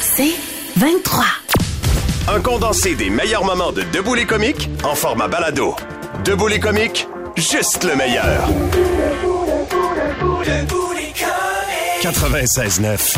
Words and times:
C'est 0.00 0.34
23. 0.76 1.24
Un 2.28 2.40
condensé 2.40 2.94
des 2.94 3.10
meilleurs 3.10 3.44
moments 3.44 3.72
de 3.72 3.82
Debout 3.92 4.14
les 4.14 4.26
comiques 4.26 4.68
en 4.84 4.94
format 4.94 5.28
balado. 5.28 5.74
Debout 6.24 6.48
les 6.48 6.60
comiques, 6.60 7.08
juste 7.36 7.84
le 7.84 7.96
meilleur. 7.96 8.48
96.9. 12.02 13.16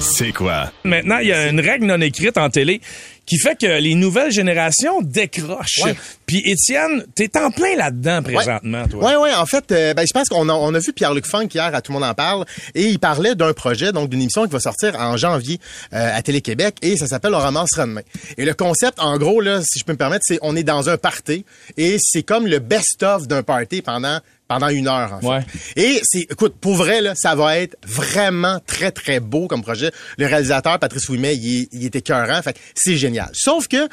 C'est 0.00 0.32
quoi? 0.32 0.70
Maintenant, 0.84 1.18
il 1.18 1.28
y 1.28 1.32
a 1.32 1.48
une 1.48 1.60
règle 1.60 1.86
non 1.86 2.00
écrite 2.00 2.36
en 2.36 2.50
télé 2.50 2.80
qui 3.26 3.38
fait 3.38 3.56
que 3.58 3.80
les 3.80 3.94
nouvelles 3.94 4.32
générations 4.32 5.00
décrochent. 5.02 5.82
Ouais. 5.84 5.94
Puis 6.26 6.42
Étienne, 6.44 7.04
t'es 7.14 7.30
en 7.38 7.50
plein 7.50 7.76
là-dedans 7.76 8.22
présentement, 8.22 8.86
toi. 8.88 9.04
Oui, 9.04 9.12
oui, 9.22 9.34
en 9.34 9.46
fait, 9.46 9.70
euh, 9.72 9.94
ben, 9.94 10.06
je 10.06 10.12
pense 10.12 10.28
qu'on 10.28 10.48
a, 10.48 10.52
on 10.52 10.74
a 10.74 10.78
vu 10.78 10.92
Pierre-Luc 10.92 11.26
Funk 11.26 11.48
hier 11.54 11.74
à 11.74 11.80
Tout 11.80 11.92
le 11.92 11.98
monde 11.98 12.08
en 12.08 12.14
parle 12.14 12.44
et 12.74 12.84
il 12.84 12.98
parlait 12.98 13.34
d'un 13.34 13.52
projet, 13.52 13.92
donc 13.92 14.10
d'une 14.10 14.20
émission 14.20 14.44
qui 14.44 14.52
va 14.52 14.60
sortir 14.60 14.98
en 14.98 15.16
janvier 15.16 15.60
euh, 15.92 16.16
à 16.16 16.22
Télé-Québec 16.22 16.76
et 16.82 16.96
ça 16.96 17.06
s'appelle 17.06 17.34
On 17.34 17.38
ramasse 17.38 17.70
demain. 17.76 18.02
Et 18.36 18.44
le 18.44 18.54
concept, 18.54 18.98
en 18.98 19.18
gros, 19.18 19.40
là, 19.40 19.60
si 19.62 19.78
je 19.78 19.84
peux 19.84 19.92
me 19.92 19.98
permettre, 19.98 20.24
c'est 20.26 20.38
on 20.42 20.56
est 20.56 20.62
dans 20.62 20.88
un 20.88 20.96
party 20.96 21.44
et 21.76 21.96
c'est 22.00 22.22
comme 22.22 22.46
le 22.46 22.58
best-of 22.58 23.26
d'un 23.26 23.42
party 23.42 23.82
pendant 23.82 24.18
pendant 24.48 24.68
une 24.68 24.88
heure, 24.88 25.12
en 25.14 25.20
fait. 25.20 25.26
Ouais. 25.26 25.40
Et 25.76 26.00
c'est, 26.04 26.26
écoute, 26.30 26.54
pour 26.60 26.74
vrai, 26.74 27.00
là, 27.00 27.14
ça 27.14 27.34
va 27.34 27.58
être 27.58 27.76
vraiment 27.86 28.60
très, 28.66 28.90
très 28.90 29.20
beau 29.20 29.46
comme 29.46 29.62
projet. 29.62 29.90
Le 30.18 30.26
réalisateur, 30.26 30.78
Patrice 30.78 31.08
Ouimet, 31.08 31.36
il, 31.36 31.68
il 31.72 31.84
est 31.84 31.96
écœurant. 31.96 32.40
Fait 32.42 32.56
c'est 32.74 32.96
génial. 32.96 33.30
Sauf 33.32 33.68
que, 33.68 33.88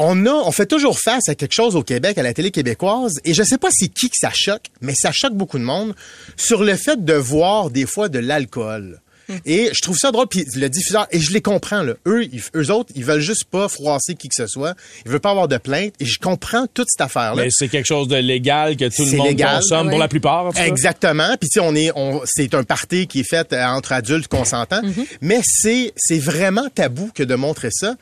on 0.00 0.26
a, 0.26 0.30
on 0.30 0.52
fait 0.52 0.66
toujours 0.66 1.00
face 1.00 1.28
à 1.28 1.34
quelque 1.34 1.52
chose 1.52 1.74
au 1.74 1.82
Québec, 1.82 2.16
à 2.18 2.22
la 2.22 2.32
télé 2.32 2.52
québécoise, 2.52 3.18
et 3.24 3.34
je 3.34 3.42
sais 3.42 3.58
pas 3.58 3.68
c'est 3.72 3.88
qui 3.88 4.08
que 4.08 4.16
ça 4.16 4.30
choque, 4.32 4.66
mais 4.80 4.94
ça 4.94 5.10
choque 5.10 5.34
beaucoup 5.34 5.58
de 5.58 5.64
monde 5.64 5.94
sur 6.36 6.62
le 6.62 6.76
fait 6.76 7.04
de 7.04 7.14
voir 7.14 7.70
des 7.70 7.84
fois 7.84 8.08
de 8.08 8.20
l'alcool. 8.20 9.00
Et 9.44 9.70
je 9.72 9.82
trouve 9.82 9.96
ça 9.96 10.10
drôle, 10.10 10.26
puis 10.28 10.44
le 10.54 10.68
diffuseur, 10.68 11.06
et 11.10 11.20
je 11.20 11.32
les 11.32 11.40
comprends, 11.40 11.82
là. 11.82 11.94
Eux, 12.06 12.24
ils, 12.24 12.42
eux 12.54 12.70
autres, 12.70 12.90
ils 12.94 13.04
veulent 13.04 13.20
juste 13.20 13.44
pas 13.44 13.68
froisser 13.68 14.14
qui 14.14 14.28
que 14.28 14.34
ce 14.34 14.46
soit. 14.46 14.74
Ils 15.04 15.10
veulent 15.10 15.20
pas 15.20 15.30
avoir 15.30 15.48
de 15.48 15.58
plainte, 15.58 15.94
et 16.00 16.04
je 16.04 16.18
comprends 16.18 16.66
toute 16.72 16.88
cette 16.88 17.00
affaire-là. 17.00 17.42
Mais 17.42 17.48
c'est 17.50 17.68
quelque 17.68 17.86
chose 17.86 18.08
de 18.08 18.16
légal 18.16 18.76
que 18.76 18.86
tout 18.86 19.04
le 19.04 19.16
monde 19.16 19.28
légal. 19.28 19.56
consomme 19.56 19.78
Ah 19.78 19.82
pour 19.84 19.92
ouais. 19.92 19.98
la 19.98 20.08
plupart. 20.08 20.46
en 20.46 20.52
tout. 20.52 20.58
Exactement. 20.58 21.36
Puis 21.40 21.48
tu 21.50 21.60
sais, 21.60 21.60
on 21.60 21.74
est, 21.74 21.90
on, 21.94 22.22
c'est 22.24 22.54
un 22.54 22.64
party 22.64 23.06
qui 23.06 23.20
est 23.20 23.28
fait 23.28 23.52
euh, 23.52 23.64
entre 23.66 23.92
adultes 23.92 24.28
consentants, 24.28 24.82
mais 25.20 25.40
c'est, 25.44 25.92
c'est 25.96 26.18
vraiment 26.18 26.68
tabou 26.74 27.10
que 27.14 27.22
de 27.22 27.34
montrer 27.34 27.70
ça. 27.70 27.94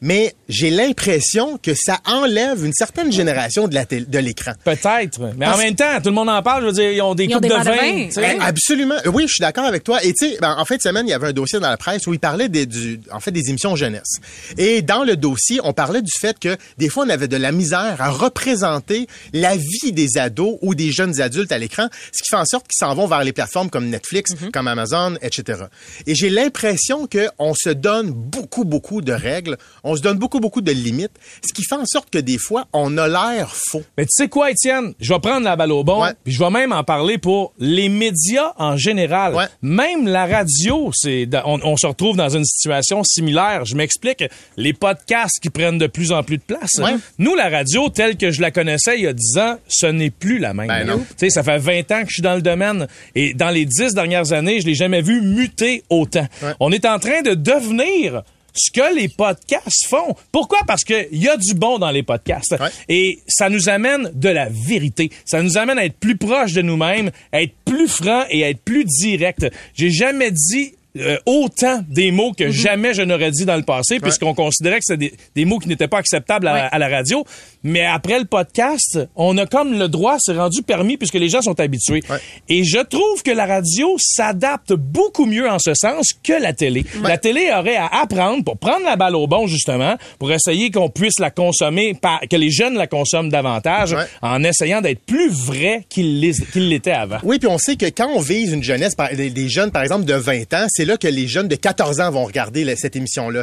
Mais 0.00 0.34
j'ai 0.48 0.70
l'impression 0.70 1.58
que 1.58 1.72
ça 1.74 1.98
enlève 2.06 2.64
une 2.64 2.72
certaine 2.72 3.12
génération 3.12 3.68
de 3.68 3.74
la 3.74 3.84
télé- 3.84 4.06
de 4.06 4.18
l'écran. 4.18 4.52
Peut-être. 4.64 5.32
Mais 5.36 5.46
en 5.46 5.56
même 5.56 5.74
temps, 5.74 5.98
tout 5.98 6.08
le 6.08 6.12
monde 6.12 6.28
en 6.28 6.42
parle. 6.42 6.62
Je 6.62 6.66
veux 6.66 6.72
dire, 6.72 6.90
ils 6.92 7.00
ont 7.02 7.14
des 7.14 7.24
Ils 7.24 7.30
ont 7.34 7.40
coupes 7.40 7.42
des 7.42 7.48
de 7.48 7.54
vin. 7.54 8.08
Eh, 8.34 8.38
Absolument. 8.40 8.96
Oui, 9.06 9.24
je 9.26 9.34
suis 9.34 9.40
d'accord 9.42 9.64
avec 9.64 9.84
toi. 9.84 10.02
Et 10.04 10.12
tu 10.12 10.28
sais, 10.28 10.38
ben, 10.40 10.54
en 10.58 10.64
fin 10.64 10.76
de 10.76 10.82
semaine, 10.82 11.06
il 11.06 11.10
y 11.10 11.14
avait 11.14 11.28
un 11.28 11.32
dossier 11.32 11.58
dans 11.60 11.70
la 11.70 11.76
presse 11.76 12.06
où 12.06 12.12
il 12.12 12.18
parlait 12.20 12.48
des, 12.48 12.66
du, 12.66 13.00
en 13.12 13.20
fait, 13.20 13.30
des 13.30 13.48
émissions 13.50 13.76
jeunesse. 13.76 14.16
Et 14.58 14.82
dans 14.82 15.04
le 15.04 15.16
dossier, 15.16 15.60
on 15.64 15.72
parlait 15.72 16.02
du 16.02 16.10
fait 16.20 16.38
que 16.38 16.56
des 16.78 16.88
fois, 16.88 17.04
on 17.06 17.08
avait 17.10 17.28
de 17.28 17.36
la 17.36 17.52
misère 17.52 17.96
à 18.00 18.10
représenter 18.10 19.06
la 19.32 19.56
vie 19.56 19.92
des 19.92 20.18
ados 20.18 20.58
ou 20.62 20.74
des 20.74 20.90
jeunes 20.92 21.20
adultes 21.20 21.52
à 21.52 21.58
l'écran, 21.58 21.88
ce 22.12 22.22
qui 22.22 22.28
fait 22.30 22.36
en 22.36 22.44
sorte 22.44 22.66
qu'ils 22.68 22.78
s'en 22.86 22.94
vont 22.94 23.06
vers 23.06 23.24
les 23.24 23.32
plateformes 23.32 23.70
comme 23.70 23.88
Netflix, 23.88 24.32
comme 24.52 24.68
Amazon, 24.68 25.14
etc. 25.22 25.64
Et 26.06 26.14
j'ai 26.14 26.30
l'impression 26.30 27.06
que 27.06 27.28
on 27.38 27.54
se 27.54 27.70
donne 27.70 28.10
beaucoup, 28.10 28.64
beaucoup 28.64 29.00
de 29.00 29.12
règles, 29.12 29.56
on 29.84 29.94
se 29.94 30.02
donne 30.02 30.18
beaucoup, 30.18 30.40
beaucoup 30.40 30.60
de 30.60 30.72
limites, 30.72 31.12
ce 31.46 31.52
qui 31.52 31.62
fait 31.62 31.74
en 31.74 31.86
sorte 31.86 32.10
que 32.10 32.18
des 32.18 32.38
fois, 32.38 32.66
on 32.72 32.96
a 32.98 33.06
l'air 33.06 33.54
faux. 33.54 33.82
Mais 33.96 34.04
tu 34.04 34.10
sais 34.12 34.28
quoi, 34.28 34.50
Étienne? 34.50 34.94
Je 34.98 35.12
vais 35.12 35.20
prendre 35.20 35.44
la 35.44 35.56
balle 35.56 35.72
au 35.72 35.84
bon, 35.84 36.02
puis 36.24 36.32
je 36.32 36.38
vais 36.38 36.50
même 36.50 36.72
en 36.72 36.82
parler 36.82 37.18
pour 37.18 37.52
les 37.58 37.88
médias 37.88 38.52
en 38.58 38.76
général. 38.76 39.34
Ouais. 39.34 39.44
Même 39.62 40.08
la 40.08 40.26
radio, 40.26 40.90
c'est 40.94 41.28
on, 41.44 41.60
on 41.62 41.76
se 41.76 41.86
retrouve 41.86 42.16
dans 42.16 42.30
une 42.30 42.44
situation 42.44 43.04
similaire. 43.04 43.64
Je 43.64 43.76
m'explique. 43.76 44.24
Les 44.56 44.72
podcasts 44.72 45.38
qui 45.40 45.50
prennent 45.50 45.78
de 45.78 45.86
plus 45.86 46.12
en 46.12 46.22
plus 46.22 46.38
de 46.38 46.42
place. 46.42 46.72
Ouais. 46.78 46.96
Nous, 47.18 47.34
la 47.34 47.48
radio, 47.48 47.88
telle 47.88 48.16
que 48.16 48.30
je 48.30 48.40
la 48.40 48.50
connaissais 48.50 48.96
il 48.96 49.04
y 49.04 49.06
a 49.06 49.12
10 49.12 49.38
ans, 49.38 49.56
ce 49.68 49.86
n'est 49.86 50.10
plus 50.10 50.38
la 50.38 50.54
même. 50.54 50.68
Ben. 50.68 50.86
Tu 50.86 51.14
sais, 51.16 51.30
ça 51.30 51.42
fait 51.42 51.58
20 51.58 51.90
ans 51.92 52.02
que 52.02 52.08
je 52.08 52.14
suis 52.14 52.22
dans 52.22 52.34
le 52.34 52.42
domaine 52.42 52.86
et 53.14 53.34
dans 53.34 53.50
les 53.50 53.66
10 53.66 53.94
dernières 53.94 54.32
années, 54.32 54.60
je 54.60 54.66
l'ai 54.66 54.74
jamais 54.74 55.02
vu 55.02 55.20
muter 55.20 55.82
autant. 55.90 56.26
Ouais. 56.42 56.52
On 56.60 56.72
est 56.72 56.86
en 56.86 56.98
train 56.98 57.22
de 57.22 57.34
devenir 57.34 58.22
ce 58.54 58.70
que 58.70 58.94
les 58.94 59.08
podcasts 59.08 59.86
font. 59.88 60.14
Pourquoi? 60.32 60.58
Parce 60.66 60.84
qu'il 60.84 61.08
y 61.12 61.28
a 61.28 61.36
du 61.36 61.54
bon 61.54 61.78
dans 61.78 61.90
les 61.90 62.02
podcasts. 62.02 62.52
Ouais. 62.58 62.68
Et 62.88 63.18
ça 63.26 63.48
nous 63.50 63.68
amène 63.68 64.10
de 64.14 64.28
la 64.28 64.48
vérité. 64.48 65.10
Ça 65.24 65.42
nous 65.42 65.58
amène 65.58 65.78
à 65.78 65.84
être 65.84 65.98
plus 65.98 66.16
proche 66.16 66.52
de 66.52 66.62
nous-mêmes, 66.62 67.10
à 67.32 67.42
être 67.42 67.54
plus 67.64 67.88
franc 67.88 68.24
et 68.30 68.44
à 68.44 68.50
être 68.50 68.60
plus 68.62 68.84
direct. 68.84 69.46
J'ai 69.74 69.90
jamais 69.90 70.30
dit 70.30 70.74
euh, 70.96 71.18
autant 71.26 71.82
des 71.88 72.12
mots 72.12 72.32
que 72.32 72.50
jamais 72.50 72.94
je 72.94 73.02
n'aurais 73.02 73.32
dit 73.32 73.44
dans 73.44 73.56
le 73.56 73.64
passé, 73.64 73.98
puisqu'on 73.98 74.32
considérait 74.32 74.78
que 74.78 74.84
c'était 74.84 75.08
des, 75.10 75.14
des 75.34 75.44
mots 75.44 75.58
qui 75.58 75.68
n'étaient 75.68 75.88
pas 75.88 75.98
acceptables 75.98 76.46
à, 76.46 76.54
Ouais. 76.54 76.68
à 76.70 76.78
la 76.78 76.88
radio. 76.88 77.24
Mais 77.64 77.84
après 77.84 78.18
le 78.18 78.26
podcast, 78.26 79.00
on 79.16 79.36
a 79.38 79.46
comme 79.46 79.78
le 79.78 79.88
droit, 79.88 80.16
c'est 80.20 80.36
rendu 80.36 80.62
permis 80.62 80.96
puisque 80.96 81.14
les 81.14 81.28
gens 81.28 81.40
sont 81.42 81.58
habitués. 81.58 82.02
Ouais. 82.10 82.18
Et 82.48 82.62
je 82.62 82.78
trouve 82.78 83.22
que 83.24 83.30
la 83.30 83.46
radio 83.46 83.96
s'adapte 83.98 84.72
beaucoup 84.74 85.26
mieux 85.26 85.48
en 85.50 85.58
ce 85.58 85.72
sens 85.74 86.10
que 86.22 86.34
la 86.34 86.52
télé. 86.52 86.84
La 87.02 87.18
télé 87.18 87.50
aurait 87.58 87.76
à 87.76 87.86
apprendre 88.02 88.44
pour 88.44 88.58
prendre 88.58 88.84
la 88.84 88.96
balle 88.96 89.16
au 89.16 89.26
bon, 89.26 89.46
justement, 89.46 89.96
pour 90.18 90.30
essayer 90.30 90.70
qu'on 90.70 90.90
puisse 90.90 91.18
la 91.18 91.30
consommer, 91.30 91.98
que 92.30 92.36
les 92.36 92.50
jeunes 92.50 92.74
la 92.74 92.86
consomment 92.86 93.30
davantage, 93.30 93.92
Ouais. 93.94 94.04
en 94.22 94.44
essayant 94.44 94.80
d'être 94.80 95.00
plus 95.04 95.30
vrai 95.30 95.86
qu'il 95.88 96.20
l'est- 96.20 96.50
qu'il 96.52 96.68
l'était 96.68 96.90
avant. 96.90 97.18
Oui, 97.22 97.38
puis 97.38 97.48
on 97.48 97.58
sait 97.58 97.76
que 97.76 97.86
quand 97.86 98.08
on 98.14 98.20
vise 98.20 98.52
une 98.52 98.62
jeunesse, 98.62 98.94
des, 99.14 99.48
jeunes, 99.48 99.70
par 99.70 99.82
exemple, 99.82 100.04
de 100.04 100.14
20 100.14 100.52
ans, 100.52 100.66
c'est 100.68 100.84
là 100.84 100.96
que 100.98 101.08
les 101.08 101.26
jeunes 101.28 101.48
de 101.48 101.56
14 101.56 102.00
ans 102.00 102.10
vont 102.10 102.24
regarder 102.24 102.76
cette 102.76 102.96
émission-là. 102.96 103.42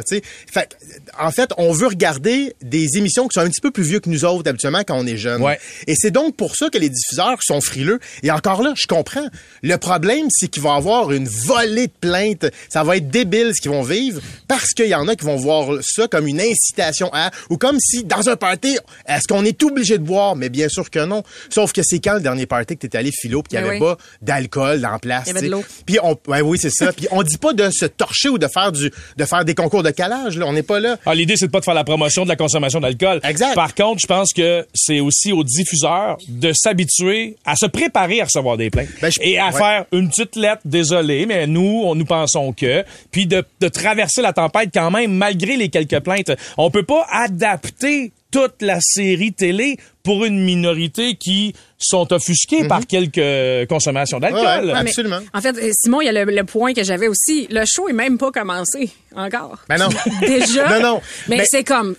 en 1.18 1.30
fait, 1.32 1.50
on 1.58 1.72
veut 1.72 1.88
regarder 1.88 2.54
des 2.62 2.96
émissions 2.96 3.26
qui 3.28 3.34
sont 3.34 3.40
un 3.46 3.48
petit 3.50 3.60
peu 3.60 3.70
plus 3.70 3.82
vieux 3.82 4.00
que 4.00 4.10
nous 4.12 4.24
autres, 4.24 4.48
habituellement, 4.48 4.82
quand 4.86 4.98
on 4.98 5.06
est 5.06 5.16
jeune. 5.16 5.42
Ouais. 5.42 5.58
Et 5.86 5.94
c'est 5.96 6.10
donc 6.10 6.36
pour 6.36 6.56
ça 6.56 6.68
que 6.68 6.78
les 6.78 6.88
diffuseurs 6.90 7.38
sont 7.42 7.60
frileux. 7.60 7.98
Et 8.22 8.30
encore 8.30 8.62
là, 8.62 8.72
je 8.76 8.86
comprends. 8.86 9.26
Le 9.62 9.76
problème, 9.76 10.26
c'est 10.30 10.48
qu'il 10.48 10.62
va 10.62 10.74
y 10.74 10.76
avoir 10.76 11.12
une 11.12 11.26
volée 11.28 11.86
de 11.88 11.92
plaintes. 12.00 12.46
Ça 12.68 12.84
va 12.84 12.96
être 12.96 13.08
débile 13.08 13.52
ce 13.54 13.60
qu'ils 13.60 13.70
vont 13.70 13.82
vivre 13.82 14.20
parce 14.48 14.72
qu'il 14.72 14.86
y 14.88 14.94
en 14.94 15.08
a 15.08 15.16
qui 15.16 15.24
vont 15.24 15.36
voir 15.36 15.78
ça 15.82 16.06
comme 16.08 16.26
une 16.26 16.40
incitation 16.40 17.10
à, 17.12 17.30
ou 17.50 17.56
comme 17.56 17.78
si, 17.80 18.04
dans 18.04 18.28
un 18.28 18.36
party, 18.36 18.78
est-ce 19.06 19.26
qu'on 19.26 19.44
est 19.44 19.62
obligé 19.62 19.98
de 19.98 20.04
boire? 20.04 20.36
Mais 20.36 20.48
bien 20.48 20.68
sûr 20.68 20.90
que 20.90 21.04
non. 21.04 21.22
Sauf 21.50 21.72
que 21.72 21.82
c'est 21.82 21.98
quand 21.98 22.14
le 22.14 22.20
dernier 22.20 22.46
party 22.46 22.76
que 22.76 22.86
t'es 22.86 22.96
allé 22.98 23.10
philo 23.12 23.42
pis 23.42 23.50
qu'il 23.50 23.58
n'y 23.58 23.64
Ben 23.64 23.70
avait 23.76 23.80
oui. 23.80 23.96
pas 23.96 23.98
d'alcool 24.20 24.86
en 24.86 24.98
place. 24.98 25.24
Il 25.26 25.34
y 25.34 25.38
avait 25.38 25.46
de 25.46 25.52
l'eau. 25.52 25.64
Puis 25.86 25.98
on, 26.02 26.18
ouais, 26.28 26.40
oui, 26.40 26.58
c'est 26.60 26.70
ça. 26.70 26.92
Puis 26.92 27.06
on 27.10 27.22
dit 27.22 27.38
pas 27.38 27.52
de 27.52 27.70
se 27.70 27.86
torcher 27.86 28.28
ou 28.28 28.38
de 28.38 28.46
faire 28.52 28.72
du, 28.72 28.90
de 29.16 29.24
faire 29.24 29.44
des 29.44 29.54
concours 29.54 29.82
de 29.82 29.90
calage, 29.90 30.38
là. 30.38 30.46
On 30.46 30.52
n'est 30.52 30.62
pas 30.62 30.80
là. 30.80 30.96
Ah, 31.06 31.14
L'idée, 31.14 31.36
c'est 31.36 31.46
de 31.46 31.50
pas 31.50 31.60
de 31.60 31.64
faire 31.64 31.74
la 31.74 31.84
promotion 31.84 32.24
de 32.24 32.28
la 32.28 32.36
consommation 32.36 32.80
d'alcool. 32.80 33.20
Exact. 33.24 33.54
Par 33.54 33.74
contre, 33.74 34.00
je 34.02 34.06
pense 34.06 34.32
que 34.32 34.66
c'est 34.74 35.00
aussi 35.00 35.32
aux 35.32 35.44
diffuseurs 35.44 36.18
de 36.28 36.52
s'habituer 36.52 37.36
à 37.44 37.54
se 37.56 37.66
préparer 37.66 38.20
à 38.20 38.24
recevoir 38.24 38.56
des 38.56 38.68
plaintes. 38.70 38.88
Ben, 39.00 39.10
je- 39.10 39.20
et 39.22 39.38
à 39.38 39.46
ouais. 39.50 39.52
faire 39.52 39.84
une 39.92 40.08
petite 40.08 40.36
lettre, 40.36 40.62
désolé, 40.64 41.24
mais 41.26 41.46
nous, 41.46 41.82
on 41.84 41.94
nous 41.94 42.04
pensons 42.04 42.52
que. 42.52 42.84
Puis 43.10 43.26
de, 43.26 43.44
de 43.60 43.68
traverser 43.68 44.20
la 44.22 44.32
tempête 44.32 44.70
quand 44.74 44.90
même, 44.90 45.12
malgré 45.12 45.56
les 45.56 45.68
quelques 45.68 46.00
plaintes. 46.00 46.32
On 46.58 46.70
peut 46.70 46.82
pas 46.82 47.06
adapter 47.10 48.12
toute 48.30 48.62
la 48.62 48.78
série 48.80 49.32
télé 49.32 49.76
pour 50.02 50.24
une 50.24 50.40
minorité 50.42 51.14
qui 51.16 51.54
sont 51.78 52.12
offusqués 52.12 52.66
par 52.68 52.86
quelques 52.86 53.68
consommations 53.68 54.20
d'alcool. 54.20 54.40
Mhm. 54.40 54.46
Ouais, 54.46 54.58
ouais. 54.66 54.72
Ouais, 54.72 54.82
mais 54.84 54.90
Absolument. 54.90 55.18
En 55.34 55.40
fait, 55.40 55.56
Simon, 55.72 56.00
il 56.00 56.06
y 56.06 56.08
a 56.08 56.24
le, 56.24 56.30
le 56.30 56.44
point 56.44 56.74
que 56.74 56.84
j'avais 56.84 57.08
aussi. 57.08 57.48
Le 57.50 57.64
show 57.66 57.88
est 57.88 57.92
même 57.92 58.18
pas 58.18 58.30
commencé 58.30 58.90
encore. 59.16 59.58
Ben 59.68 59.78
non. 59.78 59.88
Déjà? 60.20 60.78
Non, 60.78 60.94
non. 60.94 61.00
Mais, 61.28 61.38
Mais- 61.38 61.44
c'est 61.48 61.64
comme, 61.64 61.94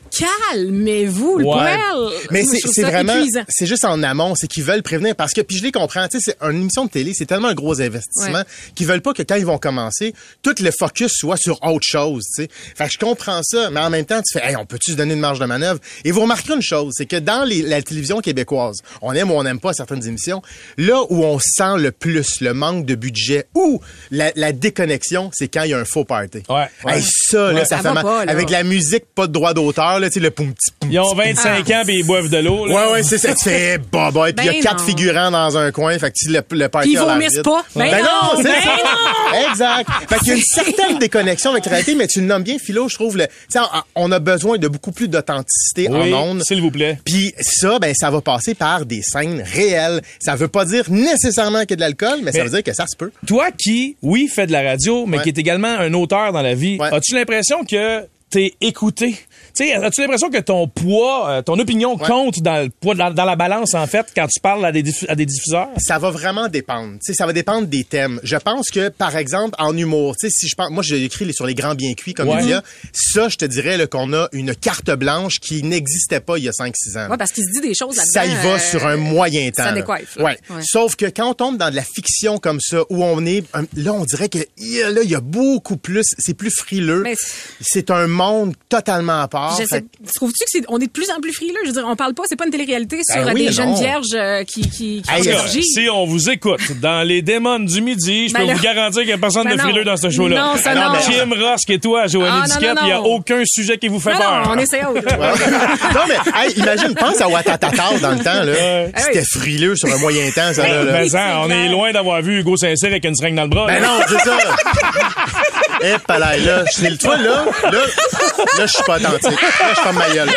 calmez-vous 0.54 1.38
le 1.40 1.46
Ouais. 1.46 1.54
poil. 1.54 2.12
Mais 2.32 2.44
c'est 2.46 2.82
vraiment, 2.84 3.14
c'est 3.50 3.66
juste 3.66 3.86
en 3.86 4.02
amont, 4.04 4.36
c'est 4.36 4.48
qu'ils 4.48 4.64
veulent 4.64 4.84
prévenir 4.84 5.16
parce 5.16 5.34
que 5.34 5.42
puis 5.42 5.58
je 5.58 5.64
les 5.64 5.72
comprends, 5.72 6.08
tu 6.08 6.20
sais, 6.20 6.32
c'est 6.42 6.46
une 6.50 6.62
émission 6.62 6.86
de 6.86 6.90
télé, 6.90 7.14
c'est 7.14 7.26
tellement 7.26 7.50
un 7.50 7.54
gros 7.54 7.82
investissement 7.82 8.40
Ouais. 8.40 8.44
qu'ils 8.76 8.88
veulent 8.88 9.02
pas 9.02 9.14
que 9.14 9.24
quand 9.24 9.36
ils 9.36 9.46
vont 9.46 9.58
commencer, 9.58 10.14
tout 10.42 10.56
le 10.62 10.72
focus 10.78 11.12
soit 11.14 11.38
sur 11.38 11.62
autre 11.64 11.86
chose, 11.86 12.24
tu 12.36 12.44
sais. 12.44 12.50
Fait 12.76 12.86
que 12.88 12.92
je 12.94 12.98
comprends 12.98 13.42
ça, 13.44 13.70
mais 13.70 13.80
en 13.80 13.90
même 13.90 14.06
temps, 14.06 14.22
tu 14.22 14.38
fais, 14.40 14.46
hey, 14.48 14.56
on 14.56 14.66
peut-tu 14.66 14.92
se 14.94 14.98
donner 14.98 15.14
une 15.14 15.20
marge 15.20 15.40
de 15.40 15.46
manœuvre? 15.46 15.80
Et 16.06 16.12
vous 16.12 16.22
remarquerez 16.22 16.56
une 16.56 16.62
chose, 16.62 16.94
c'est 16.98 17.06
que 17.06 17.18
dans 17.18 17.44
les- 17.44 17.62
la 17.64 17.82
télévision 17.94 18.20
québécoise, 18.22 18.80
on 19.02 19.14
aime 19.14 19.32
ou 19.32 19.36
on 19.36 19.44
n'aime 19.44 19.60
pas 19.60 19.74
certaines 19.74 20.06
émissions, 20.08 20.42
là 20.78 21.02
où 21.10 21.24
on 21.24 21.40
sent 21.40 21.78
le 21.78 21.92
plus 21.92 22.42
le 22.42 22.54
manque 22.54 22.86
de 22.86 22.96
budget 22.96 23.46
ou 23.56 23.80
la, 24.12 24.32
la 24.36 24.52
déconnexion, 24.52 25.30
c'est 25.34 25.48
quand 25.48 25.64
il 25.64 25.72
y 25.72 25.74
a 25.74 25.80
un 25.80 25.86
faux 25.86 26.04
party. 26.06 26.44
Ouais. 26.50 26.68
Hey, 26.88 27.02
ça, 27.04 27.52
là, 27.52 27.54
Ouais. 27.54 27.66
ça, 27.66 27.78
Ça 27.78 27.90
fait 27.90 27.94
mal. 27.94 28.04
pas, 28.04 28.26
là. 28.26 28.32
Avec 28.32 28.50
la 28.50 28.64
musique, 28.64 29.06
pas 29.16 29.28
de 29.28 29.32
droit 29.32 29.54
d'auteur, 29.54 30.00
là, 30.00 30.08
tu 30.10 30.16
sais, 30.16 30.20
le 30.20 30.32
poum 30.32 30.54
Ils 30.90 31.00
ont 31.00 31.14
25 31.16 31.70
ans 31.70 31.84
et 31.88 31.94
ils 31.94 32.06
boivent 32.06 32.30
de 32.30 32.38
l'eau. 32.38 32.66
là. 32.66 32.74
Ouais, 32.88 32.92
ouais, 32.94 33.04
c'est 33.04 33.18
ça. 33.18 33.34
Tu 33.36 33.44
fais, 33.44 33.78
bah, 33.92 34.10
bah, 34.14 34.30
et 34.30 34.34
puis 34.34 34.46
il 34.46 34.48
y 34.48 34.50
a 34.50 34.54
Ben 34.54 34.62
quatre 34.64 34.80
non. 34.82 34.86
figurants 34.86 35.32
dans 35.32 35.58
un 35.58 35.72
coin, 35.72 35.98
fait 36.00 36.10
que 36.12 36.16
tu- 36.18 36.30
le, 36.32 36.42
le 36.52 36.70
party 36.70 36.92
ils 36.92 36.98
vomissent 37.00 37.40
pas. 37.44 37.64
Ben 37.76 37.92
non, 38.02 38.38
c'est 38.38 38.44
ben 38.44 38.54
ça. 38.64 39.50
Exact. 39.50 39.90
Fait 40.10 40.20
qu'il 40.20 40.28
y 40.28 40.32
a 40.32 40.36
une 40.36 40.42
certaine 40.42 40.98
déconnexion 41.00 41.52
avec 41.52 41.66
la 41.66 41.72
réalité, 41.72 41.96
mais 41.96 42.08
tu 42.08 42.20
le 42.22 42.26
nommes 42.28 42.44
bien, 42.44 42.58
Philo, 42.60 42.88
je 42.90 42.96
trouve, 42.96 43.18
le, 43.18 43.28
tu 43.28 43.34
sais, 43.50 43.60
on- 43.60 44.04
on 44.08 44.12
a 44.12 44.20
besoin 44.20 44.58
de 44.58 44.68
beaucoup 44.68 44.92
plus 44.92 45.08
d'authenticité 45.08 45.88
Oui, 45.90 46.14
en 46.14 46.18
ondes. 46.32 46.44
s'il 46.44 46.62
vous 46.62 46.72
plaît. 46.72 47.00
Puis 47.06 47.34
ça, 47.40 47.78
ben, 47.84 47.94
ça 47.94 48.10
va 48.10 48.22
passer 48.22 48.56
par 48.56 48.86
des 48.86 49.02
scènes 49.02 49.42
réelles. 49.42 50.02
Ça 50.20 50.36
veut 50.36 50.48
pas 50.48 50.64
dire 50.64 50.90
nécessairement 50.90 51.62
qu'il 51.62 51.72
y 51.72 51.74
a 51.74 51.76
de 51.76 51.82
l'alcool, 51.82 52.20
mais, 52.24 52.32
ça 52.32 52.42
veut 52.44 52.50
dire 52.50 52.64
que 52.64 52.72
ça 52.74 52.86
se 52.90 52.96
peut. 52.96 53.12
Toi 53.28 53.50
qui, 53.52 53.98
oui, 54.02 54.30
fait 54.30 54.48
de 54.48 54.54
la 54.54 54.62
radio, 54.62 55.06
mais 55.06 55.18
Ouais. 55.18 55.24
qui 55.24 55.30
est 55.30 55.38
également 55.38 55.68
un 55.68 55.94
auteur 55.94 56.32
dans 56.32 56.42
la 56.42 56.56
vie, 56.56 56.78
Ouais. 56.80 56.94
as-tu 56.94 57.14
l'impression 57.14 57.66
que 57.66 58.06
t'es 58.30 58.54
écouté? 58.62 59.18
Tu 59.56 59.66
sais, 59.66 59.74
as-tu 59.74 60.02
l'impression 60.02 60.30
que 60.32 60.40
ton 60.40 60.68
poids, 60.68 61.30
euh, 61.30 61.42
ton 61.44 61.60
opinion 61.60 61.96
Ouais. 61.96 62.08
compte 62.08 62.40
dans, 62.42 62.64
le 62.64 62.70
poids- 62.70 62.96
dans, 62.96 63.12
dans 63.14 63.26
la 63.26 63.36
balance, 63.36 63.76
en 63.76 63.86
fait, 63.86 64.08
quand 64.16 64.28
tu 64.28 64.40
parles 64.40 64.66
à 64.66 64.72
des, 64.72 64.82
diffu- 64.82 65.06
à 65.08 65.16
des 65.16 65.26
diffuseurs? 65.28 65.68
Ça 65.78 66.00
va 66.00 66.10
vraiment 66.10 66.48
dépendre. 66.48 66.94
Tu 66.94 67.00
sais, 67.02 67.14
ça 67.14 67.26
va 67.28 67.34
dépendre 67.34 67.68
des 67.68 67.84
thèmes. 67.84 68.20
Je 68.24 68.36
pense 68.38 68.70
que, 68.72 68.90
par 68.90 69.16
exemple, 69.16 69.54
en 69.60 69.78
humour, 69.78 70.16
tu 70.18 70.28
sais, 70.28 70.34
si 70.36 70.48
je 70.48 70.56
pense, 70.56 70.72
moi, 70.72 70.82
j'ai 70.82 71.04
écrit 71.04 71.32
sur 71.34 71.46
les 71.46 71.54
grands 71.54 71.76
bien 71.76 71.94
cuits 71.94 72.14
comme 72.16 72.30
Ouais. 72.30 72.38
média. 72.42 72.64
Ça, 72.94 73.30
je 73.30 73.38
te 73.38 73.46
dirais 73.46 73.78
là, 73.78 73.86
qu'on 73.86 74.12
a 74.14 74.28
une 74.32 74.56
carte 74.56 74.90
blanche 74.92 75.40
qui 75.40 75.62
n'existait 75.62 76.20
pas 76.20 76.38
il 76.40 76.46
y 76.46 76.50
a 76.50 76.52
5-6 76.52 76.98
ans. 76.98 77.10
Ouais, 77.12 77.18
parce 77.18 77.32
qu'il 77.32 77.44
se 77.44 77.52
dit 77.52 77.62
des 77.62 77.76
choses 77.76 77.96
là-dedans. 77.96 78.12
ça 78.12 78.26
y 78.26 78.34
va 78.36 78.56
euh, 78.56 78.60
sur 78.60 78.86
un 78.88 78.98
moyen 78.98 79.50
temps. 79.52 79.64
Ça 79.64 79.70
là. 79.70 79.74
décoiffe. 79.74 80.16
là. 80.16 80.24
Ouais. 80.24 80.38
Ouais. 80.50 80.62
Sauf 80.64 80.96
que 80.96 81.06
quand 81.06 81.30
on 81.30 81.34
tombe 81.36 81.58
dans 81.58 81.70
de 81.70 81.76
la 81.76 81.84
fiction 81.84 82.40
comme 82.40 82.60
ça, 82.60 82.82
où 82.90 83.04
on 83.04 83.24
est, 83.26 83.44
là, 83.76 83.94
on 83.94 84.06
dirait 84.06 84.30
que 84.30 84.40
y 84.58 84.82
a- 84.82 84.90
là, 84.90 85.02
il 85.04 85.10
y 85.12 85.16
a 85.16 85.22
beaucoup 85.22 85.78
plus, 85.78 86.06
c'est 86.18 86.34
plus 86.34 86.50
frileux. 86.50 87.02
Mais- 87.04 87.16
C'est 87.62 87.92
un 87.92 88.08
monde 88.08 88.56
totalement 88.70 89.22
à 89.22 89.28
part. 89.28 89.43
Fait 89.70 89.84
trouves-tu 90.16 90.44
que 90.44 90.50
c'est, 90.50 90.64
on 90.70 90.80
est 90.80 90.88
de 90.88 90.92
plus 90.92 91.10
en 91.12 91.20
plus 91.22 91.34
frileux? 91.34 91.54
Je 91.64 91.68
veux 91.70 91.74
dire, 91.74 91.86
on 91.88 91.96
parle 91.96 92.14
pas, 92.14 92.24
c'est 92.28 92.36
pas 92.36 92.46
une 92.46 92.52
télé-réalité 92.52 93.00
sur 93.04 93.24
Ben 93.24 93.30
euh, 93.30 93.32
oui, 93.34 93.42
des 93.42 93.46
non. 93.48 93.52
jeunes 93.52 93.76
vierges 93.76 94.06
euh, 94.16 94.44
qui, 94.44 94.62
qui, 94.70 95.02
qui 95.02 95.12
Hey, 95.12 95.28
ont 95.34 95.38
euh. 95.40 95.48
Si 95.62 95.88
on 95.92 96.06
vous 96.06 96.30
écoute 96.30 96.62
dans 96.82 97.06
les 97.08 97.22
démons 97.22 97.60
du 97.60 97.82
midi, 97.82 98.30
je 98.30 98.34
Ben 98.34 98.42
peux 98.42 98.48
là- 98.48 98.54
vous 98.56 98.62
garantir 98.64 99.00
qu'il 99.02 99.08
n'y 99.08 99.14
a 99.14 99.18
personne 99.18 99.44
Ben 99.46 99.52
de 99.54 99.58
non. 99.58 99.64
frileux 99.64 99.84
dans 99.84 99.98
ce 99.98 100.10
show-là. 100.10 100.40
Non, 100.42 100.56
ça 100.58 100.76
non. 100.76 100.94
Kim 101.06 101.34
Ross 101.34 101.62
et 101.70 101.80
toi, 101.80 102.08
Joanie 102.08 102.40
Ah, 102.44 102.48
Duquette, 102.48 102.78
il 102.82 102.86
n'y 102.86 102.92
a 102.92 103.02
aucun 103.02 103.42
sujet 103.46 103.78
qui 103.78 103.88
vous 103.88 104.00
fait 104.00 104.14
Non, 104.14 104.20
peur. 104.20 104.44
non, 104.46 104.52
on 104.54 104.58
essaie 104.60 104.84
autre. 104.86 105.02
non, 105.04 106.02
mais 106.08 106.18
hey, 106.42 106.54
imagine, 106.54 106.94
pense 106.96 107.20
à 107.22 107.28
Watatata 107.28 107.98
dans 108.02 108.12
le 108.12 108.20
temps. 108.20 108.44
Là. 108.44 108.52
Ouais. 108.54 108.92
C'était 108.98 109.24
frileux 109.26 109.76
sur 109.76 109.92
un 109.94 109.98
moyen 109.98 110.30
temps, 110.32 110.54
ça. 110.54 110.68
Là, 110.68 110.84
là. 110.84 110.92
Mais 110.94 111.10
ça, 111.10 111.42
on 111.44 111.50
est 111.50 111.70
loin 111.70 111.92
d'avoir 111.92 112.22
vu 112.22 112.40
Hugo 112.40 112.56
Saint-Cyr 112.58 112.90
avec 112.90 113.06
une 113.06 113.16
seringue 113.16 113.36
dans 113.36 113.44
le 113.44 113.50
bras. 113.50 113.68
Ben 113.68 113.82
non, 113.82 114.00
c'est 114.08 114.20
ça. 114.20 114.38
Eh, 115.86 115.98
palais, 116.08 116.40
là, 116.40 116.64
c'est 116.72 116.90
le 116.90 116.98
toi, 116.98 117.18
là, 117.18 117.44
là, 117.64 117.72
là, 117.72 118.66
je 118.66 118.68
suis 118.68 118.84
pas 118.84 118.96
authentique. 118.96 119.42
Là, 119.42 119.74
je 119.76 119.82
ferme 119.82 119.98
ma 119.98 120.10
gueule. 120.10 120.30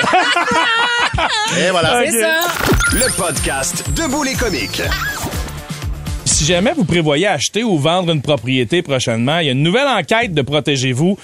Et 1.60 1.70
voilà. 1.70 2.02
C'est 2.04 2.20
ça. 2.20 2.40
Le 2.92 3.16
podcast 3.16 3.84
Debout 3.94 4.24
les 4.24 4.34
comiques. 4.34 4.82
Si 6.24 6.44
jamais 6.44 6.72
vous 6.76 6.84
prévoyez 6.84 7.28
acheter 7.28 7.62
ou 7.62 7.78
vendre 7.78 8.12
une 8.12 8.22
propriété 8.22 8.82
prochainement, 8.82 9.38
il 9.38 9.46
y 9.46 9.48
a 9.48 9.52
une 9.52 9.62
nouvelle 9.62 9.86
enquête 9.86 10.34
de 10.34 10.42
Protégez-vous 10.42 11.16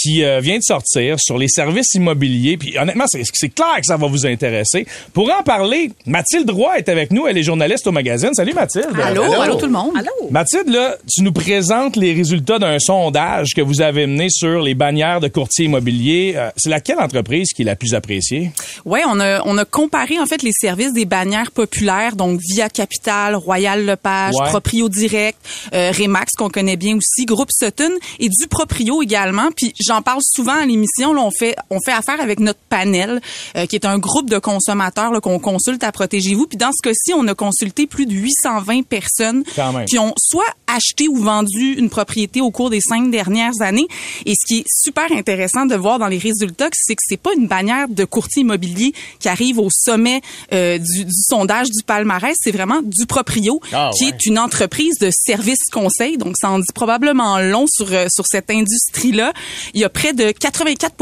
qui 0.00 0.24
euh, 0.24 0.40
vient 0.40 0.56
de 0.58 0.62
sortir 0.62 1.16
sur 1.20 1.36
les 1.38 1.48
services 1.48 1.94
immobiliers. 1.94 2.56
Puis 2.56 2.78
honnêtement, 2.78 3.04
c'est 3.06 3.22
c'est 3.32 3.48
clair 3.50 3.76
que 3.78 3.86
ça 3.86 3.96
va 3.96 4.06
vous 4.06 4.26
intéresser. 4.26 4.86
Pour 5.12 5.30
en 5.30 5.42
parler, 5.42 5.90
Mathilde 6.06 6.50
Roy 6.50 6.78
est 6.78 6.88
avec 6.88 7.10
nous. 7.10 7.26
Elle 7.26 7.38
est 7.38 7.42
journaliste 7.42 7.86
au 7.86 7.92
magazine. 7.92 8.30
Salut 8.34 8.52
Mathilde. 8.54 8.86
Allô, 9.02 9.22
Allô? 9.22 9.40
allô, 9.40 9.54
tout 9.56 9.66
le 9.66 9.72
monde. 9.72 9.92
Allô? 9.96 10.10
Mathilde, 10.30 10.68
là, 10.68 10.96
tu 11.08 11.22
nous 11.22 11.32
présentes 11.32 11.96
les 11.96 12.12
résultats 12.14 12.58
d'un 12.58 12.78
sondage 12.78 13.48
que 13.54 13.60
vous 13.60 13.80
avez 13.80 14.06
mené 14.06 14.28
sur 14.30 14.60
les 14.62 14.74
bannières 14.74 15.20
de 15.20 15.28
courtiers 15.28 15.66
immobiliers. 15.66 16.34
Euh, 16.36 16.50
c'est 16.56 16.70
laquelle 16.70 16.98
entreprise 16.98 17.48
qui 17.54 17.62
est 17.62 17.64
la 17.66 17.76
plus 17.76 17.94
appréciée? 17.94 18.50
Ouais, 18.84 19.02
on 19.08 19.18
a 19.20 19.42
on 19.44 19.56
a 19.58 19.64
comparé 19.64 20.18
en 20.18 20.26
fait 20.26 20.42
les 20.42 20.52
services 20.52 20.92
des 20.92 21.04
bannières 21.04 21.50
populaires, 21.50 22.16
donc 22.16 22.40
Via 22.40 22.68
Capital, 22.68 23.34
Royal 23.36 23.84
Lepage, 23.84 24.34
Ouais. 24.34 24.48
Proprio 24.48 24.88
Direct, 24.88 25.38
euh, 25.74 25.90
Remax 25.96 26.32
qu'on 26.36 26.48
connaît 26.50 26.76
bien 26.76 26.96
aussi, 26.96 27.24
Groupe 27.26 27.50
Sutton 27.52 27.90
et 28.18 28.28
du 28.28 28.46
Proprio 28.48 29.02
également. 29.02 29.48
Puis 29.56 29.72
j'en 29.90 30.02
parle 30.02 30.20
souvent 30.22 30.54
à 30.54 30.64
l'émission. 30.66 31.12
Là, 31.12 31.22
on 31.22 31.30
fait 31.36 31.56
on 31.68 31.78
fait 31.84 31.92
affaire 31.92 32.20
avec 32.20 32.38
notre 32.38 32.60
panel, 32.68 33.20
euh, 33.56 33.66
qui 33.66 33.74
est 33.74 33.84
un 33.84 33.98
groupe 33.98 34.30
de 34.30 34.38
consommateurs 34.38 35.10
là, 35.12 35.20
qu'on 35.20 35.38
consulte 35.40 35.82
à 35.82 35.90
Protégez-vous. 35.90 36.46
Puis 36.46 36.56
dans 36.56 36.70
ce 36.72 36.80
cas-ci, 36.82 37.12
on 37.14 37.26
a 37.26 37.34
consulté 37.34 37.86
plus 37.86 38.06
de 38.06 38.12
820 38.12 38.82
personnes 38.86 39.42
qui 39.86 39.98
ont 39.98 40.14
soit 40.16 40.44
acheté 40.66 41.08
ou 41.08 41.16
vendu 41.16 41.74
une 41.76 41.90
propriété 41.90 42.40
au 42.40 42.50
cours 42.52 42.70
des 42.70 42.80
cinq 42.80 43.10
dernières 43.10 43.60
années. 43.60 43.88
Et 44.26 44.34
ce 44.34 44.46
qui 44.46 44.58
est 44.60 44.64
super 44.68 45.10
intéressant 45.12 45.66
de 45.66 45.74
voir 45.74 45.98
dans 45.98 46.06
les 46.06 46.18
résultats, 46.18 46.68
c'est 46.72 46.94
que 46.94 47.02
c'est 47.04 47.16
pas 47.16 47.32
une 47.36 47.48
bannière 47.48 47.88
de 47.88 48.04
courtier 48.04 48.42
immobilier 48.42 48.92
qui 49.18 49.28
arrive 49.28 49.58
au 49.58 49.68
sommet 49.70 50.20
euh, 50.52 50.78
du, 50.78 51.04
du 51.04 51.12
sondage 51.12 51.68
du 51.70 51.82
palmarès, 51.82 52.36
c'est 52.40 52.52
vraiment 52.52 52.80
du 52.82 53.06
proprio, 53.06 53.60
Ah, 53.72 53.90
qui 53.96 54.04
ouais. 54.04 54.10
est 54.10 54.26
une 54.26 54.38
entreprise 54.38 54.94
de 55.00 55.10
services 55.12 55.68
conseil. 55.72 56.16
Donc, 56.18 56.36
ça 56.40 56.50
en 56.50 56.58
dit 56.58 56.72
probablement 56.74 57.38
long 57.40 57.66
sur 57.68 57.88
euh, 57.92 58.06
sur 58.08 58.26
cette 58.26 58.50
industrie-là. 58.50 59.32
Il 59.74 59.80
y 59.80 59.84
a 59.84 59.88
près 59.88 60.12
de 60.12 60.32
84 60.32 60.94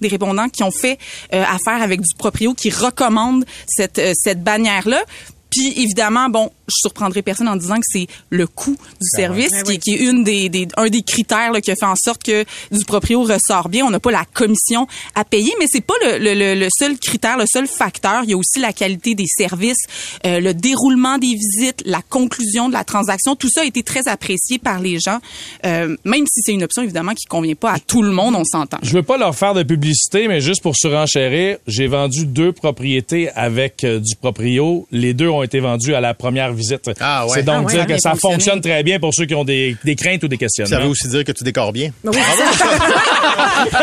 des 0.00 0.08
répondants 0.08 0.48
qui 0.48 0.62
ont 0.62 0.70
fait 0.70 0.98
euh, 1.32 1.42
affaire 1.42 1.82
avec 1.82 2.00
du 2.00 2.14
proprio, 2.16 2.54
qui 2.54 2.70
recommandent 2.70 3.44
cette 3.66 3.98
euh, 3.98 4.12
cette 4.14 4.42
bannière-là. 4.42 5.02
Puis 5.50 5.72
évidemment, 5.80 6.28
bon, 6.28 6.50
je 6.68 6.74
surprendrai 6.82 7.22
personne 7.22 7.48
en 7.48 7.56
disant 7.56 7.76
que 7.76 7.82
c'est 7.86 8.06
le 8.30 8.46
coût 8.46 8.76
du 9.00 9.06
service 9.16 9.52
Ouais, 9.52 9.62
qui, 9.62 9.68
oui. 9.70 9.78
qui 9.78 9.90
est 9.94 9.98
une 10.10 10.24
des, 10.24 10.48
des 10.48 10.66
un 10.76 10.88
des 10.88 11.02
critères 11.02 11.52
là, 11.52 11.60
qui 11.60 11.70
a 11.70 11.76
fait 11.76 11.86
en 11.86 11.94
sorte 11.96 12.22
que 12.22 12.44
du 12.72 12.84
proprio 12.84 13.22
ressort 13.22 13.68
bien. 13.68 13.84
On 13.84 13.90
n'a 13.90 14.00
pas 14.00 14.10
la 14.10 14.24
commission 14.24 14.86
à 15.14 15.24
payer, 15.24 15.52
mais 15.58 15.66
c'est 15.70 15.80
pas 15.80 15.94
le, 16.04 16.18
le, 16.18 16.34
le- 16.34 16.54
le 16.58 16.68
seul 16.76 16.98
critère, 16.98 17.36
le 17.38 17.44
seul 17.50 17.66
facteur. 17.66 18.22
Il 18.24 18.30
y 18.30 18.34
a 18.34 18.36
aussi 18.36 18.58
la 18.60 18.72
qualité 18.72 19.14
des 19.14 19.26
services, 19.26 19.76
euh, 20.26 20.40
le 20.40 20.54
déroulement 20.54 21.18
des 21.18 21.34
visites, 21.34 21.82
la 21.86 22.02
conclusion 22.02 22.68
de 22.68 22.72
la 22.72 22.84
transaction. 22.84 23.36
Tout 23.36 23.48
ça 23.52 23.60
a 23.62 23.64
été 23.64 23.82
très 23.82 24.08
apprécié 24.08 24.58
par 24.58 24.80
les 24.80 24.98
gens, 24.98 25.18
euh, 25.64 25.96
même 26.04 26.24
si 26.26 26.40
c'est 26.42 26.52
une 26.52 26.64
option 26.64 26.82
évidemment 26.82 27.14
qui 27.14 27.26
convient 27.26 27.54
pas 27.54 27.72
à 27.72 27.78
tout 27.78 28.02
le 28.02 28.10
monde. 28.10 28.34
On 28.34 28.44
s'entend. 28.44 28.78
Je 28.82 28.92
veux 28.92 29.02
pas 29.02 29.18
leur 29.18 29.34
faire 29.36 29.54
de 29.54 29.62
publicité, 29.62 30.28
mais 30.28 30.40
juste 30.40 30.62
pour 30.62 30.74
surenchérir, 30.76 31.58
j'ai 31.66 31.86
vendu 31.86 32.26
deux 32.26 32.52
propriétés 32.52 33.30
avec 33.30 33.84
euh, 33.84 34.00
du 34.00 34.16
proprio. 34.16 34.86
Les 34.90 35.14
deux 35.14 35.28
ont 35.28 35.42
été 35.42 35.60
vendus 35.60 35.94
à 35.94 36.00
la 36.00 36.14
première 36.14 36.52
visite. 36.56 36.90
Ah 37.00 37.26
ouais. 37.26 37.32
C'est 37.34 37.42
donc 37.44 37.54
Ah 37.56 37.62
ouais, 37.62 37.72
dire 37.74 37.86
que 37.86 37.98
ça 37.98 38.10
fonctionné. 38.10 38.34
fonctionne 38.34 38.60
très 38.60 38.82
bien 38.82 38.98
pour 38.98 39.14
ceux 39.14 39.26
qui 39.26 39.34
ont 39.34 39.44
des, 39.44 39.76
des 39.84 39.94
craintes 39.94 40.24
ou 40.24 40.28
des 40.28 40.38
Ça 40.48 40.78
veut 40.80 40.88
aussi 40.88 41.08
dire 41.08 41.22
que 41.24 41.32
tu 41.32 41.44
décores 41.44 41.72
bien. 41.72 41.90
Ben 42.02 42.10
oui, 42.12 42.18
c'est 42.36 42.58
ça. 42.58 42.66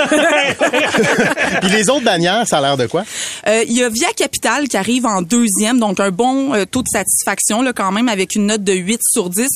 Puis 1.61 1.69
les 1.71 1.89
autres 1.89 2.03
bannières, 2.05 2.47
ça 2.47 2.57
a 2.57 2.61
l'air 2.61 2.77
de 2.77 2.85
quoi? 2.87 3.03
Euh, 3.47 3.63
il 3.67 3.77
y 3.77 3.83
a 3.83 3.89
Via 3.89 4.09
Capital 4.15 4.67
qui 4.67 4.77
arrive 4.77 5.05
en 5.05 5.21
deuxième, 5.21 5.79
donc 5.79 5.99
un 5.99 6.11
bon 6.11 6.53
euh, 6.53 6.65
taux 6.65 6.81
de 6.83 6.87
satisfaction 6.87 7.61
là 7.61 7.73
quand 7.73 7.91
même 7.91 8.09
avec 8.09 8.35
une 8.35 8.47
note 8.47 8.63
de 8.63 8.73
8 8.73 8.99
sur 9.03 9.29
10. 9.29 9.47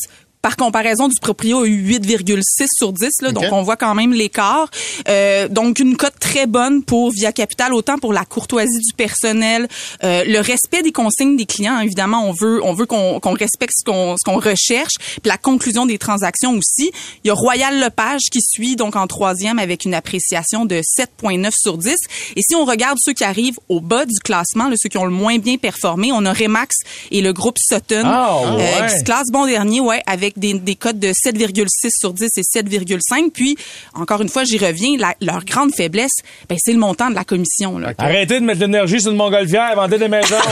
Par 0.41 0.55
comparaison, 0.55 1.07
du 1.07 1.19
proprio 1.19 1.63
a 1.63 1.67
eu 1.67 1.97
8,6 1.97 2.67
sur 2.71 2.93
10, 2.93 3.09
là, 3.21 3.31
donc 3.31 3.45
on 3.51 3.63
voit 3.63 3.75
quand 3.75 3.95
même 3.95 4.13
l'écart. 4.13 4.69
Euh, 5.09 5.47
donc 5.47 5.79
une 5.79 5.97
cote 5.97 6.19
très 6.19 6.45
bonne 6.45 6.83
pour 6.83 7.11
Via 7.11 7.31
Capital, 7.31 7.73
autant 7.73 7.97
pour 7.97 8.13
la 8.13 8.23
courtoisie 8.23 8.79
du 8.79 8.93
personnel, 8.95 9.67
euh, 10.03 10.23
le 10.25 10.39
respect 10.39 10.83
des 10.83 10.91
consignes 10.91 11.35
des 11.35 11.45
clients. 11.45 11.79
Évidemment, 11.79 12.27
on 12.27 12.31
veut 12.31 12.61
on 12.63 12.73
veut 12.73 12.85
qu'on 12.85 13.19
respecte 13.33 13.73
ce 13.77 13.83
qu'on 13.83 14.15
ce 14.17 14.23
qu'on 14.23 14.39
recherche, 14.39 14.93
puis 14.99 15.29
la 15.29 15.37
conclusion 15.37 15.85
des 15.85 15.97
transactions 15.97 16.53
aussi. 16.53 16.91
Il 17.23 17.27
y 17.27 17.29
a 17.29 17.33
Royal 17.33 17.79
Lepage 17.79 18.21
qui 18.31 18.39
suit 18.41 18.75
donc 18.75 18.95
en 18.95 19.07
troisième 19.07 19.59
avec 19.59 19.85
une 19.85 19.93
appréciation 19.93 20.65
de 20.65 20.75
7,9 20.77 21.51
sur 21.53 21.77
10. 21.77 21.95
Et 22.35 22.41
si 22.41 22.55
on 22.55 22.63
regarde 22.65 22.97
ceux 23.01 23.13
qui 23.13 23.23
arrivent 23.23 23.59
au 23.69 23.81
bas 23.81 24.05
du 24.05 24.19
classement, 24.23 24.69
là, 24.69 24.75
ceux 24.77 24.89
qui 24.89 24.97
ont 24.97 25.05
le 25.05 25.11
moins 25.11 25.37
bien 25.39 25.57
performé, 25.57 26.11
on 26.13 26.25
a 26.25 26.33
Remax 26.33 26.75
et 27.11 27.21
le 27.21 27.33
groupe 27.33 27.57
Sutton 27.59 28.03
Ah, 28.05 28.39
euh, 28.43 28.55
ouais. 28.57 28.87
qui 28.89 28.99
se 28.99 29.03
classent 29.03 29.31
bon 29.31 29.45
dernier, 29.45 29.79
ouais, 29.79 30.01
avec 30.05 30.36
des, 30.37 30.53
des 30.53 30.75
cotes 30.75 30.99
de 30.99 31.09
7,6 31.09 31.67
sur 31.99 32.13
10 32.13 32.29
et 32.37 32.41
7,5. 32.41 33.31
Puis, 33.31 33.57
encore 33.93 34.21
une 34.21 34.29
fois, 34.29 34.43
j'y 34.43 34.57
reviens, 34.57 34.97
la- 34.97 35.15
leur 35.21 35.43
grande 35.45 35.73
faiblesse, 35.75 36.17
ben, 36.49 36.57
c'est 36.59 36.73
le 36.73 36.79
montant 36.79 37.09
de 37.09 37.15
la 37.15 37.23
commission. 37.23 37.77
Là. 37.77 37.93
Arrêtez 37.97 38.39
de 38.39 38.45
mettre 38.45 38.61
l'énergie 38.61 39.01
sur 39.01 39.11
le 39.11 39.17
montgolfière, 39.17 39.75
vendez 39.75 39.97
des 39.97 40.07
maisons. 40.07 40.35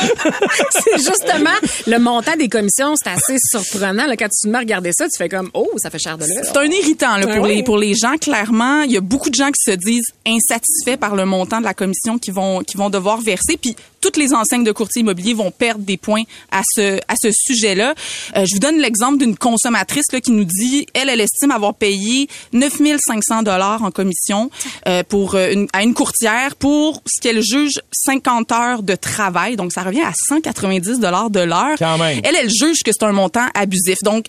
c'est 0.84 0.98
justement 0.98 1.50
le 1.86 1.98
montant 1.98 2.36
des 2.36 2.48
commissions, 2.48 2.94
c'est 2.96 3.10
assez 3.10 3.36
surprenant. 3.38 4.06
Là, 4.06 4.16
quand 4.16 4.28
tu 4.28 4.46
te 4.46 4.48
mets 4.48 4.58
à 4.58 4.60
regarder 4.60 4.92
ça, 4.92 5.06
tu 5.06 5.16
fais 5.16 5.28
comme 5.28 5.50
oh, 5.54 5.70
ça 5.76 5.90
fait 5.90 5.98
cher 5.98 6.18
de. 6.18 6.24
C'est 6.24 6.56
un 6.56 6.64
irritant 6.64 7.16
là, 7.16 7.26
pour 7.26 7.44
oui. 7.44 7.56
les 7.56 7.62
pour 7.62 7.78
les 7.78 7.94
gens 7.94 8.16
clairement. 8.16 8.82
Il 8.82 8.92
y 8.92 8.96
a 8.96 9.00
beaucoup 9.00 9.30
de 9.30 9.34
gens 9.34 9.50
qui 9.50 9.70
se 9.70 9.76
disent 9.76 10.08
insatisfaits 10.26 10.96
par 10.98 11.14
le 11.14 11.24
montant 11.26 11.58
de 11.58 11.64
la 11.64 11.74
commission 11.74 12.18
qu'ils 12.18 12.34
vont 12.34 12.60
qu'ils 12.60 12.78
vont 12.78 12.90
devoir 12.90 13.20
verser. 13.20 13.56
Puis 13.60 13.76
toutes 14.00 14.16
les 14.16 14.32
enseignes 14.32 14.64
de 14.64 14.72
courtier 14.72 15.00
immobilier 15.00 15.34
vont 15.34 15.50
perdre 15.50 15.84
des 15.84 15.96
points 15.96 16.22
à 16.50 16.62
ce 16.74 16.98
à 17.08 17.14
ce 17.20 17.30
sujet-là. 17.32 17.94
Euh, 18.36 18.44
je 18.46 18.54
vous 18.54 18.60
donne 18.60 18.78
l'exemple 18.78 19.18
d'une 19.18 19.36
consommatrice 19.36 20.06
là, 20.12 20.20
qui 20.20 20.32
nous 20.32 20.44
dit 20.44 20.86
elle 20.94 21.08
elle 21.08 21.20
estime 21.20 21.50
avoir 21.50 21.74
payé 21.74 22.28
9500 22.52 23.42
dollars 23.42 23.82
en 23.82 23.90
commission 23.90 24.50
euh, 24.88 25.02
pour 25.02 25.34
euh, 25.34 25.52
une, 25.52 25.68
à 25.72 25.82
une 25.82 25.94
courtière 25.94 26.56
pour 26.56 27.02
ce 27.06 27.20
qu'elle 27.20 27.42
juge 27.42 27.80
50 27.92 28.52
heures 28.52 28.82
de 28.82 28.94
travail. 28.94 29.56
Donc 29.56 29.72
ça 29.72 29.82
revient 29.82 30.02
à 30.02 30.12
190 30.28 31.00
dollars 31.00 31.30
de 31.30 31.40
l'heure. 31.40 31.76
Elle, 32.24 32.36
elle 32.36 32.50
juge 32.50 32.82
que 32.84 32.92
c'est 32.92 33.04
un 33.04 33.12
montant 33.12 33.46
abusif. 33.54 33.98
Donc, 34.02 34.26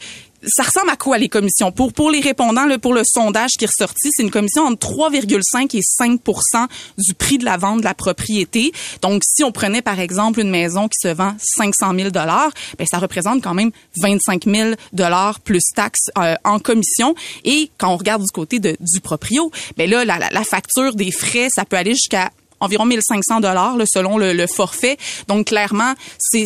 ça 0.48 0.64
ressemble 0.64 0.90
à 0.90 0.96
quoi 0.96 1.18
les 1.18 1.30
commissions? 1.30 1.72
Pour, 1.72 1.94
pour 1.94 2.10
les 2.10 2.20
répondants, 2.20 2.66
là, 2.66 2.78
pour 2.78 2.94
le 2.94 3.04
sondage 3.06 3.52
qui 3.58 3.66
est 3.66 3.68
ressorti, 3.68 4.10
c'est 4.12 4.24
une 4.24 4.32
commission 4.32 4.64
entre 4.64 4.88
3,5 4.88 5.78
et 5.78 5.82
5% 5.82 6.68
du 6.98 7.14
prix 7.14 7.38
de 7.38 7.46
la 7.46 7.58
vente 7.58 7.80
de 7.80 7.86
la 7.86 7.94
propriété. 7.94 8.72
Donc, 9.02 9.24
si 9.26 9.44
on 9.44 9.52
prenait 9.52 9.82
par 9.82 10.00
exemple 10.00 10.40
une 10.40 10.50
maison 10.50 10.88
qui 10.88 10.98
se 11.08 11.14
vend 11.14 11.36
500 11.40 11.94
000 11.96 12.10
dollars, 12.10 12.52
ben 12.78 12.88
ça 12.88 12.98
représente 12.98 13.44
quand 13.44 13.54
même 13.54 13.72
25 13.98 14.46
000 14.46 14.70
dollars 14.94 15.40
plus 15.40 15.64
taxes 15.76 16.10
euh, 16.18 16.36
en 16.44 16.60
commission. 16.60 17.16
Et 17.44 17.70
quand 17.78 17.90
on 17.90 17.98
regarde 17.98 18.24
du 18.24 18.32
côté 18.32 18.60
du 18.60 19.02
proprio, 19.02 19.52
ben 19.78 19.90
là, 19.90 20.06
la 20.06 20.44
facture 20.44 20.96
des 20.96 21.12
frais, 21.12 21.48
ça 21.54 21.66
peut 21.66 21.78
aller 21.78 21.92
jusqu'à 21.92 22.32
environ 22.62 22.86
1500 22.86 23.42
dollars 23.42 23.76
selon 23.86 24.18
le, 24.18 24.34
le, 24.34 24.48
forfait. 24.48 24.98
Donc 25.28 25.48
clairement, 25.48 25.94
c'est 26.20 26.46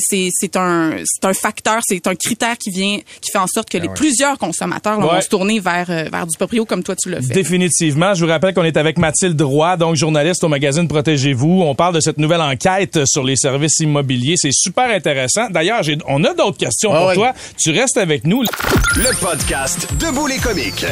un 0.56 0.92
c'est 1.04 1.26
un 1.26 1.34
facteur, 1.34 1.82
c'est 1.88 2.08
un 2.08 2.16
critère 2.16 2.58
qui 2.58 2.72
vient 2.72 2.98
qui 3.22 3.32
fait 3.32 3.38
en 3.38 3.48
sorte 3.48 3.70
que 3.70 3.78
les 3.78 3.90
plusieurs 3.90 4.38
consommateurs 4.38 5.00
là, 5.00 5.06
Ouais. 5.06 5.16
vont 5.16 5.22
se 5.22 5.30
tourner 5.30 5.60
vers 5.60 5.90
euh, 5.90 6.06
vers 6.12 6.26
du 6.26 6.36
proprio 6.38 6.66
comme 6.66 6.82
toi 6.84 6.96
tu 6.96 7.10
l'as 7.10 7.22
fait. 7.22 7.34
Définitivement. 7.34 8.14
Je 8.16 8.26
vous 8.26 8.32
rappelle 8.32 8.54
qu'on 8.54 8.64
est 8.64 8.78
avec 8.78 8.98
Mathilde 8.98 9.40
Roy, 9.42 9.78
donc 9.78 9.96
journaliste 9.96 10.44
au 10.44 10.48
magazine 10.48 10.88
Protégez-vous. 10.88 11.62
On 11.64 11.76
parle 11.76 11.96
de 11.96 12.00
cette 12.00 12.18
nouvelle 12.18 12.42
enquête 12.42 13.00
sur 13.06 13.24
les 13.24 13.36
services 13.36 13.80
immobiliers. 13.80 14.36
C'est 14.38 14.54
super 14.54 14.90
intéressant. 14.90 15.50
D'ailleurs, 15.50 15.84
j'ai- 15.84 15.98
on 16.08 16.24
a 16.24 16.34
d'autres 16.34 16.58
questions 16.58 16.92
Ah 16.94 17.00
pour 17.02 17.14
toi. 17.14 17.34
Tu 17.58 17.72
restes 17.72 17.98
avec 17.98 18.24
nous. 18.26 18.44
Le 18.96 19.20
podcast 19.20 19.88
Debout 20.00 20.28
les 20.28 20.38
comiques. 20.38 20.86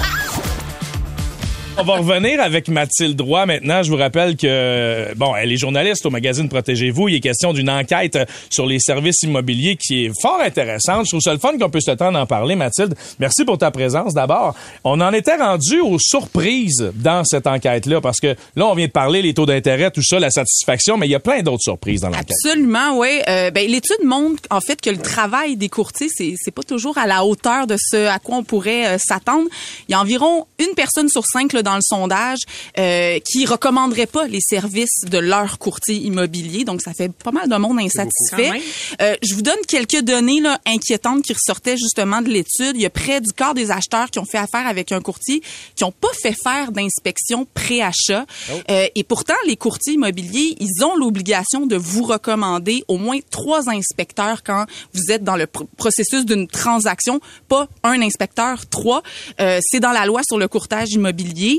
On 1.76 1.84
va 1.84 1.98
revenir 1.98 2.40
avec 2.40 2.68
Mathilde 2.68 3.20
Roy 3.20 3.48
maintenant. 3.48 3.82
Je 3.82 3.90
vous 3.90 3.98
rappelle 3.98 4.38
que, 4.38 5.12
bon, 5.16 5.36
elle 5.36 5.52
est 5.52 5.58
journaliste 5.58 6.06
au 6.06 6.12
magazine 6.12 6.48
Protégez-vous. 6.48 7.10
Il 7.10 7.16
est 7.16 7.20
question 7.20 7.52
d'une 7.52 7.70
enquête 7.70 8.18
sur 8.52 8.68
les 8.68 8.80
services 8.80 9.24
immobiliers 9.24 9.76
qui 9.76 10.06
est 10.06 10.12
fort 10.22 10.40
intéressante. 10.40 11.06
Je 11.06 11.10
trouve 11.10 11.22
ça 11.22 11.34
le 11.34 11.40
fun 11.40 11.58
qu'on 11.58 11.72
puisse 11.72 11.88
le 11.88 11.96
temps 11.96 12.12
d'en 12.12 12.28
parler, 12.28 12.56
Mathilde. 12.56 12.94
Merci 13.18 13.44
pour 13.44 13.58
ta 13.58 13.72
présence 13.72 14.14
d'abord. 14.14 14.54
On 14.84 15.02
en 15.02 15.12
était 15.14 15.36
rendu 15.36 15.80
aux 15.80 15.98
surprises 15.98 16.92
dans 16.94 17.24
cette 17.24 17.48
enquête-là 17.48 18.02
parce 18.02 18.20
que 18.20 18.36
là, 18.56 18.68
on 18.68 18.76
vient 18.76 18.88
de 18.88 18.92
parler 18.92 19.24
les 19.24 19.34
taux 19.34 19.48
d'intérêt, 19.48 19.90
tout 19.90 20.04
ça, 20.04 20.20
la 20.20 20.30
satisfaction, 20.30 20.98
mais 20.98 21.08
il 21.08 21.12
y 21.12 21.16
a 21.16 21.20
plein 21.20 21.42
d'autres 21.42 21.64
surprises 21.64 22.02
dans 22.02 22.10
l'enquête. 22.10 22.36
Absolument, 22.46 23.00
oui. 23.00 23.20
Euh, 23.28 23.50
ben, 23.50 23.68
l'étude 23.68 24.04
montre 24.04 24.44
en 24.52 24.62
fait 24.62 24.80
que 24.80 24.92
le 24.92 25.00
travail 25.00 25.58
des 25.58 25.70
courtiers, 25.70 26.10
c'est 26.14 26.36
c'est 26.38 26.54
pas 26.54 26.64
toujours 26.64 27.00
à 27.00 27.08
la 27.08 27.26
hauteur 27.26 27.66
de 27.66 27.78
ce 27.80 28.06
à 28.06 28.20
quoi 28.20 28.38
on 28.38 28.44
pourrait 28.44 28.88
euh, 28.88 28.98
s'attendre. 29.04 29.50
Il 29.90 29.94
y 29.94 29.96
a 29.96 30.00
environ 30.00 30.46
une 30.60 30.76
personne 30.76 31.10
sur 31.10 31.26
cinq 31.26 31.52
là, 31.54 31.63
dans 31.64 31.76
le 31.76 31.82
sondage 31.82 32.40
euh, 32.78 33.20
qui 33.20 33.46
recommanderait 33.46 34.06
pas 34.06 34.28
les 34.28 34.42
services 34.42 35.02
de 35.06 35.18
leur 35.18 35.58
courtier 35.58 35.96
immobilier. 35.96 36.66
Donc, 36.66 36.82
ça 36.82 36.94
fait 36.94 37.12
pas 37.12 37.32
mal 37.32 37.50
de 37.50 37.56
monde 37.56 37.80
insatisfait. 37.80 38.52
Même. 38.52 38.62
Euh, 39.02 39.16
je 39.24 39.34
vous 39.34 39.42
donne 39.42 39.60
quelques 39.68 40.02
données 40.02 40.42
là, 40.42 40.60
inquiétantes 40.66 41.24
qui 41.24 41.34
ressortaient 41.34 41.78
justement 41.78 42.22
de 42.22 42.30
l'étude. 42.30 42.74
Il 42.76 42.82
y 42.82 42.86
a 42.86 42.90
près 42.90 43.22
du 43.22 43.32
quart 43.34 43.54
des 43.54 43.72
acheteurs 43.72 44.12
qui 44.12 44.20
ont 44.20 44.26
fait 44.26 44.38
affaire 44.38 44.68
avec 44.68 44.92
un 44.92 45.02
courtier 45.02 45.42
qui 45.76 45.84
n'ont 45.84 45.92
pas 45.92 46.14
fait 46.22 46.36
faire 46.42 46.72
d'inspection 46.72 47.48
pré-achat. 47.54 48.26
Euh, 48.70 48.88
et 48.96 49.04
pourtant, 49.04 49.34
les 49.48 49.56
courtiers 49.56 49.94
immobiliers, 49.94 50.56
ils 50.60 50.84
ont 50.84 50.96
l'obligation 50.96 51.66
de 51.66 51.76
vous 51.76 52.04
recommander 52.04 52.84
au 52.88 52.98
moins 52.98 53.20
trois 53.32 53.70
inspecteurs 53.70 54.44
quand 54.44 54.66
vous 54.94 55.12
êtes 55.12 55.24
dans 55.24 55.36
le 55.36 55.46
pr- 55.46 55.68
processus 55.78 56.26
d'une 56.26 56.48
transaction, 56.48 57.20
pas 57.48 57.68
un 57.84 58.02
inspecteur, 58.02 58.66
trois. 58.68 59.02
Euh, 59.40 59.60
C'est 59.62 59.80
dans 59.80 59.92
la 59.92 60.06
loi 60.06 60.22
sur 60.28 60.38
le 60.38 60.48
courtage 60.48 60.90
immobilier. 60.92 61.53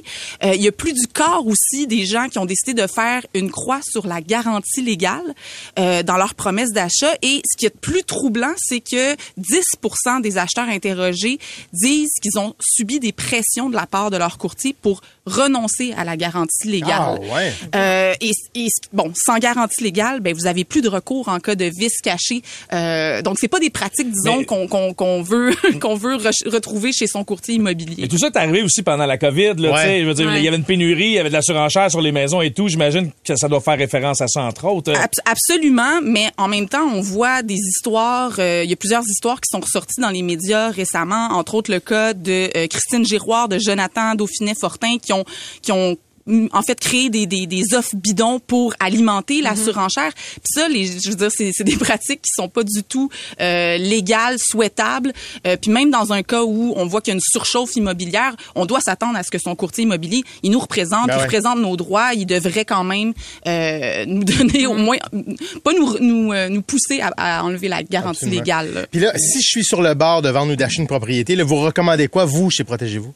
Euh, 0.45 0.55
il 0.55 0.63
y 0.63 0.69
a 0.69 0.73
plus 0.73 0.93
du 0.93 1.07
quart 1.07 1.47
aussi 1.47 1.87
des 1.87 2.07
gens 2.07 2.29
qui 2.29 2.39
ont 2.39 2.47
décidé 2.47 2.75
de 2.75 2.87
faire 2.87 3.23
une 3.35 3.51
croix 3.51 3.81
sur 3.83 4.07
la 4.07 4.21
garantie 4.21 4.83
légale 4.83 5.35
euh, 5.79 6.03
dans 6.03 6.17
leur 6.17 6.35
promesse 6.35 6.73
d'achat. 6.73 7.15
Et 7.23 7.43
ce 7.51 7.57
qui 7.57 7.67
est 7.67 7.77
plus 7.81 8.03
troublant, 8.05 8.53
c'est 8.57 8.81
que 8.81 9.15
10% 9.41 10.21
des 10.23 10.39
acheteurs 10.39 10.69
interrogés 10.69 11.39
disent 11.73 12.15
qu'ils 12.23 12.39
ont 12.39 12.55
subi 12.61 13.01
des 13.01 13.13
pressions 13.13 13.71
de 13.71 13.75
la 13.77 13.87
part 13.87 14.11
de 14.11 14.17
leur 14.17 14.39
courtier 14.39 14.75
pour 14.81 15.01
renoncer 15.27 15.93
à 15.97 16.05
la 16.05 16.17
garantie 16.17 16.69
légale. 16.69 16.91
Ah, 16.99 17.15
ouais. 17.35 17.53
Euh, 17.75 18.15
et, 18.21 18.33
et, 18.55 18.69
bon, 18.93 19.13
sans 19.17 19.39
garantie 19.39 19.83
légale, 19.83 20.21
ben 20.21 20.35
vous 20.35 20.47
avez 20.47 20.65
plus 20.65 20.83
de 20.83 20.89
recours 20.89 21.29
en 21.29 21.41
cas 21.41 21.55
de 21.55 21.65
vice 21.65 22.01
caché. 22.03 22.43
Euh, 22.73 23.23
donc 23.23 23.39
c'est 23.41 23.49
pas 23.49 23.59
des 23.61 23.71
pratiques, 23.71 24.11
disons, 24.11 24.39
Mais- 24.39 24.45
qu'on 24.45 24.69
qu'on 24.69 24.93
qu'on 24.95 25.23
veut 25.23 25.55
qu'on 25.81 25.95
veut 25.97 26.17
re- 26.17 26.49
retrouver 26.49 26.93
chez 26.93 27.07
son 27.07 27.25
courtier 27.25 27.55
immobilier. 27.55 28.05
Et 28.05 28.09
tout 28.09 28.19
ça 28.19 28.27
est 28.27 28.37
arrivé 28.37 28.63
aussi 28.63 28.83
pendant 28.83 29.07
la 29.07 29.17
COVID. 29.19 29.55
Là, 29.59 29.73
Ouais. 29.73 29.84
Tu 29.85 29.91
sais, 29.91 30.01
je 30.03 30.07
veux 30.07 30.15
dire, 30.15 30.27
Ouais. 30.27 30.39
Il 30.41 30.45
y 30.45 30.49
avait 30.49 30.57
une 30.57 30.65
pénurie, 30.65 31.05
il 31.07 31.13
y 31.13 31.19
avait 31.19 31.29
de 31.29 31.35
la 31.35 31.43
surenchère 31.43 31.91
sur 31.91 32.01
les 32.01 32.13
maisons 32.13 32.41
et 32.41 32.51
tout. 32.53 32.69
J'imagine 32.69 33.11
que 33.25 33.37
ça 33.37 33.49
doit 33.49 33.61
faire 33.61 33.79
référence 33.79 34.21
à 34.21 34.27
ça, 34.29 34.43
entre 34.43 34.65
autres. 34.67 34.93
Abs- 34.93 35.21
absolument, 35.25 36.01
mais 36.03 36.29
en 36.37 36.49
même 36.49 36.69
temps, 36.69 36.87
on 36.93 37.01
voit 37.01 37.43
des 37.43 37.55
histoires. 37.57 38.33
euh, 38.39 38.63
il 38.65 38.71
y 38.71 38.73
a 38.73 38.77
plusieurs 38.77 39.03
histoires 39.09 39.37
qui 39.41 39.49
sont 39.51 39.61
ressorties 39.61 40.01
dans 40.01 40.11
les 40.11 40.23
médias 40.23 40.71
récemment, 40.71 41.29
entre 41.33 41.55
autres 41.55 41.71
le 41.71 41.81
cas 41.81 42.13
de 42.15 42.51
euh, 42.57 42.67
Christine 42.67 43.05
Giroir, 43.05 43.49
de 43.49 43.59
Jonathan 43.59 44.15
Dauphinet-Fortin, 44.15 44.99
qui 44.99 45.13
ont 45.13 45.25
qui 45.63 45.73
ont 45.73 45.97
en 46.53 46.63
fait 46.63 46.79
créé 46.81 47.11
des, 47.11 47.27
des, 47.27 47.47
des 47.47 47.75
offres 47.75 47.95
bidons 47.97 48.41
pour 48.41 48.75
alimenter 48.81 49.43
la 49.43 49.57
surenchère. 49.57 50.13
Puis 50.15 50.53
ça, 50.55 50.69
les, 50.69 50.87
je 50.87 51.11
veux 51.11 51.17
dire, 51.17 51.31
c'est 51.35 51.51
c'est 51.53 51.65
des 51.65 51.77
pratiques 51.79 52.23
qui 52.23 52.31
sont 52.35 52.49
pas 52.49 52.63
du 52.63 52.83
tout 52.83 53.11
euh, 53.41 53.77
légales, 53.77 54.37
souhaitables. 54.39 55.13
Euh, 55.47 55.57
puis 55.61 55.71
même 55.71 55.91
dans 55.91 56.13
un 56.13 56.23
cas 56.23 56.43
où 56.43 56.73
on 56.77 56.87
voit 56.87 57.01
qu'il 57.01 57.13
y 57.13 57.15
a 57.15 57.17
une 57.17 57.21
surchauffe 57.23 57.77
immobilière, 57.77 58.35
on 58.55 58.67
doit 58.67 58.81
s'attendre 58.81 59.17
à 59.19 59.23
ce 59.23 59.31
que 59.31 59.39
son 59.39 59.55
courtier 59.55 59.85
immobilier, 59.85 60.23
il 60.43 60.51
nous 60.51 60.59
représente, 60.61 61.09
Ben 61.09 61.15
il 61.15 61.17
ouais. 61.19 61.23
représente 61.25 61.59
nos 61.59 61.77
droits, 61.77 62.15
il 62.15 62.27
devrait 62.27 62.65
quand 62.65 62.85
même 62.85 63.13
euh, 63.47 64.05
nous 64.07 64.25
donner 64.25 64.67
au 64.67 64.75
moins, 64.75 64.97
pas 65.63 65.73
nous 65.73 65.99
nous 66.01 66.33
euh, 66.33 66.49
nous 66.49 66.63
pousser 66.63 67.01
à, 67.01 67.13
à 67.17 67.43
enlever 67.43 67.69
la 67.69 67.83
garantie 67.83 68.25
Absolument. 68.25 68.41
légale. 68.41 68.75
là. 68.75 68.87
Puis 68.91 69.01
là, 69.01 69.13
si 69.19 69.41
je 69.43 69.49
suis 69.49 69.65
sur 69.65 69.83
le 69.83 69.95
bord 69.95 70.23
de 70.23 70.31
vendre 70.31 70.53
ou 70.53 70.57
d'acheter 70.57 70.81
une 70.81 70.89
propriété, 70.89 71.37
là, 71.37 71.45
vous 71.45 71.57
recommandez 71.61 72.09
quoi, 72.09 72.25
vous, 72.25 72.51
chez 72.51 72.65
Protégez-vous? 72.65 73.13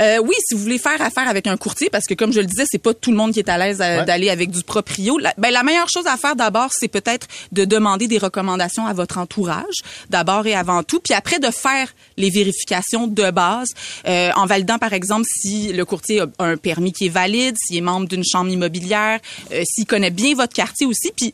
Euh, 0.00 0.18
oui, 0.18 0.34
si 0.46 0.54
vous 0.54 0.60
voulez 0.60 0.78
faire 0.78 1.00
affaire 1.00 1.28
avec 1.28 1.46
un 1.46 1.56
courtier, 1.56 1.88
parce 1.90 2.06
que 2.06 2.14
comme 2.14 2.32
je 2.32 2.40
le 2.40 2.46
disais, 2.48 2.64
c'est 2.70 2.78
pas 2.82 2.94
tout 2.94 3.10
le 3.10 3.16
monde 3.16 3.32
qui 3.32 3.38
est 3.38 3.48
à 3.48 3.58
l'aise 3.58 3.80
euh, 3.80 3.98
Ouais. 4.00 4.04
d'aller 4.04 4.30
avec 4.30 4.50
du 4.50 4.62
proprio. 4.62 5.18
La, 5.18 5.32
ben, 5.38 5.50
la 5.52 5.62
meilleure 5.62 5.88
chose 5.88 6.06
à 6.06 6.16
faire 6.16 6.36
d'abord, 6.36 6.70
c'est 6.72 6.88
peut-être 6.88 7.26
de 7.52 7.64
demander 7.64 8.08
des 8.08 8.18
recommandations 8.18 8.86
à 8.86 8.92
votre 8.92 9.18
entourage, 9.18 9.76
d'abord 10.10 10.46
et 10.46 10.54
avant 10.54 10.82
tout, 10.82 11.00
puis 11.00 11.14
après 11.14 11.38
de 11.38 11.50
faire 11.50 11.92
les 12.16 12.30
vérifications 12.30 13.06
de 13.06 13.30
base, 13.30 13.68
euh, 14.06 14.30
en 14.36 14.46
validant 14.46 14.78
par 14.78 14.92
exemple 14.92 15.26
si 15.30 15.72
le 15.72 15.84
courtier 15.84 16.20
a 16.20 16.26
un 16.38 16.56
permis 16.56 16.92
qui 16.92 17.06
est 17.06 17.10
valide, 17.10 17.56
s'il 17.58 17.76
est 17.76 17.80
membre 17.80 18.08
d'une 18.08 18.24
chambre 18.24 18.50
immobilière, 18.50 19.20
euh, 19.52 19.62
s'il 19.64 19.86
connaît 19.86 20.10
bien 20.10 20.34
votre 20.34 20.52
quartier 20.54 20.86
aussi, 20.86 21.10
puis 21.16 21.32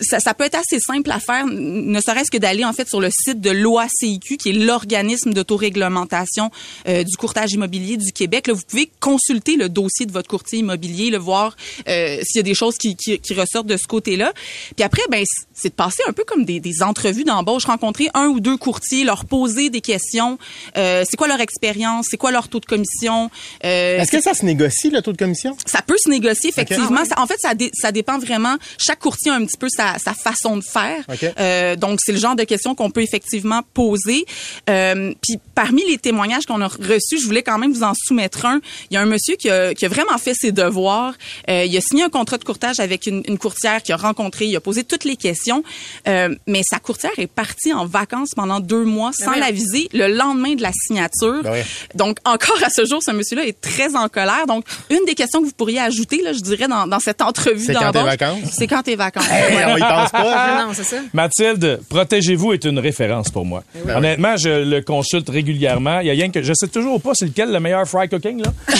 ça, 0.00 0.20
ça 0.20 0.34
peut 0.34 0.44
être 0.44 0.54
assez 0.56 0.78
simple 0.80 1.10
à 1.10 1.20
faire, 1.20 1.46
ne 1.46 2.00
serait-ce 2.00 2.30
que 2.30 2.38
d'aller 2.38 2.64
en 2.64 2.72
fait 2.72 2.88
sur 2.88 3.00
le 3.00 3.10
site 3.10 3.40
de 3.40 3.50
l'OACIQ, 3.50 4.36
qui 4.36 4.50
est 4.50 4.52
l'organisme 4.52 5.32
d'autoréglementation 5.32 6.50
euh, 6.88 7.04
du 7.04 7.16
courtage 7.16 7.52
immobilier 7.52 7.96
du 7.96 8.12
Québec. 8.12 8.46
Là, 8.46 8.54
vous 8.54 8.62
pouvez 8.66 8.90
consulter 9.00 9.56
le 9.56 9.68
dossier 9.68 10.06
de 10.06 10.12
votre 10.12 10.28
courtier 10.28 10.58
immobilier, 10.60 11.10
le 11.10 11.18
voir 11.18 11.56
euh, 11.88 12.18
s'il 12.22 12.36
y 12.36 12.40
a 12.40 12.42
des 12.42 12.54
choses 12.54 12.76
qui, 12.76 12.96
qui, 12.96 13.18
qui 13.18 13.34
ressortent 13.34 13.66
de 13.66 13.76
ce 13.76 13.86
côté-là. 13.86 14.32
Puis 14.76 14.84
après, 14.84 15.02
ben 15.10 15.24
c'est 15.54 15.70
de 15.70 15.74
passer 15.74 16.02
un 16.08 16.12
peu 16.12 16.24
comme 16.24 16.44
des, 16.44 16.60
des 16.60 16.82
entrevues 16.82 17.24
d'embauche, 17.24 17.64
rencontrer 17.64 18.08
un 18.14 18.26
ou 18.28 18.40
deux 18.40 18.56
courtiers, 18.56 19.04
leur 19.04 19.24
poser 19.24 19.70
des 19.70 19.80
questions. 19.80 20.38
Euh, 20.76 21.04
c'est 21.08 21.16
quoi 21.16 21.28
leur 21.28 21.40
expérience, 21.40 22.06
c'est 22.10 22.16
quoi 22.16 22.30
leur 22.30 22.48
taux 22.48 22.60
de 22.60 22.66
commission? 22.66 23.30
Euh, 23.64 23.98
Est-ce 24.00 24.12
que 24.12 24.20
ça 24.22 24.34
se 24.34 24.44
négocie, 24.44 24.90
le 24.90 25.02
taux 25.02 25.12
de 25.12 25.16
commission? 25.16 25.56
ça 25.66 25.82
peut 25.82 25.96
se 26.02 26.08
négocier 26.08 26.50
effectivement. 26.50 26.88
Ah 26.98 27.02
ouais. 27.02 27.08
Ça- 27.08 27.20
en 27.20 27.26
fait, 27.26 27.38
ça, 27.40 27.54
dé- 27.54 27.70
ça 27.74 27.92
dépend 27.92 28.18
vraiment. 28.18 28.56
Chaque 28.78 28.98
courtier 29.00 29.30
a 29.30 29.34
un 29.34 29.44
petit 29.44 29.56
peu 29.58 29.68
sa, 29.78 29.98
sa 29.98 30.14
façon 30.14 30.56
de 30.56 30.64
faire. 30.64 31.04
Euh, 31.38 31.76
donc, 31.76 32.00
c'est 32.02 32.12
le 32.12 32.18
genre 32.18 32.36
de 32.36 32.44
questions 32.44 32.74
qu'on 32.74 32.90
peut 32.90 33.02
effectivement 33.02 33.62
poser. 33.74 34.24
Euh, 34.68 35.12
Puis, 35.22 35.38
parmi 35.54 35.82
les 35.88 35.98
témoignages 35.98 36.46
qu'on 36.46 36.60
a 36.60 36.68
reçus, 36.68 37.18
je 37.20 37.26
voulais 37.26 37.42
quand 37.42 37.58
même 37.58 37.72
vous 37.72 37.84
en 37.84 37.92
soumettre 37.94 38.44
un. 38.46 38.60
Il 38.90 38.94
y 38.94 38.96
a 38.96 39.00
un 39.00 39.06
monsieur 39.06 39.36
qui 39.36 39.48
a, 39.50 39.74
qui 39.74 39.84
a 39.86 39.88
vraiment 39.88 40.18
fait 40.18 40.34
ses 40.34 40.52
devoirs. 40.52 41.14
Euh, 41.48 41.64
il 41.64 41.76
a 41.76 41.80
signé 41.80 42.02
un 42.04 42.08
contrat 42.08 42.38
de 42.38 42.44
courtage 42.44 42.80
avec 42.80 43.06
une, 43.06 43.22
une 43.28 43.38
courtière 43.38 43.82
qu'il 43.82 43.94
a 43.94 43.96
rencontrée. 43.96 44.46
Il 44.46 44.56
a 44.56 44.60
posé 44.60 44.84
toutes 44.84 45.04
les 45.04 45.16
questions. 45.16 45.62
Euh, 46.08 46.34
mais 46.46 46.62
sa 46.68 46.78
courtière 46.78 47.12
est 47.18 47.26
partie 47.30 47.72
en 47.72 47.86
vacances 47.86 48.30
pendant 48.34 48.60
deux 48.60 48.84
mois 48.84 49.12
sans 49.12 49.32
ouais. 49.32 49.40
l'aviser 49.40 49.88
le 49.92 50.08
lendemain 50.08 50.54
de 50.54 50.62
la 50.62 50.72
signature. 50.72 51.42
Ben 51.42 51.52
ouais. 51.52 51.64
Donc, 51.94 52.18
encore 52.24 52.62
à 52.64 52.70
ce 52.70 52.84
jour, 52.84 53.02
ce 53.02 53.12
monsieur-là 53.12 53.46
est 53.46 53.60
très 53.60 53.94
en 53.94 54.08
colère. 54.08 54.46
Donc, 54.46 54.64
une 54.90 55.04
des 55.06 55.14
questions 55.14 55.40
que 55.40 55.46
vous 55.46 55.52
pourriez 55.52 55.80
ajouter, 55.80 56.22
là, 56.22 56.32
je 56.32 56.40
dirais, 56.40 56.68
dans, 56.68 56.86
dans 56.86 57.00
cette 57.00 57.22
entrevue 57.22 57.64
C'est 57.66 57.74
quand 57.74 57.92
tes 57.92 58.02
vacances? 58.02 58.50
C'est 58.52 58.66
quand 58.66 58.82
tes 58.82 58.96
vacances. 58.96 59.28
Hey, 59.30 59.67
on 59.72 59.76
y 59.76 59.80
pense 59.80 60.10
pas. 60.10 60.62
Non, 60.66 60.72
c'est 60.72 60.84
ça. 60.84 60.96
Mathilde, 61.12 61.80
Protégez-vous 61.88 62.52
est 62.52 62.64
une 62.64 62.78
référence 62.78 63.30
pour 63.30 63.44
moi. 63.44 63.62
oui. 63.74 63.92
Honnêtement, 63.94 64.36
je 64.36 64.48
le 64.68 64.80
consulte 64.82 65.28
régulièrement. 65.28 66.00
Il 66.00 66.06
y 66.06 66.10
a 66.10 66.12
rien 66.12 66.30
que 66.30 66.42
je 66.42 66.52
sais 66.54 66.68
toujours 66.68 67.00
pas 67.00 67.10
c'est 67.14 67.26
lequel 67.26 67.52
le 67.52 67.60
meilleur 67.60 67.86
fry 67.86 68.08
cooking 68.08 68.42
là. 68.42 68.52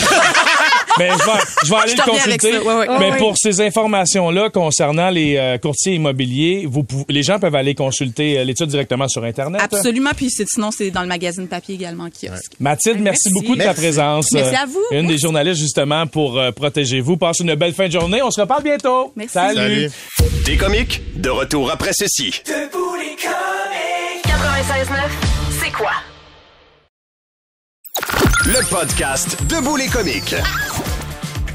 Mais 0.97 1.09
je 1.09 1.13
vais, 1.25 1.31
je 1.65 1.69
vais 1.69 1.75
aller 1.77 1.91
Je 1.91 1.97
le 1.97 2.03
consulter. 2.11 2.51
ça. 2.53 2.63
Ouais, 2.63 2.73
ouais. 2.75 2.99
Mais 2.99 3.07
Oh, 3.09 3.13
oui. 3.13 3.17
pour 3.19 3.37
ces 3.37 3.61
informations-là 3.61 4.49
concernant 4.49 5.09
les 5.09 5.37
euh, 5.37 5.57
courtiers 5.57 5.93
immobiliers, 5.95 6.65
vous 6.69 6.83
pouvez- 6.83 7.05
les 7.09 7.23
gens 7.23 7.39
peuvent 7.39 7.55
aller 7.55 7.75
consulter 7.75 8.39
euh, 8.39 8.43
l'étude 8.43 8.67
directement 8.67 9.07
sur 9.07 9.23
Internet. 9.23 9.61
Absolument. 9.63 10.11
Puis 10.15 10.29
sinon, 10.31 10.71
c'est 10.71 10.89
dans 10.91 11.01
le 11.01 11.07
magazine 11.07 11.47
papier 11.47 11.75
également 11.75 12.09
qui 12.09 12.27
kiosque. 12.27 12.53
Mathilde, 12.59 12.99
merci, 13.01 13.29
Merci. 13.29 13.33
beaucoup 13.33 13.55
de 13.55 13.63
ta 13.63 13.73
présence. 13.73 14.31
Merci 14.31 14.55
Euh, 14.55 14.63
à 14.63 14.65
vous. 14.65 14.83
Une 14.91 15.07
des 15.07 15.17
journalistes 15.17 15.59
justement 15.59 16.07
pour 16.07 16.37
euh, 16.37 16.51
Protégez-vous. 16.51 17.17
Passez 17.17 17.43
une 17.43 17.55
belle 17.55 17.73
fin 17.73 17.87
de 17.87 17.91
journée. 17.91 18.21
On 18.21 18.31
se 18.31 18.41
reparle 18.41 18.63
bientôt. 18.63 19.11
Merci. 19.15 19.33
Salut. 19.33 19.89
Des 20.45 20.57
comiques, 20.57 21.01
de 21.15 21.29
retour 21.29 21.69
après 21.71 21.91
ceci. 21.93 22.41
96.9, 24.23 24.95
c'est 25.61 25.71
quoi? 25.71 25.91
Le 28.49 28.67
podcast 28.67 29.37
Debout 29.43 29.77
les 29.77 29.85
comiques. 29.85 30.33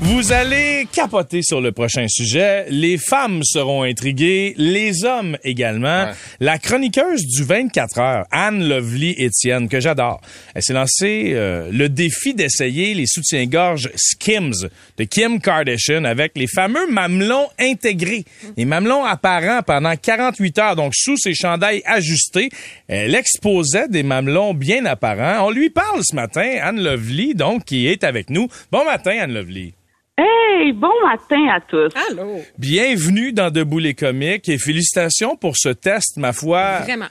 Vous 0.07 0.33
allez 0.33 0.87
capoter 0.93 1.41
sur 1.41 1.63
le 1.63 1.73
prochain 1.73 2.05
sujet. 2.09 2.67
Les 2.69 2.99
femmes 2.99 3.43
seront 3.43 3.85
intriguées, 3.85 4.53
les 4.59 5.07
hommes 5.07 5.39
également. 5.45 6.11
La 6.41 6.59
chroniqueuse 6.59 7.27
du 7.27 7.43
24 7.43 7.99
heures, 7.99 8.27
Anne 8.31 8.69
Lovely 8.69 9.15
Étienne, 9.17 9.67
que 9.67 9.81
j'adore, 9.81 10.21
elle 10.55 10.63
s'est 10.63 10.75
lancée 10.75 11.31
euh, 11.33 11.71
le 11.73 11.89
défi 11.89 12.35
d'essayer 12.35 12.93
les 12.93 13.07
soutiens-gorge 13.07 13.89
Skims 13.97 14.69
de 14.99 15.05
Kim 15.05 15.41
Kardashian 15.41 16.05
avec 16.05 16.33
les 16.37 16.49
fameux 16.49 16.87
mamelons 16.91 17.49
intégrés. 17.59 18.27
Les 18.59 18.67
mamelons 18.67 19.07
apparents 19.07 19.63
pendant 19.63 19.97
48 19.97 20.59
heures, 20.59 20.77
donc 20.77 20.95
sous 20.95 21.17
ses 21.17 21.35
chandails 21.35 21.83
ajustés. 21.87 22.51
Elle 22.89 23.15
exposait 23.15 23.89
des 23.89 24.03
mamelons 24.03 24.53
bien 24.53 24.85
apparents. 24.85 25.47
On 25.47 25.51
lui 25.51 25.71
parle 25.71 26.03
ce 26.05 26.15
matin, 26.15 26.59
Anne 26.63 26.83
Lovely, 26.83 27.35
donc, 27.35 27.65
qui 27.65 27.87
est 27.87 28.05
avec 28.05 28.29
nous. 28.29 28.49
Bon 28.71 28.85
matin, 28.85 29.17
Anne 29.19 29.33
Lovely. 29.33 29.73
Hey, 30.17 30.71
bon 30.73 30.93
matin 31.05 31.49
à 31.53 31.61
tous. 31.61 31.91
Allô? 32.09 32.41
Bienvenue 32.57 33.33
dans 33.33 33.51
Debout 33.51 33.81
les 33.81 33.95
comiques 33.95 34.49
et 34.49 34.59
félicitations 34.59 35.35
pour 35.35 35.55
ce 35.57 35.71
test, 35.71 36.17
ma 36.19 36.33
foi. 36.33 36.79
Vraiment. 36.83 37.07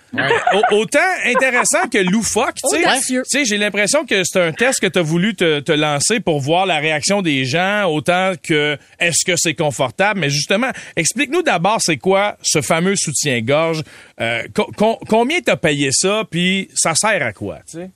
Au- 0.54 0.78
autant 0.78 1.00
intéressant 1.26 1.90
que 1.92 1.98
loufoque, 1.98 2.56
tu 2.64 2.78
sais. 2.78 2.86
Audacieux. 2.86 3.24
Tu 3.30 3.40
sais, 3.40 3.46
j'ai 3.46 3.58
l'impression 3.58 4.06
que 4.06 4.24
c'est 4.24 4.40
un 4.42 4.54
test 4.54 4.80
que 4.80 4.88
tu 4.88 5.00
as 5.00 5.02
voulu 5.02 5.36
te, 5.36 5.60
te 5.60 5.74
lancer 5.74 6.22
pour 6.22 6.40
voir 6.40 6.66
la 6.66 6.78
réaction 6.78 7.22
des 7.22 7.44
gens, 7.44 7.88
autant 7.92 8.36
que 8.42 8.78
est-ce 9.00 9.26
que 9.26 9.34
c'est 9.36 9.54
confortable. 9.54 10.22
Mais 10.22 10.30
justement, 10.30 10.72
explique-nous 10.96 11.42
d'abord 11.42 11.80
c'est 11.82 11.98
quoi 11.98 12.38
ce 12.42 12.62
fameux 12.62 12.96
soutien-gorge? 12.96 13.84
Euh, 14.22 14.44
co- 14.56 14.72
co- 14.78 15.00
combien 15.10 15.42
t'as 15.42 15.58
payé 15.58 15.90
ça, 15.92 16.24
puis 16.32 16.70
ça 16.74 16.96
sert 16.96 17.22
à 17.22 17.34
quoi, 17.34 17.58
tu 17.70 17.80
sais? 17.80 17.92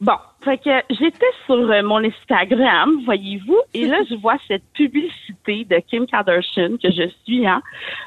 Bon, 0.00 0.16
fait 0.46 0.58
que 0.58 0.94
j'étais 0.94 1.26
sur 1.44 1.70
euh, 1.70 1.82
mon 1.82 2.02
Instagram, 2.04 3.02
voyez-vous, 3.04 3.58
et 3.74 3.86
là 3.86 3.98
je 4.10 4.14
vois 4.14 4.36
cette 4.48 4.64
publicité 4.72 5.64
de 5.64 5.80
Kim 5.86 6.06
Kardashian 6.06 6.76
que 6.82 6.90
je 6.90 7.08
suis, 7.24 7.46
hein, 7.46 7.60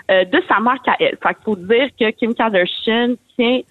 euh, 0.09 0.25
de 0.25 0.41
sa 0.47 0.59
marque 0.59 0.87
à 0.87 0.95
elle. 0.99 1.17
Fait 1.21 1.33
qu'il 1.35 1.43
faut 1.43 1.55
dire 1.55 1.89
que 1.99 2.09
Kim 2.11 2.33
Kardashian 2.33 3.15
tient 3.35 3.61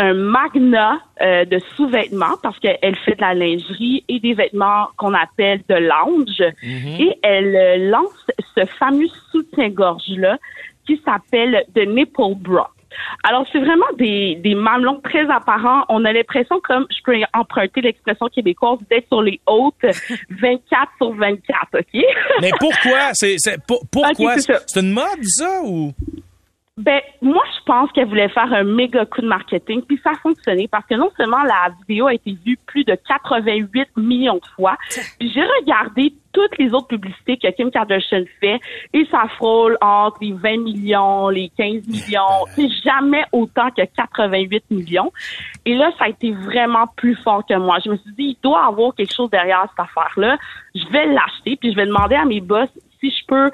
un 0.00 0.14
magna 0.14 0.98
euh, 1.20 1.44
de 1.44 1.58
sous-vêtements 1.76 2.38
parce 2.42 2.58
qu'elle 2.58 2.96
fait 3.04 3.16
de 3.16 3.20
la 3.20 3.34
lingerie 3.34 4.02
et 4.08 4.18
des 4.18 4.32
vêtements 4.32 4.88
qu'on 4.96 5.12
appelle 5.12 5.60
de 5.68 5.74
lounge. 5.74 6.42
Et 6.98 7.18
elle 7.22 7.54
euh, 7.54 7.90
lance 7.90 8.26
ce 8.56 8.64
fameux 8.64 9.08
soutien-gorge-là 9.30 10.38
qui 10.86 11.00
s'appelle 11.04 11.64
The 11.74 11.86
Nipple 11.86 12.34
Bra. 12.36 12.70
Alors, 13.24 13.46
c'est 13.52 13.58
vraiment 13.60 13.86
des, 13.98 14.36
des 14.36 14.54
mamelons 14.54 15.00
très 15.02 15.28
apparents. 15.30 15.84
On 15.88 16.04
a 16.04 16.12
l'impression, 16.12 16.60
comme 16.62 16.86
je 16.90 17.02
peux 17.04 17.16
emprunter 17.34 17.80
l'expression 17.80 18.26
québécoise, 18.28 18.78
d'être 18.90 19.06
sur 19.08 19.22
les 19.22 19.40
hautes 19.46 19.74
24 20.30 20.90
sur 21.00 21.12
24, 21.12 21.58
OK? 21.74 22.02
Mais 22.40 22.50
pourquoi? 22.58 23.10
C'est, 23.12 23.36
c'est, 23.38 23.64
pour- 23.66 23.82
pourquoi? 23.90 24.36
C'est 24.38 24.80
une 24.80 24.92
mode, 24.92 25.22
ça, 25.22 25.60
ou? 25.64 25.92
Ben, 26.76 27.00
moi, 27.20 27.42
je 27.58 27.64
pense 27.66 27.92
qu'elle 27.92 28.08
voulait 28.08 28.30
faire 28.30 28.50
un 28.54 28.64
méga 28.64 29.04
coup 29.04 29.20
de 29.20 29.26
marketing, 29.26 29.82
puis 29.82 30.00
ça 30.02 30.12
a 30.12 30.14
fonctionné 30.22 30.66
parce 30.66 30.86
que 30.86 30.94
non 30.94 31.10
seulement 31.14 31.42
la 31.42 31.68
vidéo 31.86 32.06
a 32.06 32.14
été 32.14 32.34
vue 32.46 32.56
plus 32.66 32.84
de 32.84 32.96
88 33.06 33.88
millions 33.98 34.36
de 34.36 34.46
fois, 34.56 34.78
j'ai 35.20 35.42
regardé 35.60 36.14
toutes 36.32 36.58
les 36.58 36.72
autres 36.72 36.88
publicités 36.88 37.36
que 37.36 37.48
Kim 37.50 37.70
Kardashian 37.70 38.24
fait 38.40 38.60
et 38.92 39.04
ça 39.10 39.24
frôle 39.36 39.76
entre 39.80 40.18
les 40.20 40.32
20 40.32 40.58
millions, 40.58 41.28
les 41.28 41.50
15 41.56 41.86
millions, 41.86 42.46
c'est 42.48 42.70
jamais 42.84 43.24
autant 43.32 43.70
que 43.70 43.82
88 43.84 44.64
millions. 44.70 45.12
Et 45.64 45.74
là, 45.74 45.90
ça 45.98 46.04
a 46.04 46.08
été 46.08 46.32
vraiment 46.32 46.86
plus 46.96 47.16
fort 47.16 47.44
que 47.46 47.54
moi. 47.54 47.78
Je 47.84 47.90
me 47.90 47.96
suis 47.96 48.12
dit, 48.12 48.24
il 48.24 48.36
doit 48.42 48.62
y 48.62 48.68
avoir 48.68 48.94
quelque 48.94 49.14
chose 49.14 49.30
derrière 49.30 49.66
cette 49.70 49.80
affaire-là. 49.80 50.38
Je 50.74 50.86
vais 50.90 51.06
l'acheter, 51.06 51.56
puis 51.56 51.72
je 51.72 51.76
vais 51.76 51.86
demander 51.86 52.16
à 52.16 52.24
mes 52.24 52.40
boss 52.40 52.68
si 53.00 53.10
je 53.10 53.26
peux 53.26 53.50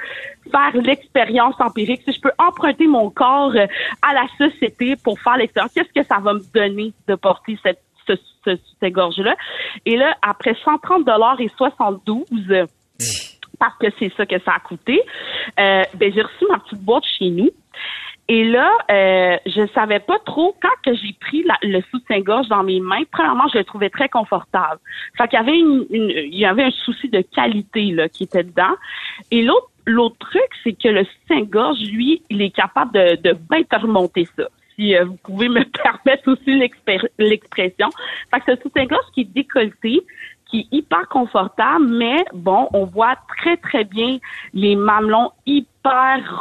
faire 0.50 0.76
l'expérience 0.82 1.54
empirique, 1.60 2.02
si 2.04 2.12
je 2.12 2.20
peux 2.20 2.32
emprunter 2.38 2.86
mon 2.86 3.10
corps 3.10 3.54
euh, 3.54 3.66
à 4.02 4.12
la 4.12 4.26
société 4.36 4.96
pour 4.96 5.18
faire 5.20 5.36
l'expérience, 5.36 5.72
qu'est-ce 5.72 5.92
que 5.92 6.06
ça 6.06 6.18
va 6.18 6.34
me 6.34 6.42
donner 6.52 6.92
de 7.06 7.14
porter 7.14 7.58
cette, 7.62 7.80
ce, 8.06 8.14
ce, 8.44 8.58
cette 8.80 8.92
gorge-là? 8.92 9.34
Et 9.84 9.96
là, 9.96 10.16
après 10.22 10.54
130 10.64 11.04
dollars 11.04 11.40
et 11.40 11.50
72, 11.56 12.24
euh, 12.50 12.66
parce 13.58 13.76
que 13.78 13.86
c'est 13.98 14.12
ça 14.16 14.26
que 14.26 14.38
ça 14.40 14.52
a 14.56 14.60
coûté, 14.60 15.00
euh, 15.58 15.82
ben, 15.94 16.12
j'ai 16.12 16.22
reçu 16.22 16.44
ma 16.50 16.58
petite 16.58 16.80
boîte 16.82 17.04
chez 17.18 17.30
nous. 17.30 17.50
Et 18.28 18.42
là, 18.42 18.72
euh, 18.90 19.36
je 19.46 19.68
savais 19.72 20.00
pas 20.00 20.18
trop 20.24 20.56
quand 20.60 20.68
que 20.84 20.96
j'ai 20.98 21.12
pris 21.20 21.44
le 21.62 21.80
soutien-gorge 21.92 22.48
dans 22.48 22.64
mes 22.64 22.80
mains. 22.80 23.04
Premièrement, 23.12 23.46
je 23.52 23.58
le 23.58 23.64
trouvais 23.64 23.88
très 23.88 24.08
confortable. 24.08 24.80
Fait 25.16 25.28
qu'il 25.28 25.38
y 25.38 25.42
avait 25.42 25.56
une- 25.58 25.86
il 25.90 26.34
y 26.36 26.44
avait 26.44 26.64
un 26.64 26.70
souci 26.72 27.08
de 27.08 27.20
qualité 27.20 27.82
là 27.92 28.08
qui 28.08 28.24
était 28.24 28.42
dedans. 28.42 28.74
Et 29.30 29.42
l'autre 29.42 29.68
l'autre 29.88 30.16
truc, 30.18 30.42
c'est 30.64 30.72
que 30.72 30.88
le 30.88 31.04
soutien-gorge, 31.04 31.78
lui, 31.92 32.20
il 32.28 32.42
est 32.42 32.50
capable 32.50 32.90
de, 32.90 33.14
de 33.22 33.38
bien 33.48 33.62
te 33.62 33.76
remonter 33.80 34.26
ça. 34.36 34.48
Si 34.76 34.94
euh, 34.94 35.04
vous 35.04 35.16
pouvez 35.24 35.48
me 35.48 35.64
permettre 35.82 36.30
aussi 36.30 36.58
l'expression. 37.18 37.88
Fait 38.30 38.40
que 38.40 38.54
ce 38.54 38.62
soutien-gorge 38.62 39.06
qui 39.14 39.22
est 39.22 39.34
décolleté, 39.34 40.06
qui 40.50 40.60
est 40.60 40.76
hyper 40.76 41.08
confortable, 41.08 41.86
mais 41.88 42.24
bon, 42.32 42.68
on 42.72 42.84
voit 42.84 43.16
très 43.36 43.56
très 43.56 43.84
bien 43.84 44.18
les 44.54 44.76
mamelons 44.76 45.32
hyper 45.44 45.75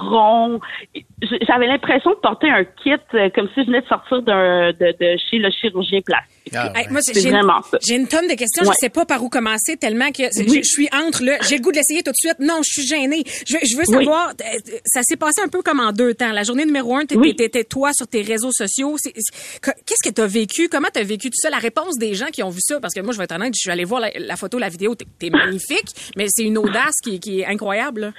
ronds. 0.10 0.60
J- 0.96 1.38
J'avais 1.48 1.68
l'impression 1.68 2.12
de 2.12 2.16
porter 2.16 2.50
un 2.50 2.64
kit 2.64 2.92
euh, 3.14 3.30
comme 3.34 3.48
si 3.54 3.62
je 3.62 3.66
venais 3.68 3.82
de 3.82 3.88
sortir 3.88 4.22
d'un- 4.22 4.72
de, 4.72 4.92
de 5.00 5.18
chez 5.30 5.38
le 5.38 5.50
chirurgien 5.52 6.02
plastique. 6.02 6.32
Ah, 6.56 6.72
Hey, 6.76 6.88
moi, 6.92 7.02
C'est 7.02 7.14
j'ai 7.20 7.30
une- 7.30 7.36
vraiment 7.36 7.62
ça. 7.64 7.78
J'ai 7.86 7.96
une 7.96 8.08
tonne 8.08 8.28
de 8.28 8.34
questions. 8.36 8.64
Ouais. 8.64 8.72
Je 8.76 8.80
sais 8.86 8.90
pas 8.90 9.06
par 9.06 9.24
où 9.24 9.30
commencer 9.30 9.78
tellement 9.78 10.12
que 10.12 10.24
je, 10.24 10.44
je 10.48 10.62
suis 10.64 10.88
entre 10.94 11.24
le. 11.24 11.34
J'ai 11.48 11.58
le 11.58 11.62
goût 11.64 11.72
de 11.72 11.78
l'essayer 11.78 12.04
tout 12.04 12.12
de 12.12 12.16
suite. 12.18 12.40
Non, 12.40 12.60
je 12.64 12.72
suis 12.82 12.88
gênée. 12.88 13.24
Je, 13.48 13.58
je 13.64 13.78
veux 13.78 13.86
savoir. 13.86 14.30
euh, 14.30 14.60
Ça 14.86 15.02
s'est 15.04 15.18
passé 15.18 15.42
un 15.44 15.48
peu 15.50 15.62
comme 15.62 15.80
en 15.80 15.92
deux 15.92 16.14
temps. 16.14 16.32
La 16.32 16.44
journée 16.44 16.66
numéro 16.66 16.96
un, 16.96 17.02
t'étais 17.02 17.16
Oui. 17.18 17.36
t'étais 17.36 17.64
toi 17.64 17.92
sur 17.94 18.08
tes 18.08 18.22
réseaux 18.22 18.52
sociaux. 18.52 18.96
C'est- 18.98 19.14
Qu'est-ce 19.14 20.08
que 20.08 20.14
t'as 20.14 20.28
vécu? 20.28 20.70
Comment 20.70 20.90
t'as 20.94 21.04
vécu 21.04 21.30
tout 21.30 21.38
ça? 21.40 21.50
La 21.50 21.58
réponse 21.58 21.98
des 21.98 22.14
gens 22.14 22.28
qui 22.28 22.44
ont 22.44 22.50
vu 22.50 22.60
ça, 22.62 22.80
parce 22.80 22.94
que 22.94 23.02
moi, 23.02 23.14
je 23.14 23.18
vais 23.18 23.24
être 23.24 23.36
honnête, 23.36 23.54
je 23.56 23.60
suis 23.62 23.72
allée 23.72 23.84
voir 23.86 24.02
la, 24.02 24.10
la 24.18 24.36
photo, 24.36 24.60
la 24.60 24.70
vidéo. 24.70 24.94
T'es 24.96 25.06
t'es 25.20 25.30
magnifique, 25.30 25.88
mais 26.16 26.26
c'est 26.30 26.44
une 26.44 26.58
audace 26.58 26.96
qui, 27.04 27.20
qui 27.20 27.42
est 27.42 27.46
incroyable. 27.46 28.02
là. 28.02 28.12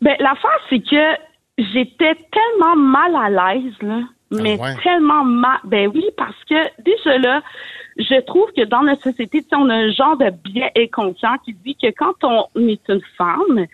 Ben, 0.00 0.16
l'affaire, 0.20 0.58
c'est 0.68 0.80
que 0.80 1.16
j'étais 1.58 2.14
tellement 2.32 2.76
mal 2.76 3.14
à 3.16 3.28
l'aise, 3.54 3.74
là. 3.82 4.00
Mais 4.32 4.58
ouais? 4.60 4.76
tellement 4.84 5.24
mal. 5.24 5.58
Ben 5.64 5.90
oui, 5.92 6.04
parce 6.16 6.36
que 6.48 6.54
déjà 6.82 7.18
là, 7.18 7.42
je 7.96 8.20
trouve 8.20 8.50
que 8.56 8.64
dans 8.64 8.82
notre 8.82 9.02
société, 9.02 9.42
tu 9.42 9.48
sais, 9.48 9.56
on 9.56 9.68
a 9.68 9.74
un 9.74 9.90
genre 9.90 10.16
de 10.16 10.30
biais 10.30 10.70
inconscient 10.76 11.36
qui 11.44 11.52
dit 11.52 11.74
que 11.74 11.88
quand 11.90 12.14
on 12.22 12.46
est 12.68 12.88
une 12.88 13.02
femme 13.18 13.66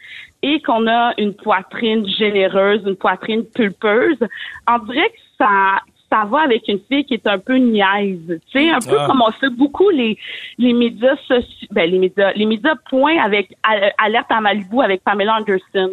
et 0.42 0.62
qu'on 0.62 0.86
a 0.86 1.12
une 1.18 1.34
poitrine 1.34 2.06
généreuse, 2.08 2.80
une 2.86 2.96
poitrine 2.96 3.44
pulpeuse, 3.44 4.18
on 4.66 4.78
dirait 4.78 5.10
que 5.10 5.18
ça 5.38 5.80
ça 6.08 6.24
va 6.24 6.42
avec 6.42 6.68
une 6.68 6.78
fille 6.88 7.04
qui 7.04 7.14
est 7.14 7.26
un 7.26 7.38
peu 7.38 7.56
niaise, 7.56 8.40
tu 8.52 8.60
sais, 8.60 8.70
un 8.70 8.78
peu 8.78 8.96
Ah. 8.98 9.06
comme 9.08 9.20
on 9.26 9.32
fait 9.32 9.50
beaucoup 9.50 9.90
les 9.90 10.16
les 10.56 10.72
médias 10.72 11.16
sociaux, 11.26 11.68
ben 11.72 11.90
les 11.90 11.98
médias, 11.98 12.32
les 12.32 12.46
médias 12.46 12.76
point 12.88 13.18
avec 13.18 13.50
euh, 13.70 13.90
alerte 13.98 14.30
à 14.30 14.40
Malibu 14.40 14.80
avec 14.80 15.02
Pamela 15.02 15.36
Anderson. 15.38 15.90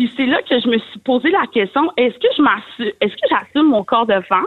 Puis 0.00 0.10
c'est 0.16 0.24
là 0.24 0.40
que 0.40 0.58
je 0.58 0.66
me 0.66 0.78
suis 0.78 0.98
posé 1.00 1.30
la 1.30 1.46
question 1.52 1.92
est-ce 1.98 2.14
que 2.14 2.28
je 2.34 2.40
m'assume, 2.40 2.90
est-ce 3.02 3.12
que 3.12 3.28
j'assume 3.28 3.68
mon 3.68 3.84
corps 3.84 4.06
de 4.06 4.18
femme, 4.22 4.46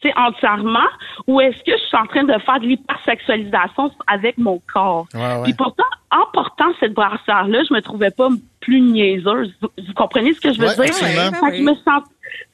c'est 0.00 0.16
entièrement, 0.16 0.88
ou 1.26 1.38
est-ce 1.38 1.58
que 1.64 1.72
je 1.72 1.84
suis 1.84 1.96
en 1.98 2.06
train 2.06 2.24
de 2.24 2.32
faire 2.38 2.58
de 2.60 2.64
l'hypersexualisation 2.66 3.90
avec 4.06 4.38
mon 4.38 4.58
corps? 4.72 5.06
Ouais, 5.12 5.20
ouais. 5.20 5.42
Puis 5.44 5.52
pourtant, 5.52 5.84
en 6.10 6.24
portant 6.32 6.72
cette 6.80 6.94
brassière-là, 6.94 7.62
je 7.68 7.74
me 7.74 7.82
trouvais 7.82 8.10
pas 8.10 8.28
plus 8.62 8.80
niaiseuse. 8.80 9.54
Vous, 9.60 9.68
vous 9.86 9.92
comprenez 9.92 10.32
ce 10.32 10.40
que 10.40 10.50
je 10.50 10.58
veux 10.58 10.66
Ouais, 10.68 10.74
dire? 10.74 10.84
absolument. 10.84 11.30
Fait 11.44 11.50
que 11.50 11.56
je 11.58 11.62
me 11.62 11.74
sens, 11.74 12.02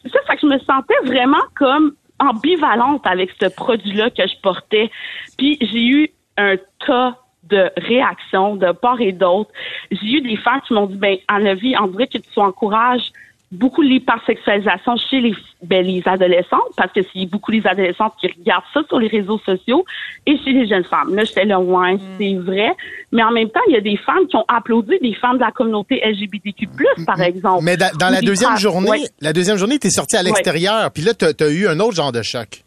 c'est 0.02 0.10
ça, 0.10 0.18
fait 0.26 0.34
que 0.34 0.40
je 0.42 0.46
me 0.48 0.58
sentais 0.58 0.96
vraiment 1.04 1.42
comme 1.54 1.92
ambivalente 2.18 3.06
avec 3.06 3.30
ce 3.40 3.46
produit-là 3.54 4.10
que 4.10 4.26
je 4.26 4.34
portais. 4.42 4.90
Puis 5.38 5.58
j'ai 5.60 5.84
eu 5.86 6.08
un 6.38 6.56
tas 6.84 7.18
de 7.50 7.70
réactions 7.76 8.56
de 8.56 8.72
part 8.72 9.00
et 9.00 9.12
d'autre. 9.12 9.50
J'ai 9.90 10.06
eu 10.18 10.20
des 10.20 10.36
femmes 10.36 10.60
qui 10.66 10.74
m'ont 10.74 10.86
dit, 10.86 10.96
ben, 10.96 11.16
en 11.28 11.38
la 11.38 11.54
vie, 11.54 11.74
on 11.80 11.86
dirait 11.88 12.06
que 12.08 12.18
tu 12.18 12.38
encourages 12.40 13.12
beaucoup 13.52 13.80
l'hypersexualisation 13.80 14.96
chez 15.08 15.20
les, 15.20 15.32
ben, 15.62 15.86
les 15.86 16.02
adolescentes, 16.06 16.72
parce 16.76 16.92
que 16.92 17.00
c'est 17.14 17.26
beaucoup 17.26 17.52
les 17.52 17.64
adolescentes 17.64 18.14
qui 18.20 18.26
regardent 18.26 18.64
ça 18.74 18.80
sur 18.88 18.98
les 18.98 19.06
réseaux 19.06 19.38
sociaux, 19.46 19.84
et 20.26 20.36
chez 20.38 20.50
les 20.52 20.66
jeunes 20.66 20.82
femmes. 20.82 21.14
Là, 21.14 21.22
j'étais 21.22 21.44
là, 21.44 21.60
ouais, 21.60 21.96
c'est 22.18 22.34
vrai. 22.34 22.72
Mais 23.12 23.22
en 23.22 23.30
même 23.30 23.48
temps, 23.50 23.60
il 23.68 23.74
y 23.74 23.76
a 23.76 23.80
des 23.80 23.96
femmes 23.98 24.26
qui 24.26 24.34
ont 24.34 24.44
applaudi 24.48 24.98
des 25.00 25.14
femmes 25.14 25.36
de 25.36 25.42
la 25.44 25.52
communauté 25.52 26.00
LGBTQ+, 26.04 26.66
par 27.06 27.20
exemple. 27.22 27.62
Mais 27.64 27.76
da- 27.76 27.92
dans 28.00 28.10
la 28.10 28.20
deuxième 28.20 28.50
femmes- 28.50 28.58
journée, 28.60 28.90
Ouais. 28.90 29.04
la 29.20 29.32
deuxième 29.32 29.56
journée, 29.58 29.78
t'es 29.78 29.90
sorti 29.90 30.16
à 30.16 30.24
l'extérieur, 30.24 30.90
puis 30.90 31.04
là, 31.04 31.14
t'as 31.14 31.28
as 31.38 31.48
eu 31.48 31.68
un 31.68 31.78
autre 31.78 31.94
genre 31.94 32.10
de 32.12 32.22
choc. 32.22 32.64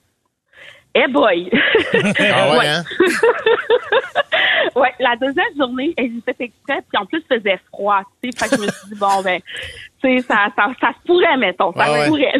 Eh 0.95 1.07
boy! 1.11 1.51
Ah 1.93 2.51
ouais, 2.51 2.57
Ouais. 2.57 2.67
hein? 2.67 2.83
ouais, 4.75 4.93
la 4.99 5.15
deuxième 5.15 5.55
journée, 5.57 5.93
elle 5.97 6.11
j'ai 6.13 6.21
fait 6.33 6.43
exprès, 6.45 6.81
puis 6.89 7.01
en 7.01 7.05
plus, 7.05 7.23
il 7.29 7.37
faisait 7.37 7.59
froid, 7.71 8.01
tu 8.21 8.29
sais. 8.31 8.37
Fait 8.37 8.49
que 8.49 8.61
je 8.61 8.65
me 8.67 8.71
suis 8.71 8.89
dit, 8.93 8.99
bon, 8.99 9.21
ben, 9.23 9.39
tu 10.01 10.17
sais, 10.17 10.21
ça, 10.21 10.47
ça, 10.55 10.71
ça 10.79 10.89
se 10.93 11.05
pourrait, 11.05 11.37
mettons, 11.37 11.71
ça 11.73 11.83
Ah 11.85 11.91
ouais. 11.93 12.03
se 12.05 12.07
pourrait. 12.09 12.33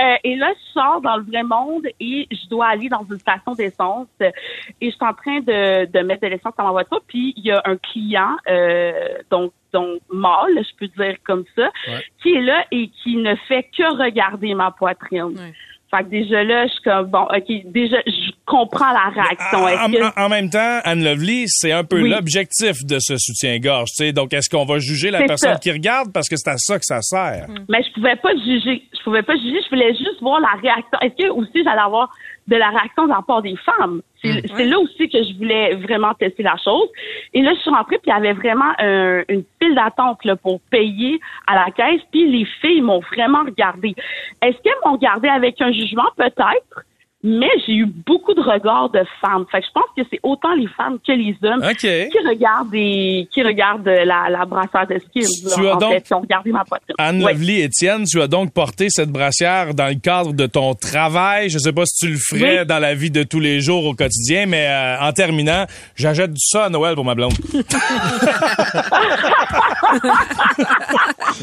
Euh, 0.00 0.16
et 0.24 0.36
là, 0.36 0.52
je 0.52 0.72
sors 0.72 1.00
dans 1.00 1.16
le 1.16 1.22
vrai 1.22 1.42
monde 1.42 1.86
et 2.00 2.26
je 2.30 2.48
dois 2.48 2.66
aller 2.66 2.88
dans 2.88 3.04
une 3.08 3.18
station 3.20 3.52
d'essence. 3.52 4.08
Et 4.20 4.90
je 4.90 4.90
suis 4.90 5.04
en 5.04 5.14
train 5.14 5.38
de, 5.40 5.84
de 5.86 5.98
mettre 6.00 6.22
de 6.22 6.26
l'essence 6.26 6.54
dans 6.58 6.64
ma 6.64 6.70
voiture, 6.72 7.00
puis 7.06 7.32
il 7.36 7.44
y 7.46 7.50
a 7.52 7.62
un 7.64 7.76
client, 7.76 8.36
euh, 8.48 8.92
donc, 9.30 9.52
donc 9.72 10.00
mâle, 10.12 10.58
je 10.58 10.74
peux 10.78 10.88
dire 10.88 11.16
comme 11.24 11.44
ça, 11.54 11.70
Ouais. 11.88 12.02
qui 12.20 12.34
est 12.34 12.40
là 12.42 12.64
et 12.72 12.88
qui 12.88 13.16
ne 13.16 13.34
fait 13.48 13.62
que 13.76 13.96
regarder 14.02 14.54
ma 14.54 14.70
poitrine. 14.72 15.36
Ouais. 15.38 15.52
Fait 15.90 16.02
que 16.04 16.08
déjà 16.10 16.42
là, 16.42 16.66
je 16.66 16.72
suis 16.72 16.82
comme, 16.82 17.06
bon, 17.06 17.22
OK, 17.22 17.62
déjà, 17.66 17.98
je 18.06 18.30
comprends 18.46 18.92
la 18.92 19.10
réaction. 19.12 19.58
En, 19.58 19.68
Est-ce 19.68 19.98
que- 19.98 20.20
en- 20.20 20.24
en 20.24 20.28
même 20.28 20.48
temps, 20.48 20.78
Anne 20.84 21.04
Lovely, 21.04 21.44
c'est 21.48 21.72
un 21.72 21.84
peu 21.84 22.00
Oui. 22.00 22.08
l'objectif 22.10 22.84
de 22.86 22.98
ce 22.98 23.16
soutien-gorge. 23.18 23.90
tu 23.90 24.04
sais. 24.04 24.12
Donc, 24.12 24.32
est-ce 24.32 24.48
qu'on 24.48 24.64
va 24.64 24.78
juger 24.78 25.10
la 25.10 25.24
personne 25.24 25.52
ça. 25.54 25.58
qui 25.58 25.70
regarde? 25.72 26.12
Parce 26.12 26.28
que 26.28 26.36
c'est 26.36 26.48
à 26.50 26.56
ça 26.56 26.78
que 26.78 26.84
ça 26.84 27.02
sert? 27.02 27.46
Mais 27.68 27.82
je 27.82 27.92
pouvais 27.92 28.16
pas 28.16 28.34
juger. 28.36 28.82
Je 28.96 29.02
pouvais 29.04 29.22
pas 29.22 29.34
juger. 29.36 29.58
Je 29.64 29.68
voulais 29.68 29.90
juste 29.94 30.20
voir 30.22 30.40
la 30.40 30.58
réaction. 30.62 30.98
Est-ce 31.02 31.14
que 31.26 31.30
aussi 31.30 31.62
j'allais 31.64 31.80
avoir 31.80 32.08
de 32.48 32.56
la 32.56 32.68
réaction 32.70 33.04
de 33.04 33.10
la 33.10 33.20
part 33.26 33.42
des 33.42 33.56
femmes? 33.56 34.00
C'est 34.22 34.42
c'est 34.56 34.64
là 34.64 34.78
aussi 34.78 35.08
que 35.08 35.18
je 35.22 35.36
voulais 35.36 35.74
vraiment 35.76 36.14
tester 36.14 36.42
la 36.42 36.56
chose. 36.62 36.88
Et 37.34 37.42
là, 37.42 37.52
je 37.54 37.60
suis 37.60 37.70
rentrée 37.70 37.98
puis 37.98 38.10
il 38.10 38.10
y 38.10 38.12
avait 38.16 38.32
vraiment 38.32 38.72
un- 38.78 39.22
une 39.28 39.44
file 39.62 39.74
d'attente 39.74 40.24
là, 40.24 40.36
pour 40.36 40.60
payer 40.70 41.20
à 41.46 41.54
la 41.54 41.70
caisse. 41.70 42.00
Puis 42.10 42.30
les 42.30 42.46
filles 42.60 42.80
m'ont 42.80 43.00
vraiment 43.12 43.42
regardé. 43.44 43.94
Est-ce 44.42 44.56
qu'elles 44.62 44.72
m'ont 44.84 44.92
regardé 44.92 45.28
avec 45.28 45.60
un 45.60 45.72
jugement? 45.72 46.06
Peut-être. 46.16 46.84
Mais 47.28 47.48
j'ai 47.66 47.72
eu 47.72 47.86
beaucoup 47.86 48.34
de 48.34 48.40
regards 48.40 48.88
de 48.90 49.00
femmes. 49.20 49.44
Fait 49.50 49.58
que 49.60 49.66
je 49.66 49.72
pense 49.72 49.84
que 49.96 50.02
c'est 50.10 50.20
autant 50.22 50.54
les 50.54 50.68
femmes 50.76 50.98
que 51.04 51.10
les 51.10 51.36
hommes 51.42 51.60
qui 51.76 52.18
regardent 52.28 52.70
des, 52.70 53.28
qui 53.32 53.42
regardent 53.42 53.84
la, 53.88 54.28
la 54.30 54.44
brasseur 54.44 54.86
de 54.86 54.98
ski. 55.00 55.26
Tu 55.54 55.66
as 55.66 55.74
en 55.74 55.76
donc- 55.78 55.92
fait, 55.92 56.02
qui 56.02 56.14
ont 56.14 56.20
regardé 56.20 56.52
ma 56.52 56.64
poitrine. 56.64 56.94
Anne 56.98 57.24
Ouais. 57.24 57.32
Lovely 57.32 57.62
Étienne, 57.62 58.04
tu 58.04 58.20
as 58.22 58.28
donc 58.28 58.52
porté 58.52 58.86
cette 58.90 59.10
brassière 59.10 59.74
dans 59.74 59.88
le 59.88 59.96
cadre 59.98 60.32
de 60.34 60.46
ton 60.46 60.74
travail. 60.74 61.48
Je 61.50 61.58
sais 61.58 61.72
pas 61.72 61.84
si 61.86 62.06
tu 62.06 62.12
le 62.12 62.18
ferais 62.18 62.60
Oui. 62.60 62.66
dans 62.66 62.78
la 62.78 62.94
vie 62.94 63.10
de 63.10 63.24
tous 63.24 63.40
les 63.40 63.60
jours 63.60 63.84
au 63.86 63.94
quotidien, 63.94 64.46
mais 64.46 64.66
euh, 64.68 65.00
en 65.00 65.12
terminant, 65.12 65.64
j'achète 65.96 66.32
du 66.32 66.40
ça 66.40 66.66
à 66.66 66.68
Noël 66.70 66.94
pour 66.94 67.04
ma 67.04 67.14
blonde. 67.16 67.32
tu 67.50 67.56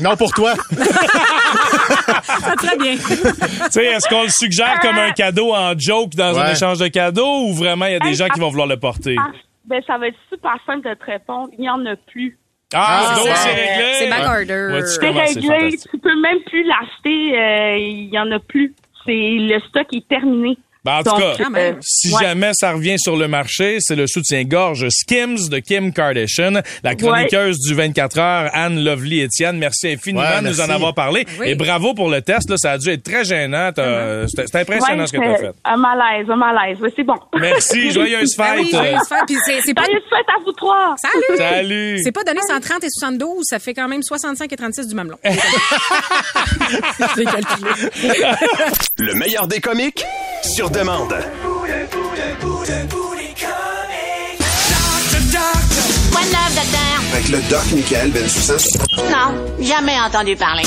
Non, 0.02 0.16
pour 0.16 0.32
toi. 0.34 0.54
Ça 2.24 2.56
très 2.58 2.78
bien. 2.78 2.96
sais, 3.70 3.86
est-ce 3.86 4.08
qu'on 4.08 4.24
le 4.24 4.30
suggère 4.30 4.80
comme 4.82 4.98
un 4.98 5.12
cadeau 5.12 5.54
en 5.54 5.73
joke 5.78 6.12
dans 6.16 6.38
un 6.40 6.52
échange 6.52 6.80
de 6.80 6.88
cadeaux 6.88 7.46
ou 7.48 7.54
vraiment 7.54 7.86
il 7.86 7.94
y 7.94 7.96
a 7.96 8.00
des 8.00 8.10
Hey, 8.10 8.16
gens 8.16 8.26
qui 8.26 8.38
ah, 8.38 8.42
vont 8.42 8.50
vouloir 8.50 8.68
le 8.68 8.78
porter? 8.78 9.16
Ah, 9.20 9.32
ben, 9.66 9.82
ça 9.88 9.98
va 9.98 10.08
être 10.08 10.18
super 10.30 10.56
simple 10.66 10.88
de 10.90 10.94
te 10.94 11.06
répondre. 11.06 11.50
Il 11.58 11.62
n'y 11.62 11.70
en 11.70 11.86
a 11.86 11.96
plus. 11.96 12.38
Ah, 12.74 13.12
Ah, 13.12 13.16
donc 13.18 13.28
c'est 13.36 13.50
réglé. 13.54 13.94
C'est 14.00 14.10
back 14.10 14.20
Ouais. 14.20 14.40
order. 14.40 14.74
Ouais, 14.74 14.82
tu 14.82 14.88
C'est 14.90 15.50
réglé. 15.50 15.78
Tu 15.92 15.98
peux 16.00 16.20
même 16.20 16.40
plus 16.46 16.64
l'acheter. 16.64 17.38
euh, 17.40 17.78
Il 17.78 18.10
n'y 18.10 18.20
en 18.20 18.32
a 18.32 18.40
plus. 18.40 18.74
C'est 19.06 19.12
le 19.14 19.60
stock 19.70 19.88
est 19.94 20.08
terminé. 20.08 20.58
Ben, 20.86 20.98
en 21.00 21.04
tout 21.04 21.10
Donc, 21.12 21.38
cas, 21.38 21.50
même. 21.50 21.78
si 21.82 22.14
ouais. 22.14 22.22
jamais 22.22 22.52
ça 22.54 22.74
revient 22.74 23.00
sur 23.00 23.16
le 23.16 23.28
marché, 23.30 23.78
c'est 23.80 23.96
le 23.96 24.06
soutien-gorge 24.06 24.86
Skims 24.90 25.48
de 25.50 25.60
Kim 25.60 25.94
Kardashian, 25.94 26.62
la 26.84 26.96
chroniqueuse 26.96 27.58
du 27.60 27.74
24 27.74 28.20
heures, 28.20 28.50
Anne 28.54 28.84
Lovely 28.84 29.22
Étienne. 29.22 29.58
Merci 29.58 29.90
infiniment 29.94 30.24
Ouais, 30.24 30.42
de 30.42 30.48
nous 30.50 30.60
en 30.60 30.70
avoir 30.70 30.94
parlé. 30.94 31.26
Oui. 31.40 31.50
Et 31.50 31.56
bravo 31.56 31.94
pour 31.94 32.10
le 32.10 32.22
test. 32.22 32.50
Là, 32.50 32.58
ça 32.58 32.72
a 32.74 32.78
dû 32.78 32.90
être 32.90 33.04
très 33.04 33.24
gênant. 33.24 33.70
C'était 33.74 34.58
impressionnant 34.60 35.02
Ouais, 35.04 35.08
ce 35.08 35.14
que 35.14 35.18
tu 35.18 35.24
as 35.24 35.38
fait. 35.38 35.52
Un 35.64 35.78
malaise, 35.78 36.28
un 36.30 36.36
malaise. 36.36 36.78
C'est 36.96 37.04
bon. 37.04 37.16
Merci. 37.40 37.92
Joyeuse 37.94 38.36
Ben 38.38 38.56
oui, 38.58 38.70
joyeuse 38.72 39.08
fête. 39.08 39.20
Puis 39.28 39.38
c'est- 39.46 39.62
c'est 39.64 39.74
pas... 39.74 39.84
Salut, 39.84 40.02
fête 40.10 40.26
à 40.28 40.44
vous 40.44 40.52
trois. 40.52 40.96
Salut! 40.98 41.38
Salut. 41.38 42.00
C'est 42.04 42.12
pas 42.12 42.24
donné 42.24 42.40
130 42.48 42.84
et 42.84 42.88
72, 42.90 43.44
ça 43.44 43.60
fait 43.60 43.74
quand 43.74 43.88
même 43.88 44.04
65 44.04 44.52
et 44.52 44.56
36 44.56 44.88
du 44.88 44.96
mamelon. 44.96 45.18
J'ai 47.18 47.24
calculé. 47.26 47.72
Le 49.00 49.14
meilleur 49.16 49.48
des 49.48 49.60
comiques 49.62 50.04
sur 50.42 50.70
demande. 50.74 51.14
Avec 57.14 57.30
le 57.30 57.38
doc 57.50 57.62
Michael 57.74 58.12
Bensoussan. 58.12 58.58
Non, 59.10 59.36
jamais 59.62 60.00
entendu 60.00 60.36
parler. 60.36 60.64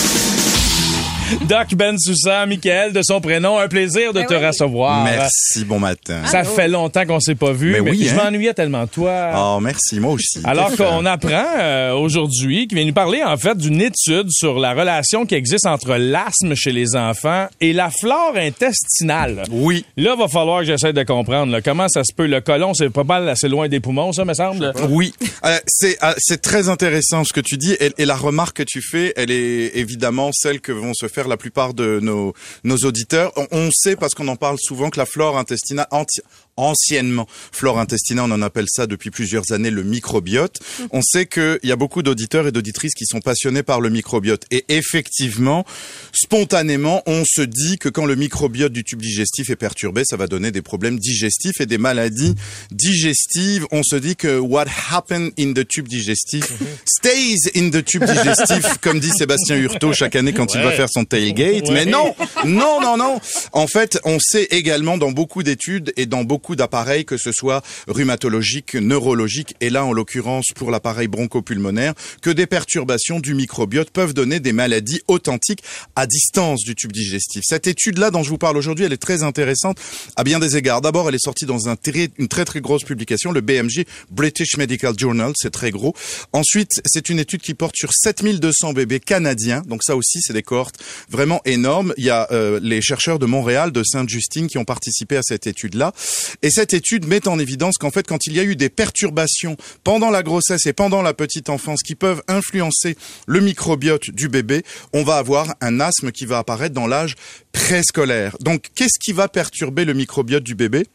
Doc 1.49 1.75
Ben 1.75 1.99
Sousa, 1.99 2.47
Michael, 2.47 2.93
de 2.93 3.01
son 3.03 3.21
prénom, 3.21 3.59
un 3.59 3.69
plaisir 3.69 4.13
de 4.13 4.21
Ben 4.21 4.27
te 4.27 4.35
oui. 4.35 4.47
recevoir. 4.47 5.05
Merci, 5.05 5.65
bon 5.65 5.79
matin. 5.79 6.25
Ça 6.27 6.45
fait 6.45 6.69
longtemps 6.69 7.05
qu'on 7.05 7.21
s'est 7.21 7.35
pas 7.35 7.53
vu, 7.53 7.73
mais, 7.73 7.81
Mais 7.81 7.91
oui, 7.91 8.05
je 8.09 8.15
hein? 8.15 8.25
m'ennuyais 8.25 8.55
tellement 8.55 8.87
toi. 8.87 9.31
Oh, 9.37 9.61
merci, 9.61 9.99
moi 9.99 10.13
aussi. 10.13 10.41
Alors 10.45 10.75
qu'on 10.77 11.05
apprend 11.07 11.45
euh, 11.59 11.93
aujourd'hui, 11.95 12.69
qui 12.69 12.75
vient 12.75 12.85
nous 12.85 12.93
parler 12.93 13.23
en 13.25 13.37
fait 13.37 13.57
d'une 13.57 13.81
étude 13.81 14.31
sur 14.31 14.59
la 14.59 14.73
relation 14.75 15.27
qui 15.27 15.35
existe 15.35 15.67
entre 15.67 15.97
l'asthme 15.97 16.55
chez 16.55 16.73
les 16.73 16.95
enfants 16.97 17.47
et 17.61 17.73
la 17.73 17.91
flore 17.91 18.35
intestinale. 18.37 19.43
Oui. 19.51 19.85
Là, 19.97 20.15
va 20.17 20.29
falloir 20.29 20.61
que 20.61 20.67
j'essaie 20.67 20.93
de 20.93 21.03
comprendre 21.03 21.53
là, 21.53 21.61
comment 21.61 21.89
ça 21.89 22.03
se 22.05 22.15
peut. 22.15 22.27
Le 22.27 22.41
colon, 22.41 22.75
c'est 22.75 22.91
pas 22.91 23.05
mal 23.05 23.29
assez 23.29 23.49
loin 23.49 23.69
des 23.69 23.81
poumons, 23.81 24.13
ça 24.13 24.25
me 24.25 24.35
semble? 24.35 24.73
Oui, 24.91 25.13
Euh, 25.45 25.59
c'est 25.67 25.97
euh, 26.03 26.13
c'est 26.19 26.41
très 26.43 26.69
intéressant 26.69 27.25
ce 27.25 27.33
que 27.33 27.41
tu 27.41 27.57
dis 27.57 27.73
et, 27.81 27.93
et 27.99 28.05
la 28.05 28.17
remarque 28.17 28.59
que 28.59 28.63
tu 28.63 28.81
fais, 28.83 29.13
elle 29.17 29.31
est 29.31 29.73
évidemment 29.77 30.31
celle 30.33 30.61
que 30.61 30.73
vont 30.73 30.93
se 30.95 31.09
faire 31.09 31.16
la 31.25 31.37
plupart 31.37 31.75
de 31.75 32.01
nos 32.01 32.77
auditeurs. 32.85 33.33
On, 33.51 33.71
sait 33.73 33.97
parce 33.97 34.15
qu'on 34.15 34.29
en 34.29 34.37
parle 34.37 34.59
souvent 34.61 34.91
que 34.91 34.99
la 34.99 35.07
flore 35.07 35.39
intestinale 35.39 35.87
anti- 35.91 36.21
anciennement 36.57 37.27
flore 37.53 37.79
intestinale, 37.79 38.27
on 38.29 38.35
en 38.35 38.43
appelle 38.43 38.67
ça 38.69 38.87
depuis 38.87 39.11
plusieurs 39.11 39.53
années 39.53 39.71
le 39.71 39.83
microbiote. 39.83 40.61
On 40.91 41.03
sait 41.03 41.27
qu'il 41.27 41.61
y 41.63 41.73
a 41.73 41.77
beaucoup 41.77 42.03
d'auditeurs 42.03 42.47
et 42.47 42.53
d'auditrices 42.53 42.95
qui 42.95 43.07
sont 43.07 43.21
passionnés 43.21 43.63
par 43.63 43.81
le 43.81 43.91
microbiote 43.91 44.45
et 44.51 44.65
effectivement, 44.69 45.65
spontanément, 46.13 47.03
on 47.07 47.25
se 47.27 47.43
dit 47.43 47.79
que 47.79 47.89
quand 47.89 48.07
le 48.07 48.17
microbiote 48.17 48.73
du 48.73 48.85
tube 48.85 49.01
digestif 49.01 49.51
est 49.51 49.57
perturbé, 49.57 50.03
ça 50.05 50.17
va 50.17 50.27
donner 50.27 50.51
des 50.51 50.63
problèmes 50.63 50.99
digestifs 50.99 51.61
et 51.61 51.67
des 51.67 51.79
maladies 51.79 52.35
digestives. 52.71 53.67
On 53.71 53.83
se 53.83 53.97
dit 53.97 54.17
que 54.17 54.39
what 54.39 54.67
happened 54.91 55.33
in 55.39 55.53
the 55.53 55.67
tube 55.67 55.89
digestif 55.89 56.53
stays 56.85 57.51
in 57.55 57.71
the 57.71 57.85
tube 57.85 58.05
digestif, 58.05 58.79
comme 58.81 59.01
dit 59.01 59.11
Sébastien 59.11 59.57
Hurtaud 59.57 59.93
chaque 59.93 60.17
année 60.17 60.33
quand 60.33 60.55
il 60.55 60.61
va 60.61 60.73
faire 60.73 60.89
son 60.91 61.05
tailgate. 61.05 61.71
Mais 61.71 61.85
non, 61.87 62.15
non, 62.45 62.81
non, 62.81 62.97
non. 62.97 63.21
En 63.53 63.67
fait, 63.67 63.99
on 64.05 64.19
sait 64.21 64.45
également 64.51 64.99
dans 64.99 65.11
beaucoup 65.11 65.43
d'études 65.43 65.93
et 65.97 66.07
dans 66.07 66.25
beaucoup 66.25 66.46
d'appareils, 66.55 67.05
que 67.05 67.17
ce 67.17 67.33
soit 67.33 67.63
rhumatologique, 67.89 68.75
neurologique, 68.75 69.55
et 69.61 69.71
là 69.71 69.85
en 69.85 69.93
l'occurrence 69.93 70.47
pour 70.55 70.71
l'appareil 70.71 71.09
bronchopulmonaire, 71.09 71.95
que 72.23 72.31
des 72.31 72.47
perturbations 72.47 73.19
du 73.19 73.35
microbiote 73.35 73.91
peuvent 73.91 74.15
donner 74.15 74.39
des 74.39 74.53
maladies 74.53 75.01
authentiques 75.09 75.63
à 75.97 76.07
distance 76.07 76.63
du 76.63 76.75
tube 76.75 76.93
digestif. 76.93 77.43
Cette 77.45 77.67
étude-là 77.67 78.11
dont 78.11 78.23
je 78.23 78.29
vous 78.29 78.39
parle 78.39 78.57
aujourd'hui, 78.57 78.85
elle 78.85 78.93
est 78.93 78.97
très 78.99 79.23
intéressante 79.23 79.79
à 80.15 80.23
bien 80.25 80.39
des 80.39 80.57
égards. 80.57 80.81
D'abord, 80.81 81.09
elle 81.09 81.15
est 81.15 81.25
sortie 81.25 81.47
dans 81.47 81.69
un 81.69 81.77
très- 81.77 82.11
une 82.19 82.29
très 82.29 82.45
très 82.45 82.61
grosse 82.61 82.85
publication, 82.85 83.33
le 83.33 83.41
BMJ, 83.41 83.85
British 84.11 84.57
Medical 84.57 84.95
Journal, 84.99 85.33
c'est 85.37 85.51
très 85.51 85.71
gros. 85.71 85.95
Ensuite, 86.33 86.81
c'est 86.85 87.09
une 87.09 87.19
étude 87.19 87.41
qui 87.41 87.55
porte 87.55 87.75
sur 87.77 87.91
7200 87.93 88.73
bébés 88.75 89.01
canadiens, 89.01 89.63
donc 89.67 89.83
ça 89.83 89.97
aussi 89.97 90.21
c'est 90.21 90.33
des 90.33 90.43
cohortes 90.43 90.77
vraiment 91.09 91.41
énormes. 91.45 91.95
Il 91.97 92.05
y 92.05 92.11
a 92.11 92.29
euh, 92.33 92.61
les 92.63 92.83
chercheurs 92.83 93.19
de 93.19 93.27
Montréal, 93.27 93.73
de 93.73 93.83
Sainte-Justine 93.83 94.49
qui 94.49 94.59
ont 94.59 94.65
participé 94.65 95.17
à 95.17 95.23
cette 95.23 95.47
étude-là. 95.47 95.93
Et 96.43 96.51
cette 96.51 96.75
étude 96.75 97.07
met 97.07 97.29
en 97.29 97.39
évidence 97.39 97.77
qu'en 97.79 97.91
fait, 97.91 98.07
quand 98.07 98.27
il 98.27 98.35
y 98.35 98.41
a 98.41 98.45
eu 98.45 98.57
des 98.57 98.69
perturbations 98.69 99.57
pendant 99.85 100.11
la 100.11 100.23
grossesse 100.23 100.67
et 100.67 100.73
pendant 100.73 101.03
la 101.03 101.15
petite 101.15 101.49
enfance 101.49 101.83
qui 101.83 101.95
peuvent 101.95 102.23
influencer 102.29 102.97
le 103.27 103.41
microbiote 103.41 104.11
du 104.11 104.29
bébé, 104.29 104.65
on 104.93 105.03
va 105.03 105.17
avoir 105.17 105.55
un 105.61 105.81
asthme 105.81 106.13
qui 106.13 106.27
va 106.27 106.39
apparaître 106.39 106.75
dans 106.75 106.87
l'âge 106.87 107.15
préscolaire. 107.53 108.37
Donc, 108.41 108.67
qu'est-ce 108.75 108.99
qui 109.01 109.13
va 109.13 109.29
perturber 109.29 109.85
le 109.85 109.95
microbiote 109.95 110.45
du 110.45 110.55
bébé? 110.55 110.87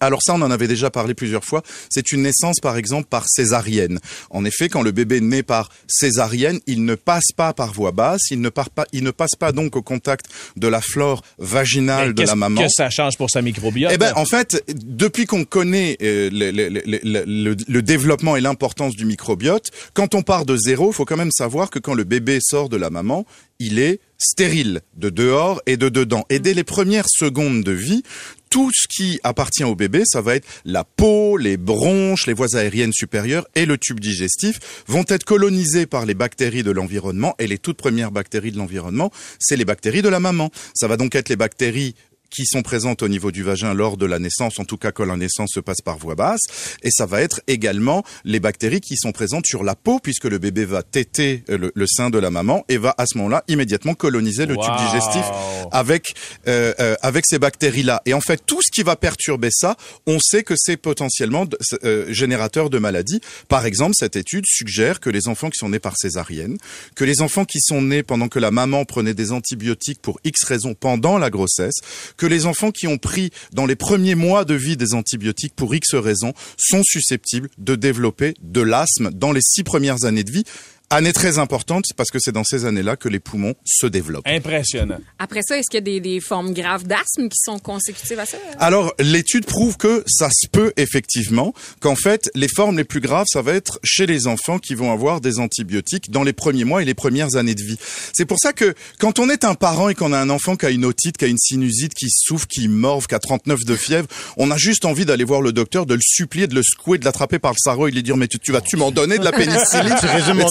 Alors 0.00 0.20
ça, 0.22 0.34
on 0.34 0.42
en 0.42 0.50
avait 0.50 0.68
déjà 0.68 0.90
parlé 0.90 1.14
plusieurs 1.14 1.44
fois. 1.44 1.62
C'est 1.90 2.12
une 2.12 2.22
naissance, 2.22 2.60
par 2.60 2.76
exemple, 2.76 3.08
par 3.08 3.24
césarienne. 3.28 3.98
En 4.30 4.44
effet, 4.44 4.68
quand 4.68 4.82
le 4.82 4.92
bébé 4.92 5.20
naît 5.20 5.42
par 5.42 5.70
césarienne, 5.86 6.60
il 6.66 6.84
ne 6.84 6.94
passe 6.94 7.32
pas 7.36 7.52
par 7.52 7.72
voie 7.72 7.92
basse, 7.92 8.30
il 8.30 8.40
ne, 8.40 8.48
part 8.48 8.70
pas, 8.70 8.86
il 8.92 9.02
ne 9.04 9.10
passe 9.10 9.34
pas 9.38 9.52
donc 9.52 9.76
au 9.76 9.82
contact 9.82 10.26
de 10.56 10.68
la 10.68 10.80
flore 10.80 11.22
vaginale 11.38 12.08
Mais 12.08 12.12
de 12.14 12.20
qu'est-ce 12.20 12.32
la 12.32 12.36
maman. 12.36 12.62
que 12.62 12.68
ça 12.68 12.90
change 12.90 13.16
pour 13.16 13.30
sa 13.30 13.42
microbiote? 13.42 13.90
Eh 13.94 13.98
ben, 13.98 14.12
en 14.16 14.24
fait, 14.24 14.62
depuis 14.68 15.26
qu'on 15.26 15.44
connaît 15.44 15.96
euh, 16.02 16.30
le, 16.32 16.50
le- 16.50 16.68
le- 17.04 17.56
le- 17.68 17.82
développement 17.82 18.36
et 18.36 18.40
l'importance 18.40 18.94
du 18.94 19.04
microbiote, 19.04 19.70
quand 19.94 20.14
on 20.14 20.22
part 20.22 20.44
de 20.44 20.56
zéro, 20.56 20.90
il 20.90 20.94
faut 20.94 21.04
quand 21.04 21.16
même 21.16 21.30
savoir 21.32 21.70
que 21.70 21.78
quand 21.78 21.94
le 21.94 22.04
bébé 22.04 22.38
sort 22.40 22.68
de 22.68 22.76
la 22.76 22.90
maman, 22.90 23.24
il 23.58 23.78
est 23.78 24.00
stérile 24.18 24.80
de 24.96 25.10
dehors 25.10 25.60
et 25.66 25.76
de 25.76 25.88
dedans. 25.88 26.24
Et 26.28 26.38
dès 26.38 26.54
les 26.54 26.64
premières 26.64 27.06
secondes 27.08 27.62
de 27.62 27.72
vie, 27.72 28.02
tout 28.50 28.70
ce 28.74 28.86
qui 28.88 29.20
appartient 29.22 29.64
au 29.64 29.74
bébé, 29.74 30.02
ça 30.06 30.20
va 30.20 30.36
être 30.36 30.46
la 30.64 30.84
peau, 30.84 31.36
les 31.36 31.56
bronches, 31.56 32.26
les 32.26 32.32
voies 32.32 32.56
aériennes 32.56 32.92
supérieures 32.92 33.46
et 33.54 33.66
le 33.66 33.78
tube 33.78 34.00
digestif 34.00 34.58
vont 34.86 35.04
être 35.08 35.24
colonisés 35.24 35.86
par 35.86 36.06
les 36.06 36.14
bactéries 36.14 36.62
de 36.62 36.70
l'environnement 36.70 37.34
et 37.38 37.46
les 37.46 37.58
toutes 37.58 37.76
premières 37.76 38.10
bactéries 38.10 38.52
de 38.52 38.58
l'environnement, 38.58 39.10
c'est 39.38 39.56
les 39.56 39.64
bactéries 39.64 40.02
de 40.02 40.08
la 40.08 40.20
maman. 40.20 40.50
Ça 40.74 40.88
va 40.88 40.96
donc 40.96 41.14
être 41.14 41.28
les 41.28 41.36
bactéries 41.36 41.94
qui 42.30 42.46
sont 42.46 42.62
présentes 42.62 43.02
au 43.02 43.08
niveau 43.08 43.30
du 43.30 43.42
vagin 43.42 43.74
lors 43.74 43.96
de 43.96 44.06
la 44.06 44.18
naissance, 44.18 44.58
en 44.58 44.64
tout 44.64 44.76
cas 44.76 44.92
quand 44.92 45.04
la 45.04 45.16
naissance 45.16 45.50
se 45.54 45.60
passe 45.60 45.80
par 45.80 45.98
voie 45.98 46.14
basse, 46.14 46.42
et 46.82 46.90
ça 46.90 47.06
va 47.06 47.20
être 47.22 47.40
également 47.46 48.04
les 48.24 48.40
bactéries 48.40 48.80
qui 48.80 48.96
sont 48.96 49.12
présentes 49.12 49.46
sur 49.46 49.64
la 49.64 49.74
peau, 49.74 49.98
puisque 50.00 50.24
le 50.24 50.38
bébé 50.38 50.64
va 50.64 50.82
téter 50.82 51.44
euh, 51.50 51.58
le, 51.58 51.72
le 51.74 51.86
sein 51.86 52.10
de 52.10 52.18
la 52.18 52.30
maman 52.30 52.64
et 52.68 52.76
va 52.76 52.94
à 52.98 53.06
ce 53.06 53.16
moment-là 53.18 53.44
immédiatement 53.48 53.94
coloniser 53.94 54.46
le 54.46 54.56
tube 54.56 54.76
digestif 54.78 55.24
avec 55.72 56.14
euh, 56.46 56.72
euh, 56.80 56.94
avec 57.02 57.24
ces 57.26 57.38
bactéries-là. 57.38 58.02
Et 58.06 58.14
en 58.14 58.20
fait, 58.20 58.42
tout 58.44 58.60
ce 58.62 58.70
qui 58.70 58.82
va 58.82 58.96
perturber 58.96 59.50
ça, 59.50 59.76
on 60.06 60.18
sait 60.20 60.42
que 60.42 60.54
c'est 60.56 60.76
potentiellement 60.76 61.46
euh, 61.84 62.12
générateur 62.12 62.70
de 62.70 62.78
maladies. 62.78 63.20
Par 63.48 63.66
exemple, 63.66 63.94
cette 63.96 64.16
étude 64.16 64.44
suggère 64.46 65.00
que 65.00 65.10
les 65.10 65.28
enfants 65.28 65.50
qui 65.50 65.58
sont 65.58 65.68
nés 65.68 65.78
par 65.78 65.96
césarienne, 65.96 66.58
que 66.94 67.04
les 67.04 67.20
enfants 67.20 67.44
qui 67.44 67.60
sont 67.60 67.82
nés 67.82 68.02
pendant 68.02 68.28
que 68.28 68.38
la 68.38 68.50
maman 68.50 68.84
prenait 68.84 69.14
des 69.14 69.32
antibiotiques 69.32 70.00
pour 70.00 70.20
X 70.24 70.44
raisons 70.44 70.74
pendant 70.74 71.18
la 71.18 71.30
grossesse, 71.30 71.76
que 72.18 72.26
les 72.26 72.44
enfants 72.44 72.70
qui 72.70 72.86
ont 72.86 72.98
pris 72.98 73.30
dans 73.52 73.64
les 73.64 73.76
premiers 73.76 74.14
mois 74.14 74.44
de 74.44 74.54
vie 74.54 74.76
des 74.76 74.92
antibiotiques 74.92 75.54
pour 75.56 75.74
X 75.74 75.94
raisons 75.94 76.34
sont 76.58 76.82
susceptibles 76.84 77.48
de 77.56 77.74
développer 77.76 78.34
de 78.42 78.60
l'asthme 78.60 79.10
dans 79.10 79.32
les 79.32 79.40
six 79.40 79.62
premières 79.62 80.04
années 80.04 80.24
de 80.24 80.30
vie. 80.30 80.44
Année 80.90 81.12
très 81.12 81.38
importante 81.38 81.84
parce 81.98 82.10
que 82.10 82.18
c'est 82.18 82.32
dans 82.32 82.44
ces 82.44 82.64
années-là 82.64 82.96
que 82.96 83.10
les 83.10 83.20
poumons 83.20 83.52
se 83.62 83.86
développent. 83.86 84.26
Impressionnant. 84.26 84.96
Après 85.18 85.42
ça, 85.42 85.58
est-ce 85.58 85.68
qu'il 85.68 85.76
y 85.76 85.82
a 85.82 85.84
des, 85.84 86.00
des 86.00 86.18
formes 86.18 86.54
graves 86.54 86.84
d'asthme 86.84 87.28
qui 87.28 87.36
sont 87.36 87.58
consécutives 87.58 88.18
à 88.18 88.24
ça? 88.24 88.38
Alors, 88.58 88.94
l'étude 88.98 89.44
prouve 89.44 89.76
que 89.76 90.02
ça 90.06 90.30
se 90.32 90.48
peut 90.48 90.72
effectivement, 90.78 91.52
qu'en 91.80 91.94
fait, 91.94 92.30
les 92.34 92.48
formes 92.48 92.78
les 92.78 92.84
plus 92.84 93.00
graves, 93.00 93.26
ça 93.28 93.42
va 93.42 93.52
être 93.52 93.78
chez 93.84 94.06
les 94.06 94.26
enfants 94.26 94.58
qui 94.58 94.74
vont 94.74 94.90
avoir 94.90 95.20
des 95.20 95.40
antibiotiques 95.40 96.10
dans 96.10 96.22
les 96.22 96.32
premiers 96.32 96.64
mois 96.64 96.80
et 96.80 96.86
les 96.86 96.94
premières 96.94 97.36
années 97.36 97.54
de 97.54 97.62
vie. 97.62 97.76
C'est 98.14 98.24
pour 98.24 98.38
ça 98.40 98.54
que 98.54 98.74
quand 98.98 99.18
on 99.18 99.28
est 99.28 99.44
un 99.44 99.54
parent 99.54 99.90
et 99.90 99.94
qu'on 99.94 100.14
a 100.14 100.18
un 100.18 100.30
enfant 100.30 100.56
qui 100.56 100.64
a 100.64 100.70
une 100.70 100.86
otite, 100.86 101.18
qui 101.18 101.26
a 101.26 101.28
une 101.28 101.36
sinusite, 101.36 101.92
qui 101.92 102.08
souffre, 102.08 102.46
qui 102.46 102.66
morve, 102.66 103.06
qui 103.08 103.14
a 103.14 103.18
39 103.18 103.58
de 103.66 103.76
fièvre, 103.76 104.06
on 104.38 104.50
a 104.50 104.56
juste 104.56 104.86
envie 104.86 105.04
d'aller 105.04 105.24
voir 105.24 105.42
le 105.42 105.52
docteur, 105.52 105.84
de 105.84 105.92
le 105.92 106.00
supplier, 106.02 106.46
de 106.46 106.54
le 106.54 106.62
secouer, 106.62 106.96
de 106.96 107.04
l'attraper 107.04 107.38
par 107.38 107.52
le 107.52 107.58
sarrau 107.62 107.88
et 107.88 107.90
de 107.90 107.96
lui 107.96 108.02
dire, 108.02 108.16
mais 108.16 108.26
tu, 108.26 108.38
tu 108.38 108.52
vas-tu 108.52 108.78
m'en 108.78 108.90
donner 108.90 109.18
de 109.18 109.24
la 109.24 109.32
pénicilline? 109.38 109.94
Tu 110.00 110.06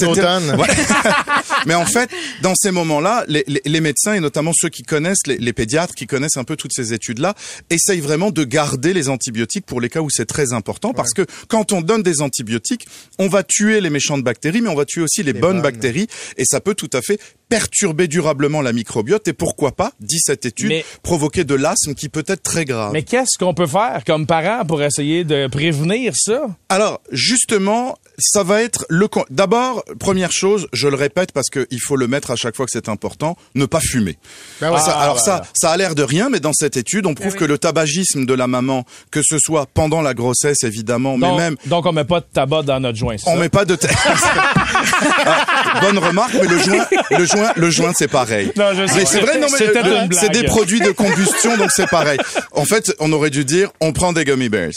etc. 0.06 0.27
Ouais. 0.58 0.68
Mais 1.66 1.74
en 1.76 1.86
fait, 1.86 2.10
dans 2.42 2.54
ces 2.56 2.72
moments-là, 2.72 3.24
les, 3.28 3.44
les- 3.48 3.62
les 3.66 3.82
médecins 3.82 4.14
et 4.14 4.20
notamment 4.20 4.52
ceux 4.56 4.70
qui 4.70 4.84
connaissent, 4.84 5.26
les, 5.26 5.38
les 5.38 5.54
pédiatres 5.54 5.94
qui 5.96 6.08
connaissent 6.08 6.38
un 6.38 6.44
peu 6.44 6.56
toutes 6.56 6.74
ces 6.74 6.94
études-là, 6.94 7.34
essayent 7.70 8.00
vraiment 8.00 8.32
de 8.32 8.44
garder 8.44 8.94
les 8.94 9.10
antibiotiques 9.10 9.66
pour 9.66 9.82
les 9.82 9.90
cas 9.90 10.00
où 10.02 10.10
c'est 10.10 10.26
très 10.26 10.54
important 10.54 10.94
parce 10.94 11.14
que 11.14 11.26
quand 11.48 11.74
on 11.74 11.82
donne 11.82 12.04
des 12.04 12.22
antibiotiques, 12.22 12.88
on 13.20 13.28
va 13.28 13.44
tuer 13.44 13.82
les 13.82 13.90
méchantes 13.90 14.24
bactéries, 14.24 14.62
mais 14.62 14.70
on 14.70 14.76
va 14.76 14.86
tuer 14.86 15.02
aussi 15.02 15.24
les, 15.24 15.34
bonnes, 15.34 15.54
bonnes. 15.54 15.62
bactéries 15.62 16.08
et 16.38 16.46
ça 16.46 16.62
peut 16.62 16.76
tout 16.76 16.90
à 16.94 17.02
fait 17.02 17.20
perturber 17.50 18.08
durablement 18.08 18.62
la 18.62 18.74
microbiote 18.74 19.28
et 19.28 19.34
pourquoi 19.34 19.72
pas, 19.72 19.92
dit 20.00 20.20
cette 20.20 20.46
étude, 20.46 20.70
Mais- 20.70 20.86
provoquer 21.04 21.44
de 21.44 21.56
l'asthme 21.56 21.94
qui 21.94 22.10
peut 22.10 22.24
être 22.28 22.44
très 22.44 22.66
grave. 22.66 22.92
Mais 22.94 23.04
qu'est-ce 23.04 23.38
qu'on 23.40 23.54
peut 23.54 23.68
faire 23.68 24.02
comme 24.06 24.26
parent 24.26 24.66
pour 24.66 24.82
essayer 24.84 25.24
de 25.24 25.48
prévenir 25.48 26.14
ça? 26.16 26.48
Alors, 26.70 27.02
justement, 27.12 27.98
ça 28.20 28.44
va 28.44 28.62
être 28.62 28.86
le... 28.90 29.08
con- 29.08 29.26
D'abord, 29.30 29.84
première 30.00 30.32
chose, 30.32 30.68
je 30.74 30.88
le 30.88 30.96
répète 30.96 31.32
parce 31.32 31.48
qu'il 31.50 31.80
faut 31.82 31.96
le 31.96 32.08
mettre 32.08 32.32
à 32.32 32.36
chaque 32.36 32.56
fois 32.56 32.66
que 32.66 32.72
c'est 32.74 32.90
important, 32.90 33.38
ne 33.56 33.66
pas 33.66 33.80
fumer. 33.80 34.18
Ben 34.60 34.72
ouais. 34.72 34.80
Ça- 34.80 34.96
Ah, 34.98 35.04
alors 35.04 35.16
bah, 35.16 35.22
ça, 35.22 35.44
ça 35.54 35.72
a 35.72 35.78
l'air 35.78 35.96
de 35.96 36.04
rien, 36.04 36.30
mais 36.30 36.40
dans 36.40 36.54
cette 36.54 36.76
étude, 36.78 37.06
on 37.06 37.14
prouve 37.14 37.36
que 37.36 37.46
le 37.46 37.58
tabagisme 37.58 38.26
de 38.26 38.34
la 38.34 38.48
maman, 38.48 38.84
que 39.12 39.22
ce 39.24 39.38
soit 39.40 39.68
pendant 39.74 40.02
la 40.02 40.14
grossesse 40.14 40.64
évidemment, 40.64 41.18
Donc, 41.18 41.32
mais 41.32 41.38
même 41.38 41.56
donc 41.66 41.86
on 41.86 41.92
met 41.94 42.04
pas 42.04 42.20
de 42.20 42.26
tabac 42.26 42.64
dans 42.64 42.80
notre 42.80 42.98
joint, 42.98 43.16
on 43.26 43.36
ça? 43.36 43.40
met 43.40 43.50
pas 43.50 43.64
de 43.66 43.78
Ah, 45.26 45.80
Bonne 45.82 45.98
remarque, 46.00 46.34
mais 46.34 46.48
le 46.48 46.58
joint, 46.60 46.86
le 47.12 47.26
joint, 47.26 47.37
le 47.56 47.70
joint, 47.70 47.92
c'est 47.96 48.08
pareil. 48.08 48.52
Non, 48.56 48.72
je 48.76 48.86
sais. 48.88 48.96
Mais 49.00 49.06
c'est 49.06 49.20
vrai, 49.22 49.38
non, 49.40 49.48
mais 49.52 49.58
le- 49.68 50.16
c'est 50.16 50.30
des 50.30 50.44
produits 50.44 50.80
de 50.82 50.92
combustion, 50.92 51.58
donc 51.58 51.70
c'est 51.76 51.88
pareil. 51.90 52.20
En 52.52 52.66
fait, 52.66 52.94
on 53.00 53.12
aurait 53.14 53.30
dû 53.30 53.46
dire, 53.46 53.70
on 53.82 53.94
prend 53.94 54.14
des 54.14 54.26
gummy 54.26 54.50
bears. 54.50 54.72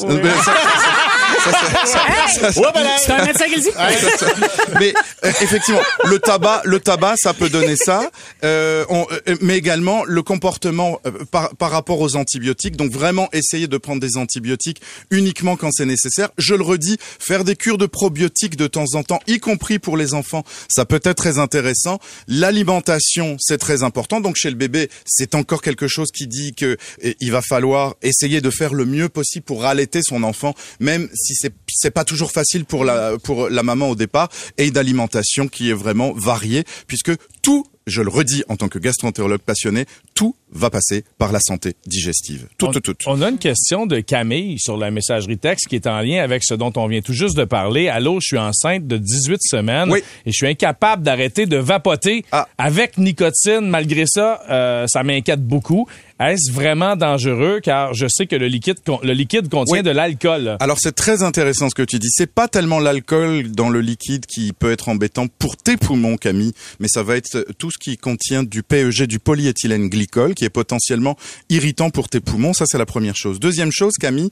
Mais 4.79 4.93
euh, 5.25 5.33
effectivement, 5.41 5.81
le 6.05 6.19
tabac, 6.19 6.63
le 6.65 6.81
tabac, 6.81 7.15
ça 7.17 7.35
peut 7.35 7.49
donner 7.49 7.77
ça. 7.77 8.11
Euh, 8.45 8.85
on- 8.89 9.07
euh, 9.29 9.37
mais 9.41 9.57
également 9.57 10.05
le 10.05 10.23
comportement 10.23 11.01
euh, 11.07 11.11
par, 11.31 11.55
par 11.57 11.71
rapport 11.71 12.01
aux 12.01 12.17
antibiotiques. 12.17 12.77
Donc 12.77 12.91
vraiment 12.93 13.29
essayer 13.33 13.67
de 13.69 13.77
prendre 13.79 14.01
des 14.01 14.17
antibiotiques 14.17 14.81
uniquement 15.11 15.57
quand 15.57 15.71
c'est 15.73 15.87
nécessaire. 15.87 16.31
Je 16.39 16.55
le 16.55 16.63
redis, 16.63 16.99
faire 17.19 17.45
des 17.45 17.57
cures 17.57 17.79
de 17.79 17.87
probiotiques 17.87 18.57
de 18.57 18.67
temps 18.67 18.85
en 18.95 19.03
temps, 19.03 19.21
y 19.27 19.39
compris 19.41 19.79
pour 19.79 19.97
les 19.97 20.15
enfants, 20.15 20.45
ça 20.69 20.85
peut 20.85 21.01
être 21.05 21.15
très 21.15 21.39
intéressant. 21.39 21.99
L'alimentation, 22.29 23.37
c'est 23.39 23.59
très 23.59 23.83
important. 23.83 24.21
Donc 24.21 24.37
chez 24.37 24.51
le 24.51 24.57
bébé, 24.57 24.91
c'est 25.07 25.35
encore 25.35 25.63
quelque 25.63 25.87
chose 25.89 26.09
qui 26.13 26.27
dit 26.27 26.53
que 26.55 26.77
euh, 27.05 27.13
il 27.21 27.31
va 27.33 27.43
falloir 27.43 27.95
essayer 28.03 28.41
de 28.41 28.51
faire 28.51 28.75
le 28.75 28.85
mieux 28.85 29.09
possible 29.09 29.45
pour 29.45 29.65
allaiter 29.65 30.01
son 30.03 30.23
enfant, 30.23 30.55
même 30.81 31.09
si 31.15 31.30
c'est 31.35 31.53
c'est 31.69 31.91
pas 31.91 32.05
toujours 32.05 32.33
facile 32.33 32.65
pour 32.65 32.85
la 32.85 33.19
pour 33.23 33.49
la 33.49 33.63
maman 33.63 33.89
au 33.91 33.95
départ, 33.97 34.29
et 34.59 34.67
une 34.69 34.77
alimentation 34.79 35.49
qui 35.49 35.71
est 35.71 35.75
vraiment 35.75 36.13
variée, 36.13 36.65
puisque 36.87 37.13
tout 37.43 37.65
je 37.87 38.03
le 38.03 38.11
redis 38.11 38.45
en 38.49 38.57
tant 38.57 38.69
que 38.69 38.79
gastroentérologue 38.79 39.41
passionné, 39.41 39.85
tout 40.15 40.37
va 40.53 40.71
passer 40.71 41.03
par 41.19 41.33
la 41.33 41.41
santé 41.41 41.75
digestive. 41.87 42.47
Tout, 42.57 42.67
on, 42.67 42.73
tout, 42.73 42.81
tout. 42.81 42.95
On 43.07 43.21
a 43.23 43.31
une 43.31 43.39
question 43.39 43.87
de 43.87 43.99
Camille 44.01 44.61
sur 44.61 44.77
la 44.77 44.91
messagerie 44.93 45.39
texte 45.39 45.67
qui 45.67 45.77
est 45.77 45.87
en 45.89 46.01
lien 46.01 46.23
avec 46.23 46.45
ce 46.45 46.55
dont 46.55 46.73
on 46.77 46.87
vient 46.87 47.01
tout 47.01 47.15
juste 47.15 47.37
de 47.37 47.45
parler. 47.45 47.89
Allô, 47.89 48.19
je 48.21 48.27
suis 48.27 48.39
enceinte 48.39 48.87
de 48.87 48.97
18 48.97 49.39
semaines 49.43 49.91
Oui. 49.91 50.01
et 50.25 50.31
je 50.31 50.37
suis 50.37 50.47
incapable 50.47 51.03
d'arrêter 51.03 51.47
de 51.47 51.57
vapoter 51.57 52.25
Ah. 52.31 52.47
avec 52.59 52.97
nicotine. 52.99 53.61
Malgré 53.63 54.05
ça, 54.07 54.43
euh, 54.51 54.87
ça 54.87 55.03
m'inquiète 55.03 55.43
beaucoup. 55.45 55.89
Est-ce 56.21 56.53
vraiment 56.53 56.97
dangereux? 56.97 57.61
Car 57.63 57.95
je 57.95 58.07
sais 58.07 58.27
que 58.27 58.37
le 58.37 58.47
liquide 58.47 58.77
le 59.03 59.13
liquide 59.15 59.49
contient 59.49 59.79
Oui. 59.79 59.83
de 59.83 59.91
l'alcool. 59.91 60.59
Alors 60.61 60.77
c'est 60.79 60.93
très 60.95 61.23
intéressant 61.23 61.71
ce 61.71 61.75
que 61.75 61.83
tu 61.83 61.99
dis. 61.99 62.11
C'est 62.11 62.31
pas 62.31 62.47
tellement 62.47 62.79
l'alcool 62.79 63.51
dans 63.51 63.71
le 63.71 63.81
liquide 63.81 64.27
qui 64.27 64.53
peut 64.53 64.71
être 64.71 64.91
embêtant 64.91 65.29
pour 65.29 65.57
tes 65.57 65.79
poumons, 65.79 66.19
Camille, 66.19 66.53
mais 66.79 66.89
ça 66.89 67.03
va 67.03 67.17
être 67.17 67.47
tout 67.59 67.71
ce 67.71 67.79
qui 67.79 67.97
contient 67.97 68.43
du 68.43 68.63
PEG, 68.63 69.05
du 69.05 69.19
polyéthylène 69.19 69.89
glycol, 69.89 70.35
qui 70.35 70.45
est 70.45 70.51
potentiellement 70.51 71.17
irritant 71.49 71.89
pour 71.89 72.11
tes 72.11 72.21
poumons. 72.21 72.53
Ça 72.53 72.67
c'est 72.69 72.77
la 72.79 72.87
première 72.87 73.17
chose. 73.17 73.41
Deuxième 73.41 73.73
chose, 73.73 73.95
Camille, 73.99 74.31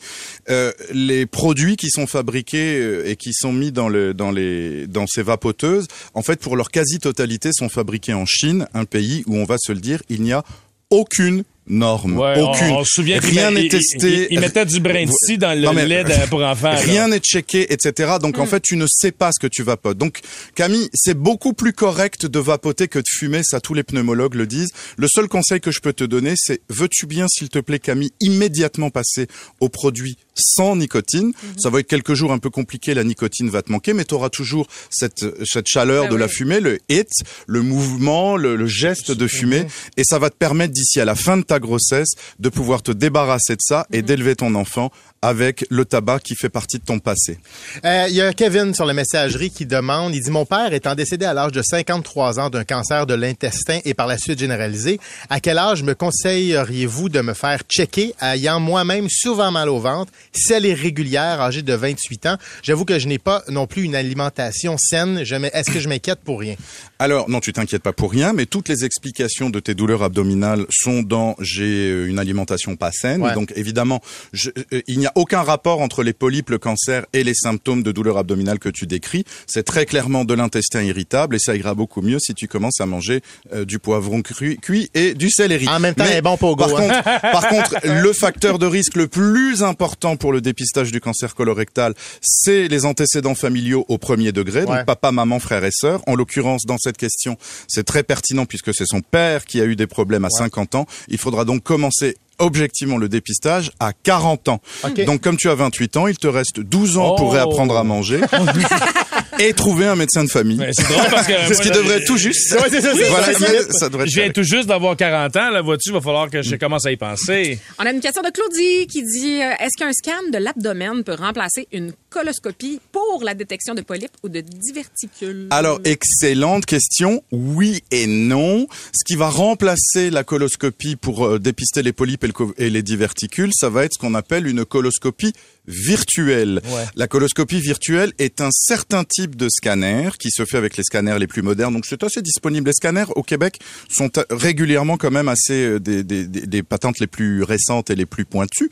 euh, 0.50 0.72
les 0.92 1.24
produits 1.24 1.76
qui 1.76 1.88
sont 1.88 2.06
fabriqués 2.06 2.78
euh, 2.78 3.08
et 3.08 3.16
qui 3.16 3.32
sont 3.32 3.52
mis 3.52 3.72
dans 3.72 3.88
le 3.88 4.12
dans 4.12 4.30
les 4.30 4.86
dans 4.86 5.06
ces 5.06 5.22
vapoteuses, 5.22 5.86
en 6.12 6.20
fait 6.22 6.38
pour 6.38 6.54
leur 6.54 6.70
quasi-totalité 6.70 7.50
sont 7.54 7.70
fabriqués 7.70 8.12
en 8.12 8.26
Chine, 8.26 8.66
un 8.74 8.84
pays 8.84 9.24
où 9.26 9.36
on 9.36 9.44
va 9.44 9.56
se 9.58 9.72
le 9.72 9.80
dire, 9.80 10.02
il 10.10 10.20
n'y 10.20 10.34
a 10.34 10.44
aucune 10.90 11.44
norme, 11.68 12.18
Ouais, 12.18 12.40
aucune. 12.40 12.70
On, 12.72 12.84
se 12.84 12.90
souvient 12.94 13.18
qu'il 13.20 13.30
Rien 13.30 13.50
n'est 13.50 13.68
testé. 13.68 14.26
Il, 14.30 14.36
il 14.36 14.40
mettait 14.40 14.64
du 14.66 14.80
brin 14.80 15.04
de 15.04 15.10
scie 15.10 15.38
dans 15.38 15.54
le 15.54 15.60
Non, 15.66 15.72
mais- 15.72 15.86
lait 15.86 16.04
pour 16.30 16.42
enfants. 16.42 16.74
Rien 16.74 17.08
n'est 17.08 17.18
checké, 17.20 17.72
etc. 17.72 18.12
Donc 18.20 18.38
en 18.38 18.46
fait, 18.46 18.60
tu 18.60 18.76
ne 18.76 18.86
sais 18.88 19.12
pas 19.12 19.30
ce 19.32 19.40
que 19.40 19.46
tu 19.46 19.62
vapotes. 19.62 19.98
Donc 19.98 20.20
Camille, 20.54 20.88
c'est 20.94 21.14
beaucoup 21.18 21.52
plus 21.52 21.72
correct 21.72 22.26
de 22.26 22.38
vapoter 22.38 22.88
que 22.88 22.98
de 22.98 23.04
fumer, 23.06 23.42
ça 23.42 23.60
tous 23.60 23.74
les 23.74 23.82
pneumologues 23.82 24.34
le 24.34 24.46
disent. 24.46 24.70
Le 24.96 25.06
seul 25.08 25.28
conseil 25.28 25.60
que 25.60 25.70
je 25.70 25.80
peux 25.80 25.92
te 25.92 26.04
donner, 26.04 26.34
c'est 26.36 26.60
veux-tu 26.68 27.06
bien, 27.06 27.26
s'il 27.28 27.48
te 27.48 27.58
plaît, 27.58 27.78
Camille, 27.78 28.10
immédiatement 28.20 28.90
passer 28.90 29.26
aux 29.60 29.68
produits 29.68 30.16
sans 30.34 30.76
nicotine? 30.76 31.32
Ça 31.58 31.70
va 31.70 31.80
être 31.80 31.86
quelques 31.88 32.14
jours 32.14 32.32
un 32.32 32.38
peu 32.38 32.50
compliqué, 32.50 32.94
la 32.94 33.04
nicotine 33.04 33.50
va 33.50 33.62
te 33.62 33.72
manquer, 33.72 33.92
mais 33.92 34.04
tu 34.04 34.14
auras 34.14 34.30
toujours 34.30 34.66
cette, 34.90 35.24
cette 35.44 35.66
chaleur 35.66 36.04
Ah 36.06 36.10
de 36.10 36.16
la 36.16 36.28
fumée, 36.28 36.60
le 36.60 36.78
hit, 36.88 37.08
le 37.46 37.62
mouvement, 37.62 38.36
le, 38.36 38.56
le 38.56 38.66
geste 38.66 39.10
de 39.10 39.26
fumer, 39.26 39.66
et 39.96 40.02
ça 40.04 40.18
va 40.18 40.30
te 40.30 40.36
permettre 40.36 40.72
d'ici 40.72 41.00
à 41.00 41.04
la 41.04 41.14
fin 41.14 41.36
de 41.36 41.42
ta 41.42 41.57
grossesse 41.58 42.10
de 42.38 42.48
pouvoir 42.48 42.82
te 42.82 42.92
débarrasser 42.92 43.54
de 43.54 43.60
ça 43.62 43.86
et 43.92 44.02
d'élever 44.02 44.36
ton 44.36 44.54
enfant 44.54 44.90
avec 45.22 45.64
le 45.70 45.84
tabac 45.84 46.20
qui 46.20 46.34
fait 46.36 46.48
partie 46.48 46.78
de 46.78 46.84
ton 46.84 46.98
passé. 47.00 47.38
Euh, 47.84 48.06
Il 48.08 48.14
y 48.14 48.20
a 48.20 48.32
Kevin 48.32 48.74
sur 48.74 48.84
la 48.84 48.94
messagerie 48.94 49.50
qui 49.50 49.66
demande, 49.66 50.14
il 50.14 50.22
dit, 50.22 50.30
mon 50.30 50.46
père 50.46 50.72
étant 50.72 50.94
décédé 50.94 51.24
à 51.24 51.34
l'âge 51.34 51.52
de 51.52 51.62
53 51.62 52.38
ans 52.38 52.50
d'un 52.50 52.64
cancer 52.64 53.06
de 53.06 53.14
l'intestin 53.14 53.80
et 53.84 53.94
par 53.94 54.06
la 54.06 54.16
suite 54.16 54.38
généralisé, 54.38 55.00
à 55.28 55.40
quel 55.40 55.58
âge 55.58 55.82
me 55.82 55.94
conseilleriez-vous 55.94 57.08
de 57.08 57.20
me 57.20 57.34
faire 57.34 57.62
checker 57.68 58.14
ayant 58.22 58.60
moi-même 58.60 59.08
souvent 59.10 59.50
mal 59.50 59.68
au 59.68 59.80
ventre, 59.80 60.12
si 60.32 60.52
elle 60.52 60.66
est 60.66 60.74
régulière, 60.74 61.40
âgée 61.40 61.62
de 61.62 61.74
28 61.74 62.26
ans? 62.26 62.36
J'avoue 62.62 62.84
que 62.84 62.98
je 62.98 63.08
n'ai 63.08 63.18
pas 63.18 63.42
non 63.48 63.66
plus 63.66 63.82
une 63.82 63.96
alimentation 63.96 64.76
saine. 64.78 65.18
Est-ce 65.18 65.70
que 65.70 65.80
je 65.80 65.88
m'inquiète 65.88 66.20
pour 66.24 66.40
rien? 66.40 66.54
Alors, 67.00 67.30
non, 67.30 67.38
tu 67.38 67.52
t'inquiètes 67.52 67.82
pas 67.82 67.92
pour 67.92 68.10
rien, 68.10 68.32
mais 68.32 68.46
toutes 68.46 68.68
les 68.68 68.84
explications 68.84 69.50
de 69.50 69.60
tes 69.60 69.74
douleurs 69.74 70.02
abdominales 70.02 70.66
sont 70.68 71.02
dans 71.02 71.36
j'ai 71.38 71.90
euh, 71.90 72.08
une 72.08 72.18
alimentation 72.18 72.74
pas 72.74 72.90
saine. 72.90 73.22
Ouais. 73.22 73.34
Donc, 73.34 73.52
évidemment, 73.54 74.00
je- 74.32 74.50
euh, 74.72 74.80
il 74.88 74.98
n'y 74.98 75.06
a 75.06 75.12
aucun 75.14 75.42
rapport 75.42 75.80
entre 75.80 76.02
les 76.02 76.12
polypes, 76.12 76.50
le 76.50 76.58
cancer 76.58 77.06
et 77.12 77.22
les 77.22 77.34
symptômes 77.34 77.84
de 77.84 77.92
douleurs 77.92 78.18
abdominales 78.18 78.58
que 78.58 78.68
tu 78.68 78.86
décris. 78.88 79.24
C'est 79.46 79.62
très 79.62 79.86
clairement 79.86 80.24
de 80.24 80.34
l'intestin 80.34 80.82
irritable 80.82 81.36
et 81.36 81.38
ça 81.38 81.54
ira 81.54 81.74
beaucoup 81.74 82.02
mieux 82.02 82.18
si 82.18 82.34
tu 82.34 82.48
commences 82.48 82.80
à 82.80 82.86
manger 82.86 83.20
euh, 83.52 83.64
du 83.64 83.78
poivron 83.78 84.20
cru- 84.22 84.58
cuit 84.58 84.90
et 84.94 85.14
du 85.14 85.30
céleri. 85.30 85.68
En 85.68 85.78
même 85.78 85.94
temps, 85.94 86.02
Mais 86.04 86.20
bon 86.20 86.36
pogo, 86.36 86.64
Par 86.64 86.80
hein. 86.80 86.88
contre, 87.02 87.20
par 87.20 87.48
contre, 87.48 87.76
le 88.02 88.12
facteur 88.12 88.58
de 88.58 88.66
risque 88.66 88.96
le 88.96 89.06
plus 89.06 89.62
important 89.62 90.16
pour 90.16 90.32
le 90.32 90.40
dépistage 90.40 90.90
du 90.90 91.00
cancer 91.00 91.36
colorectal, 91.36 91.94
c'est 92.22 92.66
les 92.66 92.84
antécédents 92.86 93.36
familiaux 93.36 93.84
au 93.88 93.98
premier 93.98 94.32
degré, 94.32 94.64
donc 94.64 94.84
papa, 94.84 95.12
maman, 95.12 95.38
frère 95.38 95.64
et 95.64 95.70
sœur. 95.70 96.02
En 96.08 96.16
l'occurrence, 96.16 96.64
dans 96.66 96.76
cette 96.78 96.87
question, 96.96 97.36
c'est 97.66 97.84
très 97.84 98.02
pertinent 98.02 98.46
puisque 98.46 98.72
c'est 98.74 98.86
son 98.86 99.00
père 99.00 99.44
qui 99.44 99.60
a 99.60 99.64
eu 99.64 99.76
des 99.76 99.86
problèmes 99.86 100.24
à 100.24 100.30
50 100.30 100.74
ans. 100.74 100.86
Il 101.08 101.18
faudra 101.18 101.44
donc 101.44 101.62
commencer 101.62 102.16
objectivement 102.40 102.98
le 102.98 103.08
dépistage 103.08 103.72
à 103.80 103.92
40 103.92 104.48
ans. 104.48 104.60
Donc 105.06 105.20
comme 105.20 105.36
tu 105.36 105.50
as 105.50 105.54
28 105.56 105.96
ans, 105.96 106.06
il 106.06 106.16
te 106.16 106.28
reste 106.28 106.60
12 106.60 106.96
ans 106.98 107.10
Oh. 107.12 107.16
pour 107.16 107.32
réapprendre 107.32 107.76
à 107.76 107.82
manger 107.84 108.20
et 109.38 109.52
trouver 109.52 109.86
un 109.86 109.96
médecin 109.96 110.24
de 110.24 110.30
famille. 110.30 110.60
C'est 110.72 110.88
drôle 110.88 111.06
parce 111.10 111.26
que 111.26 111.32
C'est 111.48 111.54
ce 111.54 111.62
qui 111.62 111.70
devrait 111.70 112.04
tout 112.04 112.16
juste. 112.16 112.52
Ouais, 112.52 112.68
c'est 112.70 112.80
ça, 112.80 112.92
c'est 112.94 113.08
Voilà, 113.08 113.32
ça. 113.34 113.72
ça 113.72 113.88
devrait 113.88 114.04
être 114.04 114.10
Je 114.10 114.20
viens 114.20 114.30
tout 114.30 114.42
juste 114.42 114.66
d'avoir 114.68 114.96
40 114.96 115.36
ans, 115.36 115.50
là, 115.50 115.62
vois-tu, 115.62 115.90
il 115.90 115.92
va 115.92 116.00
falloir 116.00 116.30
que 116.30 116.42
je 116.42 116.56
commence 116.56 116.86
à 116.86 116.92
y 116.92 116.96
penser. 116.96 117.58
On 117.78 117.84
a 117.86 117.90
une 117.92 118.00
question 118.00 118.22
de 118.22 118.30
Claudie 118.30 118.86
qui 118.86 119.02
dit 119.02 119.40
euh, 119.42 119.52
est-ce 119.60 119.76
qu'un 119.78 119.92
scan 119.92 120.30
de 120.32 120.38
l'abdomen 120.38 121.02
peut 121.04 121.14
remplacer 121.14 121.68
une 121.72 121.92
coloscopie 122.10 122.80
pour 122.92 123.22
la 123.24 123.34
détection 123.34 123.74
de 123.74 123.80
polypes 123.82 124.10
ou 124.22 124.28
de 124.28 124.40
diverticules? 124.40 125.46
Alors, 125.50 125.80
excellente 125.84 126.66
question. 126.66 127.22
Oui 127.32 127.82
et 127.90 128.06
non. 128.06 128.66
Ce 128.92 129.04
qui 129.04 129.16
va 129.16 129.28
remplacer 129.28 130.10
la 130.10 130.24
coloscopie 130.24 130.96
pour 130.96 131.26
euh, 131.26 131.38
dépister 131.38 131.82
les 131.82 131.92
polypes 131.92 132.24
et, 132.24 132.28
le 132.28 132.32
co- 132.32 132.54
et 132.58 132.70
les 132.70 132.82
diverticules, 132.82 133.50
ça 133.54 133.68
va 133.68 133.84
être 133.84 133.94
ce 133.94 133.98
qu'on 133.98 134.14
appelle 134.14 134.46
une 134.46 134.64
coloscopie 134.64 135.32
virtuelle. 135.66 136.60
Ouais. 136.64 136.84
La 136.96 137.06
coloscopie 137.06 137.60
virtuelle 137.60 138.12
est 138.18 138.40
un 138.40 138.50
certain 138.50 139.04
type 139.04 139.17
de 139.26 139.48
scanner 139.48 140.10
qui 140.18 140.30
se 140.30 140.44
fait 140.44 140.56
avec 140.56 140.76
les 140.76 140.84
scanners 140.84 141.18
les 141.18 141.26
plus 141.26 141.42
modernes. 141.42 141.74
Donc, 141.74 141.86
c'est 141.86 142.02
assez 142.02 142.22
disponible. 142.22 142.68
Les 142.68 142.74
scanners 142.74 143.06
au 143.16 143.22
Québec 143.22 143.58
sont 143.88 144.10
euh, 144.18 144.24
régulièrement 144.30 144.96
quand 144.96 145.10
même 145.10 145.28
assez 145.28 145.64
euh, 145.64 145.80
des, 145.80 146.04
des, 146.04 146.26
des, 146.26 146.62
patentes 146.62 147.00
les 147.00 147.06
plus 147.06 147.42
récentes 147.42 147.90
et 147.90 147.94
les 147.94 148.06
plus 148.06 148.24
pointues. 148.24 148.70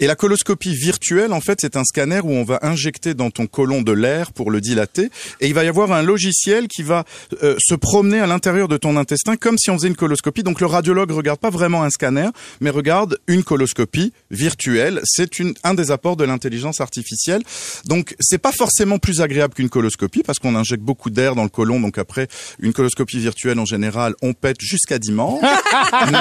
Et 0.00 0.06
la 0.06 0.16
coloscopie 0.16 0.74
virtuelle, 0.74 1.32
en 1.32 1.40
fait, 1.40 1.58
c'est 1.60 1.76
un 1.76 1.84
scanner 1.84 2.20
où 2.22 2.30
on 2.30 2.44
va 2.44 2.58
injecter 2.62 3.14
dans 3.14 3.30
ton 3.30 3.46
côlon 3.46 3.82
de 3.82 3.92
l'air 3.92 4.32
pour 4.32 4.50
le 4.50 4.60
dilater. 4.60 5.10
Et 5.40 5.48
il 5.48 5.54
va 5.54 5.64
y 5.64 5.68
avoir 5.68 5.92
un 5.92 6.02
logiciel 6.02 6.68
qui 6.68 6.82
va 6.82 7.04
euh, 7.42 7.56
se 7.58 7.74
promener 7.74 8.20
à 8.20 8.26
l'intérieur 8.26 8.68
de 8.68 8.76
ton 8.76 8.96
intestin 8.96 9.36
comme 9.36 9.58
si 9.58 9.70
on 9.70 9.76
faisait 9.76 9.88
une 9.88 9.96
coloscopie. 9.96 10.42
Donc 10.42 10.60
le 10.60 10.66
radiologue 10.66 11.10
regarde 11.10 11.40
pas 11.40 11.50
vraiment 11.50 11.82
un 11.82 11.90
scanner, 11.90 12.28
mais 12.60 12.70
regarde 12.70 13.18
une 13.26 13.44
coloscopie 13.44 14.12
virtuelle. 14.30 15.00
C'est 15.04 15.30
un 15.62 15.74
des 15.74 15.90
apports 15.90 16.16
de 16.16 16.24
l'intelligence 16.24 16.80
artificielle. 16.80 17.42
Donc 17.84 18.14
c'est 18.20 18.38
pas 18.38 18.52
forcément 18.52 18.98
plus 18.98 19.20
agréable 19.20 19.54
qu'une 19.54 19.68
coloscopie 19.68 19.85
parce 20.24 20.38
qu'on 20.38 20.54
injecte 20.56 20.82
beaucoup 20.82 21.10
d'air 21.10 21.34
dans 21.34 21.42
le 21.42 21.48
côlon. 21.48 21.80
Donc 21.80 21.98
après 21.98 22.28
une 22.60 22.72
coloscopie 22.72 23.18
virtuelle 23.18 23.58
en 23.58 23.64
général, 23.64 24.14
on 24.22 24.32
pète 24.32 24.56
jusqu'à 24.60 24.98
dimanche. 24.98 25.40
mais 26.12 26.18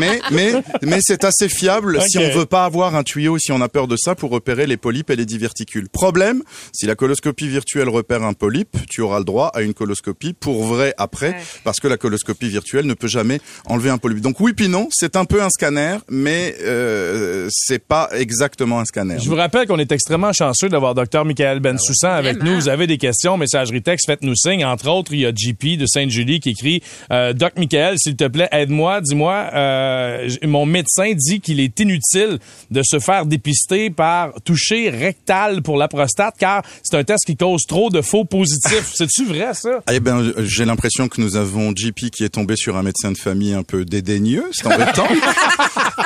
mais 0.00 0.20
mais, 0.30 0.62
mais 0.82 0.98
c'est 1.00 1.24
assez 1.24 1.48
fiable 1.48 2.00
si 2.02 2.18
on 2.18 2.30
veut 2.30 2.46
pas 2.46 2.64
avoir 2.64 2.94
un 2.96 3.02
tuyau 3.02 3.38
si 3.38 3.52
on 3.52 3.60
a 3.60 3.68
peur 3.68 3.86
de 3.88 3.96
ça 3.96 4.14
pour 4.14 4.30
repérer 4.30 4.66
les 4.66 4.76
polypes 4.76 5.10
et 5.10 5.16
les 5.16 5.26
diverticules. 5.26 5.88
Problème, 5.88 6.42
si 6.72 6.86
la 6.86 6.94
coloscopie 6.94 7.48
virtuelle 7.48 7.88
repère 7.88 8.22
un 8.22 8.32
polype, 8.32 8.76
tu 8.88 9.00
auras 9.00 9.18
le 9.18 9.24
droit 9.24 9.48
à 9.54 9.62
une 9.62 9.74
coloscopie 9.74 10.32
pour 10.32 10.64
vrai 10.64 10.94
après, 10.98 11.28
Ouais. 11.28 11.36
parce 11.64 11.78
que 11.80 11.88
la 11.88 11.96
coloscopie 11.96 12.48
virtuelle 12.48 12.86
ne 12.86 12.94
peut 12.94 13.08
jamais 13.08 13.40
enlever 13.66 13.90
un 13.90 13.98
polype. 13.98 14.20
Donc 14.20 14.40
oui 14.40 14.52
puis 14.52 14.68
non, 14.68 14.88
c'est 14.90 15.16
un 15.16 15.24
peu 15.24 15.42
un 15.42 15.50
scanner, 15.50 15.98
mais 16.10 16.54
euh, 16.62 17.48
c'est 17.50 17.84
pas 17.84 18.08
exactement 18.12 18.80
un 18.80 18.84
scanner. 18.84 19.16
Je 19.22 19.28
vous 19.28 19.34
rappelle 19.36 19.66
qu'on 19.66 19.78
est 19.78 19.92
extrêmement 19.92 20.32
chanceux 20.32 20.68
d'avoir 20.68 20.94
Dr. 20.94 21.24
Michael 21.24 21.60
Bensoussan 21.60 22.10
avec 22.12 22.36
Vraiment? 22.36 22.50
nous. 22.52 22.56
Vous 22.60 22.68
avez 22.68 22.86
des 22.88 22.98
questions, 22.98 23.36
messagerie 23.36 23.82
texte, 23.82 24.06
faites-nous 24.06 24.34
signe. 24.34 24.64
Entre 24.64 24.88
autres, 24.88 25.12
il 25.12 25.20
y 25.20 25.26
a 25.26 25.32
JP 25.34 25.78
de 25.78 25.86
Sainte-Julie 25.86 26.40
qui 26.40 26.50
écrit 26.50 26.82
euh, 27.12 27.32
Doc 27.32 27.52
Michael, 27.56 27.96
s'il 27.98 28.16
te 28.16 28.26
plaît, 28.26 28.48
aide-moi, 28.50 29.00
dis-moi, 29.00 29.50
euh, 29.54 30.28
mon 30.42 30.66
médecin 30.66 31.12
dit 31.14 31.40
qu'il 31.40 31.60
est 31.60 31.78
inutile 31.78 32.38
de 32.70 32.82
se 32.82 32.98
faire 32.98 33.26
dépister 33.26 33.90
par 33.90 34.32
toucher 34.44 34.90
rectal 34.90 35.62
pour 35.62 35.76
la 35.76 35.88
prostate 35.88 36.34
car 36.38 36.62
c'est 36.82 36.96
un 36.96 37.04
test 37.04 37.24
qui 37.24 37.36
cause 37.36 37.64
trop 37.66 37.90
de 37.90 38.02
faux 38.02 38.24
positifs. 38.24 38.90
C'est-tu 38.94 39.24
vrai, 39.26 39.54
ça? 39.54 39.80
Eh 39.90 40.00
ben, 40.00 40.32
j'ai 40.38 40.64
l'impression 40.64 41.08
que 41.08 41.20
nous 41.20 41.36
avons 41.36 41.72
JP 41.74 42.10
qui 42.10 42.24
est 42.24 42.30
tombé 42.30 42.56
sur 42.56 42.76
un 42.76 42.82
médecin 42.82 43.12
de 43.12 43.18
famille 43.18 43.54
un 43.54 43.62
peu 43.62 43.84
dédaigneux, 43.84 44.48
c'est 44.52 44.66
embêtant. 44.66 45.08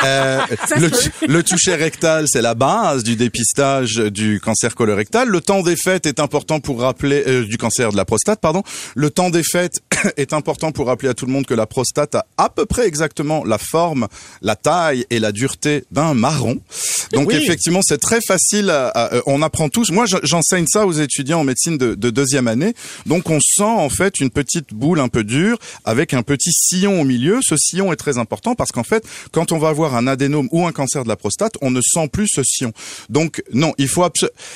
Euh, 0.05 0.41
le, 0.79 0.91
le 1.29 1.43
toucher 1.45 1.77
rectal, 1.77 2.25
c'est 2.27 2.43
la 2.43 2.55
base 2.55 3.05
du 3.05 3.15
dépistage 3.15 3.97
du 3.97 4.41
cancer 4.41 4.75
colorectal. 4.75 5.29
Le 5.29 5.41
temps 5.41 5.63
des 5.63 5.77
fêtes 5.77 6.07
est 6.07 6.19
important 6.19 6.59
pour 6.61 6.72
rappeler 6.81 7.23
euh, 7.27 7.45
du 7.45 7.59
cancer 7.59 7.93
de 7.93 7.97
la 7.97 8.05
prostate, 8.05 8.41
pardon. 8.41 8.63
Le 8.95 9.11
temps 9.11 9.31
des 9.31 9.43
fêtes 9.43 9.81
est 10.17 10.33
important 10.33 10.73
pour 10.73 10.87
rappeler 10.87 11.09
à 11.09 11.15
tout 11.15 11.27
le 11.27 11.33
monde 11.33 11.47
que 11.47 11.55
la 11.55 11.67
prostate 11.67 12.15
a 12.15 12.27
à 12.37 12.49
peu 12.51 12.67
près 12.67 12.87
exactement 12.87 13.45
la 13.45 13.59
forme, 13.59 14.09
la 14.43 14.57
taille 14.57 15.07
et 15.11 15.19
la 15.19 15.33
dureté 15.33 15.85
d'un 15.91 16.15
marron. 16.15 16.59
Donc 17.13 17.29
Oui. 17.29 17.35
effectivement, 17.37 17.81
c'est 17.83 17.99
très 17.99 18.21
facile. 18.27 18.71
À, 18.71 18.89
à- 18.89 19.15
euh, 19.15 19.23
on 19.27 19.43
apprend 19.43 19.69
tous. 19.69 19.91
Moi, 19.91 20.07
je- 20.07 20.17
j'enseigne 20.23 20.67
ça 20.67 20.87
aux 20.87 20.93
étudiants 20.93 21.41
en 21.41 21.45
médecine 21.45 21.79
de, 21.79 21.95
de 21.95 22.11
deuxième 22.11 22.49
année. 22.49 22.75
Donc 23.07 23.31
on 23.31 23.39
sent 23.41 23.63
en 23.63 23.89
fait 23.89 24.21
une 24.21 24.31
petite 24.31 24.73
boule 24.75 25.01
un 25.01 25.09
peu 25.09 25.25
dure 25.25 25.59
avec 25.85 26.15
un 26.15 26.23
petit 26.23 26.53
sillon 26.53 27.01
au 27.01 27.05
milieu. 27.05 27.41
Ce 27.43 27.57
sillon 27.57 27.93
est 27.93 27.97
très 27.97 28.19
important 28.19 28.55
parce 28.55 28.73
qu'en 28.73 28.85
fait, 28.85 29.05
quand 29.33 29.53
on 29.53 29.59
va 29.59 29.69
avoir 29.69 29.95
un 29.97 30.07
adénome 30.07 30.49
ou 30.53 30.67
un 30.67 30.73
cancer 30.73 31.05
de 31.05 31.09
la 31.09 31.17
prostate, 31.17 31.55
on 31.63 31.71
ne 31.71 31.81
sent 31.81 32.09
plus 32.13 32.29
ce 32.31 32.43
sillon. 32.43 32.73
Donc 33.09 33.43
non, 33.53 33.73
il 33.79 33.89
faut 33.89 34.03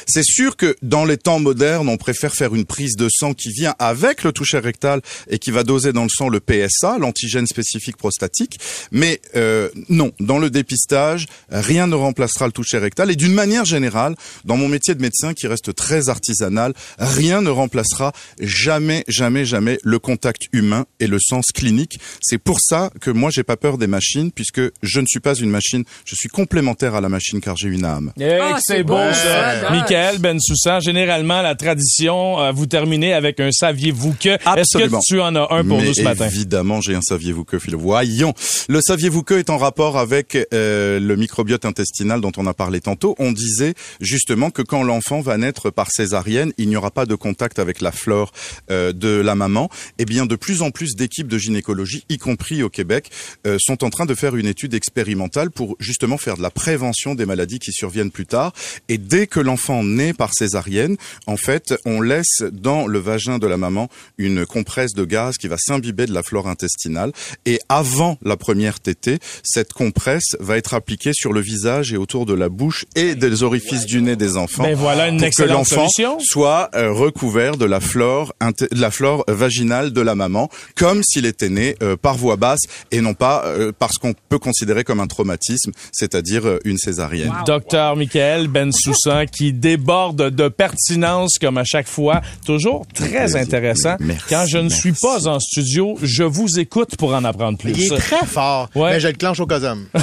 C'est 0.06 0.24
sûr 0.24 0.56
que 0.56 0.76
dans 0.82 1.04
les 1.04 1.16
temps 1.16 1.38
modernes, 1.38 1.88
on 1.88 1.96
préfère 2.06 2.34
faire 2.34 2.54
une 2.54 2.66
prise 2.66 2.94
de 2.94 3.08
sang 3.10 3.34
qui 3.34 3.50
vient 3.50 3.74
avec 3.80 4.22
le 4.22 4.30
toucher 4.30 4.60
rectal 4.60 5.00
et 5.28 5.40
qui 5.40 5.50
va 5.50 5.64
doser 5.64 5.92
dans 5.92 6.04
le 6.04 6.08
sang 6.08 6.28
le 6.28 6.38
PSA, 6.38 6.98
l'antigène 7.00 7.48
spécifique 7.48 7.96
prostatique. 7.96 8.60
Mais 8.92 9.20
euh, 9.34 9.70
non, 9.88 10.12
dans 10.20 10.38
le 10.38 10.48
dépistage, 10.48 11.26
rien 11.50 11.88
ne 11.88 11.96
remplacera 11.96 12.46
le 12.46 12.52
toucher 12.52 12.78
rectal. 12.78 13.10
Et 13.10 13.16
d'une 13.16 13.32
manière 13.34 13.64
générale, 13.64 14.14
dans 14.44 14.56
mon 14.56 14.68
métier 14.68 14.94
de 14.94 15.02
médecin 15.02 15.34
qui 15.34 15.48
reste 15.48 15.74
très 15.74 16.08
artisanal, 16.08 16.74
rien 17.00 17.40
ne 17.40 17.50
remplacera 17.50 18.12
jamais, 18.38 19.02
jamais, 19.08 19.44
jamais 19.44 19.80
le 19.82 19.98
contact 19.98 20.42
humain 20.52 20.86
et 21.00 21.08
le 21.08 21.18
sens 21.18 21.46
clinique. 21.52 21.98
C'est 22.20 22.38
pour 22.38 22.60
ça 22.60 22.92
que 23.00 23.10
moi, 23.10 23.30
j'ai 23.32 23.42
pas 23.42 23.56
peur 23.56 23.78
des 23.78 23.88
machines, 23.88 24.30
puisque 24.30 24.60
je 24.80 25.00
ne 25.00 25.06
suis 25.06 25.18
pas 25.18 25.34
une 25.34 25.50
machine. 25.50 25.82
Je 26.04 26.14
suis 26.14 26.28
complémentaire 26.28 26.94
à 26.94 27.00
la 27.00 27.08
machine 27.08 27.40
car 27.40 27.56
j'ai 27.56 27.68
une 27.68 27.84
âme. 27.84 28.12
Que 28.16 28.60
c'est 28.60 28.84
beau, 28.84 29.12
ça. 29.12 29.70
Michael 29.70 30.18
Bensoussan, 30.18 30.78
généralement, 30.78 31.42
la 31.42 31.56
tradition, 31.56 31.95
euh, 32.04 32.52
vous 32.52 32.66
terminez 32.66 33.12
avec 33.12 33.40
un 33.40 33.50
saviez-vous 33.50 34.14
que. 34.14 34.30
Est-ce 34.58 34.78
que 34.78 35.06
tu 35.06 35.20
en 35.20 35.34
as 35.34 35.48
un 35.50 35.64
pour 35.64 35.78
Mais 35.78 35.86
nous 35.86 35.94
ce 35.94 36.02
matin? 36.02 36.26
Évidemment, 36.26 36.80
j'ai 36.80 36.94
un 36.94 37.02
saviez-vous 37.02 37.44
que, 37.44 37.58
Phil. 37.58 37.76
Voyons. 37.76 38.34
Le 38.68 38.80
saviez-vous 38.80 39.22
que 39.22 39.34
est 39.34 39.50
en 39.50 39.58
rapport 39.58 39.98
avec 39.98 40.36
euh, 40.52 41.00
le 41.00 41.16
microbiote 41.16 41.64
intestinal 41.64 42.20
dont 42.20 42.32
on 42.36 42.46
a 42.46 42.54
parlé 42.54 42.80
tantôt. 42.80 43.14
On 43.18 43.32
disait 43.32 43.74
justement 44.00 44.50
que 44.50 44.62
quand 44.62 44.82
l'enfant 44.82 45.20
va 45.20 45.36
naître 45.36 45.70
par 45.70 45.90
césarienne, 45.90 46.52
il 46.58 46.68
n'y 46.68 46.76
aura 46.76 46.90
pas 46.90 47.06
de 47.06 47.14
contact 47.14 47.58
avec 47.58 47.80
la 47.80 47.92
flore 47.92 48.32
euh, 48.70 48.92
de 48.92 49.08
la 49.08 49.34
maman. 49.34 49.68
Eh 49.98 50.04
bien, 50.04 50.26
de 50.26 50.36
plus 50.36 50.62
en 50.62 50.70
plus 50.70 50.94
d'équipes 50.94 51.28
de 51.28 51.38
gynécologie, 51.38 52.04
y 52.08 52.18
compris 52.18 52.62
au 52.62 52.68
Québec, 52.68 53.10
euh, 53.46 53.58
sont 53.60 53.84
en 53.84 53.90
train 53.90 54.06
de 54.06 54.14
faire 54.14 54.36
une 54.36 54.46
étude 54.46 54.74
expérimentale 54.74 55.50
pour 55.50 55.76
justement 55.78 56.18
faire 56.18 56.36
de 56.36 56.42
la 56.42 56.50
prévention 56.50 57.14
des 57.14 57.26
maladies 57.26 57.58
qui 57.58 57.72
surviennent 57.72 58.10
plus 58.10 58.26
tard. 58.26 58.52
Et 58.88 58.98
dès 58.98 59.26
que 59.26 59.40
l'enfant 59.40 59.82
naît 59.82 60.12
par 60.12 60.32
césarienne, 60.34 60.96
en 61.26 61.36
fait, 61.36 61.74
on 61.84 62.00
laisse 62.00 62.42
dans 62.52 62.86
le 62.86 62.98
vagin 62.98 63.38
de 63.38 63.46
la 63.46 63.56
maman 63.56 63.88
une 64.18 64.46
compresse 64.46 64.94
de 64.94 65.04
gaz 65.04 65.36
qui 65.36 65.48
va 65.48 65.56
s'imbiber 65.58 66.06
de 66.06 66.12
la 66.12 66.22
flore 66.22 66.48
intestinale. 66.48 67.12
Et 67.44 67.60
avant 67.68 68.18
la 68.22 68.36
première 68.36 68.80
tétée, 68.80 69.18
cette 69.42 69.72
compresse 69.72 70.36
va 70.40 70.56
être 70.56 70.74
appliquée 70.74 71.12
sur 71.14 71.32
le 71.32 71.40
visage 71.40 71.92
et 71.92 71.96
autour 71.96 72.26
de 72.26 72.34
la 72.34 72.48
bouche 72.48 72.84
et 72.94 73.14
des 73.14 73.42
orifices 73.42 73.86
du 73.86 74.02
nez 74.02 74.16
des 74.16 74.36
enfants. 74.36 74.62
Ben 74.62 74.74
voilà 74.74 75.08
une 75.08 75.20
pour 75.20 75.30
que 75.30 75.42
l'enfant 75.42 75.88
soit 76.20 76.70
euh, 76.74 76.92
recouvert 76.92 77.56
de 77.56 77.64
la 77.64 77.80
flore 77.80 78.32
de 78.40 78.80
la 78.80 78.90
flore 78.90 79.24
vaginale 79.28 79.92
de 79.92 80.00
la 80.00 80.14
maman, 80.14 80.48
comme 80.76 81.02
s'il 81.02 81.26
était 81.26 81.48
né 81.48 81.76
euh, 81.82 81.96
par 81.96 82.16
voie 82.16 82.36
basse 82.36 82.60
et 82.90 83.00
non 83.00 83.14
pas 83.14 83.44
euh, 83.46 83.72
parce 83.78 83.98
qu'on 83.98 84.14
peut 84.28 84.38
considérer 84.38 84.84
comme 84.84 85.00
un 85.00 85.06
traumatisme, 85.06 85.72
c'est-à-dire 85.92 86.58
une 86.64 86.78
césarienne. 86.78 87.32
Docteur 87.46 87.96
Michael 87.96 88.48
Bensoussan 88.48 89.26
qui 89.26 89.52
déborde 89.52 90.30
de 90.30 90.48
pertinence 90.48 91.38
comme 91.40 91.58
à 91.58 91.64
chaque 91.66 91.88
fois. 91.88 92.20
Toujours 92.46 92.86
très 92.94 93.36
intéressant. 93.36 93.96
Merci, 94.00 94.24
Quand 94.30 94.46
je 94.46 94.58
ne 94.58 94.68
suis 94.68 94.92
pas 94.92 95.26
en 95.28 95.38
studio, 95.40 95.98
je 96.02 96.22
vous 96.22 96.58
écoute 96.58 96.96
pour 96.96 97.14
en 97.14 97.24
apprendre 97.24 97.58
plus. 97.58 97.72
Il 97.76 97.92
est 97.92 97.96
très 97.98 98.24
fort, 98.24 98.68
Ouais. 98.74 98.92
mais 98.92 99.00
je 99.00 99.08
le 99.08 99.14
clenche 99.14 99.40
au 99.40 99.46
cosum. 99.46 99.86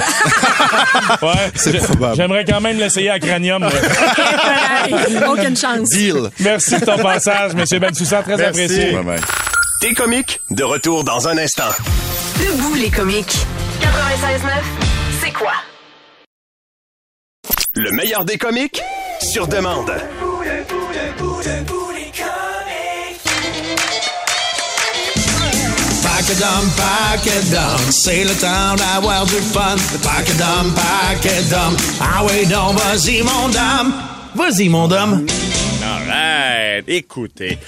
Ouais, 1.22 1.50
C'est 1.54 1.76
probable. 1.78 2.16
J'aimerais 2.16 2.44
quand 2.44 2.60
même 2.60 2.78
l'essayer 2.78 3.10
à 3.10 3.18
Cranium. 3.18 3.64
Aucune 5.28 5.56
chance. 5.56 5.88
Deal. 5.90 6.30
Merci 6.40 6.78
de 6.78 6.84
ton 6.84 6.96
passage, 6.98 7.54
Monsieur 7.54 7.78
Bensoussan, 7.78 8.22
très 8.22 8.36
Merci. 8.36 8.62
apprécié. 8.62 8.92
Bye 8.92 9.04
bye. 9.04 9.20
T'es 9.80 9.92
comique, 9.94 10.40
de 10.50 10.62
retour 10.64 11.04
dans 11.04 11.28
un 11.28 11.36
instant. 11.38 11.70
Debout 12.38 12.74
les 12.74 12.90
comiques. 12.90 13.36
96.9, 13.80 14.50
c'est 15.22 15.32
quoi? 15.32 15.52
Le 17.74 17.90
meilleur 17.92 18.24
des 18.24 18.38
comiques, 18.38 18.80
sur 19.20 19.46
demande. 19.48 19.92
Pac-a-dum, 26.02 26.70
pac-a-dum, 26.76 27.90
c'est 27.90 28.24
le 28.24 28.34
temps 28.34 28.74
d'avoir 28.76 29.26
du 29.26 29.34
fun. 29.34 29.76
Pac-a-dum, 30.02 30.72
pac-a-dum, 30.74 31.76
ah 32.00 32.24
oui 32.24 32.46
donc, 32.46 32.78
vas-y 32.78 33.22
mon 33.22 33.48
dame. 33.48 33.92
Vas-y 34.34 34.68
mon 34.68 34.88
dame. 34.88 35.26
Alright, 35.82 36.88
écoutez. 36.88 37.58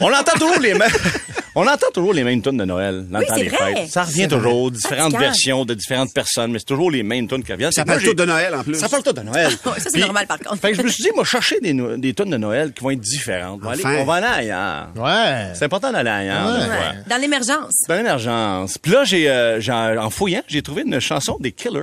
On 0.00 0.12
entend 0.12 0.38
toujours 0.38 0.60
les 0.60 0.74
mêmes. 0.74 0.90
On 1.54 1.66
entend 1.66 1.88
toujours 1.92 2.14
les 2.14 2.24
mêmes 2.24 2.40
tunes 2.40 2.56
de 2.56 2.64
Noël 2.64 3.06
dans 3.10 3.18
Oui, 3.18 3.24
le 3.24 3.28
temps 3.28 3.34
c'est 3.36 3.42
des 3.44 3.48
vrai. 3.50 3.74
fêtes. 3.74 3.90
Ça 3.90 4.04
revient 4.04 4.26
toujours, 4.26 4.68
vrai. 4.70 4.76
différentes 4.78 5.16
versions 5.16 5.64
de 5.66 5.74
différentes 5.74 6.14
personnes, 6.14 6.50
mais 6.52 6.58
c'est 6.58 6.64
toujours 6.64 6.90
les 6.90 7.02
mêmes 7.02 7.28
tunes 7.28 7.42
qui 7.44 7.52
reviennent. 7.52 7.72
Ça 7.72 7.84
parle 7.84 8.02
tout 8.02 8.14
de 8.14 8.24
Noël, 8.24 8.54
en 8.54 8.62
plus. 8.64 8.76
Ça 8.76 8.88
parle 8.88 9.02
tout 9.02 9.12
de 9.12 9.20
Noël. 9.20 9.50
Ça, 9.64 9.74
c'est 9.78 9.90
Puis- 9.92 10.00
normal, 10.00 10.26
par 10.26 10.38
contre. 10.38 10.56
Fait 10.62 10.70
que 10.72 10.78
je 10.78 10.82
me 10.82 10.88
suis 10.88 11.02
dit, 11.04 11.10
moi, 11.14 11.24
chercher 11.24 11.60
des, 11.60 11.74
no- 11.74 11.96
des 11.98 12.14
tunes 12.14 12.30
de 12.30 12.36
Noël 12.38 12.72
qui 12.72 12.82
vont 12.82 12.90
être 12.90 13.00
différentes. 13.00 13.60
On 13.62 13.66
va, 13.66 13.72
aller, 13.72 13.84
on 14.00 14.04
va 14.04 14.14
aller 14.14 14.26
ailleurs. 14.50 14.88
Ouais. 14.96 15.52
C'est 15.54 15.66
important 15.66 15.92
d'aller 15.92 16.10
ailleurs. 16.10 16.46
Ouais. 16.70 16.98
Dans 17.08 17.20
l'émergence. 17.20 17.74
Dans 17.86 17.96
l'émergence. 17.96 18.78
Puis 18.78 18.92
là, 18.92 19.04
j'ai, 19.04 19.28
euh, 19.28 19.60
j'ai- 19.60 19.72
en 19.72 20.08
fouillant, 20.10 20.42
j'ai 20.48 20.62
trouvé 20.62 20.82
une 20.86 21.00
chanson 21.00 21.36
des 21.38 21.52
Killers. 21.52 21.82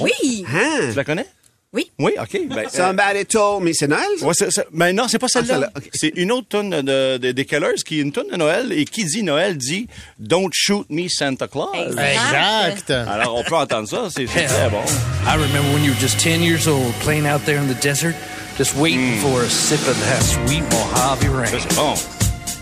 Oui. 0.00 0.12
Tu 0.22 0.46
Hein? 0.56 0.92
la 0.96 1.04
connais? 1.04 1.26
Oui. 1.72 1.88
Oui, 2.00 2.12
OK. 2.20 2.48
Ben, 2.48 2.58
euh, 2.66 2.68
Somebody 2.68 3.24
told 3.26 3.62
me. 3.62 3.72
C'est 3.72 3.86
Noël, 3.86 4.02
ça? 4.18 4.26
Ouais, 4.26 4.32
c'est, 4.34 4.50
c'est- 4.50 4.66
ben 4.72 4.92
non, 4.94 5.06
c'est 5.06 5.20
pas 5.20 5.28
celle-là. 5.28 5.48
Ah, 5.52 5.54
celle-là, 5.54 5.70
ok. 5.76 5.88
C'est 5.94 6.12
une 6.16 6.32
autre 6.32 6.48
tune 6.48 6.70
de, 6.70 7.16
de- 7.16 7.30
des 7.30 7.44
Killers 7.44 7.76
qui 7.86 7.98
est 8.00 8.02
une 8.02 8.10
tune 8.10 8.28
de 8.32 8.36
Noël 8.36 8.72
et 8.72 8.84
qui 8.84 9.04
dit 9.04 9.22
Noël 9.22 9.56
dit 9.56 9.86
Don't 10.18 10.50
shoot 10.52 10.84
me 10.90 11.06
Santa 11.08 11.46
Claus. 11.46 11.68
Exact. 11.76 12.90
Alors 12.90 13.36
on 13.36 13.44
peut 13.44 13.54
entendre 13.54 13.88
ça, 13.88 14.08
c'est, 14.10 14.26
c'est 14.26 14.46
très 14.46 14.68
bon. 14.68 14.82
I 15.26 15.34
remember 15.36 15.72
when 15.72 15.84
you 15.84 15.92
were 15.92 16.00
just 16.00 16.18
10 16.18 16.42
years 16.42 16.66
old, 16.66 16.92
playing 17.02 17.26
out 17.26 17.44
there 17.44 17.58
in 17.60 17.68
the 17.68 17.80
desert, 17.80 18.14
just 18.58 18.74
waiting 18.76 19.18
Hmm. 19.18 19.20
for 19.20 19.42
a 19.42 19.48
sip 19.48 19.80
of 19.86 19.96
that 20.08 20.22
sweet 20.22 20.62
Mojave 20.72 21.28
rain. 21.32 21.46
Ça, 21.46 21.58
c'est 21.68 21.76
bon. 21.76 21.94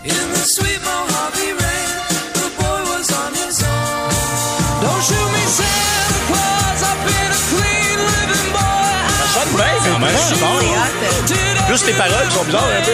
In 0.05 0.33
the 0.33 0.45
sweet 0.45 0.79
Mojave 0.83 1.28
Quand 9.91 9.99
même. 9.99 10.09
C'est 10.17 10.43
hot. 10.43 11.69
Juste 11.71 11.87
les 11.87 11.93
paroles 11.93 12.31
sont 12.31 12.43
bizarres 12.45 12.67
un 12.79 12.85
peu. 12.85 12.91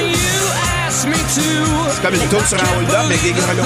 C'est 0.90 2.02
comme 2.02 2.14
une 2.16 2.30
tour 2.30 2.46
sur 2.46 2.58
un 2.58 2.78
hold-up 2.78 3.06
avec 3.06 3.22
des 3.22 3.32
grelots. 3.32 3.64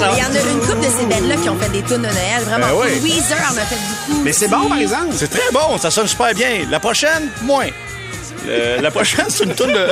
Ah. 0.00 0.10
Il 0.16 0.18
y 0.18 0.22
en 0.24 0.34
a 0.34 0.52
une 0.52 0.60
couple 0.60 0.78
de 0.86 0.90
ces 0.98 1.06
belles-là 1.06 1.36
qui 1.36 1.48
ont 1.48 1.56
fait 1.58 1.68
des 1.70 1.82
tunes 1.82 1.98
de 1.98 2.02
Noël. 2.02 2.42
Vraiment. 2.44 2.66
Ben 2.66 2.72
oui. 2.74 3.00
Weezer 3.02 3.38
en 3.38 3.56
a 3.56 3.60
fait 3.60 3.76
beaucoup. 4.08 4.22
Mais 4.24 4.32
c'est 4.32 4.48
bon, 4.48 4.68
par 4.68 4.78
exemple. 4.78 5.12
C'est 5.12 5.28
très 5.28 5.52
bon, 5.52 5.78
ça 5.78 5.90
sonne 5.90 6.06
super 6.08 6.34
bien. 6.34 6.66
La 6.70 6.80
prochaine, 6.80 7.28
moins. 7.42 7.66
Le- 8.46 8.80
la 8.80 8.90
prochaine, 8.90 9.26
c'est 9.28 9.44
une 9.44 9.54
tune 9.54 9.72
de. 9.72 9.88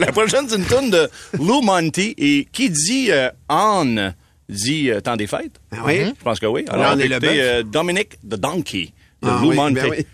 la 0.00 0.12
prochaine, 0.12 0.46
c'est 0.48 0.56
une 0.56 0.66
tune 0.66 0.90
de 0.90 1.08
Lou 1.38 1.60
Monty. 1.60 2.14
Et 2.18 2.48
qui 2.50 2.70
dit 2.70 3.08
euh, 3.10 3.30
on 3.48 4.12
dit 4.48 4.90
euh, 4.90 5.00
temps 5.00 5.16
des 5.16 5.26
fêtes? 5.26 5.60
oui? 5.84 6.06
Je 6.18 6.24
pense 6.24 6.40
que 6.40 6.46
oui. 6.46 6.64
Alors, 6.68 6.94
on 6.96 6.98
est 6.98 7.08
le 7.08 7.18
euh, 7.22 7.62
Dominic 7.62 8.18
the 8.28 8.34
Donkey 8.36 8.92
de 9.24 9.30
Ah 9.30 9.38
Lou 9.42 9.50
oui, 9.50 9.56
Monty. 9.56 9.74
ben 9.74 9.90
oui. 9.90 10.06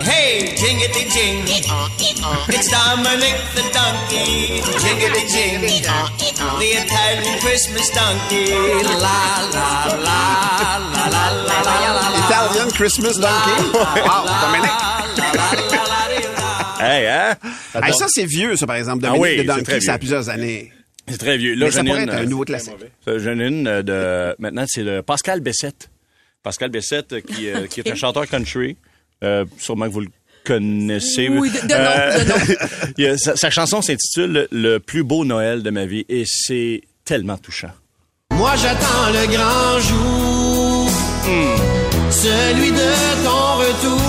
Hey, 0.00 0.48
jingity 0.56 1.02
jing. 1.12 1.44
It's 2.48 2.68
Dominic 2.70 3.36
the 3.54 3.62
donkey. 3.72 4.60
Jingity 4.82 5.22
jing. 5.28 5.60
The 5.60 6.68
Italian 6.84 7.38
Christmas 7.40 7.88
donkey. 7.94 8.50
La 8.50 8.90
la 8.92 9.66
la 9.84 10.06
la 10.06 11.08
la 11.08 11.24
la 11.30 11.64
la 11.70 12.10
la. 12.10 12.18
Italian 12.26 12.70
Christmas 12.70 13.16
Donkey. 13.18 13.58
Wow, 14.06 14.24
Dominic. 14.42 14.70
Hey, 16.80 17.06
hein? 17.06 17.36
Hey, 17.82 17.92
ça, 17.92 18.06
c'est 18.08 18.24
vieux, 18.24 18.56
ça, 18.56 18.66
par 18.66 18.76
exemple. 18.76 19.04
Ah 19.04 19.10
Dominic 19.12 19.22
oui, 19.22 19.36
the 19.36 19.40
c'est 19.40 19.56
Donkey, 19.56 19.80
ça 19.80 19.94
a 19.94 19.98
plusieurs 19.98 20.28
années. 20.30 20.72
C'est 21.08 21.18
très 21.18 21.36
vieux. 21.36 21.54
Là, 21.54 21.66
Mais 21.66 21.70
ça 21.72 21.80
j'en 21.80 21.84
ai 21.86 21.88
pourrait 21.88 22.02
une, 22.04 22.08
être 22.08 22.14
un 22.16 22.22
euh, 22.22 22.26
nouveau 22.26 22.44
classique. 22.44 22.72
J'en 23.06 23.38
ai 23.38 23.46
une 23.48 23.66
euh, 23.66 23.82
de. 23.82 24.36
Maintenant, 24.38 24.64
c'est 24.66 24.82
le 24.82 25.02
Pascal 25.02 25.40
Bessette. 25.40 25.90
Pascal 26.42 26.70
Bessette, 26.70 27.12
euh, 27.12 27.20
qui, 27.20 27.48
euh, 27.48 27.66
qui 27.70 27.80
est 27.80 27.90
un 27.90 27.94
chanteur 27.94 28.26
country. 28.26 28.76
Euh, 29.22 29.44
sûrement 29.58 29.86
que 29.86 29.92
vous 29.92 30.00
le 30.00 30.08
connaissez. 30.44 31.28
Oui, 31.28 31.50
de- 31.50 31.56
de 31.66 31.74
nom, 32.28 32.34
de 32.96 33.04
a- 33.12 33.18
sa, 33.18 33.36
sa 33.36 33.50
chanson 33.50 33.82
s'intitule 33.82 34.48
Le 34.50 34.78
plus 34.78 35.02
beau 35.04 35.24
Noël 35.24 35.62
de 35.62 35.70
ma 35.70 35.84
vie 35.86 36.06
et 36.08 36.24
c'est 36.26 36.80
tellement 37.04 37.36
touchant. 37.36 37.70
Moi 38.32 38.52
j'attends 38.56 39.10
le 39.12 39.26
grand 39.26 39.80
jour, 39.80 40.88
celui 42.10 42.70
de 42.70 43.24
ton 43.24 43.56
retour. 43.58 44.00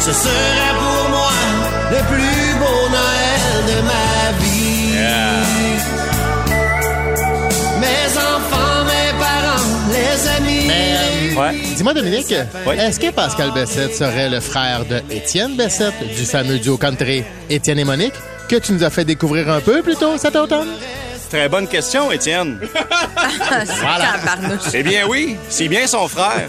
Ce 0.00 0.12
serait 0.12 0.74
pour 0.78 1.08
moi 1.08 1.32
le 1.90 2.00
plus 2.14 2.43
Dis-moi, 11.76 11.94
Dominique, 11.94 12.32
Ouais. 12.64 12.76
est-ce 12.78 13.00
que 13.00 13.10
Pascal 13.10 13.50
Bessette 13.52 13.94
serait 13.96 14.30
le 14.30 14.38
frère 14.38 14.84
de 14.84 15.02
Étienne 15.10 15.56
Bessette, 15.56 15.94
du 16.16 16.24
fameux 16.24 16.58
duo 16.60 16.76
country 16.76 17.24
Étienne 17.50 17.80
et 17.80 17.84
Monique, 17.84 18.14
que 18.48 18.54
tu 18.56 18.72
nous 18.72 18.84
as 18.84 18.90
fait 18.90 19.04
découvrir 19.04 19.50
un 19.50 19.60
peu 19.60 19.82
plus 19.82 19.96
tôt 19.96 20.16
cet 20.16 20.36
automne? 20.36 20.68
Très 21.30 21.48
bonne 21.48 21.66
question, 21.66 22.12
Étienne. 22.12 22.60
Tabarnouche. 23.50 24.60
Eh 24.74 24.84
bien 24.84 25.08
oui, 25.08 25.34
c'est 25.48 25.66
bien 25.66 25.88
son 25.88 26.06
frère. 26.06 26.48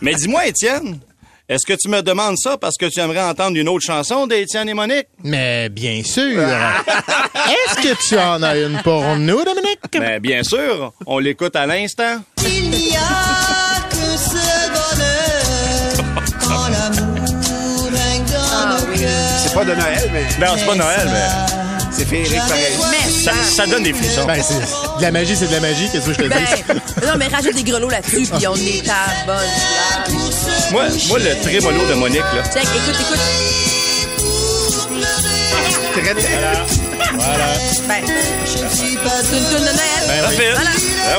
Mais 0.00 0.14
dis-moi, 0.14 0.46
Étienne, 0.46 1.00
est-ce 1.48 1.66
que 1.66 1.72
tu 1.76 1.88
me 1.88 2.00
demandes 2.00 2.36
ça 2.38 2.56
parce 2.56 2.76
que 2.78 2.86
tu 2.86 3.00
aimerais 3.00 3.22
entendre 3.24 3.56
une 3.56 3.68
autre 3.68 3.84
chanson 3.84 4.28
d'Étienne 4.28 4.68
et 4.68 4.74
Monique? 4.74 5.08
Mais 5.24 5.68
bien 5.68 6.00
sûr. 6.04 6.40
est-ce 6.42 7.74
que 7.82 8.08
tu 8.08 8.16
en 8.16 8.40
as 8.44 8.56
une 8.56 8.78
pour 8.82 9.02
nous, 9.16 9.42
Dominique? 9.44 9.80
Mais 9.98 10.20
bien 10.20 10.44
sûr, 10.44 10.92
on 11.06 11.18
l'écoute 11.18 11.56
à 11.56 11.66
l'instant. 11.66 12.18
Il 12.46 12.70
n'y 12.70 12.96
a 12.96 13.31
C'est 19.52 19.58
pas 19.58 19.64
de 19.66 19.74
Noël, 19.74 20.10
mais. 20.12 20.46
Non, 20.46 20.52
c'est 20.56 20.64
pas 20.64 20.74
Noël, 20.74 21.10
mais 21.12 21.28
C'est 21.90 22.08
féerique 22.08 22.38
pareil. 22.48 22.72
ça, 23.22 23.32
ça 23.54 23.66
donne 23.66 23.82
des 23.82 23.92
frissons. 23.92 24.24
Ben, 24.24 24.42
c'est 24.42 24.54
de 24.96 25.02
la 25.02 25.10
magie, 25.10 25.36
c'est 25.36 25.46
de 25.48 25.52
la 25.52 25.60
magie. 25.60 25.90
Qu'est-ce 25.92 26.06
que 26.06 26.12
je 26.14 26.18
te 26.20 26.28
Ben, 26.28 26.38
dis? 26.38 26.62
non, 27.06 27.12
mais 27.18 27.28
rajoute 27.28 27.54
des 27.54 27.62
grelots 27.62 27.90
là-dessus, 27.90 28.26
puis 28.34 28.46
on 28.48 28.54
est 28.56 28.88
à 28.88 29.26
bonne 29.26 29.36
place. 30.06 30.70
Moi, 30.70 30.84
moi, 31.08 31.18
le 31.18 31.42
trémolo 31.42 31.86
de 31.86 31.94
Monique, 31.94 32.20
là. 32.34 32.42
Check, 32.44 32.62
écoute, 32.64 32.96
écoute. 32.98 33.20
Très 35.92 36.14
bien. 36.14 36.24
Voilà. 37.14 37.44
Ben, 37.88 38.02
c'est 38.46 38.60
une 38.60 38.68
tune 38.70 39.58
de 39.58 39.64
Noël. 39.64 40.02
Ben 40.06 40.14
oui. 40.14 40.22
Parfait. 40.22 40.52
Voilà. 40.54 40.70
Ah 41.10 41.18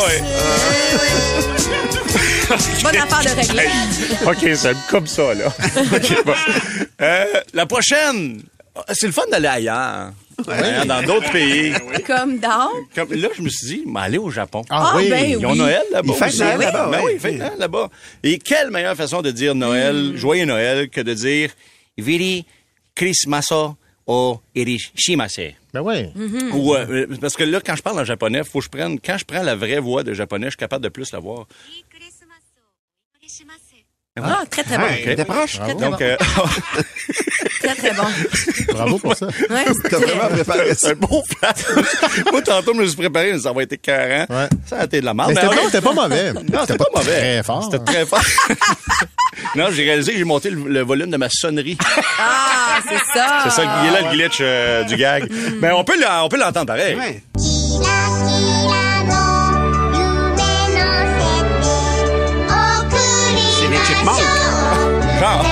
Bonne 2.83 2.97
affaire 2.97 3.35
de 3.35 3.39
régler. 3.39 3.69
OK, 4.25 4.55
c'est 4.55 4.77
comme 4.89 5.07
ça, 5.07 5.33
là. 5.33 5.45
Bon. 6.25 6.33
Euh, 7.01 7.25
la 7.53 7.65
prochaine, 7.65 8.43
c'est 8.93 9.07
le 9.07 9.11
fun 9.11 9.23
d'aller 9.31 9.47
ailleurs. 9.47 10.11
Hein, 10.47 10.85
dans 10.85 11.01
d'autres 11.03 11.31
pays. 11.31 11.73
Comme 12.07 12.39
dans. 12.39 12.67
Comme, 12.95 13.13
là, 13.13 13.27
je 13.37 13.41
me 13.43 13.49
suis 13.49 13.67
dit, 13.67 13.83
mais 13.85 13.99
aller 14.01 14.17
au 14.17 14.31
Japon. 14.31 14.63
Ah, 14.69 14.91
Ah, 14.91 14.97
oui. 14.97 15.07
ben 15.09 15.29
Ils 15.39 15.45
ont 15.45 15.51
oui. 15.51 15.57
Noël 15.59 15.83
là-bas. 15.91 16.13
Ils. 16.27 16.39
Noël 16.39 16.57
Ben 16.57 16.71
là-bas, 16.71 17.01
oui, 17.03 17.19
fêtent 17.19 17.37
Noël 17.37 17.53
là-bas. 17.59 17.89
Et 18.23 18.39
quelle 18.39 18.71
meilleure 18.71 18.95
façon 18.95 19.21
de 19.21 19.29
dire 19.29 19.53
Noël, 19.53 20.13
joyeux 20.17 20.45
Noël, 20.45 20.89
que 20.89 21.01
de 21.01 21.13
dire 21.13 21.51
Viri 21.99 22.45
Christmaso 22.95 23.75
o 24.07 24.39
Irishimase? 24.55 25.53
Ben 25.71 25.81
oui. 25.81 26.07
Ou, 26.51 26.73
euh, 26.75 27.05
parce 27.21 27.35
que 27.35 27.43
là, 27.43 27.59
quand 27.63 27.75
je 27.75 27.83
parle 27.83 27.99
en 27.99 28.05
japonais, 28.05 28.43
faut 28.43 28.57
que 28.59 28.65
je 28.65 28.69
prenne, 28.69 28.99
quand 28.99 29.17
je 29.19 29.25
prends 29.25 29.43
la 29.43 29.55
vraie 29.55 29.79
voix 29.79 30.03
de 30.03 30.13
japonais, 30.13 30.47
je 30.47 30.51
suis 30.51 30.57
capable 30.57 30.83
de 30.83 30.89
plus 30.89 31.11
la 31.13 31.19
voir. 31.19 31.45
Ah, 34.21 34.43
très, 34.47 34.61
très 34.63 34.77
bon. 34.77 34.83
T'es 35.03 35.25
proche? 35.25 35.53
Très, 35.57 35.73
très 35.73 35.89
Donc, 35.89 35.97
bon. 35.99 36.05
euh, 36.05 36.15
Très, 37.63 37.75
très 37.75 37.91
bon. 37.93 38.03
Bravo 38.73 38.99
pour 38.99 39.15
ça. 39.15 39.25
Ouais, 39.25 39.65
T'as 39.65 39.73
c'était- 39.73 39.95
vraiment 40.05 40.27
préparé 40.27 40.73
c'est 40.77 40.91
un 40.91 40.95
bon 40.95 41.23
plat. 41.39 41.53
Moi, 42.31 42.41
tantôt, 42.43 42.73
je 42.75 42.79
me 42.81 42.85
suis 42.87 42.97
préparé, 42.97 43.33
mais 43.33 43.39
ça 43.39 43.51
va 43.53 43.63
être 43.63 43.73
écœurant. 43.73 44.25
Ouais. 44.29 44.49
Ça 44.67 44.81
a 44.81 44.83
été 44.85 44.99
de 45.01 45.05
la 45.05 45.13
merde. 45.15 45.29
Mais 45.29 45.35
c'était 45.35 45.47
ouais. 45.47 45.55
bon, 45.55 45.61
c'était 45.65 45.81
pas 45.81 45.93
mauvais. 45.93 46.33
Non, 46.33 46.41
C'était 46.41 46.59
c'était 46.59 46.77
pas, 46.77 46.85
mauvais. 46.95 47.17
Très 47.19 47.43
fort. 47.43 47.63
C'était 47.71 47.83
très 47.85 48.05
fort. 48.05 48.21
non, 49.55 49.67
j'ai 49.71 49.83
réalisé 49.85 50.11
que 50.11 50.17
j'ai 50.19 50.23
monté 50.25 50.49
le, 50.51 50.63
le 50.67 50.81
volume 50.81 51.09
de 51.09 51.17
ma 51.17 51.29
sonnerie. 51.29 51.77
Ah, 52.19 52.79
c'est 52.87 53.17
ça. 53.17 53.39
C'est 53.45 53.49
ça, 53.49 53.81
il 53.83 53.87
est 53.89 53.91
là 54.01 54.11
le 54.11 54.15
glitch 54.15 54.37
euh, 54.41 54.83
du 54.83 54.95
gag. 54.95 55.27
Mais 55.59 55.71
on 55.71 55.83
peut 55.83 55.99
l'en- 55.99 56.25
on 56.25 56.29
peut 56.29 56.37
l'entendre 56.37 56.67
pareil. 56.67 56.95
Ouais. 56.95 57.23
Genre. 65.19 65.45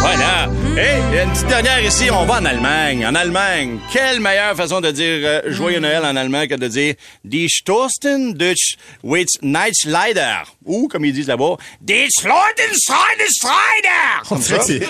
Voilà. 0.00 0.48
Et 0.78 1.00
il 1.10 1.14
y 1.16 1.18
a 1.18 1.22
une 1.24 1.30
petite 1.32 1.46
dernière 1.48 1.80
ici, 1.84 2.10
on 2.12 2.24
va 2.26 2.34
en 2.34 2.44
Allemagne. 2.44 3.04
En 3.06 3.14
Allemagne, 3.14 3.78
quelle 3.92 4.20
meilleure 4.20 4.54
façon 4.54 4.80
de 4.80 4.90
dire 4.92 5.20
euh, 5.24 5.40
joyeux 5.46 5.80
Noël 5.80 6.04
en 6.04 6.14
allemand 6.14 6.46
que 6.46 6.54
de 6.54 6.68
dire 6.68 6.94
Die 7.24 7.48
Stosten 7.48 8.34
durch 8.34 8.76
Weihnachtsleider. 9.02 10.42
Ou, 10.64 10.86
comme 10.88 11.04
ils 11.06 11.12
disent 11.12 11.26
là-bas, 11.28 11.56
Die 11.80 12.06
Sloten 12.10 12.72
Strider. 12.74 14.20
On 14.30 14.36
dirait 14.36 14.58
que 14.58 14.64
c'est- 14.64 14.86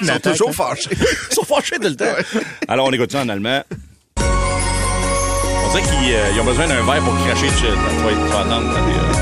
Ils 0.00 0.06
sont 0.06 0.18
toujours 0.20 0.54
fâchés. 0.54 0.90
Ils 1.30 1.34
sont 1.34 1.44
fâchés 1.44 1.76
tout 1.76 1.88
le 1.88 1.96
temps. 1.96 2.14
Alors, 2.68 2.86
on 2.86 2.92
écoute 2.92 3.10
ça 3.10 3.22
en 3.22 3.28
allemand. 3.30 3.62
On 4.18 5.70
dirait 5.74 5.82
qu'ils 5.82 6.12
euh, 6.14 6.30
ils 6.34 6.40
ont 6.40 6.44
besoin 6.44 6.68
d'un 6.68 6.82
verre 6.82 7.02
pour 7.02 7.14
cracher 7.26 7.46
dessus. 7.46 7.64
Tu 7.64 8.32
vas, 8.32 8.40
euh, 8.42 9.12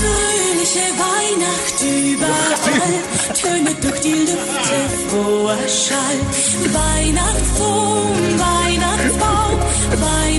Fröhliche 0.00 0.92
Weihnacht 1.32 1.80
überall, 1.80 3.34
Töne 3.34 3.74
durch 3.80 4.00
die 4.00 4.12
Lüfte 4.12 4.78
froher 5.08 5.68
Schall. 5.68 6.20
Weihnachtsbaum, 6.72 8.38
Weihnachtsbaum, 8.38 9.58
Weihnachtsbaum. 9.90 10.31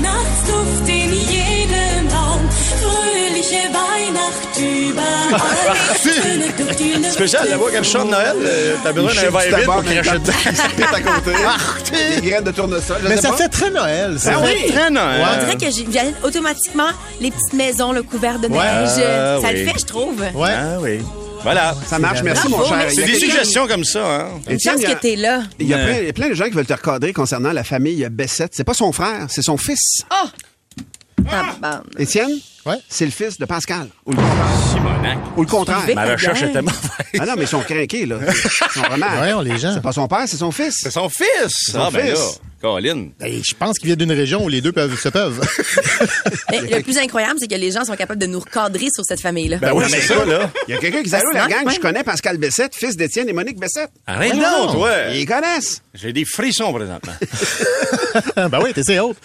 Spécial, 7.12 7.50
là-bas, 7.50 7.66
quand 7.74 7.84
je 7.84 7.90
chante 7.90 8.10
Noël, 8.10 8.36
euh, 8.40 8.76
t'as 8.84 8.92
besoin 8.92 9.14
d'un 9.14 9.30
verre 9.30 9.58
vide 9.58 9.66
pour 9.66 9.84
cracher 9.84 10.20
dedans. 10.20 10.34
Ça 10.54 10.64
pète 10.76 10.94
à 10.94 11.02
côté. 11.02 11.32
Des 12.22 12.30
graines 12.30 12.44
de 12.44 12.52
tournesol. 12.52 12.98
je 13.04 13.08
Mais 13.08 13.16
sais 13.16 13.22
ça 13.24 13.30
pas. 13.30 13.38
fait 13.38 13.50
très 13.50 13.70
Noël. 13.72 14.20
Ça 14.20 14.38
fait 14.38 14.68
très 14.72 14.90
Noël. 14.90 15.26
On 15.36 15.40
dirait 15.46 15.58
que 15.58 15.72
j'ai 15.76 15.86
automatiquement 16.24 16.90
les 17.20 17.32
petites 17.32 17.54
maisons, 17.54 17.92
le 17.92 18.04
couvert 18.04 18.40
de 18.40 18.48
neige. 18.48 18.60
Ah, 18.62 18.88
ça 19.42 19.48
oui. 19.52 19.64
le 19.64 19.72
fait, 19.72 19.80
je 19.80 19.86
trouve. 19.86 20.20
Ouais. 20.36 20.52
Ah 20.56 20.78
oui. 20.80 21.00
Voilà. 21.42 21.76
Ça 21.88 22.00
marche. 22.00 22.22
Merci, 22.24 22.48
Bravo, 22.48 22.64
mon 22.64 22.70
cher. 22.70 22.78
merci. 22.78 22.98
Il 23.00 23.06
C'est 23.06 23.12
des 23.12 23.20
suggestions 23.20 23.68
comme 23.68 23.84
ça, 23.84 24.06
hein. 24.06 24.28
Une 24.48 24.54
Étienne, 24.54 24.76
chance 24.76 24.84
il 24.84 24.90
y 24.90 24.92
a- 24.92 24.96
que 24.96 25.02
t'es 25.02 25.16
là. 25.16 25.42
Il 25.60 25.68
y, 25.68 25.74
a 25.74 25.78
plein, 26.14 26.28
il 26.28 26.30
de 26.30 26.36
gens 26.36 26.46
qui 26.46 26.52
veulent 26.52 26.66
te 26.66 26.74
recadrer 26.74 27.12
concernant 27.12 27.52
la 27.52 27.64
famille 27.64 28.08
Bessette. 28.10 28.54
C'est 28.56 28.64
pas 28.64 28.74
son 28.74 28.92
frère, 28.92 29.26
c'est 29.30 29.42
son 29.42 29.58
fils. 29.58 30.04
Oh! 30.12 30.28
Ah. 31.32 31.82
Étienne? 31.98 32.30
Ouais. 32.66 32.78
C'est 32.88 33.06
le 33.06 33.12
fils 33.12 33.38
de 33.38 33.46
Pascal. 33.46 33.90
Ou 34.06 34.12
le 34.12 34.18
contraire. 34.18 34.46
Simonac. 34.72 35.18
Ou 35.36 35.42
le 35.42 35.48
contraire. 35.48 35.96
Ma 35.96 36.06
recherche 36.06 36.44
était 36.44 36.62
mauvaise. 36.62 36.80
Ah 37.20 37.26
non, 37.26 37.34
mais 37.36 37.44
ils 37.44 37.48
sont 37.48 37.60
craqués, 37.60 38.06
là. 38.06 38.18
Ils 38.26 38.72
sont 38.72 38.82
vraiment. 38.82 39.08
Voyons, 39.18 39.42
les 39.42 39.58
gens. 39.58 39.74
C'est 39.74 39.82
pas 39.82 39.92
son 39.92 40.08
père, 40.08 40.24
c'est 40.28 40.38
son 40.38 40.52
fils. 40.52 40.80
C'est 40.82 40.92
son 40.92 41.10
fils. 41.10 41.72
son 41.72 41.80
ah, 41.80 41.90
ben 41.92 42.08
fils. 42.08 42.20
là, 42.20 42.26
Colin. 42.64 43.10
Ben, 43.20 43.42
je 43.44 43.54
pense 43.56 43.78
qu'il 43.78 43.88
vient 43.88 43.98
d'une 43.98 44.14
région 44.14 44.46
où 44.46 44.48
les 44.48 44.62
deux 44.62 44.72
peuvent, 44.72 44.98
se 44.98 45.10
peuvent. 45.10 45.42
Mais 46.52 46.62
le 46.62 46.82
plus 46.82 46.98
incroyable, 46.98 47.36
c'est 47.38 47.50
que 47.50 47.56
les 47.56 47.72
gens 47.72 47.84
sont 47.84 47.96
capables 47.96 48.22
de 48.22 48.26
nous 48.26 48.40
recadrer 48.40 48.88
sur 48.94 49.04
cette 49.04 49.20
famille-là. 49.20 49.58
Ben 49.58 49.74
oui, 49.74 49.84
c'est 49.90 50.00
ça, 50.00 50.24
là. 50.24 50.50
Il 50.70 50.74
y 50.74 50.78
a 50.78 50.80
quelqu'un 50.80 51.04
qui 51.04 51.10
dit 51.10 51.16
Allô, 51.16 51.32
la 51.34 51.48
gang, 51.48 51.66
ouais. 51.66 51.74
je 51.74 51.82
connais 51.82 52.04
Pascal 52.04 52.38
Bessette, 52.38 52.74
fils 52.74 52.96
d'Étienne 52.96 53.28
et 53.28 53.34
Monique 53.34 53.60
Bessette. 53.60 53.92
Arrête 54.08 54.34
donc, 54.34 54.82
ouais. 54.82 55.20
Ils 55.20 55.26
connaissent. 55.26 55.82
J'ai 55.94 56.14
des 56.14 56.24
frissons 56.24 56.72
présentement. 56.72 57.14
ben 58.38 58.60
oui, 58.64 58.72
t'es 58.74 58.84
c'est 58.84 59.00
haute. 59.00 59.18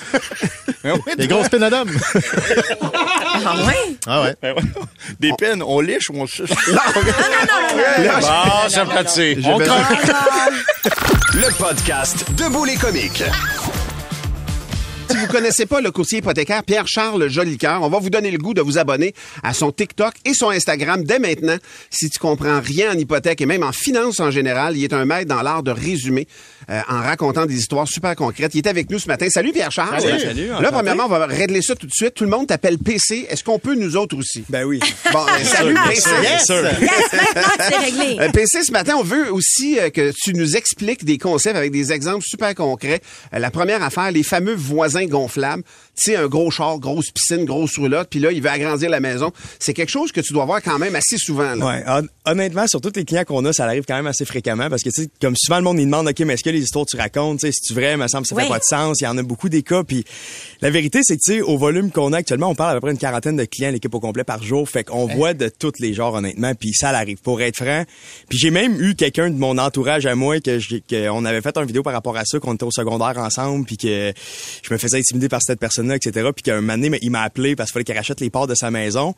Ben 0.82 0.95
oui, 1.07 1.12
Des 1.16 1.28
toi. 1.28 1.39
grosses 1.39 1.51
d'homme. 1.51 1.91
Ah 3.47 3.57
ouais? 3.66 3.97
Ah 4.07 4.22
ouais. 4.22 4.34
Ben 4.43 4.55
ouais. 4.55 4.62
Des 5.20 5.32
peines, 5.32 5.62
on 5.62 5.80
liche 5.80 6.11
ou 6.11 6.14
on 6.16 6.26
suce? 6.26 6.51
Non, 6.51 6.74
non, 6.74 7.03
non, 7.03 7.03
non, 7.05 8.05
non. 8.05 8.20
Bon, 8.20 8.68
c'est 8.68 8.84
parti. 8.84 9.43
J'ai 9.43 9.49
On 9.51 9.59
croque. 9.59 9.99
Le 11.34 11.53
podcast 11.59 12.24
Debout 12.36 12.64
les 12.64 12.76
comiques. 12.76 13.22
Si 15.11 15.16
vous 15.16 15.26
connaissez 15.26 15.64
pas 15.66 15.80
le 15.80 15.90
courtier 15.90 16.18
hypothécaire 16.18 16.62
Pierre-Charles 16.64 17.28
Jolicoeur, 17.28 17.82
on 17.82 17.88
va 17.88 17.98
vous 17.98 18.11
donner 18.11 18.30
le 18.30 18.38
goût 18.38 18.52
de 18.54 18.61
vous 18.61 18.76
abonner 18.78 19.14
à 19.42 19.54
son 19.54 19.72
TikTok 19.72 20.12
et 20.24 20.34
son 20.34 20.50
Instagram 20.50 21.02
dès 21.02 21.18
maintenant. 21.18 21.56
Si 21.90 22.11
tu 22.11 22.18
comprends 22.18 22.61
rien 22.61 22.92
en 22.92 22.98
hypothèque 22.98 23.40
et 23.40 23.46
même 23.46 23.62
en 23.62 23.72
finance 23.72 24.20
en 24.20 24.30
général, 24.30 24.76
il 24.76 24.84
est 24.84 24.92
un 24.92 25.04
maître 25.06 25.28
dans 25.28 25.40
l'art 25.42 25.62
de 25.62 25.70
résumer 25.70 26.28
euh, 26.70 26.80
en 26.88 27.00
racontant 27.00 27.46
des 27.46 27.56
histoires 27.56 27.88
super 27.88 28.14
concrètes. 28.16 28.54
Il 28.54 28.59
est 28.59 28.66
avec 28.66 28.90
nous 28.90 28.98
ce 28.98 29.09
matin. 29.09 29.28
Salut 29.30 29.52
Pierre-Charles. 29.52 30.00
Salut. 30.00 30.20
Salut, 30.20 30.48
Là, 30.48 30.70
premièrement, 30.70 31.04
on 31.06 31.09
va 31.09 31.24
régler 31.26 31.62
ça 31.62 31.74
tout 31.74 31.86
de 31.86 31.92
suite. 31.92 32.14
Tout 32.14 32.24
le 32.24 32.30
monde 32.30 32.46
t'appelle 32.46 32.78
PC. 32.78 33.26
Est-ce 33.30 33.42
qu'on 33.42 33.59
peut 33.59 33.74
nous 33.74 33.96
autres 33.96 34.16
aussi? 34.16 34.44
Ben 34.50 34.64
oui. 34.64 34.78
Bon, 35.12 35.24
ben, 35.24 35.42
salut 35.44 35.72
Bien 35.72 35.82
PC. 35.88 36.00
sûr, 36.02 36.20
bien 36.20 36.38
sûr. 36.38 36.62
Yes, 36.82 36.90
maintenant, 37.12 37.52
c'est 37.59 37.76
réglé. 37.78 38.16
Euh, 38.20 38.30
PC, 38.30 38.62
ce 38.64 38.72
matin, 38.72 38.94
on 38.98 39.02
veut 39.02 39.32
aussi 39.32 39.78
euh, 39.78 39.88
que 39.90 40.12
tu 40.22 40.34
nous 40.34 40.56
expliques 40.56 41.04
des 41.04 41.16
concepts 41.18 41.56
avec 41.56 41.72
des 41.72 41.92
exemples 41.92 42.24
super 42.26 42.54
concrets. 42.54 43.00
Euh, 43.32 43.38
la 43.38 43.50
première 43.50 43.82
affaire, 43.82 44.11
les 44.11 44.22
fameux 44.22 44.54
voisins 44.54 44.97
gonflables. 45.07 45.62
Tu 45.96 46.12
sais, 46.12 46.16
un 46.16 46.28
gros 46.28 46.51
char, 46.51 46.78
grosse 46.78 47.11
piscine, 47.11 47.44
grosse 47.44 47.76
roulotte, 47.78 48.09
puis 48.11 48.20
là, 48.20 48.30
il 48.30 48.40
veut 48.42 48.51
agrandir 48.51 48.88
la 48.90 49.01
maison. 49.01 49.32
C'est 49.59 49.74
quelque 49.74 49.88
chose 49.90 50.12
que 50.12 50.20
tu 50.20 50.32
dois 50.32 50.44
voir 50.44 50.62
quand 50.62 50.78
même 50.78 50.94
assez 50.94 51.16
souvent. 51.18 51.55
Là. 51.55 51.66
Ouais, 51.66 51.84
hon- 51.86 52.30
honnêtement, 52.32 52.66
sur 52.68 52.80
tous 52.80 52.92
les 52.94 53.05
clients 53.05 53.24
qu'on 53.24 53.44
a, 53.44 53.53
ça 53.53 53.64
arrive 53.64 53.84
quand 53.86 53.96
même 53.96 54.07
assez 54.07 54.24
fréquemment 54.24 54.68
parce 54.70 54.82
que, 54.82 54.90
tu 54.90 55.03
sais, 55.03 55.09
comme 55.20 55.34
souvent 55.36 55.57
le 55.59 55.64
monde, 55.64 55.78
il 55.80 55.86
demande, 55.86 56.09
OK, 56.09 56.18
mais 56.20 56.34
est-ce 56.34 56.44
que 56.44 56.51
les 56.51 56.62
histoires 56.62 56.84
que 56.86 56.90
tu 56.92 56.96
racontes, 56.96 57.40
tu 57.40 57.46
sais, 57.46 57.53
c'est-tu 57.53 57.74
vrai, 57.74 57.92
il 57.92 57.96
me 57.99 58.07
semble 58.09 58.22
que 58.24 58.28
ça 58.28 58.36
fait 58.40 58.49
pas 58.49 58.59
de 58.59 58.64
sens, 58.64 59.01
il 59.01 59.05
y 59.05 59.07
en 59.09 59.18
a 59.18 59.22
beaucoup 59.22 59.49
des 59.49 59.62
cas, 59.62 59.82
puis 59.82 60.05
la 60.61 60.70
vérité, 60.70 61.01
c'est 61.03 61.16
que, 61.16 61.22
tu 61.24 61.32
sais, 61.34 61.40
au 61.40 61.59
volume 61.59 61.90
qu'on 61.90 62.12
a 62.12 62.18
actuellement, 62.18 62.49
on 62.51 62.55
parle 62.55 62.70
à 62.70 62.74
peu 62.74 62.80
près 62.82 62.90
une 62.92 62.99
quarantaine 62.99 63.36
de 63.36 63.44
clients, 63.44 63.70
l'équipe 63.70 63.94
au 63.94 64.01
complet 64.01 64.24
par 64.24 64.42
jour, 64.42 64.68
fait 64.68 64.84
qu'on 64.84 65.07
voit 65.07 65.34
de 65.34 65.49
tous 65.49 65.72
les 65.80 65.94
genres, 65.94 66.14
honnêtement, 66.14 66.55
puis 66.55 66.72
ça 66.74 66.90
arrive, 66.90 67.18
pour 67.18 67.40
être 67.42 67.57
franc. 67.57 67.84
Puis 68.28 68.38
j'ai 68.38 68.51
même 68.51 68.80
eu 68.80 68.94
quelqu'un 68.94 69.30
de 69.30 69.36
mon 69.38 69.59
entourage 69.59 70.07
à 70.07 70.14
moi 70.14 70.40
que 70.40 70.59
j'ai- 70.59 70.82
qu'on 70.88 71.24
avait 71.24 71.40
fait 71.40 71.57
une 71.57 71.64
vidéo 71.66 71.82
par 71.82 71.92
rapport 71.92 72.16
à 72.16 72.24
ça, 72.24 72.38
qu'on 72.38 72.55
était 72.55 72.64
au 72.64 72.70
secondaire 72.70 73.14
ensemble, 73.18 73.64
puis 73.66 73.76
que 73.76 74.12
je 74.62 74.72
me 74.72 74.78
faisais 74.78 74.88
intimider 74.95 75.28
par 75.28 75.41
cette 75.43 75.61
personne-là, 75.61 75.97
etc., 75.97 76.28
puis 76.34 76.43
qu'un 76.43 76.61
moment 76.61 76.74
donné, 76.74 76.99
il 77.03 77.11
m'a 77.11 77.22
appelé 77.22 77.57
parce 77.57 77.70
qu'il 77.70 77.74
fallait 77.74 77.84
qu'il 77.84 77.97
rachète 77.97 78.20
les 78.20 78.30
parts 78.30 78.47
de 78.47 78.55
sa 78.55 78.70
maison. 78.70 79.14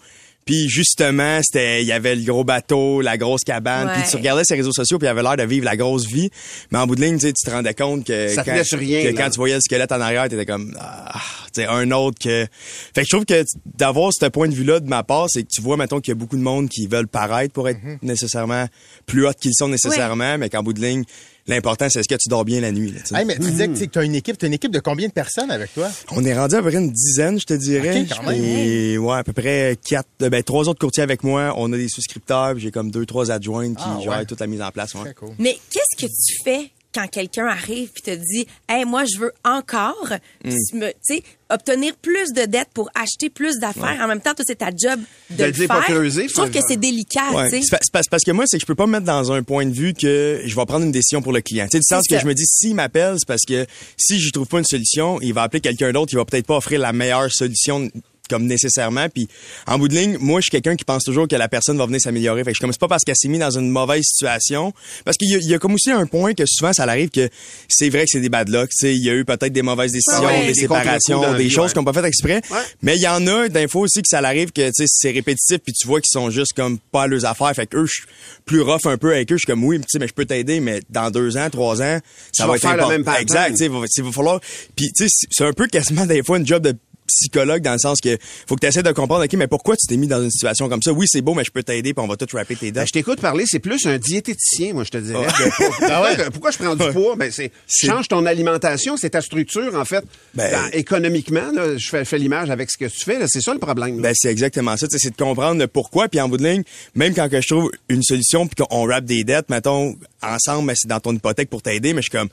Puis 0.46 0.70
justement, 0.70 1.38
c'était 1.42 1.82
il 1.82 1.86
y 1.86 1.92
avait 1.92 2.16
le 2.16 2.24
gros 2.24 2.44
bateau, 2.44 3.02
la 3.02 3.18
grosse 3.18 3.42
cabane, 3.44 3.88
Ouais. 3.88 3.94
puis 4.00 4.10
tu 4.10 4.16
regardais 4.16 4.42
ses 4.42 4.54
réseaux 4.54 4.72
sociaux 4.72 4.98
puis 4.98 5.06
il 5.06 5.10
avait 5.10 5.22
l'air 5.22 5.36
de 5.36 5.42
vivre 5.42 5.66
la 5.66 5.76
grosse 5.76 6.06
vie, 6.06 6.30
mais 6.72 6.78
en 6.78 6.86
bout 6.86 6.96
de 6.96 7.02
ligne, 7.02 7.16
tu 7.18 7.26
sais, 7.26 7.32
tu 7.34 7.44
te 7.44 7.50
rendais 7.50 7.74
compte 7.74 8.06
que 8.06 8.28
Ça 8.28 8.42
quand, 8.42 8.52
rien, 8.78 9.02
que 9.02 9.08
là. 9.08 9.12
quand 9.22 9.30
tu 9.30 9.36
voyais 9.36 9.56
le 9.56 9.60
squelette 9.60 9.92
en 9.92 10.00
arrière, 10.00 10.28
t'étais 10.30 10.46
comme 10.46 10.74
ah, 10.80 11.20
tu 11.52 11.60
sais 11.60 11.66
un 11.66 11.90
autre 11.90 12.18
que 12.18 12.46
Fait 12.94 13.02
que 13.02 13.06
je 13.06 13.10
trouve 13.14 13.26
que 13.26 13.44
d'avoir 13.76 14.12
ce 14.18 14.26
point 14.26 14.48
de 14.48 14.54
vue-là 14.54 14.80
de 14.80 14.88
ma 14.88 15.02
part, 15.02 15.26
c'est 15.28 15.42
que 15.42 15.48
tu 15.52 15.60
vois 15.60 15.76
mettons 15.76 16.00
qu'il 16.00 16.12
y 16.12 16.16
a 16.16 16.18
beaucoup 16.18 16.38
de 16.38 16.42
monde 16.42 16.70
qui 16.70 16.86
veulent 16.86 17.06
paraître 17.08 17.52
pour 17.52 17.68
être 17.68 17.82
Mhm. 17.84 17.98
nécessairement 18.02 18.66
plus 19.04 19.26
hot 19.26 19.32
qu'ils 19.38 19.52
sont 19.54 19.68
nécessairement, 19.68 20.38
mais 20.38 20.48
qu'en 20.48 20.62
bout 20.62 20.72
de 20.72 20.80
ligne, 20.80 21.04
l'important 21.46 21.88
c'est 21.90 22.00
est-ce 22.00 22.08
que 22.08 22.14
tu 22.14 22.28
dors 22.28 22.44
bien 22.44 22.60
la 22.60 22.72
nuit 22.72 22.92
là. 22.92 23.18
Hey, 23.18 23.24
mais 23.26 23.34
tu 23.36 23.50
disais 23.50 23.68
que 23.68 23.84
tu 23.84 23.98
as 23.98 24.02
une 24.04 24.14
équipe. 24.14 24.38
Tu 24.38 24.46
une 24.46 24.52
équipe 24.54 24.72
de 24.72 24.80
combien 24.80 25.08
de 25.08 25.12
personnes 25.12 25.50
avec 25.50 25.72
toi? 25.74 25.88
On 26.12 26.24
est 26.24 26.36
rendu 26.36 26.54
à 26.54 26.62
peu 26.62 26.68
près 26.70 26.78
une 26.78 26.90
dizaine, 26.92 27.38
je 27.40 27.46
te 27.46 27.54
dirais. 27.54 28.00
Ok, 28.02 28.16
quand 28.16 28.22
même. 28.30 28.42
Et 28.44 28.98
ouais, 28.98 29.16
à 29.18 29.24
peu 29.24 29.32
près 29.32 29.76
quatre, 29.84 30.08
euh, 30.22 30.28
ben 30.30 30.42
trois 30.42 30.68
autres 30.68 30.78
courtiers 30.80 31.02
avec 31.02 31.22
moi. 31.24 31.54
On 31.56 31.72
a 31.72 31.76
des 31.76 31.88
souscripteurs, 31.88 32.52
puis 32.54 32.62
j'ai 32.62 32.70
comme 32.70 32.90
deux, 32.90 33.06
trois 33.06 33.30
adjoints 33.30 33.74
qui 33.74 33.82
Ah, 33.84 33.98
gèrent 34.02 34.12
ouais. 34.18 34.24
toute 34.26 34.40
la 34.40 34.46
mise 34.46 34.62
en 34.62 34.70
place. 34.70 34.94
ouais. 34.94 35.02
Très 35.02 35.14
cool. 35.14 35.30
Mais 35.38 35.58
qu'est-ce 35.70 36.06
que 36.06 36.10
tu 36.10 36.36
fais 36.44 36.70
quand 36.94 37.06
quelqu'un 37.08 37.46
arrive 37.46 37.90
puis 37.92 38.02
te 38.02 38.10
dit 38.14 38.46
Hey, 38.68 38.84
moi, 38.84 39.04
je 39.04 39.18
veux 39.18 39.32
encore 39.44 40.14
Mm. 40.44 40.50
tu 40.50 40.80
sais, 41.02 41.22
obtenir 41.50 41.94
plus 41.96 42.32
de 42.32 42.44
dettes 42.46 42.68
pour 42.72 42.88
acheter 42.94 43.28
plus 43.30 43.58
d'affaires. 43.58 43.98
En 44.00 44.06
même 44.08 44.20
temps, 44.20 44.34
toi, 44.34 44.44
c'est 44.46 44.58
ta 44.58 44.70
job 44.70 45.00
de, 45.30 45.36
De 45.36 45.60
le 45.60 45.66
pas 45.68 45.82
faire. 45.82 45.96
creuser, 45.96 46.28
je 46.28 46.32
trouve 46.34 46.50
que 46.50 46.60
c'est 46.66 46.76
délicat, 46.78 47.30
Ouais. 47.32 47.50
tu 47.50 47.56
sais. 47.62 47.62
C'est 47.70 47.78
c'est 48.02 48.08
parce 48.10 48.24
que 48.24 48.30
moi, 48.30 48.44
c'est 48.46 48.56
que 48.56 48.60
je 48.62 48.66
peux 48.66 48.74
pas 48.74 48.86
me 48.86 48.92
mettre 48.92 49.04
dans 49.06 49.32
un 49.32 49.42
point 49.42 49.66
de 49.66 49.72
vue 49.72 49.92
que 49.94 50.40
je 50.44 50.54
vais 50.56 50.64
prendre 50.66 50.84
une 50.86 50.92
décision 50.92 51.20
pour 51.22 51.32
le 51.32 51.40
client. 51.40 51.66
Tu 51.66 51.72
sais, 51.72 51.78
du 51.78 51.84
sens 51.88 52.06
que 52.08 52.14
ça. 52.14 52.20
je 52.20 52.26
me 52.26 52.34
dis, 52.34 52.44
s'il 52.46 52.74
m'appelle, 52.74 53.16
c'est 53.18 53.26
parce 53.28 53.44
que 53.46 53.66
si 53.96 54.18
je 54.20 54.30
trouve 54.30 54.46
pas 54.46 54.58
une 54.58 54.64
solution, 54.64 55.20
il 55.20 55.34
va 55.34 55.42
appeler 55.42 55.60
quelqu'un 55.60 55.92
d'autre, 55.92 56.12
il 56.12 56.16
va 56.16 56.24
peut-être 56.24 56.46
pas 56.46 56.56
offrir 56.56 56.80
la 56.80 56.92
meilleure 56.92 57.30
solution 57.30 57.90
comme 58.30 58.46
nécessairement 58.46 59.08
puis 59.08 59.28
en 59.66 59.78
bout 59.78 59.88
de 59.88 59.94
ligne 59.94 60.16
moi 60.20 60.40
je 60.40 60.44
suis 60.44 60.50
quelqu'un 60.50 60.76
qui 60.76 60.84
pense 60.84 61.02
toujours 61.04 61.28
que 61.28 61.36
la 61.36 61.48
personne 61.48 61.76
va 61.76 61.84
venir 61.86 62.00
s'améliorer 62.00 62.44
fait 62.44 62.52
que 62.52 62.56
je 62.56 62.60
comme 62.60 62.72
c'est 62.72 62.80
pas 62.80 62.88
parce 62.88 63.04
qu'elle 63.04 63.16
s'est 63.16 63.28
mise 63.28 63.40
dans 63.40 63.50
une 63.50 63.68
mauvaise 63.70 64.04
situation 64.04 64.72
parce 65.04 65.16
qu'il 65.16 65.28
y, 65.28 65.44
y 65.46 65.54
a 65.54 65.58
comme 65.58 65.74
aussi 65.74 65.90
un 65.90 66.06
point 66.06 66.32
que 66.34 66.44
souvent 66.46 66.72
ça 66.72 66.84
arrive 66.84 67.10
que 67.10 67.28
c'est 67.68 67.90
vrai 67.90 68.04
que 68.04 68.10
c'est 68.12 68.20
des 68.20 68.28
bad 68.28 68.48
luck 68.48 68.70
tu 68.70 68.86
sais 68.86 68.94
il 68.94 69.04
y 69.04 69.10
a 69.10 69.14
eu 69.14 69.24
peut-être 69.24 69.52
des 69.52 69.62
mauvaises 69.62 69.92
décisions 69.92 70.20
Ouais, 70.20 70.40
ouais. 70.40 70.46
des 70.46 70.54
séparations 70.54 71.34
des 71.34 71.50
choses 71.50 71.66
ouais. 71.68 71.74
qu'on 71.74 71.84
pas 71.84 71.92
fait 71.92 72.06
exprès 72.06 72.40
Ouais. 72.50 72.58
mais 72.82 72.96
il 72.96 73.02
y 73.02 73.08
en 73.08 73.26
a 73.26 73.48
d'infos 73.48 73.80
aussi 73.80 74.00
que 74.02 74.08
ça 74.08 74.18
arrive 74.20 74.52
que 74.52 74.66
tu 74.68 74.72
sais 74.74 74.84
c'est 74.88 75.10
répétitif 75.10 75.58
puis 75.58 75.72
tu 75.72 75.86
vois 75.86 76.00
qu'ils 76.00 76.10
sont 76.12 76.30
juste 76.30 76.52
comme 76.54 76.78
pas 76.78 77.02
à 77.02 77.06
leurs 77.06 77.24
affaires 77.24 77.52
fait 77.54 77.66
que 77.66 77.76
eux 77.78 77.86
je 77.86 77.92
suis 78.00 78.04
plus 78.44 78.60
rough 78.62 78.86
un 78.86 78.96
peu 78.96 79.12
avec 79.14 79.30
eux 79.32 79.36
je 79.36 79.40
suis 79.40 79.46
comme 79.46 79.64
oui 79.64 79.78
tu 79.80 79.84
sais 79.88 79.98
mais 79.98 80.08
je 80.08 80.14
peux 80.14 80.24
t'aider 80.24 80.60
mais 80.60 80.80
dans 80.90 81.10
deux 81.10 81.36
ans 81.36 81.48
trois 81.50 81.80
ans 81.82 81.98
ça 82.32 82.46
va 82.46 82.54
être 82.56 82.60
faire 82.60 82.70
le 82.76 82.82
important. 82.82 82.90
même 82.90 83.04
pattern. 83.04 83.22
exact 83.22 83.56
il 83.60 83.70
va, 83.70 83.80
va 83.80 84.12
falloir 84.12 84.40
puis 84.76 84.92
tu 84.92 85.04
sais 85.04 85.08
c'est- 85.10 85.26
c'est 85.30 85.44
un 85.44 85.52
peu 85.52 85.66
quasiment 85.66 86.06
des 86.06 86.22
fois 86.22 86.38
une 86.38 86.46
job 86.46 86.62
de 86.62 86.76
psychologue 87.20 87.62
dans 87.62 87.72
le 87.72 87.78
sens 87.78 88.00
que 88.00 88.16
faut 88.46 88.54
que 88.56 88.60
tu 88.60 88.66
essaies 88.66 88.82
de 88.82 88.92
comprendre 88.92 89.24
OK 89.24 89.32
mais 89.34 89.46
pourquoi 89.48 89.76
tu 89.76 89.86
t'es 89.86 89.96
mis 89.96 90.06
dans 90.06 90.22
une 90.22 90.30
situation 90.30 90.68
comme 90.68 90.82
ça? 90.82 90.92
Oui 90.92 91.06
c'est 91.08 91.20
beau 91.22 91.34
mais 91.34 91.44
je 91.44 91.50
peux 91.50 91.62
t'aider 91.62 91.92
puis 91.94 92.04
on 92.04 92.08
va 92.08 92.16
tout 92.16 92.26
rapper 92.36 92.56
tes 92.56 92.70
Ben, 92.72 92.80
dettes 92.80 92.88
je 92.88 92.92
t'écoute 92.92 93.20
parler, 93.20 93.44
c'est 93.46 93.58
plus 93.60 93.86
un 93.86 93.98
diététicien, 93.98 94.72
moi, 94.74 94.84
je 94.84 94.90
te 94.90 94.98
dirais. 94.98 95.26
Ah. 95.82 96.14
que 96.16 96.22
pour- 96.22 96.32
pourquoi, 96.32 96.50
je 96.50 96.58
prends 96.58 96.74
du 96.76 96.92
poids? 96.92 97.16
Ben, 97.16 97.30
c'est, 97.30 97.50
change 97.68 98.08
ton 98.08 98.24
alimentation, 98.26 98.96
c'est 98.96 99.10
ta 99.10 99.20
structure, 99.20 99.74
en 99.74 99.84
fait. 99.84 100.04
Ben- 100.34 100.50
économiquement, 100.72 101.52
là, 101.52 101.76
je 101.76 102.04
fais, 102.04 102.18
l'image 102.18 102.50
avec 102.50 102.70
ce 102.70 102.78
que 102.78 102.84
tu 102.86 103.04
fais, 103.04 103.18
c'est 103.28 103.40
ça 103.40 103.52
le 103.52 103.58
problème. 103.58 104.00
Ben, 104.00 104.12
c'est 104.14 104.30
exactement 104.30 104.76
ça. 104.76 104.86
C'est 104.90 105.10
de 105.10 105.16
comprendre 105.16 105.60
le 105.60 105.66
pourquoi. 105.66 106.08
Puis 106.08 106.20
en 106.20 106.28
bout 106.28 106.36
de 106.36 106.44
ligne, 106.44 106.62
même 106.94 107.14
quand 107.14 107.28
que 107.28 107.40
je 107.40 107.48
trouve 107.48 107.70
une 107.88 108.02
solution 108.02 108.46
puis 108.46 108.64
qu'on 108.64 108.86
rappe 108.86 109.04
des 109.04 109.24
dettes, 109.24 109.48
mettons, 109.50 109.96
ensemble, 110.22 110.66
mais 110.66 110.74
c'est 110.76 110.88
dans 110.88 111.00
ton 111.00 111.14
hypothèque 111.14 111.50
pour 111.50 111.62
t'aider, 111.62 111.92
mais 111.92 112.02
je 112.02 112.10
suis 112.10 112.18
comme, 112.18 112.28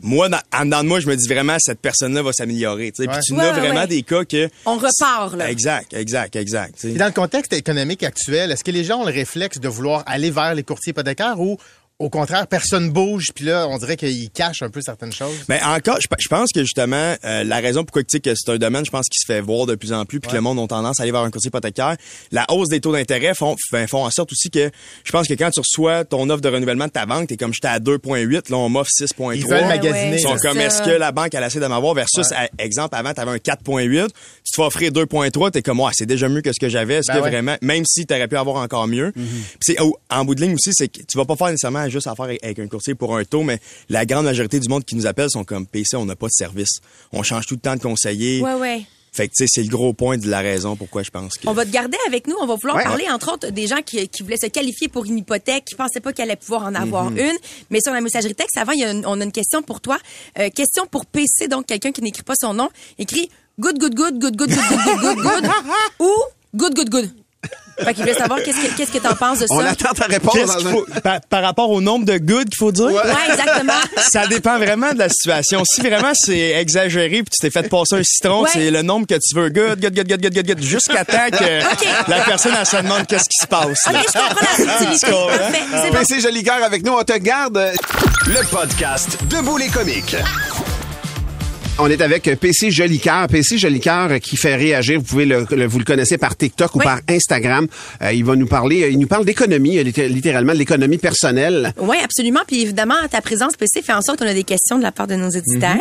moi, 0.00 0.28
dans, 0.28 0.40
en 0.54 0.64
dedans 0.64 0.82
de 0.82 0.88
moi, 0.88 1.00
je 1.00 1.06
me 1.06 1.16
dis 1.16 1.28
vraiment, 1.28 1.56
cette 1.58 1.80
personne-là 1.80 2.22
va 2.22 2.32
s'améliorer. 2.32 2.92
tu 2.92 3.02
sais. 3.04 3.08
Puis 3.08 3.20
tu 3.24 3.34
Ouais, 3.34 3.40
as 3.44 3.52
vraiment 3.52 3.80
ouais. 3.80 3.86
des 3.86 4.02
cas 4.02 4.24
que... 4.24 4.48
On 4.66 4.76
repart, 4.76 5.34
là. 5.36 5.50
Exact, 5.50 5.94
exact, 5.94 6.36
exact. 6.36 6.74
tu 6.74 6.80
sais. 6.82 6.88
Puis 6.90 6.98
dans 6.98 7.06
le 7.06 7.12
contexte 7.12 7.52
économique 7.52 8.02
actuel, 8.02 8.50
est-ce 8.52 8.64
que 8.64 8.70
les 8.70 8.84
gens 8.84 9.00
ont 9.00 9.06
le 9.06 9.12
réflexe 9.12 9.58
de 9.58 9.68
vouloir 9.68 10.02
aller 10.06 10.30
vers 10.30 10.54
les 10.54 10.62
courtiers 10.62 10.90
hypothécaires 10.90 11.40
ou 11.40 11.58
au 12.00 12.08
contraire, 12.10 12.46
personne 12.48 12.90
bouge, 12.90 13.26
puis 13.34 13.44
là, 13.44 13.68
on 13.68 13.78
dirait 13.78 13.96
qu'ils 13.96 14.30
cachent 14.30 14.62
un 14.62 14.70
peu 14.70 14.80
certaines 14.80 15.12
choses? 15.12 15.36
Mais 15.48 15.60
encore, 15.62 15.98
je, 16.00 16.08
je 16.18 16.28
pense 16.28 16.50
que 16.52 16.60
justement, 16.62 17.14
euh, 17.24 17.44
la 17.44 17.58
raison 17.58 17.84
pourquoi 17.84 18.02
tu 18.02 18.08
sais, 18.16 18.20
que 18.20 18.30
c'est 18.34 18.50
un 18.50 18.56
domaine, 18.58 18.84
je 18.84 18.90
pense, 18.90 19.06
qui 19.08 19.18
se 19.20 19.26
fait 19.26 19.40
voir 19.40 19.66
de 19.66 19.74
plus 19.76 19.92
en 19.92 20.04
plus, 20.04 20.18
puis 20.18 20.30
que 20.30 20.34
le 20.34 20.40
monde 20.40 20.58
a 20.58 20.66
tendance 20.66 20.98
à 20.98 21.02
aller 21.04 21.12
vers 21.12 21.20
un 21.20 21.30
courtier 21.30 21.48
hypothécaire. 21.48 21.96
La 22.32 22.46
hausse 22.50 22.68
des 22.68 22.80
taux 22.80 22.92
d'intérêt 22.92 23.34
font, 23.34 23.54
ben, 23.70 23.86
font 23.86 24.04
en 24.04 24.10
sorte 24.10 24.32
aussi 24.32 24.50
que 24.50 24.70
je 25.04 25.12
pense 25.12 25.28
que 25.28 25.34
quand 25.34 25.50
tu 25.50 25.60
reçois 25.60 26.04
ton 26.04 26.28
offre 26.30 26.40
de 26.40 26.48
renouvellement 26.48 26.86
de 26.86 26.90
ta 26.90 27.06
banque, 27.06 27.28
t'es 27.28 27.36
comme 27.36 27.52
j'étais 27.52 27.68
à 27.68 27.78
2,8, 27.78 28.50
là 28.50 28.56
on 28.56 28.68
m'offre 28.68 28.90
6,3. 28.98 29.36
Ils 29.36 29.46
veulent 29.46 29.66
magasiner. 29.66 30.16
Ils 30.16 30.20
sont 30.20 30.36
comme 30.36 30.58
est-ce 30.58 30.82
que 30.82 30.90
la 30.90 31.12
banque 31.12 31.34
elle 31.34 31.44
essaie 31.44 31.60
de 31.60 31.66
m'avoir 31.66 31.94
versus 31.94 32.32
à- 32.32 32.48
exemple 32.58 32.94
avant 32.96 33.12
tu 33.12 33.20
avais 33.20 33.30
un 33.32 33.36
4.8, 33.36 34.06
tu 34.06 34.12
te 34.52 34.56
fais 34.56 34.62
offrir 34.62 34.90
2.3, 34.90 35.50
t'es 35.50 35.60
comme 35.62 35.80
ouais, 35.80 35.90
c'est 35.94 36.06
déjà 36.06 36.28
mieux 36.28 36.40
que 36.40 36.52
ce 36.52 36.58
que 36.58 36.68
j'avais, 36.70 36.94
est-ce 36.94 37.08
Ben 37.12 37.18
que 37.18 37.24
ouais. 37.24 37.30
vraiment 37.30 37.56
même 37.60 37.84
si 37.86 38.06
tu 38.06 38.14
aurais 38.14 38.26
pu 38.28 38.36
avoir 38.38 38.56
encore 38.56 38.86
mieux. 38.88 39.12
Puis 39.12 39.24
c'est 39.60 39.80
au- 39.80 39.98
en 40.08 40.24
bout 40.24 40.34
de 40.34 40.40
ligne 40.40 40.54
aussi 40.54 40.70
c'est 40.72 40.88
que 40.88 41.00
tu 41.06 41.18
vas 41.18 41.26
pas 41.26 41.36
faire 41.36 41.48
nécessairement 41.48 41.89
juste 41.90 42.06
affaire 42.06 42.24
avec, 42.26 42.42
avec 42.44 42.58
un 42.58 42.68
courtier 42.68 42.94
pour 42.94 43.16
un 43.16 43.24
taux 43.24 43.42
mais 43.42 43.58
la 43.88 44.06
grande 44.06 44.24
majorité 44.24 44.58
du 44.60 44.68
monde 44.68 44.84
qui 44.84 44.96
nous 44.96 45.06
appelle 45.06 45.28
sont 45.30 45.44
comme 45.44 45.66
PC, 45.66 45.96
on 45.96 46.04
n'a 46.06 46.16
pas 46.16 46.26
de 46.26 46.32
service. 46.32 46.80
On 47.12 47.22
change 47.22 47.46
tout 47.46 47.54
le 47.54 47.60
temps 47.60 47.76
de 47.76 47.80
conseiller. 47.82 48.40
Ouais, 48.40 48.54
ouais. 48.54 48.82
Fait 49.12 49.26
que, 49.26 49.32
tu 49.36 49.44
sais, 49.44 49.50
c'est 49.52 49.62
le 49.64 49.68
gros 49.68 49.92
point 49.92 50.18
de 50.18 50.28
la 50.28 50.38
raison 50.38 50.76
pourquoi 50.76 51.02
je 51.02 51.10
pense 51.10 51.34
que... 51.36 51.48
On 51.48 51.52
va 51.52 51.64
te 51.64 51.70
garder 51.70 51.98
avec 52.06 52.28
nous. 52.28 52.36
On 52.40 52.46
va 52.46 52.54
vouloir 52.54 52.76
Ouais. 52.76 52.84
parler, 52.84 53.06
entre 53.10 53.32
autres, 53.32 53.48
des 53.50 53.66
gens 53.66 53.82
qui, 53.84 54.08
qui 54.08 54.22
voulaient 54.22 54.36
se 54.36 54.46
qualifier 54.46 54.86
pour 54.86 55.04
une 55.04 55.18
hypothèque, 55.18 55.64
qui 55.64 55.74
pensaient 55.74 55.98
pas 55.98 56.12
qu'ils 56.12 56.22
allaient 56.22 56.36
pouvoir 56.36 56.62
en 56.62 56.74
avoir 56.76 57.10
Mhm. 57.10 57.18
une. 57.18 57.36
Mais 57.70 57.80
sur 57.80 57.92
la 57.92 58.00
messagerie 58.00 58.36
texte, 58.36 58.56
avant, 58.56 58.70
il 58.70 58.78
y 58.80 58.84
a 58.84 58.92
une- 58.92 59.04
on 59.04 59.20
a 59.20 59.24
une 59.24 59.32
question 59.32 59.62
pour 59.62 59.80
toi. 59.80 59.98
Euh, 60.38 60.48
question 60.50 60.86
pour 60.86 61.06
PC, 61.06 61.48
donc 61.48 61.66
quelqu'un 61.66 61.90
qui 61.90 62.02
n'écrit 62.02 62.22
pas 62.22 62.34
son 62.40 62.54
nom, 62.54 62.68
écrit 63.00 63.28
good, 63.58 63.80
good, 63.80 63.96
good, 63.96 64.20
good, 64.20 64.36
good, 64.36 64.48
good, 64.48 64.60
good, 64.68 65.00
good, 65.00 65.16
good, 65.16 65.42
good, 65.42 65.50
ou 65.98 66.12
good, 66.54 66.74
good, 66.76 66.88
good. 66.90 67.10
Fait 67.84 67.94
qu'il 67.94 68.02
voulait 68.04 68.14
savoir 68.14 68.42
qu'est-ce 68.42 68.58
que, 68.60 68.76
qu'est-ce 68.76 68.92
que 68.92 68.98
t'en 68.98 69.14
penses 69.14 69.38
de 69.40 69.46
ça. 69.46 69.54
On 69.54 69.60
attend 69.60 69.92
ta 69.94 70.06
réponse. 70.06 70.34
Qu'est-ce 70.34 70.56
qu'il 70.58 70.68
faut- 70.68 70.86
par, 71.02 71.20
par 71.22 71.42
rapport 71.42 71.70
au 71.70 71.80
nombre 71.80 72.04
de 72.04 72.18
good 72.18 72.48
qu'il 72.48 72.56
faut 72.58 72.72
dire? 72.72 72.86
Ouais, 72.86 73.02
exactement. 73.30 73.72
Ça 74.10 74.26
dépend 74.26 74.58
vraiment 74.58 74.92
de 74.92 74.98
la 74.98 75.08
situation. 75.08 75.62
Si 75.64 75.80
vraiment 75.80 76.12
c'est 76.14 76.50
exagéré 76.60 77.22
puis 77.22 77.30
tu 77.32 77.38
t'es 77.40 77.50
fait 77.50 77.68
passer 77.68 77.96
un 77.96 78.02
citron, 78.02 78.42
Ouais. 78.42 78.50
c'est 78.52 78.70
le 78.70 78.82
nombre 78.82 79.06
que 79.06 79.14
tu 79.14 79.34
veux. 79.34 79.48
Good, 79.50 79.80
good, 79.80 79.94
good, 79.94 80.08
good, 80.08 80.20
good, 80.22 80.34
good, 80.34 80.46
good, 80.46 80.62
jusqu'à 80.62 81.04
temps 81.04 81.30
que 81.30 81.60
OK. 81.72 81.86
la 82.08 82.20
personne, 82.20 82.52
elle 82.58 82.66
se 82.66 82.76
demande 82.76 83.06
qu'est-ce 83.06 83.24
qui 83.24 83.38
se 83.40 83.46
passe. 83.46 83.86
là. 83.92 84.00
OK, 84.00 84.06
je 84.06 84.18
comprends 84.18 84.46
la 84.48 84.56
subtilité. 84.56 85.06
Tu 85.06 85.12
comprends? 85.12 85.26
Parfait, 85.38 85.60
c'est 85.82 85.90
bon. 85.90 85.98
PC 85.98 86.20
Joli 86.20 86.42
Cœur 86.42 86.62
avec 86.64 86.84
nous, 86.84 86.92
on 86.92 87.02
te 87.02 87.16
garde. 87.18 87.72
Le 88.26 88.46
podcast 88.50 89.18
Debout 89.28 89.56
les 89.56 89.68
comiques. 89.68 90.16
On 91.82 91.88
est 91.88 92.02
avec 92.02 92.24
PC 92.38 92.70
Jolicoeur. 92.70 93.26
PC 93.28 93.56
Jolicoeur 93.56 94.20
qui 94.20 94.36
fait 94.36 94.54
réagir. 94.54 94.98
Vous 94.98 95.04
pouvez 95.06 95.24
le, 95.24 95.46
le- 95.50 95.66
vous 95.66 95.78
le 95.78 95.84
connaissez 95.84 96.18
par 96.18 96.36
TikTok 96.36 96.74
ou 96.76 96.78
par 96.78 97.00
Instagram. 97.08 97.66
Euh, 98.02 98.12
il 98.12 98.22
va 98.24 98.36
nous 98.36 98.46
parler, 98.46 98.82
euh, 98.82 98.88
il 98.90 98.98
nous 98.98 99.06
parle 99.06 99.24
d'économie, 99.24 99.78
euh, 99.78 99.82
litté- 99.82 100.08
littéralement 100.08 100.52
de 100.52 100.58
l'économie 100.58 100.98
personnelle. 100.98 101.72
Oui, 101.78 101.96
absolument. 102.04 102.40
Puis 102.46 102.60
évidemment, 102.62 102.96
ta 103.10 103.22
présence 103.22 103.56
PC 103.56 103.80
fait 103.82 103.94
en 103.94 104.02
sorte 104.02 104.18
qu'on 104.18 104.26
a 104.26 104.34
des 104.34 104.44
questions 104.44 104.76
de 104.78 104.82
la 104.82 104.92
part 104.92 105.06
de 105.06 105.14
nos 105.14 105.30
éditeurs. 105.30 105.76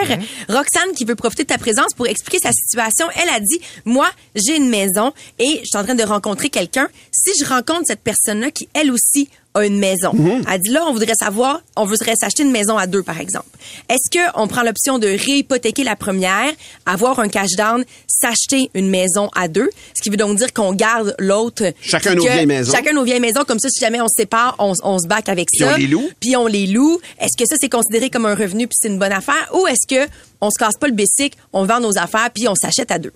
Roxane, 0.48 0.94
qui 0.96 1.04
veut 1.04 1.16
profiter 1.16 1.44
de 1.44 1.50
ta 1.50 1.58
présence 1.58 1.94
pour 1.94 2.08
expliquer 2.08 2.40
sa 2.42 2.52
situation, 2.54 3.08
elle 3.22 3.30
a 3.36 3.40
dit, 3.42 3.60
moi, 3.84 4.08
j'ai 4.36 4.56
une 4.56 4.70
maison 4.70 5.12
et 5.38 5.60
je 5.64 5.66
suis 5.66 5.78
en 5.78 5.84
train 5.84 5.96
de 5.96 6.04
rencontrer 6.04 6.50
quelqu'un. 6.50 6.88
Si 7.12 7.32
je 7.40 7.46
rencontre 7.46 7.84
cette 7.88 8.02
personne-là 8.04 8.52
qui, 8.52 8.70
elle 8.74 8.92
aussi, 8.92 9.28
a 9.56 9.66
une 9.66 9.80
maison. 9.80 10.12
Elle 10.52 10.62
dit 10.62 10.70
là, 10.70 10.86
on 10.88 10.94
voudrait 10.94 11.16
savoir, 11.20 11.62
on 11.76 11.86
voudrait 11.86 12.14
s'acheter 12.16 12.44
une 12.44 12.52
maison 12.52 12.78
à 12.78 12.88
deux, 12.88 13.02
par 13.04 13.20
exemple. 13.20 13.48
Est-ce 13.90 14.10
que 14.12 14.24
on 14.36 14.48
prend 14.48 14.62
l'option 14.64 15.00
de 15.00 15.08
réhypothéquer 15.08 15.84
la 15.84 15.96
première, 15.96 16.52
avoir 16.86 17.20
un 17.20 17.30
cash 17.30 17.52
down, 17.58 17.84
s'acheter 18.08 18.70
une 18.74 18.90
maison 18.90 19.30
à 19.36 19.48
deux, 19.48 19.70
ce 19.96 20.02
qui 20.02 20.10
veut 20.10 20.18
donc 20.18 20.38
dire 20.38 20.54
qu'on 20.54 20.74
garde 20.74 21.16
l'autre. 21.20 21.64
Chacun 21.82 22.12
puis 22.12 22.18
nos 22.20 22.24
vieilles 22.24 22.46
maisons. 22.46 22.72
Chacun 22.72 22.94
nos 22.94 23.04
vieilles 23.04 23.20
maisons, 23.20 23.44
comme 23.48 23.60
ça, 23.60 23.70
si 23.70 23.80
jamais 23.80 24.02
on 24.02 24.08
se 24.08 24.16
sépare, 24.18 24.56
on, 24.60 24.74
on 24.84 25.00
se 25.00 25.08
back 25.08 25.30
avec 25.30 25.48
Puis 25.52 25.60
ça. 25.66 25.74
on 25.74 25.78
les 25.78 25.88
loue. 25.88 26.10
Puis 26.20 26.36
on 26.36 26.48
les 26.48 26.68
loue. 26.68 27.00
Est-ce 27.20 27.38
que 27.38 27.48
ça, 27.50 27.56
c'est 27.60 27.70
considéré 27.70 28.10
comme 28.10 28.26
un 28.26 28.36
revenu 28.36 28.68
puis 28.68 28.78
c'est 28.80 28.90
une 28.90 29.00
bonne 29.00 29.12
affaire? 29.12 29.50
Ou 29.54 29.66
est-ce 29.68 29.88
que 29.88 30.10
on 30.42 30.50
se 30.50 30.58
casse 30.58 30.76
pas 30.80 30.88
le 30.88 30.94
basic, 30.94 31.34
on 31.54 31.66
vend 31.66 31.80
nos 31.80 31.98
affaires 31.98 32.30
puis 32.34 32.48
on 32.48 32.56
s'achète 32.56 32.92
à 32.92 33.00
deux? 33.00 33.12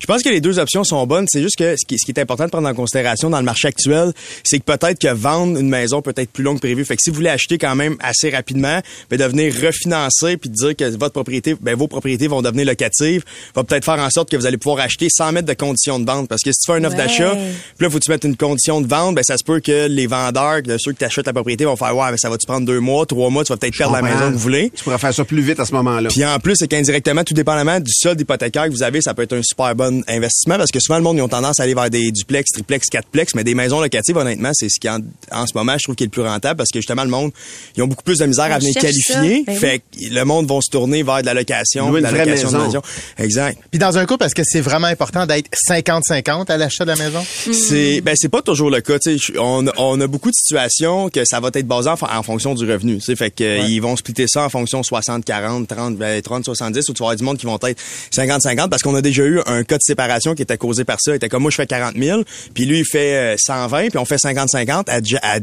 Je 0.00 0.06
pense 0.06 0.22
que 0.22 0.28
les 0.28 0.40
deux 0.40 0.58
options 0.58 0.84
sont 0.84 1.06
bonnes. 1.06 1.26
C'est 1.30 1.42
juste 1.42 1.56
que 1.56 1.74
ce 1.76 1.86
qui, 1.86 1.98
ce 1.98 2.04
qui 2.04 2.12
est 2.12 2.20
important 2.20 2.44
de 2.46 2.50
prendre 2.50 2.68
en 2.68 2.74
considération 2.74 3.30
dans 3.30 3.38
le 3.38 3.44
marché 3.44 3.68
actuel, 3.68 4.12
c'est 4.44 4.58
que 4.58 4.64
peut-être 4.64 4.98
que 4.98 5.12
vendre 5.12 5.58
une 5.58 5.68
maison 5.68 6.02
peut 6.02 6.12
être 6.16 6.30
plus 6.30 6.42
long 6.44 6.54
que 6.54 6.60
prévu. 6.60 6.84
Fait 6.84 6.96
que 6.96 7.02
si 7.02 7.10
vous 7.10 7.16
voulez 7.16 7.28
acheter 7.30 7.58
quand 7.58 7.74
même 7.74 7.96
assez 8.00 8.30
rapidement, 8.30 8.80
ben 9.10 9.18
de 9.18 9.24
venir 9.24 9.52
refinancer 9.54 10.36
puis 10.36 10.50
de 10.50 10.54
dire 10.54 10.76
que 10.76 10.84
votre 10.96 11.12
propriété, 11.12 11.54
ben 11.60 11.76
vos 11.76 11.88
propriétés 11.88 12.28
vont 12.28 12.42
devenir 12.42 12.66
locatives, 12.66 13.22
va 13.54 13.64
peut-être 13.64 13.84
faire 13.84 13.98
en 13.98 14.10
sorte 14.10 14.30
que 14.30 14.36
vous 14.36 14.46
allez 14.46 14.56
pouvoir 14.58 14.84
acheter 14.84 15.08
sans 15.10 15.32
mettre 15.32 15.46
de 15.48 15.54
conditions 15.54 15.98
de 15.98 16.06
vente. 16.06 16.28
Parce 16.28 16.42
que 16.42 16.52
si 16.52 16.58
tu 16.64 16.72
fais 16.72 16.78
une 16.78 16.86
offre 16.86 16.96
Ouais. 16.96 17.06
d'achat, 17.06 17.32
puis 17.34 17.84
là 17.86 17.90
faut 17.90 17.98
que 17.98 18.04
tu 18.04 18.10
mettes 18.10 18.24
une 18.24 18.36
condition 18.36 18.80
de 18.80 18.86
vente, 18.86 19.14
ben 19.14 19.22
ça 19.24 19.36
se 19.38 19.44
peut 19.44 19.60
que 19.60 19.86
les 19.88 20.06
vendeurs, 20.06 20.62
de 20.62 20.76
ceux 20.78 20.92
qui 20.92 20.98
t'achètent 20.98 21.26
la 21.26 21.32
propriété, 21.32 21.64
vont 21.64 21.76
faire 21.76 21.96
ouais, 21.96 22.10
ben 22.10 22.16
ça 22.16 22.28
va 22.30 22.36
te 22.38 22.46
prendre 22.46 22.66
deux 22.66 22.80
mois, 22.80 23.06
trois 23.06 23.30
mois, 23.30 23.44
tu 23.44 23.52
vas 23.52 23.56
peut-être 23.56 23.76
perdre 23.76 23.94
la 23.94 24.02
maison 24.02 24.28
que 24.28 24.32
vous 24.34 24.38
voulez. 24.38 24.70
Tu 24.74 24.84
pourrais 24.84 24.98
faire 24.98 25.14
ça 25.14 25.24
plus 25.24 25.42
vite 25.42 25.58
à 25.60 25.64
ce 25.64 25.72
moment-là. 25.74 26.08
Puis 26.10 26.24
en 26.24 26.38
plus, 26.38 26.61
c'est 26.62 26.68
qu'indirectement, 26.68 27.24
tout 27.24 27.34
dépendamment 27.34 27.80
du 27.80 27.90
solde 27.92 28.20
hypothécaire 28.20 28.66
que 28.66 28.70
vous 28.70 28.84
avez, 28.84 29.00
ça 29.00 29.14
peut 29.14 29.22
être 29.22 29.32
un 29.36 29.42
super 29.42 29.74
bon 29.74 30.04
investissement 30.06 30.56
parce 30.56 30.70
que 30.70 30.78
souvent, 30.78 30.96
le 30.98 31.02
monde, 31.02 31.16
ils 31.16 31.22
ont 31.22 31.28
tendance 31.28 31.58
à 31.58 31.64
aller 31.64 31.74
vers 31.74 31.90
des 31.90 32.12
duplex, 32.12 32.52
triplex, 32.52 32.88
quatreplex, 32.88 33.34
mais 33.34 33.42
des 33.42 33.54
maisons 33.56 33.80
locatives, 33.80 34.16
honnêtement, 34.16 34.50
c'est 34.52 34.68
ce 34.68 34.78
qui, 34.78 34.88
en, 34.88 34.98
en 35.32 35.46
ce 35.46 35.52
moment, 35.56 35.74
je 35.76 35.82
trouve 35.84 35.96
qui 35.96 36.04
est 36.04 36.06
le 36.06 36.10
plus 36.12 36.22
rentable 36.22 36.56
parce 36.58 36.70
que 36.70 36.78
justement, 36.78 37.02
le 37.02 37.10
monde, 37.10 37.32
ils 37.76 37.82
ont 37.82 37.88
beaucoup 37.88 38.04
plus 38.04 38.18
de 38.18 38.26
misère 38.26 38.46
On 38.50 38.54
à 38.54 38.58
venir 38.58 38.74
qualifier. 38.74 39.44
ça. 39.44 39.52
Ben 39.52 39.56
fait 39.56 39.78
que 39.80 40.14
le 40.14 40.24
monde 40.24 40.46
va 40.48 40.60
se 40.60 40.70
tourner 40.70 41.02
vers 41.02 41.20
de 41.22 41.26
la 41.26 41.34
location, 41.34 41.90
de 41.90 41.98
la 41.98 42.10
vraie 42.10 42.24
location 42.26 42.50
de 42.52 42.56
maison. 42.58 42.66
maison. 42.66 42.82
Exact. 43.18 43.58
Puis 43.70 43.78
dans 43.80 43.98
un 43.98 44.06
couple, 44.06 44.24
est-ce 44.24 44.34
que 44.36 44.44
c'est 44.44 44.60
vraiment 44.60 44.86
important 44.86 45.26
d'être 45.26 45.50
50-50 45.68 46.50
à 46.50 46.56
l'achat 46.56 46.84
de 46.84 46.90
la 46.90 46.96
maison? 46.96 47.24
C'est 47.52 48.00
ben 48.02 48.14
c'est 48.16 48.28
pas 48.28 48.42
toujours 48.42 48.70
le 48.70 48.80
cas, 48.80 48.98
tu 48.98 49.18
sais, 49.18 49.32
je- 49.34 49.38
on, 49.38 49.64
on 49.76 50.00
a 50.00 50.06
beaucoup 50.06 50.30
de 50.30 50.34
situations 50.36 51.08
que 51.08 51.24
ça 51.24 51.40
va 51.40 51.50
être 51.52 51.66
basé 51.66 51.90
en, 51.90 52.22
fonction 52.22 52.54
du 52.54 52.70
revenu, 52.70 53.00
fait 53.00 53.30
que 53.30 53.66
ils 53.68 53.80
vont 53.80 53.96
splitter 53.96 54.26
ça 54.28 54.44
en 54.44 54.48
fonction 54.48 54.82
60 54.82 55.24
40 55.24 55.66
30 55.68 55.96
ben, 55.96 56.20
30 56.22 56.44
70 56.54 56.88
ou 56.88 56.92
tu 56.92 56.98
vas 57.00 57.06
avoir 57.06 57.16
du 57.16 57.24
monde 57.24 57.38
qui 57.38 57.46
vont 57.46 57.58
être 57.66 57.80
50 58.10 58.42
50 58.42 58.70
parce 58.70 58.82
qu'on 58.82 58.94
a 58.94 59.02
déjà 59.02 59.22
eu 59.24 59.40
un 59.46 59.64
cas 59.64 59.76
de 59.76 59.82
séparation 59.82 60.34
qui 60.34 60.42
était 60.42 60.56
causé 60.58 60.84
par 60.84 60.98
ça, 61.00 61.12
il 61.12 61.16
était 61.16 61.28
comme 61.28 61.42
moi 61.42 61.50
je 61.50 61.56
fais 61.56 61.66
40 61.66 61.96
000, 61.96 62.22
puis 62.54 62.64
lui 62.66 62.80
il 62.80 62.84
fait 62.84 63.34
euh, 63.34 63.36
120 63.38 63.88
puis 63.90 63.98
on 63.98 64.04
fait 64.04 64.18
50 64.18 64.48
50 64.48 64.88
à, 64.88 64.94
à 65.22 65.40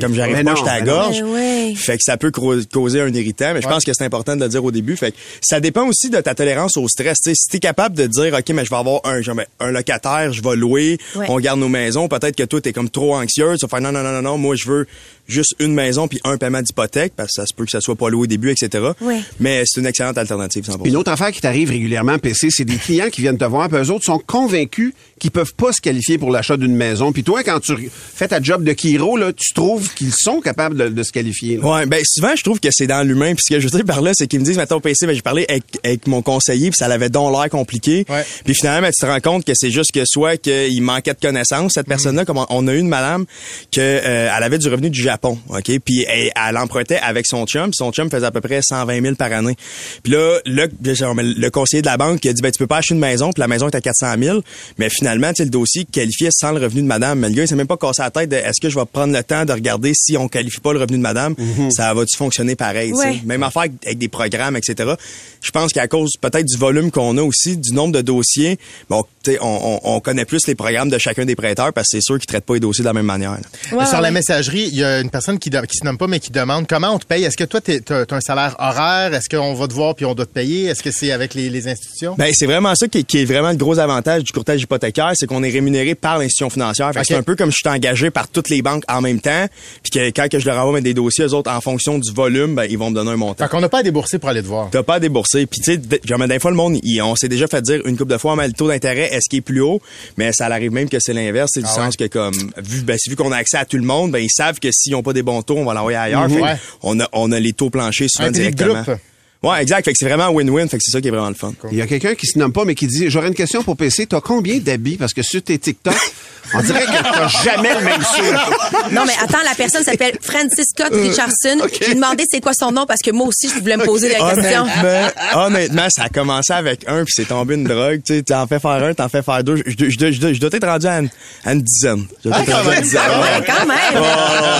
comme 0.00 0.14
j'arrive 0.14 0.36
Mais 0.36 0.44
pas, 0.44 0.50
non, 0.50 0.56
j'étais 0.56 0.70
à 0.70 0.80
mais 0.80 0.86
la 0.86 0.86
non. 0.86 0.92
gorge. 0.92 1.20
Ben 1.22 1.26
ouais. 1.28 1.74
Fait 1.76 1.96
que 1.96 2.02
ça 2.04 2.16
peut 2.16 2.30
causer 2.30 3.00
un 3.00 3.12
irritant, 3.12 3.52
mais 3.54 3.62
je 3.62 3.68
pense 3.68 3.84
que 3.84 3.92
c'est 3.94 4.04
important 4.04 4.36
de 4.36 4.42
le 4.42 4.48
dire 4.48 4.64
au 4.64 4.70
début. 4.70 4.96
Fait 4.96 5.12
que 5.12 5.16
ça 5.40 5.60
dépend 5.60 5.86
aussi 5.86 6.10
de 6.10 6.20
ta 6.20 6.34
tolérance 6.34 6.76
au 6.76 6.88
stress. 6.88 7.18
Tu 7.18 7.30
sais, 7.30 7.34
si 7.34 7.48
t'es 7.48 7.58
capable 7.58 7.96
de 7.96 8.06
dire, 8.06 8.34
OK, 8.34 8.48
mais 8.50 8.64
je 8.64 8.70
vais 8.70 8.76
avoir 8.76 9.00
un, 9.04 9.20
genre, 9.22 9.36
un 9.60 9.70
locataire, 9.70 10.32
je 10.32 10.42
vais 10.42 10.56
louer, 10.56 10.98
Ouais. 11.16 11.26
on 11.28 11.38
garde 11.40 11.60
nos 11.60 11.68
maisons, 11.68 12.08
peut-être 12.08 12.36
que 12.36 12.42
toi, 12.44 12.60
t'es 12.60 12.72
comme 12.72 12.90
trop 12.90 13.14
anxieux, 13.16 13.54
tu 13.58 13.66
vas 13.66 13.68
faire 13.68 13.80
non, 13.80 13.92
non, 13.92 14.02
non, 14.02 14.12
non, 14.12 14.22
non, 14.22 14.38
moi, 14.38 14.54
je 14.56 14.66
veux 14.68 14.86
juste 15.26 15.54
une 15.58 15.74
maison 15.74 16.08
puis 16.08 16.20
un 16.24 16.36
paiement 16.36 16.62
d'hypothèque 16.62 17.12
parce 17.16 17.28
que 17.28 17.42
ça 17.42 17.46
se 17.46 17.54
peut 17.54 17.64
que 17.64 17.70
ça 17.70 17.80
soit 17.80 17.96
pas 17.96 18.10
loué 18.10 18.22
au 18.22 18.26
début, 18.26 18.50
etc. 18.50 18.90
Ouais. 19.00 19.20
Mais 19.40 19.62
c'est 19.66 19.80
une 19.80 19.86
excellente 19.86 20.18
alternative, 20.18 20.64
100%. 20.64 20.86
Une 20.86 20.96
autre 20.96 21.10
affaire 21.10 21.32
qui 21.32 21.40
t'arrive 21.40 21.70
régulièrement, 21.70 22.18
PC, 22.18 22.48
c'est 22.50 22.64
des 22.64 22.76
clients 22.76 23.08
qui 23.10 23.20
viennent 23.20 23.38
te 23.38 23.44
voir, 23.44 23.68
puis 23.68 23.78
eux 23.78 23.90
autres 23.90 24.04
sont 24.04 24.18
convaincus 24.18 24.92
qu'ils 25.22 25.30
peuvent 25.30 25.54
pas 25.54 25.72
se 25.72 25.80
qualifier 25.80 26.18
pour 26.18 26.32
l'achat 26.32 26.56
d'une 26.56 26.74
maison. 26.74 27.12
Puis 27.12 27.22
toi, 27.22 27.44
quand 27.44 27.60
tu 27.60 27.88
fais 27.94 28.26
ta 28.26 28.42
job 28.42 28.64
de 28.64 28.72
Kiro, 28.72 29.16
là, 29.16 29.32
tu 29.32 29.54
trouves 29.54 29.94
qu'ils 29.94 30.12
sont 30.12 30.40
capables 30.40 30.76
de, 30.76 30.88
de 30.88 31.02
se 31.04 31.12
qualifier. 31.12 31.58
là. 31.58 31.64
Ouais, 31.64 31.86
ben 31.86 32.02
souvent 32.04 32.34
je 32.36 32.42
trouve 32.42 32.58
que 32.58 32.70
c'est 32.72 32.88
dans 32.88 33.06
l'humain. 33.06 33.32
Puis 33.36 33.44
ce 33.46 33.54
que 33.54 33.60
je 33.60 33.68
veux 33.68 33.70
dire 33.70 33.84
par 33.84 34.02
là, 34.02 34.10
c'est 34.14 34.26
qu'ils 34.26 34.40
me 34.40 34.44
disent 34.44 34.56
mettons 34.56 34.80
PC, 34.80 35.06
ben 35.06 35.14
j'ai 35.14 35.22
parlé 35.22 35.46
avec, 35.48 35.62
avec 35.84 36.08
mon 36.08 36.22
conseiller, 36.22 36.70
puis 36.70 36.76
ça 36.76 36.88
l'avait 36.88 37.08
donc 37.08 37.32
l'air 37.38 37.48
compliqué. 37.50 38.04
Ouais. 38.08 38.24
Puis 38.44 38.54
finalement, 38.54 38.88
ben, 38.88 38.92
tu 38.92 39.00
te 39.00 39.06
rends 39.06 39.20
compte 39.20 39.44
que 39.44 39.52
c'est 39.54 39.70
juste 39.70 39.92
que 39.92 40.02
soit 40.04 40.38
qu'il 40.38 40.82
manquait 40.82 41.14
de 41.14 41.20
connaissances 41.20 41.74
cette 41.74 41.86
personne-là, 41.86 42.24
comme 42.24 42.38
on, 42.38 42.46
on 42.50 42.66
a 42.66 42.74
eu 42.74 42.78
une 42.80 42.88
madame 42.88 43.24
que 43.70 43.80
euh, 43.80 44.28
elle 44.36 44.42
avait 44.42 44.58
du 44.58 44.68
revenu 44.68 44.90
du 44.90 45.00
Japon, 45.00 45.38
ok, 45.50 45.78
puis 45.84 46.04
elle, 46.08 46.32
elle 46.48 46.56
empruntait 46.56 46.98
avec 46.98 47.26
son 47.28 47.46
chum, 47.46 47.70
puis 47.70 47.76
son 47.76 47.92
chum 47.92 48.10
faisait 48.10 48.26
à 48.26 48.32
peu 48.32 48.40
près 48.40 48.60
120 48.60 49.02
000 49.02 49.14
par 49.14 49.32
année. 49.32 49.54
Puis 50.02 50.14
là, 50.14 50.40
le, 50.46 50.66
le 50.82 51.48
conseiller 51.50 51.82
de 51.82 51.86
la 51.86 51.96
banque 51.96 52.18
qui 52.18 52.28
a 52.28 52.32
dit 52.32 52.42
ben 52.42 52.50
tu 52.50 52.58
peux 52.58 52.66
pas 52.66 52.78
acheter 52.78 52.94
une 52.94 53.00
maison, 53.00 53.32
puis 53.32 53.40
la 53.40 53.46
maison 53.46 53.68
est 53.68 53.76
à 53.76 53.80
400 53.80 54.14
000, 54.18 54.40
mais 54.78 54.90
finalement, 54.90 55.11
sais, 55.34 55.44
le 55.44 55.50
dossier 55.50 55.84
qualifiait 55.84 56.30
sans 56.32 56.52
le 56.52 56.60
revenu 56.60 56.82
de 56.82 56.86
madame. 56.86 57.18
Mais 57.20 57.28
le 57.28 57.34
gars, 57.34 57.42
il 57.42 57.48
s'est 57.48 57.54
même 57.56 57.66
pas 57.66 57.76
cassé 57.76 58.02
la 58.02 58.10
tête 58.10 58.30
de 58.30 58.36
est-ce 58.36 58.60
que 58.60 58.68
je 58.68 58.78
vais 58.78 58.84
prendre 58.86 59.12
le 59.12 59.22
temps 59.22 59.44
de 59.44 59.52
regarder 59.52 59.92
si 59.94 60.16
on 60.16 60.28
qualifie 60.28 60.60
pas 60.60 60.72
le 60.72 60.78
revenu 60.80 60.98
de 60.98 61.02
madame, 61.02 61.34
ça 61.70 61.92
va-tu 61.94 62.16
fonctionner 62.16 62.54
pareil. 62.56 62.92
Ouais. 62.92 63.20
Même 63.24 63.42
affaire 63.42 63.62
avec- 63.62 63.72
avec 63.84 63.98
des 63.98 64.08
programmes, 64.08 64.56
etc. 64.56 64.94
Je 65.40 65.50
pense 65.50 65.72
qu'à 65.72 65.88
cause 65.88 66.12
peut-être 66.20 66.46
du 66.46 66.56
volume 66.56 66.90
qu'on 66.90 67.16
a 67.18 67.22
aussi, 67.22 67.56
du 67.56 67.72
nombre 67.72 67.92
de 67.94 68.00
dossiers, 68.00 68.58
bon, 68.88 69.02
on, 69.28 69.34
on, 69.40 69.80
on 69.96 70.00
connaît 70.00 70.24
plus 70.24 70.46
les 70.46 70.54
programmes 70.54 70.88
de 70.90 70.98
chacun 70.98 71.24
des 71.24 71.36
prêteurs 71.36 71.72
parce 71.72 71.88
que 71.88 71.98
c'est 71.98 72.02
sûr 72.02 72.18
qu'ils 72.18 72.26
traitent 72.26 72.44
pas 72.44 72.54
les 72.54 72.60
dossiers 72.60 72.82
de 72.82 72.88
la 72.88 72.92
même 72.92 73.06
manière. 73.06 73.38
Ouais, 73.72 73.84
sur 73.86 73.96
ouais. 73.96 74.00
la 74.02 74.10
messagerie, 74.10 74.68
il 74.72 74.78
y 74.78 74.84
a 74.84 75.00
une 75.00 75.10
personne 75.10 75.38
qui, 75.38 75.50
qui 75.50 75.76
se 75.78 75.84
nomme 75.84 75.98
pas, 75.98 76.06
mais 76.06 76.20
qui 76.20 76.30
demande 76.30 76.66
comment 76.66 76.94
on 76.94 76.98
te 76.98 77.06
paye? 77.06 77.24
Est-ce 77.24 77.36
que 77.36 77.44
toi, 77.44 77.60
tu 77.60 77.72
as, 77.90 78.04
un 78.10 78.20
salaire 78.20 78.56
horaire? 78.58 79.14
Est-ce 79.14 79.28
qu'on 79.28 79.54
va 79.54 79.66
te 79.68 79.72
voir 79.74 79.94
puis 79.94 80.04
on 80.04 80.14
doit 80.14 80.26
te 80.26 80.32
payer? 80.32 80.66
Est-ce 80.66 80.82
que 80.82 80.90
c'est 80.90 81.12
avec 81.12 81.34
les, 81.34 81.50
les 81.50 81.68
institutions? 81.68 82.14
Ben, 82.18 82.30
c'est 82.34 82.46
vraiment 82.46 82.74
ça 82.74 82.88
qui 82.88 82.98
est, 82.98 83.02
qui 83.04 83.18
est 83.18 83.24
vraiment 83.24 83.50
le 83.50 83.56
gros 83.56 83.78
avantage 83.78 84.24
du 84.24 84.32
courtage 84.32 84.62
hypothécaire, 84.62 85.01
c'est 85.14 85.26
qu'on 85.26 85.42
est 85.42 85.50
rémunéré 85.50 85.94
par 85.94 86.18
l'institution 86.18 86.50
financière. 86.50 86.90
C'est 87.04 87.14
un 87.14 87.22
peu 87.22 87.36
comme 87.36 87.50
je 87.50 87.56
suis 87.56 87.68
engagé 87.68 88.10
par 88.10 88.28
toutes 88.28 88.48
les 88.48 88.62
banques 88.62 88.84
en 88.88 89.00
même 89.00 89.20
temps, 89.20 89.46
puis 89.82 89.90
que 89.90 90.06
quand 90.10 90.28
que 90.28 90.38
je 90.38 90.46
leur 90.46 90.58
envoie 90.64 90.80
des 90.80 90.94
dossiers, 90.94 91.24
eux 91.26 91.34
autres, 91.34 91.50
en 91.50 91.60
fonction 91.60 91.98
du 91.98 92.12
volume, 92.12 92.54
ben, 92.54 92.66
ils 92.68 92.78
vont 92.78 92.90
me 92.90 92.94
donner 92.94 93.10
un 93.10 93.16
montant. 93.16 93.44
fait 93.44 93.50
qu'on 93.50 93.60
n'a 93.60 93.68
pas 93.68 93.78
à 93.80 93.82
débourser 93.82 94.18
pour 94.18 94.28
aller 94.28 94.42
te 94.42 94.46
voir. 94.46 94.68
T'as 94.70 94.82
pas 94.82 94.94
à 94.94 95.00
débourser. 95.00 95.46
Puis 95.46 95.60
tu 95.60 95.72
sais, 95.72 95.76
des 95.76 96.38
fois 96.38 96.50
le 96.50 96.56
monde, 96.56 96.78
il- 96.82 97.02
on 97.02 97.16
s'est 97.16 97.28
déjà 97.28 97.46
fait 97.46 97.62
dire 97.62 97.80
une 97.86 97.96
couple 97.96 98.12
de 98.12 98.18
fois, 98.18 98.36
mais 98.36 98.46
le 98.46 98.52
taux 98.52 98.68
d'intérêt 98.68 99.12
est-ce 99.12 99.28
qu'il 99.28 99.38
est 99.40 99.42
plus 99.42 99.60
haut? 99.60 99.80
Mais 100.16 100.32
ça 100.32 100.46
arrive 100.46 100.72
même 100.72 100.88
que 100.88 100.98
c'est 101.00 101.12
l'inverse, 101.12 101.50
c'est 101.54 101.60
du 101.62 101.66
Ah 101.70 101.74
sens 101.74 101.96
que 101.96 102.06
comme 102.06 102.34
vu, 102.58 102.82
ben, 102.82 102.96
vu 103.08 103.16
qu'on 103.16 103.32
a 103.32 103.36
accès 103.36 103.56
à 103.58 103.64
tout 103.64 103.76
le 103.76 103.82
monde, 103.84 104.12
ben 104.12 104.18
ils 104.18 104.30
savent 104.30 104.58
que 104.58 104.68
s'ils 104.72 104.94
ont 104.94 105.02
pas 105.02 105.12
des 105.12 105.22
bons 105.22 105.42
taux, 105.42 105.56
on 105.56 105.64
va 105.64 105.74
l'envoyer 105.74 105.98
ailleurs. 105.98 106.30
Ouais. 106.30 106.56
on 106.82 106.98
a 107.00 107.08
on 107.12 107.30
a 107.32 107.40
les 107.40 107.52
taux 107.52 107.70
planchers 107.70 108.08
souvent 108.08 108.30
directement. 108.30 108.82
groupe. 108.82 108.96
Ouais, 109.42 109.60
exact. 109.62 109.84
Fait 109.84 109.92
que 109.92 109.96
c'est 109.98 110.08
vraiment 110.08 110.28
win-win. 110.30 110.68
Fait 110.68 110.76
que 110.78 110.82
c'est 110.84 110.92
ça 110.92 111.00
qui 111.00 111.08
est 111.08 111.10
vraiment 111.10 111.28
le 111.28 111.34
fun. 111.34 111.52
Il 111.70 111.78
y 111.78 111.82
a 111.82 111.86
quelqu'un 111.86 112.14
qui 112.14 112.26
se 112.26 112.38
nomme 112.38 112.52
pas, 112.52 112.64
mais 112.64 112.74
qui 112.74 112.86
dit 112.86 113.10
J'aurais 113.10 113.28
une 113.28 113.34
question 113.34 113.62
pour 113.62 113.76
PC. 113.76 114.06
T'as 114.06 114.20
combien 114.20 114.58
d'habits? 114.58 114.96
Parce 114.96 115.12
que 115.12 115.22
sur 115.22 115.42
tes 115.42 115.58
TikTok, 115.58 115.94
on 116.54 116.60
dirait 116.60 116.84
que 116.84 117.02
t'as 117.02 117.28
jamais 117.28 117.74
le 117.74 117.80
même 117.84 118.02
suit. 118.02 118.22
Non, 118.92 119.04
mais 119.06 119.14
attends, 119.22 119.42
la 119.44 119.54
personne 119.56 119.82
s'appelle 119.84 120.18
Francis 120.20 120.66
Scott 120.76 120.92
Richardson. 120.92 121.66
J'ai 121.80 121.94
demandé 121.94 122.24
c'est 122.30 122.40
quoi 122.42 122.52
son 122.52 122.72
nom 122.72 122.84
parce 122.86 123.00
que 123.00 123.10
moi 123.10 123.26
aussi, 123.26 123.48
je 123.48 123.58
voulais 123.58 123.76
me 123.78 123.84
poser 123.84 124.08
la 124.10 124.18
question. 124.34 124.62
Honnêtement, 124.64 125.44
honnêtement, 125.44 125.86
ça 125.88 126.04
a 126.04 126.08
commencé 126.10 126.52
avec 126.52 126.86
un 126.86 127.04
puis 127.04 127.14
c'est 127.16 127.28
tombé 127.28 127.54
une 127.54 127.64
drogue. 127.64 128.02
Tu 128.04 128.16
sais, 128.16 128.22
t'en 128.22 128.46
fais 128.46 128.58
faire 128.58 128.70
un, 128.72 128.92
t'en 128.94 129.08
fais 129.08 129.22
faire 129.22 129.42
deux. 129.42 129.56
Je, 129.56 129.62
je, 129.78 129.84
je, 129.88 130.10
je, 130.12 130.34
je 130.34 130.40
dois 130.40 130.50
être 130.52 130.66
rendu 130.66 130.86
à 130.86 130.98
une, 130.98 131.08
à 131.44 131.52
une 131.54 131.62
dizaine. 131.62 132.04
Je 132.22 132.28
dois 132.28 132.40
être 132.40 132.50
Ah, 132.52 132.56
rendu 132.58 132.68
à 132.68 132.72
quand 132.72 132.76
une 132.76 132.82
dizaine. 132.82 133.00
Ah 133.06 133.20
ouais, 133.20 133.46
quand 133.46 133.66
même. 133.66 134.04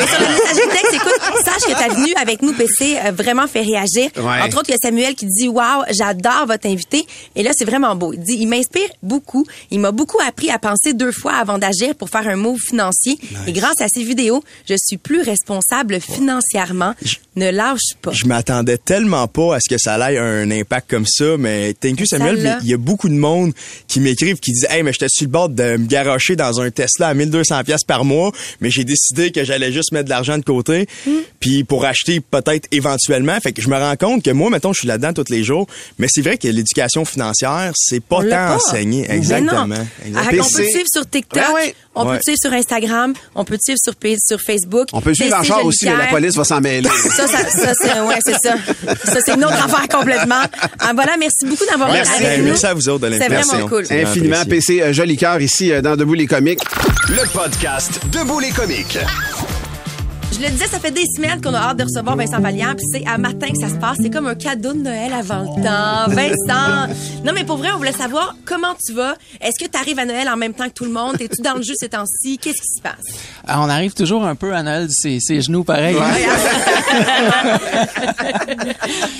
Mais 0.01 0.07
sur 0.07 0.21
la 0.21 0.29
messagerie 0.29 0.69
texte, 0.71 0.95
écoute, 0.95 1.45
sache 1.45 1.75
que 1.75 1.79
ta 1.79 1.95
venue 1.95 2.15
avec 2.21 2.43
nous, 2.43 2.53
PC, 2.55 2.97
a 2.99 3.11
vraiment 3.13 3.47
fait 3.47 3.61
réagir. 3.63 4.11
Ouais. 4.17 4.43
Entre 4.45 4.59
autres, 4.59 4.72
y 4.73 4.75
a 4.75 4.79
Samuel 4.79 5.15
qui 5.15 5.27
dit, 5.27 5.49
wow, 5.49 5.85
j'adore 5.91 6.47
votre 6.47 6.67
invité. 6.67 7.07
Et 7.37 7.43
là, 7.43 7.53
c'est 7.57 7.65
vraiment 7.65 7.95
beau. 7.95 8.13
Il 8.13 8.21
dit, 8.21 8.37
il 8.41 8.47
m'inspire 8.47 8.89
beaucoup. 9.03 9.47
Il 9.71 9.81
m'a 9.81 9.93
beaucoup 9.93 10.19
appris 10.27 10.51
à 10.51 10.59
penser 10.59 10.93
deux 10.93 11.13
fois 11.13 11.35
avant 11.35 11.59
d'agir 11.59 11.95
pour 11.95 12.11
faire 12.11 12.27
un 12.29 12.37
move 12.37 12.59
financier. 12.59 13.19
Et 13.47 13.53
grâce 13.53 13.81
à 13.81 13.89
ces 13.89 14.03
vidéos, 14.03 14.43
je 14.69 14.75
suis 14.77 14.97
plus 14.97 15.23
responsable 15.23 16.01
financièrement. 16.01 16.95
Ne 17.35 17.51
lâche 17.51 17.95
pas. 18.03 18.13
Je 18.13 18.27
m'attendais 18.27 18.77
tellement 18.77 19.27
pas 19.27 19.57
à 19.57 19.61
ce 19.61 19.69
que 19.69 19.79
ça 19.79 19.97
ait 20.11 20.19
un 20.19 20.51
impact 20.51 20.91
comme 20.91 21.07
ça, 21.07 21.37
mais 21.39 21.73
thank 21.75 21.99
you 21.99 22.07
Samuel. 22.07 22.59
Il 22.63 22.69
y 22.69 22.75
a 22.75 22.77
beaucoup 22.77 23.09
de 23.09 23.15
monde 23.15 23.53
qui 23.89 24.01
m'écrivent, 24.01 24.39
qui 24.39 24.53
disent, 24.53 24.67
hey, 24.69 24.83
mais 24.83 24.93
j'étais 24.93 25.09
sur 25.09 25.25
le 25.25 25.31
bord 25.31 25.49
de 25.49 25.77
me 25.77 25.87
garocher 25.87 26.37
dans 26.37 26.61
un 26.61 26.71
Tesla 26.71 27.09
à 27.09 27.15
1200 27.15 27.65
pièces 27.65 27.85
par 27.85 28.05
mois, 28.05 28.33
mais 28.61 28.71
j'ai 28.71 28.85
décidé 28.85 29.33
que 29.33 29.45
j'allais 29.45 29.73
juste 29.73 29.93
mettre 29.93 30.05
de 30.05 30.11
l'argent 30.11 30.37
de 30.37 30.45
côté, 30.45 30.87
puis 31.41 31.65
pour 31.65 31.85
acheter 31.85 32.21
peut-être 32.21 32.69
éventuellement. 32.71 33.39
Fait 33.41 33.53
que 33.53 33.63
je 33.63 33.69
me 33.69 33.77
rends 33.77 33.97
compte 33.97 34.23
que 34.23 34.31
moi, 34.31 34.51
mettons, 34.63 34.73
je 34.73 34.79
suis 34.81 34.89
là-dedans 34.89 35.13
tous 35.13 35.31
les 35.31 35.43
jours, 35.43 35.67
mais 35.99 36.07
c'est 36.09 36.23
vrai 36.23 36.39
que 36.39 36.47
l'éducation 36.47 37.05
financière, 37.05 37.73
c'est 37.75 37.99
pas 38.01 38.17
On 38.19 38.23
tant 38.23 38.29
pas. 38.31 38.57
enseigné. 38.57 39.11
Exactement. 39.11 39.67
Exactement. 40.07 40.45
On 40.45 40.57
peut 40.57 40.63
te 40.63 40.71
suivre 40.71 40.87
sur 40.93 41.07
TikTok, 41.11 41.43
Ouais, 41.49 41.55
ouais. 41.55 41.75
on 41.97 42.05
peut 42.05 42.11
Ouais. 42.13 42.19
te 42.19 42.23
suivre 42.23 42.39
sur 42.41 42.53
Instagram, 42.53 43.13
on 43.35 43.45
peut 43.45 43.57
te 43.59 43.63
suivre 43.65 43.79
sur, 43.83 43.95
sur 44.25 44.41
Facebook. 44.41 44.89
On 44.93 45.01
peut 45.01 45.15
suivre 45.15 45.43
char 45.45 45.65
aussi, 45.65 45.87
mais 45.87 45.97
la 45.97 46.07
police 46.07 46.37
va 46.37 46.45
s'en 46.45 46.61
mêler. 46.61 46.89
Ça, 47.17 47.27
ça, 47.27 47.39
ça 47.51 47.73
c'est, 47.75 48.01
ouais, 48.01 48.19
c'est 48.25 48.33
ça. 48.35 48.55
Ça, 49.05 49.19
c'est 49.25 49.35
une 49.35 49.45
autre 49.45 49.65
affaire 49.65 49.89
complètement. 49.89 50.43
Ah, 50.79 50.93
voilà, 50.95 51.17
merci 51.19 51.45
beaucoup 51.45 51.65
d'avoir 51.69 51.89
été 51.91 51.99
Merci. 52.09 52.25
avec 52.25 52.39
nous. 52.39 52.45
Merci 52.47 52.67
à 52.67 52.75
vous 52.75 52.89
autres 52.89 53.09
de 53.09 53.15
C'est 53.19 53.29
vraiment 53.29 53.69
cool. 53.69 53.85
Infiniment 53.91 54.37
apprécié. 54.41 54.79
PC 54.79 54.83
euh, 54.83 54.93
Joli 54.93 55.17
Cœur 55.17 55.41
ici 55.41 55.73
euh, 55.73 55.83
dans 55.83 55.97
Debout 55.97 56.15
les 56.15 56.27
comiques. 56.27 56.61
Le 57.09 57.29
podcast 57.33 58.01
Debout 58.13 58.39
les 58.41 58.51
comiques. 58.51 58.99
Je 60.43 60.49
le 60.49 60.55
disais, 60.55 60.67
ça 60.67 60.81
fait 60.81 60.91
des 60.91 61.07
semaines 61.07 61.41
qu'on 61.41 61.55
a 61.55 61.59
hâte 61.59 61.77
de 61.77 61.85
recevoir 61.85 62.17
Vincent 62.17 62.41
Valliant, 62.41 62.75
puis 62.75 62.85
c'est 62.93 63.07
à 63.07 63.17
matin 63.17 63.47
que 63.47 63.57
ça 63.61 63.69
se 63.69 63.79
passe. 63.79 63.99
C'est 64.03 64.11
comme 64.11 64.27
un 64.27 64.35
cadeau 64.35 64.73
de 64.73 64.81
Noël 64.81 65.13
avant 65.13 65.43
le 65.43 65.47
temps. 65.63 66.09
Vincent! 66.09 66.89
Non, 67.25 67.33
mais 67.33 67.45
pour 67.45 67.57
vrai, 67.57 67.69
on 67.73 67.77
voulait 67.77 67.93
savoir 67.93 68.35
comment 68.45 68.75
tu 68.85 68.93
vas. 68.95 69.15
Est-ce 69.41 69.65
que 69.65 69.71
tu 69.71 69.79
arrives 69.79 70.01
à 70.01 70.05
Noël 70.05 70.29
en 70.29 70.37
même 70.37 70.55
temps 70.55 70.67
que 70.67 70.75
tout 70.75 70.85
le 70.85 70.91
monde? 70.91 71.19
T'es-tu 71.19 71.41
dans 71.41 71.55
le 71.55 71.63
jeu 71.63 71.75
ces 71.77 71.89
temps-ci? 71.89 72.37
Qu'est-ce 72.37 72.61
qui 72.61 72.67
se 72.79 72.83
passe? 72.83 73.15
Ah, 73.47 73.61
on 73.61 73.69
arrive 73.69 73.95
toujours 73.95 74.25
un 74.25 74.35
peu 74.35 74.53
à 74.53 74.65
Noël, 74.65 74.89
ses, 74.91 75.21
ses 75.21 75.41
genoux 75.41 75.63
pareil. 75.63 75.95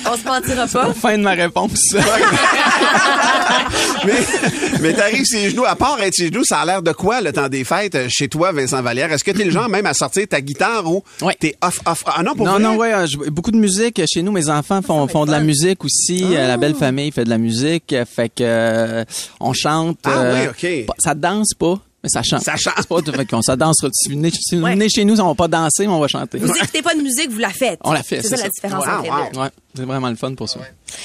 On 0.05 0.17
se 0.17 0.25
mentira 0.25 0.67
pas. 0.67 0.93
Fin 0.93 1.17
de 1.17 1.23
ma 1.23 1.31
réponse. 1.31 1.93
mais 4.05 4.13
mais 4.81 4.93
t'arrives 4.93 5.25
ses 5.25 5.49
genoux, 5.49 5.63
à 5.65 5.77
part 5.77 6.01
être 6.01 6.13
ses 6.13 6.27
genoux, 6.27 6.43
ça 6.43 6.59
a 6.59 6.65
l'air 6.65 6.81
de 6.81 6.91
quoi 6.91 7.21
le 7.21 7.31
temps 7.31 7.47
des 7.47 7.63
fêtes 7.63 7.95
euh, 7.95 8.07
chez 8.09 8.27
toi, 8.27 8.51
Vincent 8.51 8.81
Vallière? 8.81 9.13
Est-ce 9.13 9.23
que 9.23 9.31
t'es 9.31 9.45
le 9.45 9.51
genre 9.51 9.69
même 9.69 9.85
à 9.85 9.93
sortir 9.93 10.27
ta 10.27 10.41
guitare 10.41 10.83
ou 11.21 11.29
t'es 11.39 11.55
off, 11.61 11.79
off? 11.85 12.03
Ah 12.07 12.23
non, 12.23 12.33
pour 12.35 12.45
non, 12.45 12.53
vrai? 12.53 12.61
non, 12.63 12.75
ouais, 12.77 12.93
euh, 12.93 13.05
je- 13.05 13.29
beaucoup 13.29 13.51
de 13.51 13.57
musique. 13.57 14.01
Chez 14.11 14.21
nous, 14.23 14.31
mes 14.31 14.49
enfants 14.49 14.81
font, 14.81 15.07
font 15.07 15.25
de 15.25 15.31
la 15.31 15.39
musique 15.39 15.83
aussi. 15.85 16.23
Euh, 16.23 16.47
La 16.47 16.57
belle 16.57 16.75
famille 16.75 17.11
fait 17.11 17.23
de 17.23 17.29
la 17.29 17.37
musique. 17.37 17.95
Fait 18.05 18.29
que 18.29 18.43
euh, 18.43 19.03
on 19.39 19.53
chante. 19.53 19.99
Ah 20.03 20.09
euh, 20.21 20.47
oui, 20.53 20.81
OK. 20.81 20.85
pas- 20.87 20.95
Ça 20.99 21.13
danse 21.15 21.53
pas, 21.57 21.79
mais 22.03 22.09
ça 22.09 22.21
chante. 22.21 22.41
Ça 22.43 22.55
chante. 22.57 22.85
Pas, 22.85 23.01
fait 23.01 23.25
qu'on 23.25 23.41
ça 23.41 23.55
danse. 23.55 23.77
Si 23.93 24.09
vous 24.09 24.15
venez, 24.17 24.29
si 24.31 24.55
vous 24.57 24.63
Ouais. 24.63 24.71
venez 24.73 24.89
chez 24.89 25.05
nous, 25.05 25.19
on 25.21 25.27
va 25.29 25.35
pas 25.35 25.47
danser, 25.47 25.87
mais 25.87 25.93
on 25.93 25.99
va 25.99 26.07
chanter. 26.07 26.37
Vous 26.37 26.51
écoutez 26.51 26.81
pas 26.81 26.93
de 26.93 27.01
musique, 27.01 27.29
vous 27.31 27.39
la 27.39 27.49
faites. 27.49 27.79
On 27.83 27.93
la 27.93 28.03
fait, 28.03 28.21
C'est 28.21 28.29
c'est 28.29 28.37
ça, 28.37 28.43
la 28.43 28.49
différence 28.49 28.85
Wow, 28.85 28.91
entre 28.91 29.03
les 29.03 29.09
wow. 29.09 29.15
deux. 29.33 29.39
Ouais, 29.39 29.47
c'est 29.75 29.85
vraiment 29.85 30.09
le 30.09 30.15
fun 30.15 30.33
pour 30.35 30.49
ça. 30.49 30.59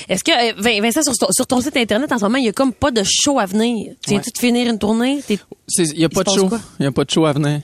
Est-ce 0.08 0.22
que, 0.24 0.30
euh, 0.32 0.52
Vin- 0.58 0.80
Vincent, 0.82 1.02
sur 1.02 1.14
ton, 1.16 1.28
sur 1.30 1.46
ton 1.46 1.60
site 1.60 1.76
Internet, 1.76 2.12
en 2.12 2.18
ce 2.18 2.24
moment, 2.24 2.36
il 2.38 2.44
y 2.44 2.48
a 2.48 2.52
comme 2.52 2.72
pas 2.72 2.90
de 2.90 3.02
show 3.08 3.38
à 3.38 3.46
venir? 3.46 3.94
Tu 4.02 4.10
viens-tu 4.10 4.30
de 4.32 4.38
finir 4.38 4.68
une 4.68 4.78
tournée? 4.78 5.20
Il 5.28 5.38
y 5.98 6.04
a 6.04 6.08
pas 6.08 6.24
de 6.24 6.30
show. 6.30 6.50
Il 6.80 6.82
y 6.84 6.86
a 6.86 6.92
pas 6.92 7.04
de 7.04 7.10
show 7.10 7.24
à 7.26 7.32
venir. 7.32 7.60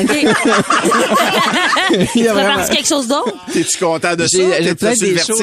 OK. 0.00 0.26
Il 2.14 2.22
y 2.22 2.28
a 2.28 2.32
vraiment- 2.32 2.66
quelque 2.68 2.86
chose 2.88 3.06
d'autre? 3.08 3.32
T'es-tu 3.52 3.78
content 3.78 4.14
de 4.16 4.26
ça? 4.26 4.38
J'ai 4.62 4.74
peut-être 4.74 5.00
des 5.00 5.18
shows. 5.18 5.34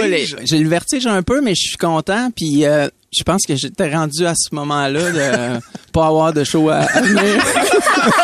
J'ai 0.46 0.60
le 0.60 0.70
vertige 0.70 1.06
un 1.08 1.22
peu, 1.24 1.42
mais 1.42 1.56
je 1.56 1.68
suis 1.68 1.78
content. 1.78 2.30
Puis 2.36 2.66
euh, 2.66 2.88
je 3.18 3.24
pense 3.24 3.44
que 3.48 3.56
j'étais 3.56 3.94
rendu 3.94 4.26
à 4.26 4.34
ce 4.36 4.54
moment-là 4.56 5.12
de 5.12 5.60
pas 5.92 6.08
avoir 6.08 6.34
de 6.34 6.44
show 6.44 6.70
à, 6.70 6.80
à 6.80 7.02
venir. 7.02 7.24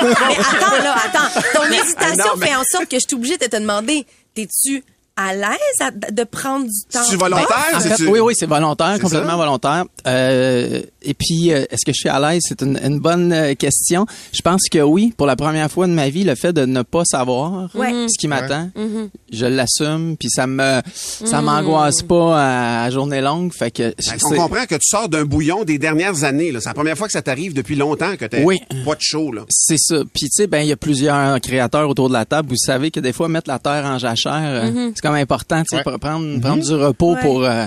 Mais 0.02 0.38
attends, 0.38 0.84
là, 0.84 0.96
attends. 1.06 1.42
Ton 1.54 1.64
hésitation 1.72 2.26
non, 2.26 2.38
mais- 2.38 2.48
fait 2.48 2.56
en 2.56 2.64
sorte 2.70 2.86
que 2.88 2.98
je 2.98 3.06
suis 3.08 3.16
obligée 3.16 3.38
de 3.38 3.46
te 3.46 3.56
demander, 3.56 4.06
t'es-tu 4.34 4.84
à 5.22 5.34
l'aise 5.36 5.92
de 6.12 6.24
prendre 6.24 6.66
du 6.66 6.72
temps? 6.92 7.02
C'est 7.04 7.18
volontaire? 7.18 7.48
Ben, 7.72 7.78
en 7.78 7.82
fait, 7.82 8.04
oui, 8.08 8.20
oui, 8.20 8.34
c'est 8.38 8.46
volontaire, 8.46 8.98
complètement 9.02 9.32
ça? 9.32 9.36
volontaire. 9.36 9.86
Euh, 10.08 10.82
et 11.02 11.14
puis, 11.14 11.52
euh, 11.52 11.66
est-ce 11.70 11.86
que 11.86 11.92
je 11.92 12.00
suis 12.00 12.10
à 12.10 12.20
l'aise? 12.20 12.42
C'est 12.48 12.62
une, 12.62 12.80
une 12.84 13.00
bonne 13.00 13.32
euh, 13.34 13.54
question. 13.56 14.06
Je 14.34 14.42
pense 14.42 14.62
que 14.72 14.80
oui, 14.80 15.14
pour 15.18 15.28
la 15.28 15.36
première 15.36 15.70
fois 15.70 15.88
de 15.88 15.92
ma 15.92 16.10
vie, 16.10 16.24
le 16.24 16.36
fait 16.36 16.54
de 16.54 16.66
ne 16.66 16.82
pas 16.84 17.04
savoir 17.06 17.70
Ouais. 17.76 17.92
ce 18.08 18.18
qui 18.18 18.28
m'attend, 18.28 18.70
Mhm. 18.76 19.10
je 19.32 19.46
l'assume, 19.46 20.16
puis 20.18 20.30
ça 20.30 20.48
me 20.48 20.82
ça 20.96 21.42
Mm. 21.42 21.46
m'angoisse 21.46 22.02
pas 22.04 22.38
à, 22.40 22.84
à 22.86 22.90
journée 22.90 23.22
longue. 23.22 23.54
Fait 23.54 23.72
que 23.72 23.84
Ben, 23.90 23.94
c'est- 24.00 24.26
on 24.26 24.36
comprend 24.36 24.66
que 24.66 24.76
tu 24.76 24.88
sors 24.88 25.10
d'un 25.10 25.26
bouillon 25.26 25.64
des 25.66 25.78
dernières 25.78 26.24
années. 26.24 26.52
C'est 26.60 26.66
la 26.70 26.74
première 26.74 26.98
fois 26.98 27.08
que 27.08 27.14
ça 27.14 27.22
t'arrive 27.22 27.54
depuis 27.54 27.76
longtemps 27.76 28.16
que 28.18 28.26
t'as 28.26 28.42
Oui. 28.44 28.60
pas 28.86 28.96
de. 28.96 29.36
Là. 29.36 29.42
C'est 29.50 29.78
ça. 29.80 29.98
Puis 30.14 30.30
tu 30.30 30.30
sais, 30.32 30.48
ben 30.48 30.60
il 30.62 30.68
y 30.68 30.72
a 30.72 30.78
plusieurs 30.78 31.40
créateurs 31.42 31.90
autour 31.90 32.08
de 32.10 32.14
la 32.14 32.26
table. 32.26 32.50
Vous 32.50 32.56
savez 32.58 32.92
que 32.92 33.00
des 33.00 33.12
fois 33.12 33.28
mettre 33.28 33.50
la 33.50 33.60
terre 33.60 33.86
en 33.86 33.98
jachère, 33.98 34.32
euh, 34.44 34.72
Mhm. 34.72 34.94
Comme 35.10 35.16
important, 35.22 35.62
tu 35.64 35.68
sais, 35.70 35.76
Ouais. 35.78 35.84
pour 35.84 36.00
prendre 36.00 36.40
prendre 36.42 36.64
du 36.64 36.74
repos 36.76 37.14
Ouais. 37.16 37.22
pour 37.22 37.44
euh, 37.44 37.66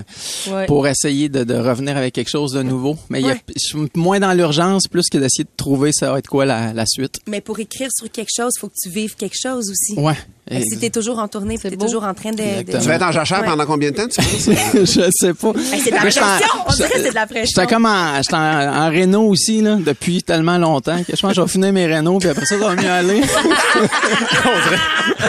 Ouais. 0.50 0.66
pour 0.66 0.86
essayer 0.88 1.28
de, 1.28 1.44
de 1.44 1.54
revenir 1.54 1.96
avec 1.96 2.14
quelque 2.14 2.30
chose 2.30 2.52
de 2.52 2.62
nouveau. 2.62 2.96
Mais 3.10 3.20
il 3.20 3.26
y 3.26 3.30
a- 3.30 3.34
je 3.54 3.58
suis 3.58 3.78
moins 3.94 4.20
dans 4.20 4.32
l'urgence 4.32 4.86
plus 4.88 5.08
que 5.10 5.18
d'essayer 5.18 5.44
de 5.44 5.50
trouver 5.56 5.90
ça 5.92 6.12
va 6.12 6.18
être 6.18 6.28
quoi 6.28 6.44
la, 6.44 6.72
la 6.72 6.84
suite. 6.86 7.20
Mais 7.28 7.40
pour 7.40 7.58
écrire 7.58 7.88
sur 7.96 8.10
quelque 8.10 8.30
chose, 8.34 8.52
faut 8.60 8.68
que 8.68 8.74
tu 8.82 8.88
vives 8.88 9.14
quelque 9.16 9.36
chose 9.40 9.70
aussi. 9.70 9.98
Ouais. 9.98 10.14
Que 10.48 10.60
si 10.60 10.76
t'es 10.78 10.90
toujours 10.90 11.18
en 11.18 11.28
tournée, 11.28 11.56
t'es 11.56 11.76
toujours 11.76 12.04
en 12.04 12.12
train 12.14 12.32
de... 12.32 12.62
Tu 12.62 12.76
vas 12.86 12.94
être 12.96 13.02
en 13.04 13.12
jachère 13.12 13.40
Ouais. 13.40 13.46
pendant 13.46 13.64
combien 13.64 13.90
de 13.90 13.96
temps, 13.96 14.08
tu 14.08 14.20
je 14.74 15.10
sais 15.10 15.34
pas. 15.34 15.52
Hey, 15.72 15.80
c'est 15.80 15.90
de 15.90 15.94
la 15.96 16.08
j'étais 16.10 16.20
pression! 16.20 16.46
On 16.68 16.72
dirait 16.74 16.88
que 16.90 16.98
c'est 17.00 17.10
de 17.10 17.14
la 17.14 17.22
J'étais 17.26 17.34
pression. 17.40 17.66
comme 17.66 17.86
en, 17.86 18.16
j'étais 18.22 18.34
en, 18.34 18.74
en 18.84 18.90
réno 18.90 19.22
aussi, 19.22 19.62
là, 19.62 19.76
depuis 19.76 20.22
tellement 20.22 20.58
longtemps 20.58 20.98
que 21.04 21.16
je 21.16 21.20
pense 21.20 21.30
que 21.30 21.36
je 21.36 21.40
vais 21.42 21.48
finir 21.48 21.72
mes 21.72 21.86
rénaux, 21.86 22.18
puis 22.18 22.28
après 22.28 22.44
ça, 22.44 22.58
ça 22.58 22.68
va 22.68 22.74
mieux 22.74 22.90
aller. 22.90 23.22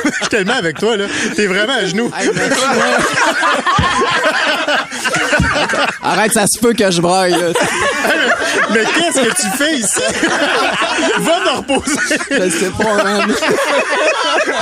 Je 0.05 0.11
suis 0.11 0.27
tellement 0.29 0.53
avec 0.53 0.77
toi, 0.79 0.97
là. 0.97 1.05
T'es 1.35 1.47
vraiment 1.47 1.73
Arrête, 6.03 6.33
ça 6.33 6.45
se 6.47 6.59
peut 6.59 6.73
que 6.73 6.91
je 6.91 7.01
braille. 7.01 7.35
Mais 8.71 8.83
qu'est-ce 8.83 9.21
que 9.21 9.33
tu 9.41 9.47
fais 9.57 9.75
ici? 9.75 10.01
Va 11.19 11.39
te 11.39 11.49
reposer. 11.57 12.17
Je 12.29 12.49
sais 12.49 12.71
pas, 12.71 13.03
man. 13.03 13.31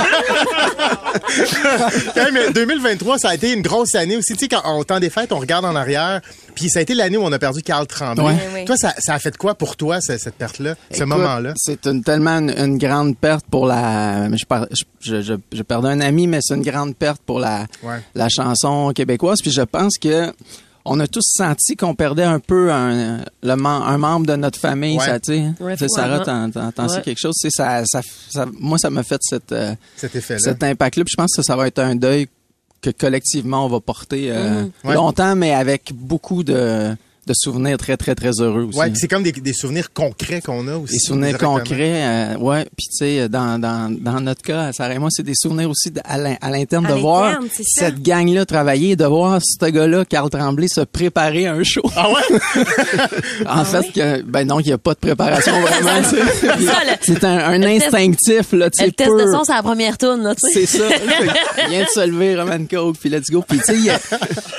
Hey, 2.16 2.30
mais 2.32 2.50
2023, 2.52 3.18
ça 3.18 3.30
a 3.30 3.34
été 3.34 3.52
une 3.52 3.62
grosse 3.62 3.94
année 3.94 4.16
aussi. 4.16 4.32
Tu 4.34 4.40
sais, 4.40 4.48
quand 4.48 4.62
au 4.76 4.84
temps 4.84 5.00
des 5.00 5.10
fêtes, 5.10 5.32
on 5.32 5.38
regarde 5.38 5.64
en 5.64 5.74
arrière, 5.76 6.20
puis 6.54 6.68
ça 6.68 6.80
a 6.80 6.82
été 6.82 6.94
l'année 6.94 7.16
où 7.16 7.22
on 7.22 7.32
a 7.32 7.38
perdu 7.38 7.62
Carl 7.62 7.86
Tremblay. 7.86 8.24
Ouais. 8.24 8.34
Oui. 8.54 8.64
Toi, 8.64 8.76
ça, 8.76 8.94
ça 8.98 9.14
a 9.14 9.18
fait 9.18 9.36
quoi 9.36 9.54
pour 9.54 9.76
toi, 9.76 10.00
ce- 10.00 10.18
cette 10.18 10.34
perte-là, 10.34 10.74
ce 10.90 11.04
moment-là? 11.04 11.52
C'est 11.56 11.86
une, 11.86 12.02
tellement 12.02 12.38
une, 12.38 12.50
une 12.56 12.78
grande 12.78 13.16
perte 13.16 13.44
pour 13.50 13.66
la. 13.66 14.28
Je, 14.36 14.44
par- 14.44 14.66
je, 14.70 14.84
je, 15.00 15.22
je, 15.22 15.34
je 15.52 15.62
perdais 15.62 15.88
un 15.88 16.00
ami, 16.00 16.26
mais 16.26 16.38
c'est 16.42 16.54
une 16.54 16.62
grande 16.62 16.96
perte 16.96 17.22
pour 17.24 17.38
la, 17.38 17.66
Ouais. 17.82 18.00
la 18.14 18.28
chanson 18.28 18.92
québécoise. 18.94 19.38
Puis 19.42 19.50
je 19.52 19.62
pense 19.62 19.98
que 19.98 20.32
on 20.84 20.98
a 21.00 21.06
tous 21.06 21.22
senti 21.24 21.76
qu'on 21.76 21.94
perdait 21.94 22.24
un 22.24 22.38
peu 22.40 22.72
un, 22.72 23.18
le 23.42 23.54
mem- 23.54 23.66
un 23.86 23.98
membre 23.98 24.26
de 24.26 24.36
notre 24.36 24.58
famille. 24.58 24.98
Ouais. 24.98 25.04
Ça, 25.06 25.20
tu 25.20 25.32
sais. 25.34 25.50
Ouais, 25.60 25.76
Tu 25.76 25.84
sais, 25.84 25.88
Sarah, 25.88 26.20
t'en, 26.20 26.88
sais 26.88 27.02
quelque 27.02 27.18
chose? 27.20 27.34
Tu 27.40 27.48
sais, 27.50 27.56
Ça, 27.56 27.82
ça, 27.86 28.00
ça, 28.30 28.46
moi, 28.58 28.78
ça 28.78 28.90
m'a 28.90 29.02
fait 29.02 29.20
cette, 29.22 29.52
euh, 29.52 29.74
Cet 29.96 30.16
effet-là. 30.16 30.40
cet 30.40 30.62
impact-là. 30.62 31.04
Puis 31.04 31.12
je 31.12 31.16
pense 31.16 31.34
que 31.36 31.42
ça 31.42 31.54
va 31.56 31.66
être 31.68 31.78
un 31.78 31.94
deuil 31.94 32.26
que 32.80 32.90
collectivement 32.90 33.64
on 33.64 33.68
va 33.68 33.78
porter 33.80 34.28
euh, 34.32 34.64
Ouais. 34.84 34.94
longtemps, 34.94 35.36
mais 35.36 35.54
avec 35.54 35.92
beaucoup 35.94 36.42
de, 36.42 36.96
de 37.26 37.32
souvenirs 37.36 37.78
très, 37.78 37.96
très, 37.96 38.14
très 38.14 38.40
heureux 38.40 38.64
aussi. 38.64 38.78
Ouais, 38.78 38.90
puis 38.90 38.98
c'est 38.98 39.08
comme 39.08 39.22
des, 39.22 39.30
des 39.32 39.52
souvenirs 39.52 39.92
concrets 39.92 40.40
qu'on 40.40 40.66
a 40.68 40.76
aussi. 40.76 40.94
Des 40.94 40.98
souvenirs 40.98 41.38
concrets, 41.38 42.02
euh, 42.04 42.36
ouais. 42.38 42.64
Puis 42.76 42.86
tu 42.90 42.96
sais, 42.96 43.28
dans, 43.28 43.60
dans, 43.60 43.94
dans 43.96 44.20
notre 44.20 44.42
cas, 44.42 44.72
Sarah 44.72 44.94
et 44.94 44.98
moi, 44.98 45.08
c'est 45.12 45.22
des 45.22 45.34
souvenirs 45.36 45.70
aussi 45.70 45.90
de- 45.92 46.00
à 46.04 46.18
l'in- 46.18 46.36
à 46.40 46.50
l'interne 46.50 46.86
de 46.86 46.94
voir 46.94 47.38
cette 47.64 48.02
gang-là 48.02 48.44
travailler, 48.44 48.96
de 48.96 49.04
voir 49.04 49.40
ce 49.42 49.66
gars-là, 49.66 50.04
Carl 50.04 50.28
Tremblay, 50.30 50.66
se 50.68 50.80
préparer 50.80 51.46
à 51.46 51.52
un 51.54 51.62
show. 51.62 51.82
Ah 51.96 52.08
ouais? 52.10 52.38
en 53.46 53.64
fait, 53.64 53.92
que, 53.92 54.22
ben 54.22 54.44
non, 54.46 54.60
il 54.60 54.66
n'y 54.66 54.72
a 54.72 54.78
pas 54.78 54.94
de 54.94 54.98
préparation 54.98 55.52
vraiment. 55.60 56.02
tu 56.02 56.16
sais. 56.16 56.46
ça, 56.46 56.56
le- 56.56 56.96
c'est 57.02 57.24
un, 57.24 57.38
un 57.38 57.62
instinctif, 57.62 58.52
là, 58.52 58.70
tu 58.70 58.78
sais, 58.78 58.86
Le 58.86 58.92
test 58.92 59.10
de 59.10 59.26
son, 59.32 59.44
c'est 59.44 59.54
la 59.54 59.62
première 59.62 59.96
tourne, 59.98 60.22
là, 60.22 60.34
tu 60.34 60.50
sais. 60.52 60.66
C'est 60.66 60.78
ça. 60.78 60.84
Il 61.66 61.70
vient 61.70 61.84
de 61.84 61.88
se 61.88 62.06
lever, 62.06 62.36
Roman 62.40 62.64
Coke, 62.68 62.96
puis 62.98 63.08
let's 63.10 63.30
go. 63.30 63.44
Puis 63.48 63.58
tu 63.58 63.64
sais, 63.64 63.74
il 63.76 63.84
y 63.84 63.90
a- 63.90 64.00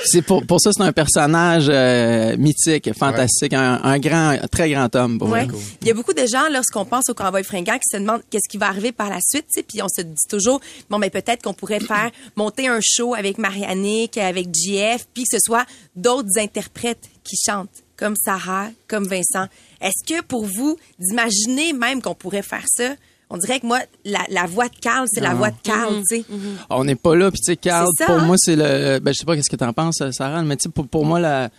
c'est 0.06 0.22
pour, 0.22 0.44
pour 0.46 0.60
ça, 0.60 0.70
c'est 0.72 0.82
un 0.82 0.92
personnage 0.92 1.66
euh, 1.68 2.36
mythique, 2.38 2.53
fantastique, 2.96 3.52
un, 3.52 3.80
un 3.82 3.98
grand, 3.98 4.30
un 4.30 4.48
très 4.48 4.70
grand 4.70 4.94
homme. 4.94 5.18
Pour 5.18 5.28
Ouais. 5.28 5.48
Il 5.82 5.88
y 5.88 5.90
a 5.90 5.94
beaucoup 5.94 6.12
de 6.12 6.26
gens, 6.26 6.48
lorsqu'on 6.52 6.84
pense 6.84 7.08
au 7.08 7.14
convoi 7.14 7.42
fringant, 7.42 7.74
qui 7.74 7.88
se 7.90 7.96
demandent 7.96 8.22
qu'est-ce 8.30 8.48
qui 8.48 8.58
va 8.58 8.68
arriver 8.68 8.92
par 8.92 9.10
la 9.10 9.18
suite, 9.20 9.46
puis 9.66 9.82
on 9.82 9.88
se 9.88 10.02
dit 10.02 10.14
toujours, 10.28 10.60
bon, 10.90 10.98
mais 10.98 11.10
peut-être 11.10 11.42
qu'on 11.42 11.54
pourrait 11.54 11.80
faire 11.86 12.10
monter 12.36 12.68
un 12.68 12.80
show 12.82 13.14
avec 13.14 13.38
Marianne, 13.38 13.84
avec 14.16 14.48
JF, 14.54 15.06
puis 15.12 15.24
que 15.24 15.36
ce 15.36 15.38
soit 15.44 15.66
d'autres 15.96 16.38
interprètes 16.38 17.08
qui 17.24 17.36
chantent, 17.36 17.82
comme 17.96 18.14
Sarah, 18.16 18.68
comme 18.88 19.06
Vincent. 19.06 19.46
Est-ce 19.80 20.04
que 20.06 20.22
pour 20.22 20.46
vous, 20.46 20.76
d'imaginer 20.98 21.72
même 21.72 22.00
qu'on 22.02 22.14
pourrait 22.14 22.42
faire 22.42 22.64
ça, 22.66 22.94
On 23.30 23.38
dirait 23.38 23.58
que 23.58 23.66
moi, 23.66 23.80
la, 24.04 24.20
la 24.28 24.46
voix 24.46 24.68
de 24.68 24.76
Carl, 24.76 25.06
c'est 25.10 25.20
la 25.20 25.34
voix 25.34 25.50
de 25.50 25.56
Carl, 25.62 26.02
tu 26.08 26.18
sais. 26.18 26.24
On 26.70 26.84
n'est 26.84 26.94
pas 26.94 27.16
là, 27.16 27.30
puis 27.30 27.40
tu 27.40 27.52
sais, 27.52 27.56
Carl, 27.56 27.88
pour 28.06 28.14
hein? 28.14 28.26
moi, 28.26 28.36
c'est 28.38 28.54
le. 28.54 29.00
Ben, 29.00 29.12
je 29.12 29.18
sais 29.18 29.24
pas 29.24 29.34
qu'est-ce 29.34 29.50
que 29.50 29.56
t'en 29.56 29.72
penses, 29.72 30.02
Sarah, 30.12 30.42
mais 30.42 30.56
tu 30.56 30.64
sais, 30.64 30.68
pour, 30.68 30.86
pour 30.86 31.04
moi, 31.04 31.18
la, 31.18 31.50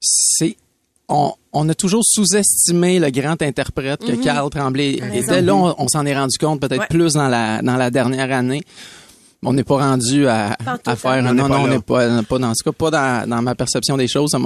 c'est. 0.00 0.56
On, 1.08 1.32
on 1.52 1.68
a 1.68 1.74
toujours 1.74 2.02
sous-estimé 2.04 3.00
le 3.00 3.10
grand 3.10 3.40
interprète 3.42 4.00
que 4.00 4.12
Mhm. 4.12 4.20
Carl 4.20 4.48
Tremblay 4.50 4.92
était. 5.12 5.42
Là, 5.42 5.54
on, 5.56 5.74
on 5.76 5.88
s'en 5.88 6.06
est 6.06 6.16
rendu 6.16 6.38
compte 6.38 6.60
peut-être 6.60 6.80
Ouais. 6.82 6.86
plus 6.88 7.14
dans 7.14 7.28
la, 7.28 7.60
dans 7.62 7.76
la 7.76 7.90
dernière 7.90 8.30
année. 8.32 8.62
On 9.42 9.54
n'est 9.54 9.64
pas 9.64 9.78
rendu 9.78 10.28
à, 10.28 10.54
faire. 10.60 10.78
temps. 10.82 11.22
Non, 11.22 11.30
On 11.30 11.32
n'est 11.32 11.42
non, 11.42 11.48
pas 11.48 11.58
on 11.60 11.66
n'est 11.66 11.78
pas, 11.80 12.22
pas 12.24 12.38
dans 12.38 12.52
ce 12.54 12.62
cas, 12.62 12.72
pas 12.72 12.90
dans, 12.90 13.28
dans 13.28 13.40
ma 13.42 13.54
perception 13.54 13.96
des 13.96 14.06
choses. 14.06 14.36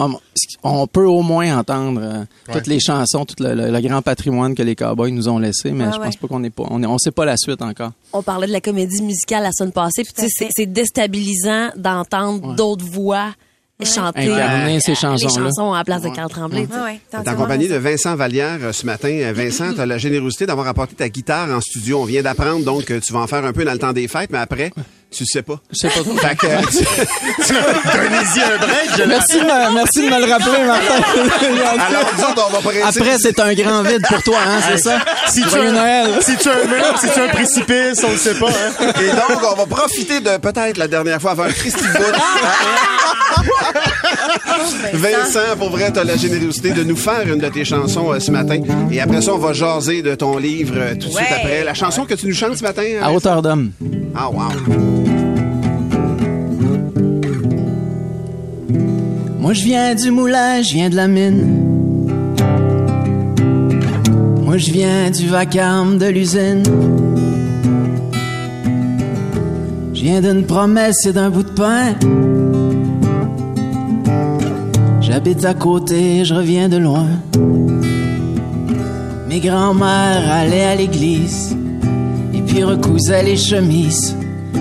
On 0.63 0.87
peut 0.87 1.05
au 1.05 1.21
moins 1.23 1.59
entendre 1.59 2.01
euh, 2.01 2.21
Ouais. 2.21 2.55
toutes 2.55 2.69
les 2.69 2.79
chansons, 2.81 3.25
tout 3.27 3.35
le, 3.43 3.55
le- 3.55 3.71
le 3.73 3.81
grand 3.81 4.03
patrimoine 4.03 4.55
que 4.55 4.63
les 4.63 4.77
Cowboys 4.77 5.11
nous 5.11 5.29
ont 5.29 5.39
laissé, 5.41 5.73
mais 5.73 5.87
je 5.87 5.97
pense 5.99 6.07
ouais. 6.15 6.19
pas 6.23 6.29
qu'on 6.29 6.45
est 6.45 6.51
pas, 6.51 6.63
on, 6.71 6.81
est, 6.83 6.87
on 6.87 6.97
sait 6.99 7.11
pas 7.11 7.25
la 7.25 7.37
suite 7.37 7.61
encore. 7.61 7.91
On 8.13 8.23
parlait 8.23 8.47
de 8.47 8.53
la 8.53 8.61
comédie 8.61 9.03
musicale 9.03 9.43
la 9.43 9.51
semaine 9.53 9.73
passée, 9.73 10.05
puis 10.05 10.13
tu 10.15 10.23
sais, 10.23 10.29
c'est- 10.31 10.49
c'est 10.57 10.67
déstabilisant 10.67 11.71
d'entendre 11.77 12.55
d'autres 12.55 12.87
voix 12.87 13.35
chanter 13.83 14.31
Incarner 14.33 14.77
euh, 14.77 14.81
ces 14.81 14.93
les 14.93 14.97
chansons-là. 14.97 15.45
chansons 15.49 15.73
à 15.73 15.79
la 15.79 15.85
place 15.85 16.03
de 16.03 16.09
Carl 16.11 16.31
Tremblay. 16.31 16.67
tu 16.67 16.73
sais. 16.73 17.23
T'es 17.23 17.29
en 17.29 17.35
compagnie 17.35 17.69
de 17.69 17.75
Vincent 17.77 18.15
Vallière 18.15 18.59
euh, 18.63 18.73
ce 18.73 18.87
matin. 18.87 19.09
Euh, 19.09 19.33
Vincent, 19.35 19.75
tu 19.75 19.81
as 19.81 19.87
la 19.87 19.99
générosité 19.99 20.47
d'avoir 20.47 20.69
apporté 20.69 20.95
ta 20.95 21.09
guitare 21.09 21.51
en 21.51 21.61
studio. 21.61 22.01
On 22.03 22.05
vient 22.05 22.23
d'apprendre 22.23 22.65
donc 22.65 22.85
que 22.85 22.99
tu 23.01 23.13
vas 23.13 23.21
en 23.21 23.27
faire 23.27 23.45
un 23.45 23.53
peu 23.53 23.65
dans 23.65 23.73
le 23.73 23.79
temps 23.79 23.93
des 23.93 24.07
fêtes, 24.07 24.31
mais 24.31 24.39
après, 24.39 24.71
tu 25.15 25.25
sais 25.27 25.43
pas? 25.43 25.55
Je 25.73 25.79
sais 25.79 25.89
pas 25.89 26.01
trop. 26.01 26.17
Fait 26.17 26.37
que, 26.37 26.47
euh, 26.49 26.61
Donnez-y 27.95 28.41
un 28.43 28.59
break, 28.59 28.91
je 28.99 29.03
Merci, 29.05 29.35
de 29.39 29.45
me- 29.45 29.75
merci 29.75 30.01
de 30.03 30.07
me 30.11 30.19
le 30.27 30.33
rappeler, 30.33 30.65
Martin. 30.67 30.95
Alors, 31.89 32.11
nous 32.17 32.25
autres, 32.25 32.47
on 32.49 32.53
va 32.53 32.59
presser. 32.61 32.83
Après, 32.83 33.17
c'est 33.19 33.39
un 33.41 33.55
grand 33.55 33.83
vide 33.83 34.03
pour 34.09 34.23
toi, 34.23 34.39
hein, 34.47 34.61
c'est 34.69 34.79
ça? 34.79 34.99
Si 35.29 35.43
tu 35.43 35.49
Joyeux 35.51 35.69
as 35.69 35.73
Noël. 35.73 36.11
Si 36.21 36.37
tu 36.37 36.49
as 36.49 36.53
un 36.53 36.65
mur, 36.67 36.99
si 37.01 37.09
tu 37.11 37.21
as 37.21 37.25
un 37.25 37.29
précipice, 37.29 38.05
on 38.07 38.11
le 38.11 38.17
sait 38.17 38.35
pas. 38.39 38.49
Hein? 38.49 38.87
Et 39.01 39.11
donc, 39.11 39.41
on 39.53 39.55
va 39.57 39.67
profiter 39.67 40.21
de 40.21 40.37
peut-être 40.39 40.77
la 40.79 40.89
dernière 40.89 41.21
fois 41.21 41.33
avant 41.33 41.45
un 41.45 41.53
Christy 41.53 41.85
Bout. 41.85 42.21
Vincent, 44.95 45.57
pour 45.59 45.71
vrai, 45.71 45.91
t'as 45.93 46.05
la 46.05 46.17
générosité 46.17 46.71
de 46.71 46.85
nous 46.85 46.97
faire 46.97 47.23
une 47.27 47.39
de 47.39 47.49
tes 47.49 47.65
chansons 47.65 48.13
euh, 48.13 48.21
ce 48.21 48.31
matin. 48.31 48.61
Et 48.91 49.01
après 49.01 49.21
ça, 49.23 49.35
on 49.35 49.39
va 49.39 49.53
jaser 49.53 50.03
de 50.03 50.15
ton 50.15 50.39
livre 50.39 50.75
euh, 50.77 50.93
tout 50.95 51.09
de 51.09 51.13
suite 51.13 51.17
Ouais. 51.19 51.37
après. 51.37 51.65
La 51.65 51.75
chanson 51.75 52.05
que 52.05 52.15
tu 52.15 52.27
nous 52.27 52.35
chantes 52.35 52.57
ce 52.57 52.63
matin? 52.63 52.83
À 53.01 53.05
Vincent? 53.07 53.15
hauteur 53.17 53.43
d'homme. 53.43 53.71
Ah, 54.17 54.29
wow. 54.31 55.04
Moi, 59.45 59.53
je 59.53 59.63
viens 59.63 59.95
du 59.95 60.11
moulin, 60.11 60.63
je 60.63 60.73
viens 60.73 60.89
de 60.89 60.97
la 60.97 61.07
mine. 61.07 61.45
Moi, 64.43 64.57
je 64.57 64.71
viens 64.71 65.11
du 65.11 65.29
vacarme 65.29 65.99
de 65.99 66.07
l'usine. 66.07 66.63
Je 69.93 70.01
viens 70.01 70.23
d'une 70.23 70.47
promesse 70.47 71.05
et 71.05 71.13
d'un 71.13 71.29
bout 71.29 71.43
de 71.43 71.51
pain. 71.51 71.95
J'habite 75.03 75.45
à 75.45 75.53
côté, 75.53 76.25
je 76.25 76.33
reviens 76.33 76.71
de 76.71 76.79
loin. 76.79 77.09
Mes 79.29 79.41
grands-mères 79.41 80.25
allaient 80.33 80.65
à 80.65 80.75
l'église 80.75 81.55
et 82.33 82.41
puis 82.41 82.65
recousaient 82.65 83.23
les 83.23 83.37
chemises. 83.37 84.17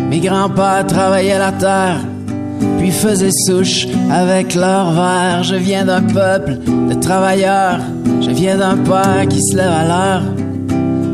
Mes 0.09 0.19
grands-pères 0.19 0.85
travaillaient 0.87 1.39
la 1.39 1.53
terre 1.53 2.01
puis 2.77 2.91
faisaient 2.91 3.31
souche 3.31 3.87
avec 4.11 4.55
leur 4.55 4.91
verre. 4.91 5.43
Je 5.43 5.55
viens 5.55 5.85
d'un 5.85 6.01
peuple 6.01 6.57
de 6.89 6.93
travailleurs, 6.95 7.79
je 8.21 8.31
viens 8.31 8.57
d'un 8.57 8.77
père 8.77 9.27
qui 9.29 9.41
se 9.41 9.55
lève 9.55 9.71
à 9.71 9.87
l'heure. 9.87 10.23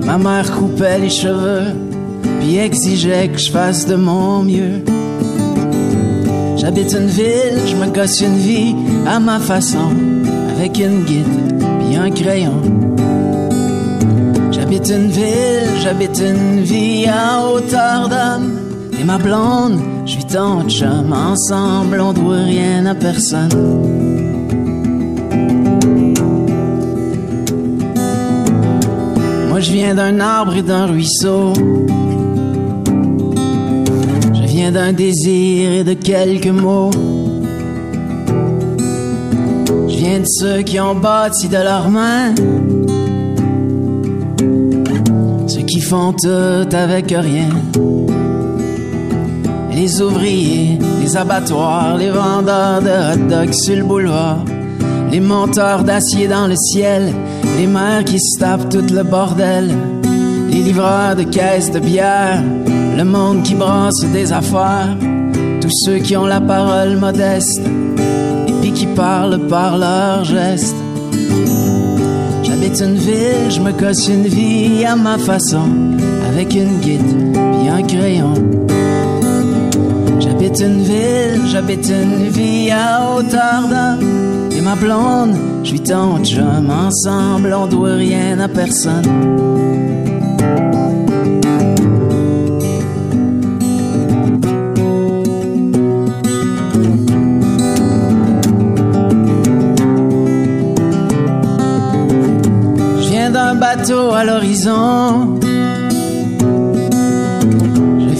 Ma 0.05 0.17
mère 0.17 0.51
coupait 0.51 0.99
les 0.99 1.09
cheveux, 1.09 1.73
puis 2.39 2.57
exigeait 2.57 3.29
que 3.29 3.37
je 3.37 3.51
fasse 3.51 3.85
de 3.85 3.95
mon 3.95 4.43
mieux. 4.43 4.83
J'habite 6.57 6.93
une 6.93 7.07
ville, 7.07 7.59
je 7.65 7.75
me 7.75 7.87
gosse 7.87 8.21
une 8.21 8.37
vie 8.37 8.75
à 9.07 9.19
ma 9.19 9.39
façon, 9.39 9.91
avec 10.55 10.77
une 10.79 11.03
guide, 11.03 11.63
puis 11.79 11.95
un 11.95 12.11
crayon. 12.11 12.61
J'habite 14.51 14.89
une 14.89 15.09
ville, 15.09 15.79
j'habite 15.81 16.19
une 16.19 16.61
vie 16.61 17.05
à 17.07 17.47
hauteur 17.47 18.09
d'homme. 18.09 18.51
Et 18.99 19.03
ma 19.03 19.17
blonde, 19.17 19.79
je 20.09 20.15
suis 20.15 20.25
ton 20.25 20.67
chum. 20.67 21.13
Ensemble, 21.13 22.01
on 22.01 22.13
doit 22.13 22.43
rien 22.43 22.85
à 22.87 22.95
personne. 22.95 23.49
Moi, 29.49 29.59
je 29.59 29.71
viens 29.71 29.93
d'un 29.93 30.19
arbre 30.19 30.55
et 30.55 30.63
d'un 30.63 30.87
ruisseau. 30.87 31.53
Je 34.33 34.47
viens 34.47 34.71
d'un 34.71 34.93
désir 34.93 35.71
et 35.71 35.83
de 35.83 35.93
quelques 35.93 36.47
mots. 36.47 36.91
Je 39.89 39.95
viens 39.95 40.19
de 40.21 40.27
ceux 40.27 40.61
qui 40.63 40.79
ont 40.79 40.95
bâti 40.95 41.47
de 41.49 41.57
leurs 41.57 41.89
mains. 41.89 42.33
Ceux 45.47 45.61
qui 45.61 45.81
font 45.81 46.13
tout 46.13 46.75
avec 46.75 47.11
rien. 47.11 47.49
Les 49.79 50.01
ouvriers, 50.01 50.77
les 51.01 51.15
abattoirs, 51.15 51.95
les 51.95 52.09
vendeurs 52.09 52.81
de 52.81 52.89
hot 52.89 53.29
dogs 53.29 53.53
sur 53.53 53.77
le 53.77 53.83
boulevard, 53.83 54.43
les 55.09 55.21
monteurs 55.21 55.85
d'acier 55.85 56.27
dans 56.27 56.47
le 56.47 56.55
ciel, 56.57 57.13
les 57.57 57.65
mères 57.65 58.03
qui 58.03 58.19
se 58.19 58.39
tapent 58.39 58.67
tout 58.67 58.93
le 58.93 59.03
bordel, 59.03 59.69
les 60.51 60.63
livreurs 60.63 61.15
de 61.15 61.23
caisses 61.23 61.71
de 61.71 61.79
bière, 61.79 62.43
le 62.97 63.05
monde 63.05 63.43
qui 63.43 63.55
brasse 63.55 64.03
des 64.11 64.33
affaires, 64.33 64.97
tous 65.61 65.71
ceux 65.85 65.99
qui 65.99 66.17
ont 66.17 66.25
la 66.25 66.41
parole 66.41 66.97
modeste 66.97 67.61
et 68.49 68.51
puis 68.59 68.73
qui 68.73 68.85
parlent 68.85 69.39
par 69.47 69.77
leurs 69.77 70.25
gestes. 70.25 70.75
J'habite 72.43 72.81
une 72.81 72.95
ville, 72.97 73.49
je 73.49 73.61
me 73.61 73.71
cosse 73.71 74.09
une 74.09 74.27
vie 74.27 74.83
à 74.83 74.97
ma 74.97 75.17
façon, 75.17 75.69
avec 76.29 76.53
une 76.53 76.79
guide 76.81 77.15
puis 77.31 77.69
un 77.69 77.83
crayon. 77.83 78.58
J'habite 80.49 80.65
une 80.65 80.81
ville, 80.81 81.41
j'habite 81.45 81.89
une 81.89 82.27
vie 82.29 82.71
à 82.71 83.07
hauteur 83.13 83.67
d'homme. 83.69 84.49
Et 84.51 84.61
ma 84.61 84.73
blonde, 84.73 85.35
je 85.61 85.69
suis 85.69 85.79
ton 85.79 86.23
chum. 86.23 86.71
Ensemble, 86.71 87.53
on 87.53 87.67
doit 87.67 87.93
rien 87.93 88.39
à 88.39 88.47
personne. 88.47 89.03
Je 102.97 103.31
d'un 103.31 103.53
bateau 103.53 104.13
à 104.13 104.23
l'horizon. 104.23 105.39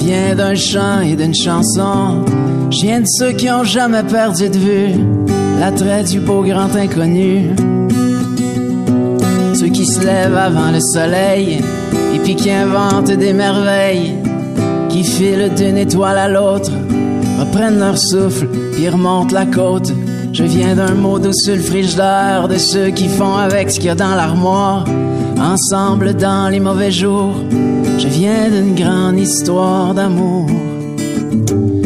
Je 0.10 0.16
viens 0.16 0.36
d'un 0.36 0.55
chant 0.55 1.01
et 1.01 1.16
d'une 1.16 1.36
chanson. 1.36 2.26
Je 2.72 2.82
viens 2.82 3.01
de 3.01 3.05
ceux 3.05 3.32
qui 3.32 3.47
ont 3.51 3.64
jamais 3.64 4.01
perdu 4.01 4.49
de 4.49 4.57
vue 4.57 5.05
l'attrait 5.60 6.03
du 6.03 6.20
beau 6.20 6.41
grand 6.41 6.76
inconnu. 6.76 7.51
Ceux 9.53 9.68
qui 9.68 9.86
se 9.86 10.03
lèvent 10.03 10.36
avant 10.36 10.72
le 10.72 10.80
soleil 10.80 11.60
et 12.16 12.18
puis 12.24 12.36
qui 12.36 12.49
inventent 12.49 13.12
des 13.12 13.34
merveilles, 13.34 14.16
qui 14.89 15.03
filent 15.03 15.53
d'une 15.55 15.78
étoile 15.78 16.18
à 16.18 16.28
l'autre, 16.28 16.72
reprennent 17.39 17.78
leur 17.78 17.99
souffle 17.99 18.47
puis 18.74 18.89
remontent 18.89 19.36
la 19.36 19.45
côte. 19.45 19.93
Je 20.34 20.43
viens 20.43 20.74
d'un 20.74 20.95
mot 20.95 21.20
doux 21.20 21.34
sur 21.34 21.55
le 21.55 21.62
frigidaire 21.62 22.47
de 22.47 22.57
ceux 22.57 22.89
qui 22.89 23.10
font 23.10 23.36
avec 23.36 23.70
ce 23.70 23.76
qu'il 23.76 23.86
y 23.86 23.89
a 23.89 23.95
dans 23.95 24.16
l'armoire, 24.16 24.86
ensemble 25.39 26.16
dans 26.16 26.49
les 26.49 26.60
mauvais 26.60 26.91
jours. 26.91 27.36
Je 28.00 28.08
viens 28.08 28.50
d'une 28.50 28.76
grande 28.76 29.20
histoire 29.20 29.93
d'amour. 29.93 30.47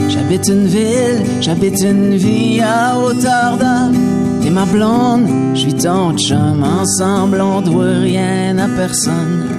J'habite 0.10 0.48
une 0.48 0.68
ville, 0.68 1.24
j'habite 1.42 1.82
une 1.82 2.16
vie 2.16 2.62
à 2.62 3.00
hauteur 3.00 3.58
d'homme. 3.58 3.98
T'es 4.42 4.52
ma 4.52 4.66
blonde, 4.66 5.28
je 5.56 5.60
suis 5.62 5.74
ton 5.74 6.16
chum. 6.16 6.64
Ensemble, 6.64 7.42
on 7.42 7.62
doit 7.62 8.00
rien 8.00 8.58
à 8.60 8.68
personne. 8.68 9.50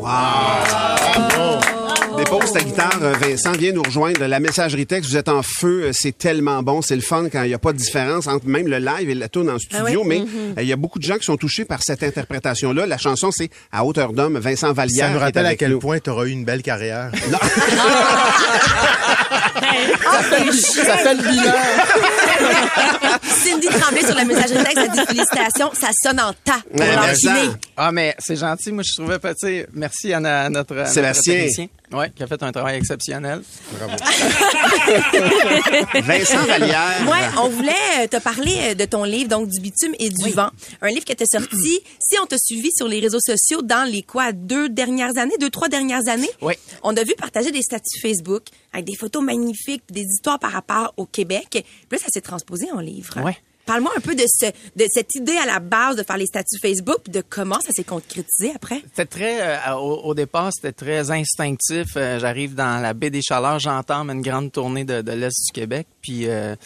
Pauses 0.00 0.67
passe 2.52 2.62
ta 2.62 2.68
guitare, 2.68 2.98
euh, 3.02 3.12
Vincent, 3.20 3.52
viens 3.52 3.72
nous 3.72 3.82
rejoindre. 3.82 4.24
La 4.26 4.40
messagerie 4.40 4.86
texte, 4.86 5.10
vous 5.10 5.16
êtes 5.16 5.28
en 5.28 5.42
feu, 5.42 5.84
euh, 5.84 5.90
c'est 5.92 6.16
tellement 6.16 6.62
bon, 6.62 6.82
c'est 6.82 6.94
le 6.96 7.02
fun 7.02 7.28
quand 7.30 7.42
il 7.42 7.48
n'y 7.48 7.54
a 7.54 7.58
pas 7.58 7.72
de 7.72 7.78
différence 7.78 8.26
entre 8.26 8.46
même 8.46 8.68
le 8.68 8.78
live 8.78 9.10
et 9.10 9.14
la 9.14 9.28
tune 9.28 9.50
en 9.50 9.58
studio, 9.58 9.78
Ah 9.80 9.90
oui? 9.90 9.96
mais 10.06 10.18
Mhm. 10.20 10.26
euh, 10.58 10.62
il 10.62 10.68
y 10.68 10.72
a 10.72 10.76
beaucoup 10.76 10.98
de 10.98 11.04
gens 11.04 11.16
qui 11.18 11.24
sont 11.24 11.36
touchés 11.36 11.64
par 11.64 11.82
cette 11.82 12.02
interprétation-là. 12.02 12.86
La 12.86 12.98
chanson, 12.98 13.30
c'est 13.32 13.50
À 13.72 13.84
hauteur 13.84 14.12
d'homme, 14.12 14.38
Vincent 14.38 14.72
Vallière. 14.72 15.08
Ça 15.08 15.14
est 15.14 15.18
rappelle 15.18 15.46
à 15.46 15.54
quel 15.56 15.72
nous. 15.72 15.78
point 15.78 15.98
tu 15.98 16.10
auras 16.10 16.24
eu 16.26 16.30
une 16.30 16.44
belle 16.44 16.62
carrière. 16.62 17.10
Le- 17.12 17.18
ça 20.84 20.96
fait 20.96 21.14
le 21.14 21.22
bilan. 21.22 21.52
Cindy 23.22 23.66
Tremblay 23.68 24.04
sur 24.04 24.14
la 24.14 24.24
messagerie 24.24 24.64
texte 24.64 24.78
a 24.78 24.88
dit 24.88 25.00
félicitations, 25.06 25.70
ça 25.74 25.88
sonne 26.02 26.20
en 26.20 26.32
tas 26.44 26.60
pour 26.74 26.84
l'enchaîner. 26.84 27.50
Ah, 27.76 27.92
mais 27.92 28.14
c'est 28.18 28.36
gentil. 28.36 28.72
Moi, 28.72 28.82
je 28.86 28.92
trouvais 29.00 29.18
pas, 29.18 29.34
tu 29.34 29.46
sais, 29.46 29.66
merci 29.72 30.12
à, 30.12 30.20
na- 30.20 30.42
à 30.44 30.50
notre 30.50 30.86
Sébastien. 30.88 31.34
technicien. 31.34 31.66
Ouais, 31.90 32.10
qui 32.14 32.22
a 32.22 32.26
fait 32.26 32.42
un 32.42 32.52
travail 32.52 32.76
exceptionnel. 32.76 33.40
Bravo. 33.72 33.92
Vincent 36.02 36.44
Vallière. 36.44 36.92
Ouais, 37.06 37.40
on 37.42 37.48
voulait 37.48 37.72
euh, 38.00 38.06
te 38.06 38.18
parler 38.18 38.54
euh, 38.60 38.74
de 38.74 38.84
ton 38.84 39.04
livre, 39.04 39.30
donc 39.30 39.48
du 39.48 39.58
bitume 39.60 39.94
et 39.98 40.10
du 40.10 40.30
vent. 40.32 40.50
Un 40.82 40.88
livre 40.88 41.04
qui 41.06 41.12
était 41.12 41.24
sorti, 41.30 41.80
si 41.98 42.18
on 42.22 42.26
t'a 42.26 42.36
suivi 42.38 42.68
sur 42.76 42.88
les 42.88 43.00
réseaux 43.00 43.20
sociaux 43.24 43.62
dans 43.62 43.88
les 43.90 44.02
quoi, 44.02 44.32
deux 44.32 44.68
dernières 44.68 45.16
années, 45.16 45.36
deux, 45.40 45.48
trois 45.48 45.68
dernières 45.68 46.08
années? 46.08 46.28
Oui. 46.42 46.52
On 46.82 46.94
a 46.94 47.02
vu 47.04 47.14
partager 47.16 47.52
des 47.52 47.62
statuts 47.62 47.98
Facebook 48.02 48.42
avec 48.72 48.86
des 48.86 48.94
photos 48.96 49.22
magnifiques, 49.22 49.82
des 49.90 50.02
histoires 50.02 50.38
par 50.38 50.52
rapport 50.52 50.92
au 50.96 51.06
Québec. 51.06 51.46
Puis 51.50 51.62
là, 51.92 51.98
ça 51.98 52.08
s'est 52.10 52.20
transposé 52.20 52.70
en 52.72 52.80
livre. 52.80 53.22
Ouais. 53.22 53.36
Parle-moi 53.66 53.92
un 53.96 54.00
peu 54.00 54.14
de, 54.14 54.24
ce, 54.26 54.46
de 54.76 54.86
cette 54.90 55.14
idée 55.14 55.36
à 55.36 55.44
la 55.44 55.58
base 55.60 55.96
de 55.96 56.02
faire 56.02 56.16
les 56.16 56.24
statuts 56.24 56.58
Facebook, 56.58 57.08
de 57.10 57.22
comment 57.28 57.60
ça 57.60 57.70
s'est 57.72 57.84
concrétisé 57.84 58.52
après? 58.54 58.80
C'était 58.86 59.04
très, 59.04 59.42
euh, 59.42 59.74
au, 59.74 60.04
au 60.04 60.14
départ, 60.14 60.50
c'était 60.54 60.72
très 60.72 61.10
instinctif. 61.10 61.88
Euh, 61.96 62.18
J'arrive 62.18 62.54
dans 62.54 62.80
la 62.80 62.94
baie 62.94 63.10
des 63.10 63.20
Chaleurs, 63.20 63.58
j'entame 63.58 64.08
une 64.10 64.22
grande 64.22 64.52
tournée 64.52 64.84
de, 64.84 65.02
de 65.02 65.12
l'Est 65.12 65.36
du 65.46 65.52
Québec, 65.52 65.86
puis 66.00 66.26
euh, 66.28 66.56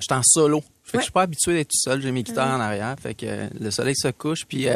j'étais 0.00 0.12
en 0.14 0.22
solo. 0.22 0.62
Fait 0.84 0.98
que 0.98 0.98
je 0.98 1.04
suis 1.04 1.12
pas 1.12 1.22
habitué 1.22 1.54
d'être 1.54 1.68
tout 1.68 1.78
seul, 1.78 2.02
j'ai 2.02 2.10
mes 2.12 2.22
guitares 2.24 2.48
Mhm. 2.48 2.54
en 2.56 2.60
arrière. 2.60 2.96
Fait 3.00 3.14
que 3.14 3.24
euh, 3.26 3.48
le 3.58 3.70
soleil 3.70 3.94
se 3.96 4.08
couche, 4.08 4.44
puis 4.44 4.66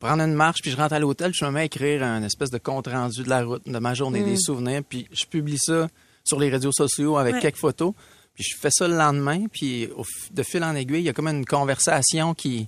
prendre 0.00 0.22
une 0.22 0.34
marche, 0.34 0.60
puis 0.60 0.70
je 0.72 0.76
rentre 0.76 0.92
à 0.92 0.98
l'hôtel, 0.98 1.32
je 1.34 1.42
me 1.46 1.50
mets 1.52 1.60
à 1.60 1.64
écrire 1.64 2.02
un 2.02 2.22
espèce 2.22 2.50
de 2.50 2.58
compte-rendu 2.58 3.22
de 3.22 3.30
la 3.30 3.44
route, 3.44 3.62
de 3.66 3.78
ma 3.78 3.94
journée, 3.94 4.20
Mhm. 4.20 4.26
des 4.26 4.36
souvenirs, 4.36 4.82
puis 4.86 5.08
je 5.10 5.24
publie 5.24 5.56
ça 5.58 5.88
sur 6.26 6.40
les 6.40 6.48
réseaux 6.48 6.72
sociaux 6.72 7.16
avec 7.18 7.34
Ouais. 7.34 7.40
quelques 7.40 7.56
photos. 7.58 7.92
Puis 8.34 8.44
je 8.44 8.56
fais 8.56 8.70
ça 8.72 8.88
le 8.88 8.96
lendemain, 8.96 9.44
puis 9.52 9.88
au 9.96 10.04
de 10.32 10.42
fil 10.42 10.64
en 10.64 10.74
aiguille, 10.74 11.00
il 11.00 11.04
y 11.04 11.08
a 11.08 11.12
comme 11.12 11.28
une 11.28 11.44
conversation 11.44 12.34
qui, 12.34 12.66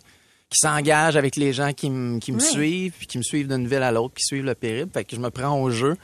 qui 0.48 0.58
s'engage 0.58 1.16
avec 1.16 1.34
les 1.36 1.52
gens 1.52 1.72
qui, 1.72 1.90
me- 1.90 2.20
qui 2.20 2.30
me 2.32 2.38
Ouais. 2.40 2.44
suivent, 2.46 2.92
puis 2.98 3.06
qui 3.08 3.18
me 3.18 3.22
suivent 3.24 3.48
d'une 3.48 3.66
ville 3.66 3.82
à 3.82 3.90
l'autre, 3.90 4.14
qui 4.14 4.24
suivent 4.24 4.44
le 4.44 4.54
périple. 4.54 4.90
Fait 4.94 5.04
que 5.04 5.16
je 5.16 5.20
me 5.20 5.30
prends 5.30 5.60
au 5.60 5.70
jeu. 5.70 5.96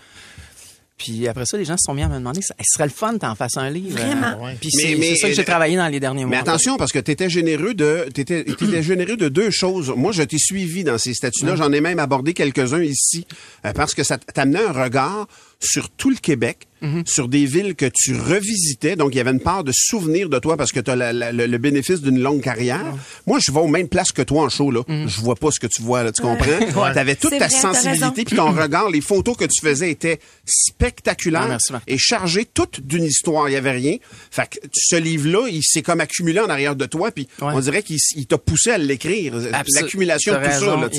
Puis 0.99 1.27
après 1.27 1.47
ça, 1.47 1.57
les 1.59 1.65
gens 1.65 1.75
se 1.77 1.85
sont 1.85 1.95
mis 1.95 2.03
à 2.03 2.09
me 2.09 2.15
demander, 2.15 2.41
ce 2.43 2.53
serait 2.65 2.85
le 2.85 2.91
fun 2.93 3.15
que 3.15 3.19
t'en 3.19 3.35
fasses 3.35 3.57
un 3.57 3.71
livre. 3.71 3.99
Vraiment. 3.99 4.47
Euh, 4.47 4.53
Puis 4.61 4.71
Mais- 4.77 4.83
c'est 4.83 4.95
mais- 4.97 5.07
c'est 5.11 5.17
ça 5.17 5.29
que 5.31 5.35
j'ai 5.35 5.45
travaillé 5.45 5.77
dans 5.77 5.89
les 5.89 5.99
derniers 5.99 6.25
mois. 6.25 6.31
Mais 6.37 6.41
attention, 6.41 6.77
parce 6.77 6.93
que 6.93 7.01
tu 7.01 7.11
étais 7.11 7.29
généreux 7.29 7.75
de, 7.75 8.07
t'étais, 8.15 8.45
t'étais 8.59 8.83
généreux 8.85 9.17
de 9.17 9.29
deux 9.29 9.51
choses. 9.51 9.93
Moi, 9.97 10.13
je 10.13 10.23
t'ai 10.23 10.39
suivi 10.39 10.85
dans 10.85 10.99
ces 10.99 11.15
statuts-là. 11.15 11.57
J'en 11.57 11.73
ai 11.73 11.81
même 11.81 11.99
abordé 11.99 12.35
quelques-uns 12.35 12.83
ici, 12.83 13.27
euh, 13.65 13.73
parce 13.73 13.95
que 13.95 14.05
ça 14.05 14.17
t'amenait 14.19 14.65
un 14.65 14.73
regard 14.73 15.27
sur 15.63 15.89
tout 15.91 16.11
le 16.11 16.17
Québec, 16.17 16.67
sur 17.07 17.29
des 17.29 17.47
villes 17.47 17.77
que 17.77 17.87
tu 17.95 18.13
revisitais. 18.17 18.97
Donc, 18.97 19.15
il 19.15 19.19
y 19.19 19.21
avait 19.21 19.31
une 19.31 19.39
part 19.41 19.63
de 19.63 19.71
souvenir 19.73 20.29
de 20.29 20.39
toi 20.41 20.57
parce 20.57 20.73
que 20.73 20.81
tu 20.81 20.91
as 20.91 21.13
le, 21.13 21.47
le 21.47 21.59
bénéfice 21.59 22.01
d'une 22.01 22.19
longue 22.21 22.41
carrière. 22.43 22.85
Moi, 23.27 23.39
je 23.41 23.53
vais 23.53 23.61
aux 23.61 23.69
mêmes 23.69 23.89
places 23.89 24.11
que 24.11 24.23
toi 24.23 24.43
en 24.43 24.49
show, 24.49 24.71
là. 24.73 24.83
Je 24.89 25.21
vois 25.21 25.37
pas 25.37 25.51
ce 25.53 25.61
que 25.61 25.69
tu 25.69 25.81
vois, 25.83 26.03
là. 26.03 26.11
Tu 26.13 26.21
comprends? 26.23 26.47
Ouais. 26.83 26.93
Tu 26.93 26.99
avais 26.99 27.15
toute 27.15 27.31
ta 27.39 27.47
vrai, 27.47 27.51
sensibilité 27.51 28.25
puis 28.25 28.37
ton 28.37 28.51
regard, 28.51 28.91
les 28.91 29.01
photos 29.01 29.37
que 29.37 29.45
tu 29.45 29.61
faisais 29.65 29.91
étaient 29.93 30.19
spectaculaires 30.45 31.59
Ah, 31.73 31.81
et 31.87 31.99
chargées 31.99 32.45
toutes 32.47 32.81
d'une 32.81 33.05
histoire. 33.05 33.49
Il 33.49 33.53
y 33.53 33.57
avait 33.57 33.71
rien. 33.73 33.97
Fait 34.31 34.49
que 34.49 34.59
ce 34.75 34.97
livre-là, 34.97 35.49
il 35.51 35.63
s'est 35.63 35.83
comme 35.83 36.01
accumulé 36.01 36.41
en 36.41 36.49
arrière 36.49 36.75
de 36.77 36.87
toi 36.87 37.11
puis 37.13 37.29
Ouais. 37.41 37.53
on 37.55 37.61
dirait 37.61 37.83
qu'il 37.83 37.99
t'a 38.27 38.39
poussé 38.39 38.71
à 38.71 38.79
l'écrire. 38.79 39.35
L'accumulation 39.75 40.33
de 40.33 40.39
tout 40.39 40.45
raison. 40.45 40.91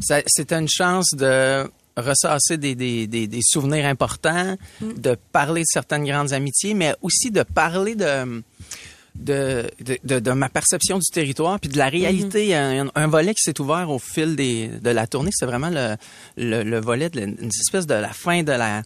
ça- 0.00 0.22
C'était 0.26 0.54
une 0.56 0.68
chance 0.68 1.10
de 1.14 1.64
ressasser 1.96 2.58
des, 2.58 2.74
des, 2.74 3.06
des, 3.06 3.26
des 3.26 3.40
souvenirs 3.42 3.86
importants, 3.86 4.56
de 4.80 5.16
parler 5.32 5.62
de 5.62 5.66
certaines 5.68 6.04
grandes 6.04 6.32
amitiés, 6.32 6.74
mais 6.74 6.94
aussi 7.02 7.30
de 7.30 7.42
parler 7.42 7.94
de... 7.94 8.42
De, 9.18 9.64
de, 9.80 9.96
de- 10.04 10.18
de 10.20 10.30
ma 10.32 10.50
perception 10.50 10.98
du 10.98 11.06
territoire 11.10 11.58
puis 11.58 11.70
de 11.70 11.78
la 11.78 11.88
réalité. 11.88 12.54
A 12.54 12.82
un, 12.82 12.88
un 12.94 13.06
volet 13.06 13.32
qui 13.32 13.40
s'est 13.40 13.58
ouvert 13.62 13.88
au 13.88 13.98
fil 13.98 14.36
des, 14.36 14.68
de 14.68 14.90
la 14.90 15.06
tournée. 15.06 15.30
C'est 15.32 15.46
vraiment 15.46 15.70
le, 15.70 15.96
le, 16.36 16.62
le 16.62 16.80
volet 16.82 17.08
de 17.08 17.20
une 17.22 17.48
espèce 17.48 17.86
de 17.86 17.94
la 17.94 18.12
fin 18.12 18.42
de 18.42 18.52
la 18.52 18.82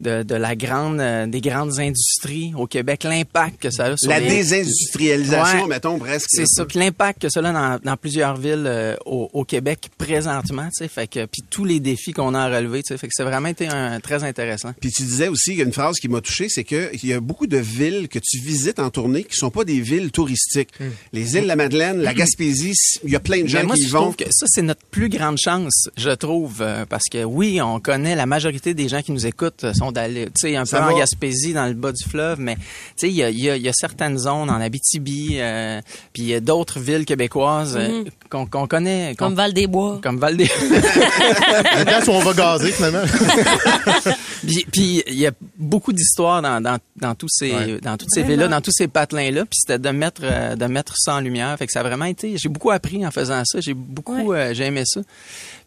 de, 0.00 0.22
de 0.22 0.34
la 0.34 0.54
grande 0.56 1.00
euh, 1.00 1.26
des 1.26 1.40
grandes 1.40 1.78
industries 1.80 2.52
au 2.56 2.66
Québec, 2.66 3.04
l'impact 3.04 3.62
que 3.62 3.70
ça 3.70 3.84
a 3.86 3.96
sur 3.96 4.10
La 4.10 4.20
les- 4.20 4.28
désindustrialisation, 4.28 5.62
Ouais. 5.62 5.68
mettons, 5.68 5.98
presque. 5.98 6.28
C'est 6.30 6.46
ça. 6.46 6.64
Puis 6.64 6.78
l'impact 6.78 7.22
que 7.22 7.28
cela 7.28 7.52
dans, 7.52 7.78
dans 7.82 7.96
plusieurs 7.96 8.36
villes 8.36 8.64
euh, 8.66 8.94
au, 9.06 9.30
au 9.32 9.44
Québec 9.44 9.88
présentement, 9.98 10.66
tu 10.66 10.84
sais, 10.84 10.88
fait 10.88 11.06
que 11.06 11.26
puis 11.26 11.42
tous 11.48 11.64
les 11.64 11.80
défis 11.80 12.12
qu'on 12.12 12.34
a 12.34 12.40
à 12.40 12.48
relever, 12.56 12.82
tu 12.82 12.88
sais, 12.92 12.98
fait 12.98 13.06
que 13.06 13.12
c'est 13.16 13.22
vraiment 13.24 13.48
été 13.48 13.68
un, 13.68 14.00
très 14.00 14.22
intéressant. 14.24 14.72
Puis 14.80 14.90
tu 14.92 15.02
disais 15.02 15.28
aussi, 15.28 15.52
il 15.52 15.58
y 15.58 15.60
a 15.62 15.64
une 15.64 15.72
phrase 15.72 15.96
qui 15.98 16.08
m'a 16.08 16.20
touché, 16.20 16.48
c'est 16.48 16.64
que 16.64 16.90
il 16.92 17.08
y 17.08 17.12
a 17.12 17.20
beaucoup 17.20 17.46
de 17.46 17.56
villes 17.58 18.08
que 18.08 18.18
tu 18.18 18.38
visites 18.38 18.78
en 18.78 18.90
tournée 18.90 19.24
qui 19.24 19.36
sont 19.36 19.50
pas 19.50 19.64
des 19.64 19.80
villes 19.80 20.10
touristiques. 20.10 20.70
Les 21.12 21.36
îles 21.36 21.42
de 21.42 21.48
la 21.48 21.56
Madeleine, 21.56 21.98
la 22.00 22.14
Gaspésie, 22.14 22.74
il 23.04 23.10
y 23.10 23.16
a 23.16 23.20
plein 23.20 23.42
de 23.42 23.48
gens 23.48 23.58
Mais 23.60 23.64
moi, 23.66 23.76
qui 23.76 23.82
y 23.82 23.86
vont. 23.86 24.12
que 24.12 24.24
ça, 24.30 24.46
c'est 24.48 24.62
notre 24.62 24.84
plus 24.90 25.08
grande 25.08 25.38
chance, 25.38 25.88
je 25.96 26.10
trouve, 26.10 26.58
euh, 26.60 26.84
parce 26.86 27.04
que 27.10 27.24
oui, 27.24 27.60
on 27.62 27.80
connaît 27.80 28.14
la 28.14 28.26
majorité 28.26 28.74
des 28.74 28.88
gens 28.88 29.02
qui 29.02 29.12
nous 29.12 29.26
écoutent 29.26 29.64
euh, 29.64 29.72
sont 29.74 29.85
d'aller, 29.92 30.26
tu 30.26 30.32
sais, 30.48 30.56
un 30.56 30.64
peu 30.64 30.76
en. 30.76 30.98
Gaspésie, 30.98 31.52
dans 31.52 31.66
le 31.66 31.74
bas 31.74 31.92
du 31.92 32.04
fleuve, 32.08 32.38
mais 32.40 32.56
tu 32.56 32.62
sais, 32.96 33.08
il 33.08 33.14
y 33.14 33.22
a, 33.22 33.30
il 33.30 33.38
y, 33.40 33.50
a, 33.50 33.56
il 33.56 33.62
y 33.62 33.68
a 33.68 33.72
certaines 33.72 34.18
zones 34.18 34.50
en 34.50 34.60
Abitibi, 34.60 35.36
euh, 35.38 35.80
puis 36.12 36.22
il 36.22 36.28
y 36.28 36.34
a 36.34 36.40
d'autres 36.40 36.78
villes 36.80 37.04
québécoises 37.04 37.76
euh, 37.76 38.02
Mhm. 38.02 38.46
qu'on 38.48 38.66
connaît, 38.66 39.14
Comme 39.16 39.34
Val-des-Bois. 39.34 40.00
comme 40.02 40.18
Val 40.18 40.36
des 40.36 40.50
La 41.76 41.84
place 41.84 42.06
où 42.08 42.12
on 42.12 42.20
va 42.20 42.32
gazer, 42.34 42.72
finalement. 42.72 43.02
Puis 44.46 44.66
puis 44.72 45.02
il 45.06 45.18
y 45.18 45.26
a 45.26 45.32
beaucoup 45.58 45.92
d'histoires 45.92 46.42
dans, 46.42 46.60
dans, 46.60 46.78
dans 46.96 47.14
tous 47.14 47.28
ces 47.30 47.52
Ouais. 47.52 47.80
dans 47.80 47.96
toutes 47.96 48.10
ces 48.12 48.22
villes-là, 48.22 48.48
dans 48.48 48.60
tous 48.60 48.72
ces 48.72 48.88
patelins 48.88 49.30
là, 49.30 49.42
puis 49.44 49.58
c'était 49.60 49.78
de 49.78 49.88
mettre 49.90 50.22
euh, 50.24 50.56
de 50.56 50.64
mettre 50.66 50.94
ça 50.96 51.14
en 51.14 51.20
lumière, 51.20 51.56
fait 51.58 51.66
que 51.66 51.72
ça 51.72 51.80
a 51.80 51.82
vraiment 51.82 52.04
été 52.06 52.36
j'ai 52.38 52.48
beaucoup 52.48 52.70
appris 52.70 53.06
en 53.06 53.10
faisant 53.10 53.42
ça, 53.44 53.60
j'ai 53.60 53.74
beaucoup 53.74 54.32
euh, 54.32 54.52
j'ai 54.54 54.64
aimé 54.64 54.82
ça. 54.86 55.00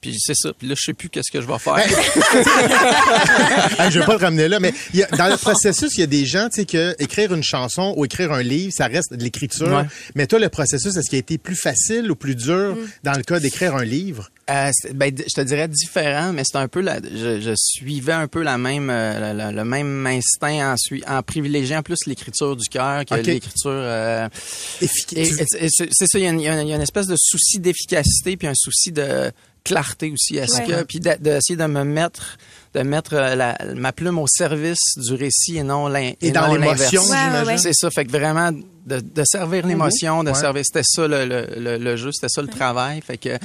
Puis 0.02 0.16
c'est 0.18 0.36
ça, 0.36 0.52
puis 0.58 0.68
là 0.68 0.76
je 0.78 0.84
sais 0.84 0.94
plus 0.94 1.10
qu'est-ce 1.10 1.32
que 1.32 1.42
je 1.42 1.48
vais 1.48 1.60
faire. 1.60 1.76
Hey, 3.80 3.92
je 3.92 4.00
vais 4.00 4.06
pas 4.06 4.14
le 4.14 4.20
ramener 4.24 4.48
là, 4.48 4.60
mais 4.60 4.74
il 4.94 5.00
y 5.00 5.04
a- 5.04 5.08
dans 5.08 5.28
le 5.28 5.38
processus, 5.38 5.92
il 5.96 6.02
y 6.02 6.04
a 6.04 6.08
des 6.08 6.26
gens, 6.26 6.48
tu 6.50 6.62
sais, 6.62 6.66
que 6.66 6.96
écrire 7.00 7.34
une 7.34 7.44
chanson 7.44 7.94
ou 7.98 8.06
écrire 8.06 8.32
un 8.32 8.44
livre, 8.44 8.74
ça 8.76 8.88
reste 8.88 9.14
de 9.14 9.24
l'écriture. 9.24 9.68
Ouais. 9.72 9.84
Mais 10.16 10.28
toi, 10.28 10.40
le 10.40 10.50
processus, 10.50 10.96
est-ce 10.96 11.10
qu'il 11.10 11.18
a 11.18 11.20
été 11.20 11.38
plus 11.38 11.56
facile 11.56 12.10
ou 12.12 12.16
plus 12.16 12.36
dur 12.36 12.76
Mm. 12.76 12.88
dans 13.04 13.14
le 13.14 13.24
cas 13.24 13.40
d'écrire 13.40 13.76
un 13.76 13.84
livre? 13.86 14.30
Euh, 14.50 14.72
ben, 14.96 15.14
je 15.16 15.34
te 15.34 15.42
dirais 15.42 15.68
différent, 15.68 16.34
mais 16.34 16.42
c'est 16.44 16.58
un 16.58 16.68
peu 16.68 16.82
la, 16.82 17.00
je, 17.02 17.40
je 17.40 17.54
suivais 17.56 18.14
un 18.14 18.28
peu 18.28 18.42
la 18.42 18.58
même, 18.58 18.90
euh, 18.90 19.34
le, 19.52 19.56
le- 19.56 19.64
même 19.64 20.08
instinct 20.08 20.74
en, 20.74 20.76
sui- 20.78 21.04
en 21.08 21.22
privilégiant 21.22 21.84
plus 21.84 22.00
l'écriture 22.08 22.56
du 22.56 22.68
cœur 22.68 23.06
que 23.06 23.14
Ok. 23.14 23.26
l'écriture. 23.28 23.70
euh, 23.72 24.28
Efficace. 24.82 25.18
et- 25.18 25.66
et- 25.66 25.66
et 25.66 25.70
c'est 25.92 26.08
ça, 26.08 26.18
il 26.18 26.24
y, 26.24 26.28
a 26.28 26.30
une, 26.32 26.40
il 26.40 26.44
y 26.46 26.48
a 26.48 26.60
une- 26.60 26.68
il 26.68 26.70
y 26.70 26.74
a 26.74 26.78
une 26.78 26.82
espèce 26.82 27.08
de 27.08 27.16
souci 27.18 27.60
d'efficacité 27.60 28.38
puis 28.38 28.48
un 28.48 28.56
souci 28.56 28.92
de 28.92 29.32
clarté 29.64 30.12
aussi. 30.12 30.38
Est-ce 30.38 30.58
Ouais. 30.62 30.66
que 30.66 30.84
puis 30.84 31.00
de- 31.00 31.18
d'essayer 31.20 31.56
de, 31.58 31.66
me 31.66 31.84
mettre, 31.84 32.38
de 32.74 32.80
mettre 32.82 33.14
euh, 33.14 33.36
la, 33.36 33.56
ma 33.76 33.92
plume 33.92 34.18
au 34.18 34.26
service 34.28 34.80
du 34.98 35.14
récit 35.14 35.58
et 35.58 35.64
non 35.64 35.88
l'in- 35.90 36.14
Et 36.22 36.32
dans 36.32 36.48
non 36.48 36.56
l'émotion. 36.56 37.04
Ouais, 37.04 37.46
ouais. 37.46 37.58
C'est 37.60 37.74
ça, 37.74 37.92
fait 37.92 38.06
que 38.06 38.12
vraiment 38.12 38.52
de, 38.52 39.00
de 39.00 39.24
servir 39.26 39.68
l'émotion, 39.68 40.24
de 40.24 40.32
Ouais. 40.32 40.36
servir, 40.40 40.64
c'était 40.66 40.84
ça 40.84 41.08
le, 41.08 41.26
le, 41.26 41.48
le, 41.60 41.78
le 41.78 41.96
jeu, 41.98 42.12
c'était 42.12 42.30
ça 42.30 42.42
le 42.42 42.48
travail, 42.48 43.02
fait 43.06 43.18
que 43.18 43.38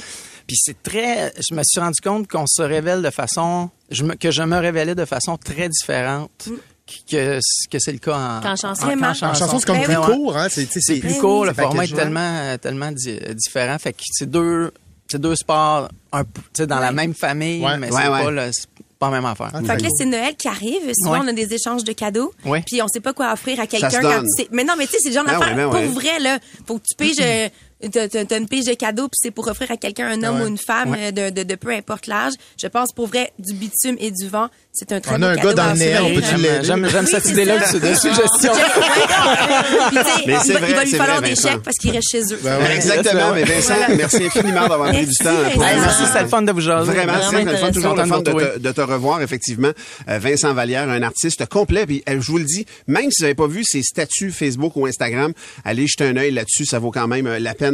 puis 0.47 0.57
c'est 0.61 0.82
très, 0.82 1.32
je 1.49 1.55
me 1.55 1.62
suis 1.64 1.80
rendu 1.80 2.01
compte 2.03 2.28
qu'on 2.28 2.47
se 2.47 2.62
révèle 2.62 3.03
de 3.03 3.11
façon, 3.11 3.70
je 3.90 4.03
me, 4.05 4.14
que 4.14 4.30
je 4.30 4.42
me 4.42 4.57
révélais 4.59 4.95
de 4.95 5.05
façon 5.05 5.36
très 5.36 5.68
différente 5.68 6.49
que 7.11 7.38
que 7.70 7.78
c'est 7.78 7.92
le 7.92 7.99
cas 7.99 8.40
en 8.45 8.57
chanson. 8.57 8.86
en- 8.86 8.97
qu'en 8.99 9.11
En 9.11 9.14
chanson, 9.34 9.59
c'est 9.59 9.64
comme 9.66 9.78
Ben 9.78 9.86
plus 10.03 10.12
court, 10.14 10.36
hein? 10.36 10.49
C'est, 10.51 10.66
plus 11.01 11.14
court, 11.18 11.40
oui. 11.42 11.49
le 11.49 11.55
format 11.55 11.84
est 11.84 11.88
Package, 11.88 11.97
tellement 12.05 12.59
tellement 12.59 12.92
di- 12.92 13.18
différent, 13.34 13.78
fait 13.78 13.92
que 13.95 14.03
c'est 14.12 14.28
deux 14.30 14.70
c'est 15.11 15.20
deux 15.20 15.36
sports 15.36 15.88
un 16.12 16.24
peu, 16.24 16.40
tu 16.53 16.62
sais 16.62 16.66
dans 16.66 16.78
la 16.80 16.92
même 16.92 17.14
famille, 17.14 17.62
Ouais. 17.64 17.76
mais 17.78 17.90
Ouais, 17.92 18.03
c'est 18.03 18.09
ouais. 18.09 18.22
pas 18.24 18.30
le, 18.30 18.51
pas 18.99 19.11
la 19.11 19.12
même 19.16 19.24
affaire. 19.26 19.51
Ah, 19.53 19.61
Fait 19.62 19.76
que 19.76 19.82
là, 19.82 19.88
c'est 19.99 20.07
Noël 20.07 20.34
qui 20.36 20.49
arrive. 20.49 20.90
Souvent, 20.95 21.12
Ouais. 21.12 21.18
on 21.24 21.28
a 21.28 21.32
des 21.32 21.53
échanges 21.53 21.84
de 21.84 21.92
cadeaux. 21.92 22.32
Ouais. 22.47 22.62
Puis 22.66 22.80
on 22.80 22.88
sait 22.88 23.01
pas 23.01 23.12
quoi 23.12 23.32
offrir 23.32 23.59
à 23.61 23.62
Ça 23.64 23.66
quelqu'un 23.66 23.90
se 23.90 23.97
quand 23.99 24.03
donne. 24.03 24.26
tu 24.36 24.42
sais. 24.45 24.49
Mais 24.53 24.64
non, 24.64 24.74
mais 24.78 24.86
tu 24.86 24.92
sais, 24.92 24.99
c'est 25.03 25.09
le 25.11 25.14
genre 25.16 25.24
Ben 25.26 25.38
d'affaire. 25.38 25.57
ouais, 25.57 25.64
ben 25.64 25.70
pour 25.70 25.80
ouais. 25.80 25.86
vrai, 25.88 26.18
là. 26.20 26.38
Faut 26.66 26.78
que 26.78 26.84
tu 26.88 26.95
pages 26.97 27.16
euh, 27.20 27.49
t'as, 27.91 28.09
t'as- 28.09 28.24
t'as 28.24 28.39
une 28.39 28.49
pige 28.49 28.64
de 28.66 28.74
cadeau 28.74 29.03
puis 29.09 29.18
c'est 29.22 29.30
pour 29.30 29.47
offrir 29.49 29.70
à 29.70 29.76
quelqu'un, 29.76 30.09
un 30.09 30.22
homme 30.22 30.37
Ouais. 30.39 30.45
ou 30.45 30.49
une 30.49 30.59
femme, 30.59 30.91
Ouais. 30.91 31.12
euh, 31.16 31.30
de, 31.30 31.30
de, 31.30 31.43
de 31.43 31.55
peu 31.55 31.70
importe 31.70 32.07
l'âge. 32.07 32.32
Je 32.61 32.66
pense 32.66 32.93
pour 32.93 33.07
vrai, 33.07 33.32
du 33.39 33.53
bitume 33.55 33.97
et 33.99 34.11
du 34.11 34.28
vent, 34.28 34.49
c'est 34.72 34.91
un 34.93 35.01
très 35.01 35.14
On 35.14 35.18
beau 35.18 35.24
a 35.26 35.28
un 35.30 35.37
cadeau 35.37 35.49
gars 35.49 35.55
dans 35.55 35.72
le 35.72 35.78
néant, 35.78 36.05
on 36.05 36.14
peut-tu 36.14 36.35
l'aider? 36.37 36.64
J'aime, 36.64 36.89
j'aime 36.89 37.05
Oui, 37.05 37.11
cette 37.11 37.24
c'est 37.24 37.30
idée-là 37.32 37.59
de, 37.59 37.78
de 37.78 37.95
suggestion. 37.95 38.53
Mais 40.26 40.35
il 40.35 40.39
c'est 40.45 40.53
va, 40.55 40.59
vrai, 40.61 40.70
il 40.70 40.74
va 40.74 40.85
lui 40.85 40.91
c'est 40.91 40.97
falloir 40.97 41.18
vrai, 41.18 41.28
des 41.28 41.35
Vincent. 41.35 41.49
chèques 41.51 41.62
parce 41.62 41.76
qu'il 41.78 41.91
reste 41.91 42.11
chez 42.11 42.22
eux. 42.32 42.39
Ben 42.43 42.59
ouais. 42.59 42.74
Exactement, 42.74 43.32
mais 43.35 43.45
Vincent, 43.45 43.74
Voilà. 43.76 43.95
merci 43.95 44.24
infiniment 44.24 44.68
d'avoir 44.68 44.91
pris 44.91 45.07
du 45.07 45.14
temps. 45.14 45.24
pour 45.53 45.62
Vincent. 45.62 45.74
nous. 45.76 45.80
Merci, 45.82 46.07
c'était 46.07 46.22
le 46.22 46.28
fun 46.28 46.43
de 46.43 46.53
vous 46.53 46.61
jaser. 46.61 46.93
Vraiment, 46.93 47.12
c'est 47.30 47.45
le 47.45 47.57
fun. 47.57 47.72
Toujours 47.72 47.95
le 47.95 48.05
fun 48.07 48.18
de 48.20 48.32
te, 48.32 48.59
de 48.59 48.72
te 48.72 48.80
revoir, 48.80 49.22
effectivement. 49.22 49.70
Euh, 50.09 50.18
Vincent 50.18 50.53
Vallière, 50.55 50.89
un 50.89 51.03
artiste 51.03 51.47
complet. 51.47 51.87
Puis, 51.87 52.03
euh, 52.09 52.20
je 52.20 52.30
vous 52.30 52.39
le 52.39 52.45
dis, 52.45 52.66
même 52.87 53.11
si 53.11 53.20
vous 53.20 53.24
n'avez 53.24 53.35
pas 53.35 53.47
vu 53.47 53.62
ses 53.64 53.82
statuts 53.82 54.30
Facebook 54.32 54.72
ou 54.76 54.87
Instagram, 54.87 55.32
allez 55.64 55.87
jeter 55.87 56.05
un 56.07 56.16
œil 56.16 56.30
là-dessus. 56.32 56.64
Ça 56.66 56.78
vaut 56.78 56.91
quand 56.91 57.09
même 57.09 57.28
la 57.39 57.55
peine. 57.55 57.73